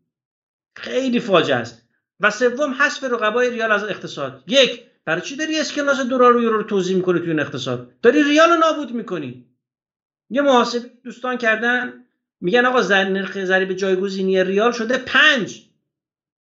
خیلی 0.77 1.21
فاجعه 1.21 1.57
است. 1.57 1.89
و 2.21 2.31
سوم 2.31 2.75
حذف 2.75 3.05
رقبای 3.05 3.51
ریال 3.51 3.73
از 3.73 3.85
اقتصاد. 3.85 4.45
یک 4.47 4.90
برای 5.05 5.21
چی 5.21 5.37
داری 5.37 5.61
اسکناس 5.61 6.01
دلار 6.01 6.33
رو 6.33 6.43
یورو 6.43 6.57
رو 6.57 6.63
توضیح 6.63 6.97
می‌کنی 6.97 7.19
توی 7.19 7.29
این 7.31 7.41
اقتصاد؟ 7.41 7.93
داری 8.03 8.23
ریال 8.23 8.51
رو 8.51 8.57
نابود 8.57 8.93
می‌کنی. 8.93 9.47
یه 10.31 10.43
محاسبه 10.43 10.91
دوستان 11.05 11.37
کردن 11.37 11.93
میگن 12.41 12.67
آقا 12.67 12.81
نرخ 12.81 13.45
ضریب 13.45 13.73
جایگزینی 13.73 14.45
ریال 14.45 14.73
شده 14.73 14.99
پنج. 14.99 15.63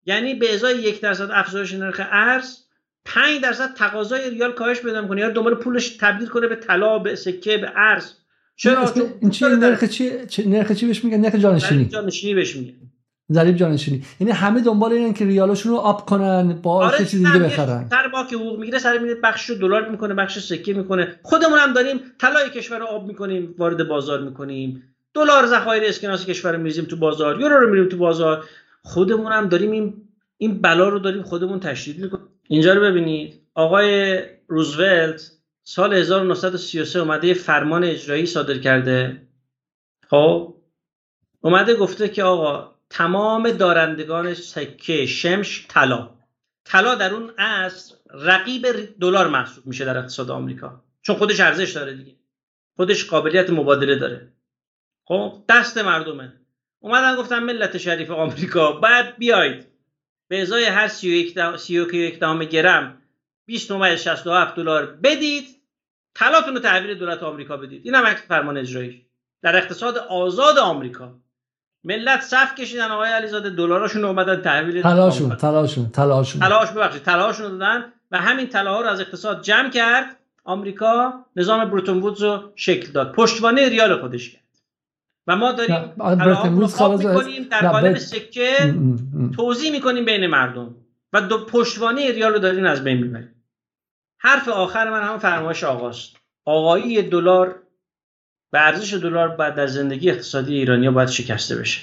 یعنی 0.07 0.35
به 0.35 0.55
ازای 0.55 0.79
یک 0.79 1.01
درصد 1.01 1.29
افزایش 1.33 1.75
نرخ 1.75 2.01
ارز 2.11 2.59
5 3.05 3.43
درصد 3.43 3.75
تقاضای 3.75 4.31
ریال 4.31 4.53
کاهش 4.53 4.81
پیدا 4.81 5.03
می‌کنه. 5.03 5.21
یا 5.21 5.31
دنبال 5.31 5.55
پولش 5.55 5.97
تبدیل 6.01 6.29
کنه 6.29 6.47
به 6.47 6.57
طلا 6.57 6.99
به 6.99 7.15
سکه 7.15 7.59
به 7.59 7.73
ارز. 7.77 8.13
چرا؟ 8.57 8.95
این 9.21 9.31
چی 9.31 9.45
نرخ 9.45 9.85
چی 9.85 10.11
نرخ 10.47 10.73
چی 10.73 10.87
بهش 10.87 11.05
میگن؟ 11.05 11.21
نرخ 11.21 11.35
جانشینی. 11.35 11.85
جانشینی 11.85 12.35
بهش 12.35 12.57
میگن. 12.57 12.91
ضریب 13.33 13.57
جانشینی 13.57 14.05
یعنی 14.21 14.33
همه 14.33 14.61
دنبال 14.61 14.93
اینن 14.93 15.13
که 15.13 15.25
ریالشون 15.25 15.73
رو 15.73 15.79
آپ 15.79 16.07
کنن 16.07 16.53
با 16.63 16.87
آره 16.87 16.99
چیز 16.99 17.27
دیگه 17.27 17.39
بخرن. 17.39 17.87
سر 17.91 18.09
با 18.09 18.25
که 18.25 18.37
حقوق 18.37 18.59
می‌گیره 18.59 18.79
سر 18.79 18.99
میره 18.99 19.15
بخش 19.15 19.51
رو 19.51 19.57
دلار 19.57 19.89
می‌کنه 19.89 20.15
بخش 20.15 20.39
سکه 20.39 20.75
می‌کنه. 20.75 21.21
خودمون 21.23 21.59
هم 21.59 21.73
داریم 21.73 22.01
طلای 22.19 22.51
کشور 22.51 22.79
رو 22.79 22.87
آب 22.87 23.07
می‌کنیم 23.07 23.55
وارد 23.59 23.89
بازار 23.89 24.21
می‌کنیم. 24.21 24.83
دلار 25.15 25.47
ذخایر 25.47 25.83
اسکناس 25.85 26.27
کشور 26.27 26.53
رو 26.53 26.59
میریزیم 26.59 26.85
تو 26.85 26.97
بازار 26.97 27.41
یورو 27.41 27.61
رو 27.61 27.71
میریم 27.71 27.89
تو 27.89 27.97
بازار. 27.97 28.45
خودمون 28.83 29.33
هم 29.33 29.49
داریم 29.49 29.71
این 29.71 29.95
این 30.39 30.61
بلا 30.61 30.89
رو 30.89 30.99
داریم 30.99 31.23
خودمون 31.23 31.61
تشدید 31.61 31.99
می‌کنیم. 31.99 32.27
اینجا 32.49 32.75
رو 32.75 32.81
ببینید. 32.81 33.41
آقای 33.55 34.21
روزولت 34.49 35.31
سال 35.63 35.95
1933 35.95 36.99
اومده 36.99 37.35
فرمان 37.35 37.85
اجرایی 37.85 38.27
صادر 38.27 38.59
کرده. 38.59 39.23
خب؟ 40.11 40.55
اومده 41.41 41.75
گفته 41.75 42.09
که 42.09 42.23
آقا 42.23 42.75
تمام 42.91 43.51
دارندگان 43.51 44.35
سکه 44.35 45.07
شمش 45.07 45.67
طلا. 45.69 46.11
طلا 46.65 46.95
در 46.95 47.15
اون 47.15 47.31
عصر 47.39 47.95
رقیب 48.11 48.67
دلار 49.01 49.29
محسوب 49.29 49.67
میشه 49.67 49.85
در 49.85 49.99
اقتصاد 49.99 50.31
آمریکا. 50.31 50.85
چون 51.03 51.17
خودش 51.17 51.41
ارزش 51.41 51.73
داره 51.73 51.95
دیگه. 51.95 52.17
خودش 52.77 53.07
قابلیت 53.07 53.51
مبادله 53.51 53.97
داره. 53.97 54.33
خب 55.05 55.45
دست 55.49 55.79
مردمه. 55.79 56.33
اومدن 56.79 57.17
گفتن 57.17 57.43
ملت 57.43 57.79
شریف 57.79 58.11
آمریکا 58.11 58.73
بعد 58.73 59.17
بیاید. 59.19 59.67
به 60.29 60.43
ازای 60.43 60.65
هر 60.65 60.89
31 60.89 61.35
دهم 62.21 62.45
گرم 62.45 63.03
20 63.47 63.73
نمره 63.73 63.97
67 63.97 64.57
دلار 64.57 64.87
بدید 64.87 65.63
طلاتون 66.15 66.55
رو 66.55 66.61
تحویل 66.61 66.99
دولت 66.99 67.23
آمریکا 67.23 67.57
بدید. 67.57 67.83
این 67.85 67.95
هم 67.95 68.15
فرمان 68.15 68.57
اجرایی. 68.57 69.07
در 69.43 69.57
اقتصاد 69.57 69.99
آزاد 69.99 70.59
آمریکا. 70.59 71.21
ملت 71.85 72.21
صف 72.21 72.55
کشیدن 72.55 72.91
آقای 72.91 73.09
علیزاده. 73.09 73.51
دلاراشون 73.51 74.05
اومدن 74.05 74.43
تحویل 74.43 74.83
طلاشون 74.83 75.37
طلاشون 75.37 75.91
طلاشون 75.91 76.41
طلاش 76.41 76.71
ببخشید 76.71 77.03
طلاهاشون 77.03 77.59
دادن 77.59 77.85
و 78.11 78.19
همین 78.19 78.47
طلاها 78.47 78.81
رو 78.81 78.89
از 78.89 79.01
اقتصاد 79.01 79.43
جمع 79.43 79.71
کرد. 79.71 80.17
آمریکا 80.45 81.13
نظام 81.37 81.71
بروتون 81.71 82.01
وودز 82.01 82.23
رو 82.23 82.53
شکل 82.55 82.93
داد. 82.93 83.13
پشتوانه 83.13 83.69
ریال 83.69 84.01
خودش 84.01 84.31
کرد. 84.31 84.41
و 85.27 85.37
ما 85.37 85.53
داریم 85.53 85.93
می‌کنیم 86.99 87.43
در 87.51 87.69
قالب 87.69 87.99
سکه 87.99 88.75
توضیح 89.37 89.73
می‌کنیم 89.73 90.05
بین 90.05 90.27
مردم 90.27 90.75
و 91.13 91.21
دو 91.21 91.45
پشتوانه 91.45 92.13
ریال 92.13 92.33
رو 92.33 92.39
داریم 92.39 92.65
از 92.65 92.85
بین 92.85 92.97
می‌بریم 92.97 93.35
حرف 94.19 94.49
آخر 94.49 94.91
من 94.91 95.03
هم 95.03 95.19
فرمایش 95.19 95.65
آقاست. 95.65 96.17
آقایی 96.45 97.03
دلار 97.03 97.63
و 98.53 98.57
ارزش 98.57 98.95
دلار 98.95 99.29
بعد 99.29 99.55
در 99.55 99.67
زندگی 99.67 100.11
اقتصادی 100.11 100.55
ایرانی 100.55 100.91
باید 100.91 101.09
شکسته 101.09 101.57
بشه. 101.57 101.81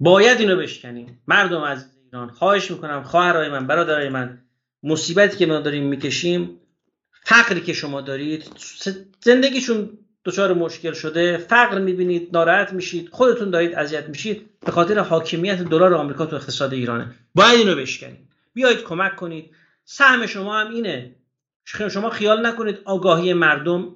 باید 0.00 0.40
اینو 0.40 0.56
بشکنیم. 0.56 1.22
مردم 1.28 1.62
از 1.62 1.86
ایران 2.04 2.28
خواهش 2.28 2.70
می‌کنم 2.70 3.02
خواهرای 3.02 3.48
من 3.48 3.66
برادرای 3.66 4.08
من 4.08 4.38
مصیبتی 4.82 5.36
که 5.36 5.46
ما 5.46 5.60
داریم 5.60 5.86
می‌کشیم 5.86 6.58
فقری 7.24 7.60
که 7.60 7.72
شما 7.72 8.00
دارید 8.00 8.44
زندگیشون 9.20 9.98
دچار 10.24 10.54
مشکل 10.54 10.92
شده 10.92 11.36
فقر 11.36 11.78
می‌بینید 11.78 12.28
ناراحت 12.32 12.72
میشید 12.72 13.08
خودتون 13.12 13.50
دارید 13.50 13.74
اذیت 13.74 14.08
میشید 14.08 14.50
به 14.60 14.72
خاطر 14.72 14.98
حاکمیت 14.98 15.62
دلار 15.62 15.94
آمریکا 15.94 16.26
تو 16.26 16.36
اقتصاد 16.36 16.72
ایرانه. 16.72 17.14
باید 17.34 17.58
اینو 17.58 17.74
بشکنید 17.74 18.28
بیایید 18.54 18.82
کمک 18.82 19.16
کنید. 19.16 19.50
سهم 19.84 20.26
شما 20.26 20.60
هم 20.60 20.70
اینه. 20.70 21.14
شما 21.64 22.10
خیال 22.10 22.46
نکنید 22.46 22.78
آگاهی 22.84 23.32
مردم 23.32 23.94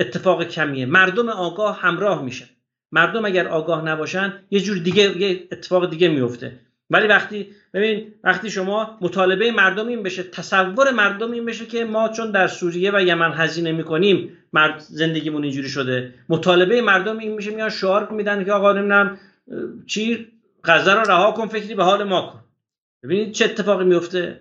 اتفاق 0.00 0.44
کمیه. 0.44 0.86
مردم 0.86 1.28
آگاه 1.28 1.80
همراه 1.80 2.22
میشن. 2.22 2.46
مردم 2.92 3.24
اگر 3.24 3.48
آگاه 3.48 3.84
نباشن 3.84 4.32
یه 4.50 4.60
جور 4.60 4.78
دیگه 4.78 5.18
یه 5.18 5.48
اتفاق 5.52 5.90
دیگه 5.90 6.08
میفته. 6.08 6.52
ولی 6.90 7.06
وقتی 7.06 7.50
ببین 7.74 8.14
وقتی 8.24 8.50
شما 8.50 8.98
مطالبه 9.00 9.50
مردم 9.50 9.88
این 9.88 10.02
بشه 10.02 10.22
تصور 10.22 10.90
مردم 10.90 11.30
این 11.30 11.44
بشه 11.44 11.66
که 11.66 11.84
ما 11.84 12.08
چون 12.08 12.30
در 12.30 12.48
سوریه 12.48 12.90
و 12.94 13.00
یمن 13.00 13.32
هزینه 13.32 13.72
می‌کنیم 13.72 14.36
مرد 14.52 14.78
زندگیمون 14.78 15.42
اینجوری 15.42 15.68
شده. 15.68 16.14
مطالبه 16.28 16.82
مردم 16.82 17.18
این 17.18 17.32
میشه 17.32 17.50
میان 17.50 17.68
شعار 17.70 18.10
میدن 18.10 18.44
که 18.44 18.52
آقا 18.52 18.72
نمی‌دونم 18.72 19.18
چی؟ 19.86 20.26
غزه 20.64 20.94
رو 20.94 21.00
رها 21.00 21.32
کن 21.32 21.46
فکری 21.46 21.74
به 21.74 21.84
حال 21.84 22.04
ما 22.04 22.22
کن. 22.22 22.40
ببینید 23.02 23.32
چه 23.32 23.44
اتفاقی 23.44 23.84
میفته 23.84 24.40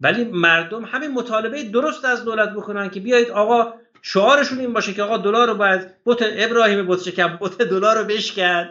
ولی 0.00 0.24
مردم 0.24 0.84
همین 0.84 1.12
مطالبه 1.12 1.62
درست 1.62 2.04
از 2.04 2.24
دولت 2.24 2.52
بکنن 2.52 2.90
که 2.90 3.00
بیایید 3.00 3.30
آقا 3.30 3.74
شعارشون 4.02 4.58
این 4.58 4.72
باشه 4.72 4.92
که 4.92 5.02
آقا 5.02 5.18
دلار 5.18 5.48
رو 5.48 5.54
باید 5.54 5.80
بوت 6.04 6.22
ابراهیم 6.22 6.86
بوت 6.86 7.02
شکم 7.02 7.36
بوت 7.36 7.62
دلار 7.62 7.98
رو 7.98 8.04
بشکن. 8.04 8.68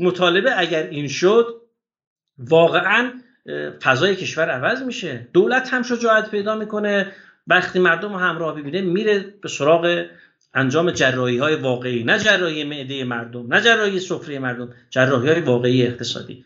مطالبه 0.00 0.58
اگر 0.58 0.82
این 0.82 1.08
شد 1.08 1.46
واقعا 2.38 3.12
فضای 3.82 4.16
کشور 4.16 4.50
عوض 4.50 4.82
میشه. 4.82 5.28
دولت 5.32 5.68
هم 5.74 5.82
شجاعت 5.82 6.30
پیدا 6.30 6.54
می‌کنه. 6.54 7.12
وقتی 7.46 7.78
مردم 7.78 8.12
همراه 8.12 8.60
ببینه 8.60 8.80
میره 8.80 9.34
به 9.42 9.48
سراغ 9.48 10.04
انجام 10.54 10.90
جراحی 10.90 11.38
های 11.38 11.56
واقعی. 11.56 12.04
نه 12.04 12.18
جراحی 12.18 12.64
معده 12.64 13.04
مردم 13.04 13.54
نه 13.54 13.60
جراحی 13.60 14.00
سفره 14.00 14.38
مردم 14.38 14.74
جراحی 14.90 15.28
های 15.28 15.40
واقعی 15.40 15.86
اقتصادی. 15.86 16.44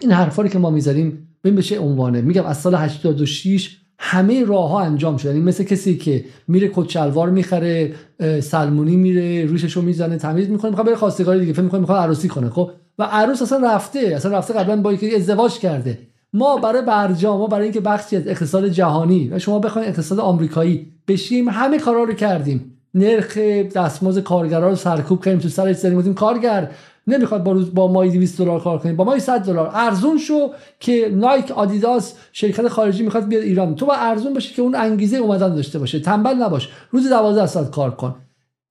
این 0.00 0.12
حرفایی 0.12 0.50
که 0.50 0.58
ما 0.58 0.70
می‌ذاریم 0.70 1.36
ببین 1.44 1.56
بشه 1.56 1.78
عنوانه؟ 1.78 2.20
میگم 2.20 2.46
از 2.46 2.60
سال 2.60 2.74
86 2.74 3.81
همه 4.04 4.44
راه 4.44 4.70
ها 4.70 4.80
انجام 4.80 5.16
شده. 5.16 5.32
یعنی 5.32 5.44
مثل 5.44 5.64
کسی 5.64 5.96
که 5.96 6.24
میره 6.48 6.70
کچلوار 6.74 7.30
می‌خره 7.30 7.94
سلمونی 8.40 8.96
میره 8.96 9.44
روششو 9.46 9.82
می‌زنه 9.82 10.16
تمیز 10.16 10.48
می‌کنه 10.48 10.70
می‌خواد 10.70 10.86
بره 10.86 10.96
خواستگاری 10.96 11.40
دیگه 11.40 11.52
فکر 11.52 11.62
می‌کنه 11.62 11.80
می‌خواد 11.80 12.02
عروسی 12.02 12.28
کنه 12.28 12.50
خب؟ 12.50 12.70
و 12.98 13.02
عروس 13.02 13.42
اصلا 13.42 13.74
رفته 13.74 13.98
اصلا 13.98 14.38
رفته 14.38 14.54
قبلا 14.54 14.82
با 14.82 14.92
یکی 14.92 15.16
ازدواج 15.16 15.58
کرده. 15.58 15.98
ما 16.32 16.56
برای 16.56 16.82
برجام 16.82 17.38
ما 17.38 17.46
برای 17.46 17.64
اینکه 17.64 17.80
بخشی 17.80 18.16
از 18.16 18.26
اقتصاد 18.26 18.68
جهانی 18.68 19.28
و 19.32 19.38
شما 19.38 19.58
بخواید 19.58 19.88
اقتصاد 19.88 20.20
آمریکایی 20.20 20.86
بشیم 21.08 21.48
همه 21.48 21.78
کارا 21.78 22.02
رو 22.04 22.12
کردیم. 22.12 22.72
نرخ 22.94 23.38
دستمزد 23.74 24.22
کارگرا 24.22 24.68
رو 24.68 24.76
سرکوب 24.76 25.24
کردیم 25.24 25.40
تو 25.40 25.48
سرش 25.48 25.76
زدیم 25.76 26.14
کارگر 26.14 26.70
نمی‌خواد 27.06 27.44
با 27.44 27.52
روز 27.52 27.74
با 27.74 27.92
مای 27.92 28.10
200 28.10 28.38
دلار 28.38 28.60
کار 28.60 28.78
کنیم 28.78 28.96
با 28.96 29.04
مای 29.04 29.20
100 29.20 29.40
دلار. 29.40 29.70
ارزون 29.74 30.18
شو 30.18 30.50
که 30.80 31.12
نایک 31.14 31.50
آدیداس 31.50 32.14
شرکت 32.32 32.68
خارجی 32.68 33.02
می‌خواد 33.02 33.28
بیاد 33.28 33.42
ایران. 33.42 33.74
تو 33.74 33.86
با 33.86 33.94
ارزون 33.94 34.34
باشه 34.34 34.54
که 34.54 34.62
اون 34.62 34.74
انگیزه 34.74 35.16
اومدن 35.16 35.54
داشته 35.54 35.78
باشه. 35.78 36.00
تنبل 36.00 36.34
نباش. 36.34 36.68
روز 36.90 37.08
12 37.08 37.46
ساعت 37.46 37.70
کار 37.70 37.90
کن. 37.90 38.14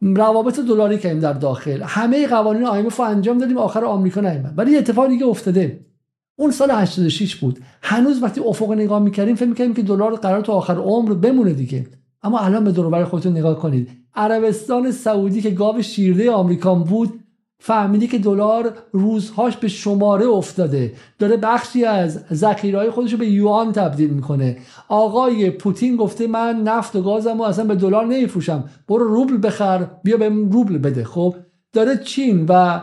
روابط 0.02 0.60
دلاری 0.60 0.98
کردیم 0.98 1.20
در 1.20 1.34
داخل. 1.34 1.82
همه 1.82 2.28
قوانین 2.28 2.66
IMF 2.66 2.95
رو 2.95 3.06
انجام 3.06 3.38
دادیم. 3.38 3.58
آخر 3.58 3.86
آمریکا 3.86 4.22
نیومد. 4.22 4.53
ولی 4.58 4.78
اتفاق 4.78 5.08
دیگه 5.08 5.26
افتاده. 5.26 5.80
اون 6.36 6.52
سال 6.52 6.72
86 6.72 7.36
بود. 7.36 7.60
هنوز 7.82 8.24
وقتی 8.24 8.41
افق 8.41 8.72
نگاه 8.72 8.99
می‌کردیم 8.99 9.36
فکر 9.36 9.49
می‌کردیم 9.49 9.74
که 9.74 9.82
دلار 9.82 10.16
قرار 10.16 10.41
تا 10.41 10.53
آخر 10.53 10.76
عمر 10.76 11.14
بمونه 11.14 11.53
دیگه. 11.53 11.86
اما 12.24 12.40
الان 12.40 12.64
به 12.64 12.72
دور 12.72 13.06
خودتون 13.06 13.32
نگاه 13.32 13.60
کنید. 13.60 13.90
عربستان 14.16 14.91
سعودی 14.91 15.41
که 15.41 15.49
گاو 15.49 15.82
شیرده 15.82 16.32
آمریکان 16.32 16.84
بود 16.84 17.20
فهمیدی 17.63 18.07
که 18.07 18.17
دلار 18.17 18.73
روزهاش 18.91 19.57
به 19.57 19.67
شماره 19.67 20.25
افتاده. 20.25 20.93
داره 21.19 21.38
بخشی 21.38 21.85
از 21.85 22.19
ذخیرهای 22.33 22.89
خودش 22.89 23.11
رو 23.11 23.17
به 23.17 23.27
یوان 23.27 23.71
تبدیل 23.71 24.09
می‌کنه. 24.09 24.57
آقای 24.88 25.49
پوتین 25.49 25.95
گفته 25.95 26.27
من 26.27 26.63
نفت 26.63 26.95
و 26.95 27.01
گازم 27.01 27.39
و 27.39 27.43
اصلا 27.43 27.65
به 27.65 27.75
دلار 27.75 28.05
نمیفروشم. 28.05 28.63
برو 28.88 29.07
روبل 29.07 29.47
بخر 29.47 29.88
بیا 30.03 30.17
به 30.17 30.29
روبل 30.29 30.77
بده. 30.77 31.03
خب 31.03 31.35
داره 31.73 31.97
چین 31.97 32.45
و 32.49 32.81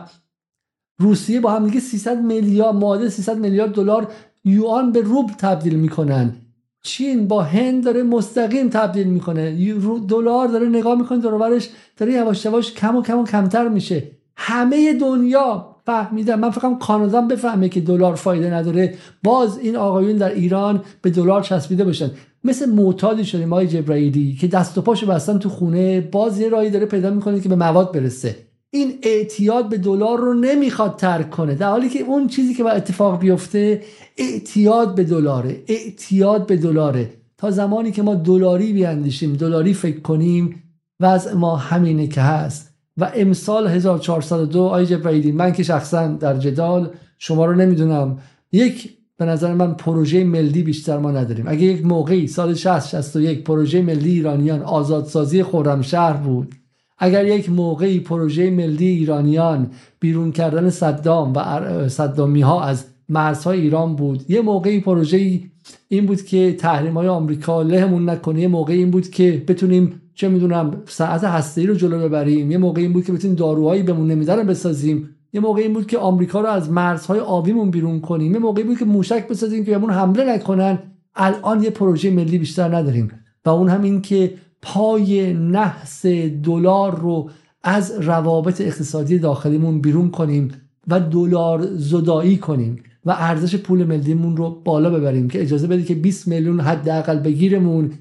روسیه 0.99 1.39
با 1.39 1.51
هم 1.51 1.65
دیگه 1.65 1.79
300 1.79 2.21
میلیارد 2.21 2.75
معادل 2.75 3.09
300 3.09 3.37
میلیارد 3.37 3.71
دلار 3.71 4.11
یوان 4.45 4.91
به 4.91 5.01
روبل 5.01 5.33
تبدیل 5.33 5.75
می‌کنن. 5.75 6.35
چین 6.83 7.27
با 7.27 7.41
هند 7.41 7.83
داره 7.83 8.03
مستقیم 8.03 8.69
تبدیل 8.69 9.07
می‌کنه. 9.07 9.75
دلار 10.07 10.47
داره 10.47 10.67
نگاه 10.67 10.97
می‌کنه 10.97 11.17
دور 11.17 11.61
داره 11.97 12.13
یواش 12.13 12.45
یواش 12.45 12.73
کم 12.73 12.95
و 12.95 13.01
کم 13.01 13.19
و 13.19 13.25
کمتر 13.25 13.67
میشه. 13.67 14.18
همه 14.41 14.93
دنیا 14.93 15.75
فهمیدن. 15.85 16.39
من 16.39 16.49
فکرم 16.49 16.79
کانادا 16.79 17.21
بفهمه 17.21 17.69
که 17.69 17.81
دلار 17.81 18.15
فایده 18.15 18.53
نداره. 18.53 18.95
باز 19.23 19.57
این 19.57 19.75
آقایون 19.75 20.17
در 20.17 20.33
ایران 20.33 20.81
به 21.01 21.09
دلار 21.09 21.41
چسبیده 21.41 21.83
باشن. 21.83 22.11
مثل 22.43 22.69
معتادی 22.69 23.25
شدیم 23.25 23.53
آقای 23.53 23.67
جبرائیلی 23.67 24.35
که 24.35 24.47
دست 24.47 24.77
و 24.77 24.81
پاشو 24.81 25.07
بستن 25.07 25.39
تو 25.39 25.49
خونه. 25.49 26.01
باز 26.01 26.39
یه 26.39 26.49
راهی 26.49 26.69
داره 26.69 26.85
پیدا 26.85 27.09
می‌کنه 27.09 27.39
که 27.39 27.49
به 27.49 27.55
مواد 27.55 27.91
برسه. 27.91 28.35
این 28.71 28.93
اعتیاد 29.03 29.69
به 29.69 29.77
دلار 29.77 30.19
رو 30.19 30.33
نمی‌خواد 30.33 30.95
ترک 30.95 31.29
کنه. 31.29 31.55
در 31.55 31.69
حالی 31.69 31.89
که 31.89 31.99
اون 31.99 32.27
چیزی 32.27 32.53
که 32.53 32.63
با 32.63 32.69
اتفاق 32.69 33.19
بیفته 33.19 33.81
اعتیاد 34.17 34.95
به 34.95 35.03
دلاره. 35.03 35.63
اعتیاد 35.67 36.45
به 36.47 36.57
دلاره. 36.57 37.09
تا 37.37 37.51
زمانی 37.51 37.91
که 37.91 38.01
ما 38.01 38.15
دلاری 38.15 38.73
بیاندیشیم 38.73 39.33
دلاری 39.33 39.73
فکر 39.73 39.99
کنیم 39.99 40.63
وضع 40.99 41.33
ما 41.33 41.55
همینه 41.55 42.07
که 42.07 42.21
هست. 42.21 42.68
و 42.99 43.11
امسال 43.15 43.67
1402 43.67 44.63
آی 44.63 44.85
جبرائیلی 44.85 45.31
من 45.31 45.51
که 45.51 45.63
شخصا 45.63 46.07
در 46.07 46.37
جدال 46.37 46.89
شما 47.17 47.45
رو 47.45 47.55
نمی‌دونم. 47.55 48.17
یک 48.51 48.89
به 49.17 49.25
نظر 49.25 49.53
من 49.53 49.73
پروژه 49.73 50.23
ملی 50.23 50.63
بیشتر 50.63 50.97
ما 50.97 51.11
نداریم. 51.11 51.45
اگه 51.47 51.61
یک 51.61 51.85
موقعی 51.85 52.27
سال 52.27 52.53
60 52.53 52.89
61 52.89 53.43
پروژه 53.43 53.81
ملی 53.81 54.09
ایرانیان 54.09 54.61
آزادسازی 54.61 55.43
خرمشهر 55.43 56.13
بود 56.13 56.55
اگر 56.97 57.25
یک 57.25 57.49
موقعی 57.49 57.99
پروژه 57.99 58.49
ملی 58.49 58.87
ایرانیان 58.87 59.71
بیرون 59.99 60.31
کردن 60.31 60.69
صدام 60.69 61.33
و 61.35 61.89
صدامی 61.89 62.41
ها 62.41 62.63
از 62.63 62.85
مرزهای 63.09 63.61
ایران 63.61 63.95
بود 63.95 64.31
یه 64.31 64.41
موقعی 64.41 64.79
پروژه 64.79 65.41
این 65.87 66.05
بود 66.05 66.21
که 66.21 66.53
تحریم 66.53 66.93
های 66.93 67.07
آمریکا 67.07 67.61
لهمون 67.61 68.09
نکنه 68.09 68.41
یه 68.41 68.47
موقعی 68.47 68.77
این 68.77 68.91
بود 68.91 69.09
که 69.09 69.43
بتونیم 69.47 70.01
چه 70.19 70.29
می‌دونم 70.29 70.81
ساعت 70.85 71.23
هسته‌ای 71.23 71.67
رو 71.67 71.73
جلو 71.73 71.99
ببریم. 71.99 72.51
یه 72.51 72.57
موقعی 72.57 72.83
این 72.83 72.93
بود 72.93 73.05
که 73.05 73.13
بتونیم 73.13 73.35
داروهایی 73.35 73.83
بهمون 73.83 74.07
نمیدارن 74.07 74.47
بسازیم. 74.47 75.09
یه 75.33 75.41
موقعی 75.41 75.63
این 75.63 75.73
بود 75.73 75.87
که 75.87 75.97
آمریکا 75.97 76.41
رو 76.41 76.47
از 76.47 76.71
مرزهای 76.71 77.19
آبیمون 77.19 77.71
بیرون 77.71 78.01
کنیم. 78.01 78.33
یه 78.33 78.39
موقعی 78.39 78.63
بود 78.63 78.77
که 78.77 78.85
موشک 78.85 79.27
بسازیم 79.27 79.65
که 79.65 79.71
بهمون 79.71 79.89
حمله 79.89 80.35
نکنن. 80.35 80.79
الان 81.15 81.63
یه 81.63 81.69
پروژه 81.69 82.11
ملی 82.11 82.37
بیشتر 82.37 82.75
نداریم. 82.75 83.11
و 83.45 83.49
اون 83.49 83.69
هم 83.69 83.81
این 83.81 84.01
که 84.01 84.33
پای 84.61 85.33
نحس 85.33 86.05
دلار 86.43 86.99
رو 86.99 87.29
از 87.63 87.93
روابط 88.01 88.61
اقتصادی 88.61 89.19
داخلیمون 89.19 89.81
بیرون 89.81 90.11
کنیم 90.11 90.51
و 90.87 90.99
دلار 90.99 91.67
زدایی 91.75 92.37
کنیم 92.37 92.83
و 93.05 93.15
ارزش 93.17 93.55
پول 93.55 93.83
ملیمون 93.83 94.37
رو 94.37 94.61
بالا 94.65 94.89
ببریم 94.89 95.29
که 95.29 95.41
اجازه 95.41 95.67
بده 95.67 95.83
که 95.83 95.95
20 95.95 96.27
میلیون 96.27 96.59
حداقل 96.59 97.19
بگیرمون. 97.19 97.91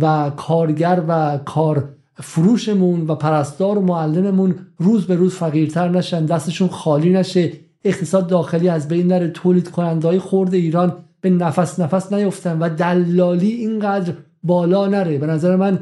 و 0.00 0.30
کارگر 0.36 1.02
و 1.08 1.38
کار 1.44 1.88
فروشمون 2.14 3.06
و 3.06 3.14
پرستار 3.14 3.78
و 3.78 3.80
معلممون 3.80 4.54
روز 4.78 5.06
به 5.06 5.14
روز 5.14 5.34
فقیرتر 5.34 5.88
نشن 5.88 6.26
دستشون 6.26 6.68
خالی 6.68 7.12
نشه 7.12 7.52
اقتصاد 7.84 8.26
داخلی 8.26 8.68
از 8.68 8.88
بین 8.88 9.06
نره 9.06 9.28
تولید 9.28 9.70
کننده 9.70 10.20
خورد 10.20 10.54
ایران 10.54 10.96
به 11.20 11.30
نفس 11.30 11.80
نفس 11.80 12.12
نیفتن 12.12 12.58
و 12.58 12.68
دلالی 12.68 13.50
اینقدر 13.50 14.12
بالا 14.42 14.86
نره. 14.86 15.18
به 15.18 15.26
نظر 15.26 15.56
من 15.56 15.78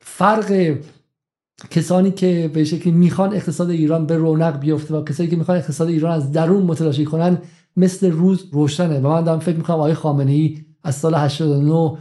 فرق 0.00 0.76
کسانی 1.70 2.10
که 2.10 2.50
به 2.54 2.64
شکلی 2.64 2.92
می‌خوان 2.92 3.34
اقتصاد 3.34 3.70
ایران 3.70 4.06
به 4.06 4.16
رونق 4.16 4.58
بیفته 4.58 4.94
و 4.94 5.04
کسانی 5.04 5.30
که 5.30 5.36
می‌خوان 5.36 5.56
اقتصاد 5.58 5.88
ایران 5.88 6.12
از 6.12 6.32
درون 6.32 6.62
متلاشی 6.62 7.04
کنن 7.04 7.38
مثل 7.76 8.10
روز 8.10 8.44
روشنه. 8.52 9.00
و 9.00 9.08
من 9.08 9.24
دارم 9.24 9.38
فکر 9.38 9.56
می‌کنم 9.56 9.76
آقای 9.76 9.94
خامنه 9.94 10.32
ای 10.32 10.58
از 10.84 10.94
سال 10.94 11.14
89 11.14 11.92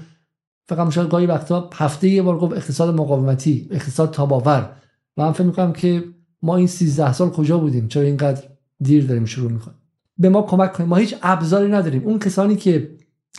فقط 0.66 0.92
شاید 0.92 1.10
گاهی 1.10 1.26
وقتا 1.26 1.70
هفته 1.74 2.08
یه 2.08 2.22
بار 2.22 2.38
گفت 2.40 2.54
اقتصاد 2.54 2.96
مقاومتی 2.96 3.68
اقتصاد 3.72 4.12
تاباور. 4.12 4.70
و 5.18 5.22
من 5.22 5.32
فکر 5.32 5.44
می‌کنم 5.44 5.74
که 5.74 6.04
ما 6.42 6.56
این 6.56 6.68
13 6.68 7.14
سال 7.14 7.30
کجا 7.30 7.58
بودیم؟ 7.58 7.88
چرا 7.88 8.04
اینقدر 8.04 8.44
دیر 8.82 9.06
داریم 9.06 9.26
شروع 9.26 9.52
می‌کنیم؟ 9.52 9.78
به 10.18 10.30
ما 10.30 10.42
کمک 10.42 10.74
کنیم. 10.74 10.90
ما 10.90 10.96
هیچ 10.96 11.16
ابزاری 11.22 11.72
نداریم. 11.72 12.04
اون 12.06 12.20
کسانی 12.20 12.56
که 12.56 12.92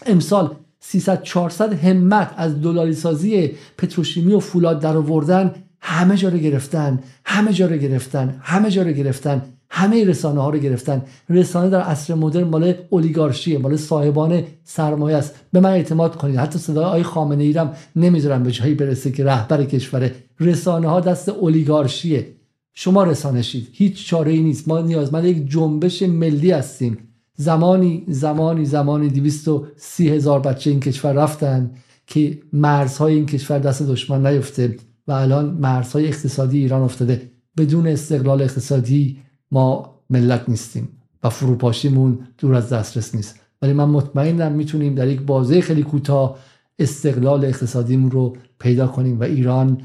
امسال 0.07 0.55
300 0.81 1.23
400 1.23 1.73
همت 1.73 2.35
از 2.37 2.61
دلاری 2.61 2.95
سازی 2.95 3.53
پتروشیمی 3.79 4.33
و 4.33 4.41
فولاد 4.41 4.81
در 4.81 4.97
آوردن 4.97 5.55
همه 5.81 6.17
جا 6.17 6.29
رو 6.29 6.39
گرفتن 6.39 7.03
همه 7.25 7.53
جا 7.53 7.67
رو 7.67 7.77
گرفتن 7.77 8.41
همه 8.43 8.71
جا 8.71 8.83
رو 8.83 8.93
گرفتن. 8.93 9.43
همه 9.71 10.05
رسانه 10.05 10.41
ها 10.41 10.51
رو 10.51 10.59
گرفتن. 10.59 11.03
رسانه 11.29 11.71
در 11.71 11.81
عصر 11.81 12.15
مدرن 12.15 12.45
مال 12.45 12.75
اولیگارشیه 12.91 13.59
مال 13.59 13.77
صاحبان 13.77 14.43
سرمایه 14.65 15.17
است. 15.17 15.35
به 15.53 15.61
من 15.61 15.71
اعتماد 15.71 16.17
کنید. 16.17 16.37
حتی 16.37 16.59
صدای 16.59 16.85
آی 16.85 17.03
خامنه 17.03 17.45
ایرم 17.45 17.73
نمی‌ذارم 17.97 18.43
به 18.43 18.51
جایی 18.51 18.75
برسه 18.75 19.11
که 19.11 19.25
رهبر 19.25 19.65
کشور. 19.65 20.11
رسانه 20.41 20.89
ها 20.89 21.01
دست 21.01 21.29
اولیگارشیه. 21.29 22.27
شما 22.75 23.05
رسانه 23.05 23.43
شید. 23.43 23.69
هیچ 23.73 24.07
چاره 24.07 24.33
ای 24.33 24.43
نیست. 24.43 24.69
ما 24.69 24.81
نیازمند 24.81 25.25
یک 25.25 25.51
جنبش 25.51 26.03
ملی 26.03 26.51
هستیم. 26.51 26.99
زمانی 27.37 28.05
زمانی 28.09 28.65
زمانی 28.65 29.09
230 29.09 30.09
هزار 30.09 30.41
بچه 30.41 30.71
این 30.71 30.81
کشور 30.81 31.13
رفتن 31.13 31.71
که 32.07 32.39
مرزهای 32.53 33.15
این 33.15 33.27
کشور 33.27 33.59
دست 33.59 33.83
دشمن 33.83 34.27
نیفته 34.27 34.77
و 35.09 35.13
الان 35.13 35.45
مرزهای 35.51 36.07
اقتصادی 36.07 36.59
ایران 36.59 36.83
افتاده. 36.83 37.31
بدون 37.59 37.87
استقلال 37.87 38.43
اقتصادی 38.43 39.19
ما 39.55 39.95
ملت 40.11 40.49
نیستیم 40.49 40.89
و 41.23 41.29
فروپاشیمون 41.29 42.19
دور 42.39 42.55
از 42.55 42.73
دسترس 42.73 43.15
نیست. 43.15 43.41
ولی 43.63 43.73
من 43.73 43.85
مطمئنم 43.85 44.53
می‌تونیم 44.53 44.95
در 44.95 45.09
یک 45.09 45.21
بازه 45.21 45.61
خیلی 45.61 45.83
کوتاه 45.83 46.39
استقلال 46.79 47.45
اقتصادیمون 47.45 48.11
رو 48.11 48.37
پیدا 48.59 48.87
کنیم 48.87 49.21
و 49.21 49.23
ایران 49.23 49.81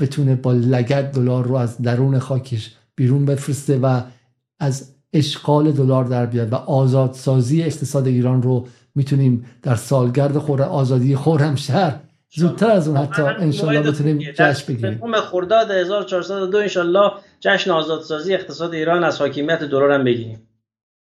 بتونه 0.00 0.34
با 0.34 0.52
لگت 0.52 1.12
دلار 1.12 1.46
رو 1.46 1.54
از 1.54 1.78
درون 1.78 2.18
خاکش 2.18 2.74
بیرون 2.94 3.24
بفرسته 3.24 3.78
و 3.78 4.00
از 4.60 4.94
اشغال 5.12 5.72
دلار 5.72 6.04
در 6.04 6.26
بیاد 6.26 6.52
و 6.52 6.56
آزادسازی 6.56 7.62
اقتصاد 7.62 8.06
ایران 8.06 8.42
رو 8.42 8.66
می‌تونیم 8.94 9.44
در 9.62 9.74
سالگرد 9.74 10.38
خور 10.38 10.62
آزادی 10.62 11.16
خورمشهر 11.16 11.94
زودتر 12.34 12.70
از 12.70 12.88
اون 12.88 12.96
حتی 12.96 13.22
انشالله 13.22 13.90
بتونیم 13.90 14.18
جشن 14.18 14.72
بگیریم. 14.72 15.00
خرداد 15.30 15.70
1402 15.70 16.58
انشالله 16.58 17.10
جشن 17.42 17.70
آزادسازی 17.70 18.34
اقتصاد 18.34 18.74
ایران 18.74 19.04
از 19.04 19.18
حاکمیت 19.18 19.60
دلار 19.64 19.92
هم 19.92 20.04
بگیریم. 20.04 20.48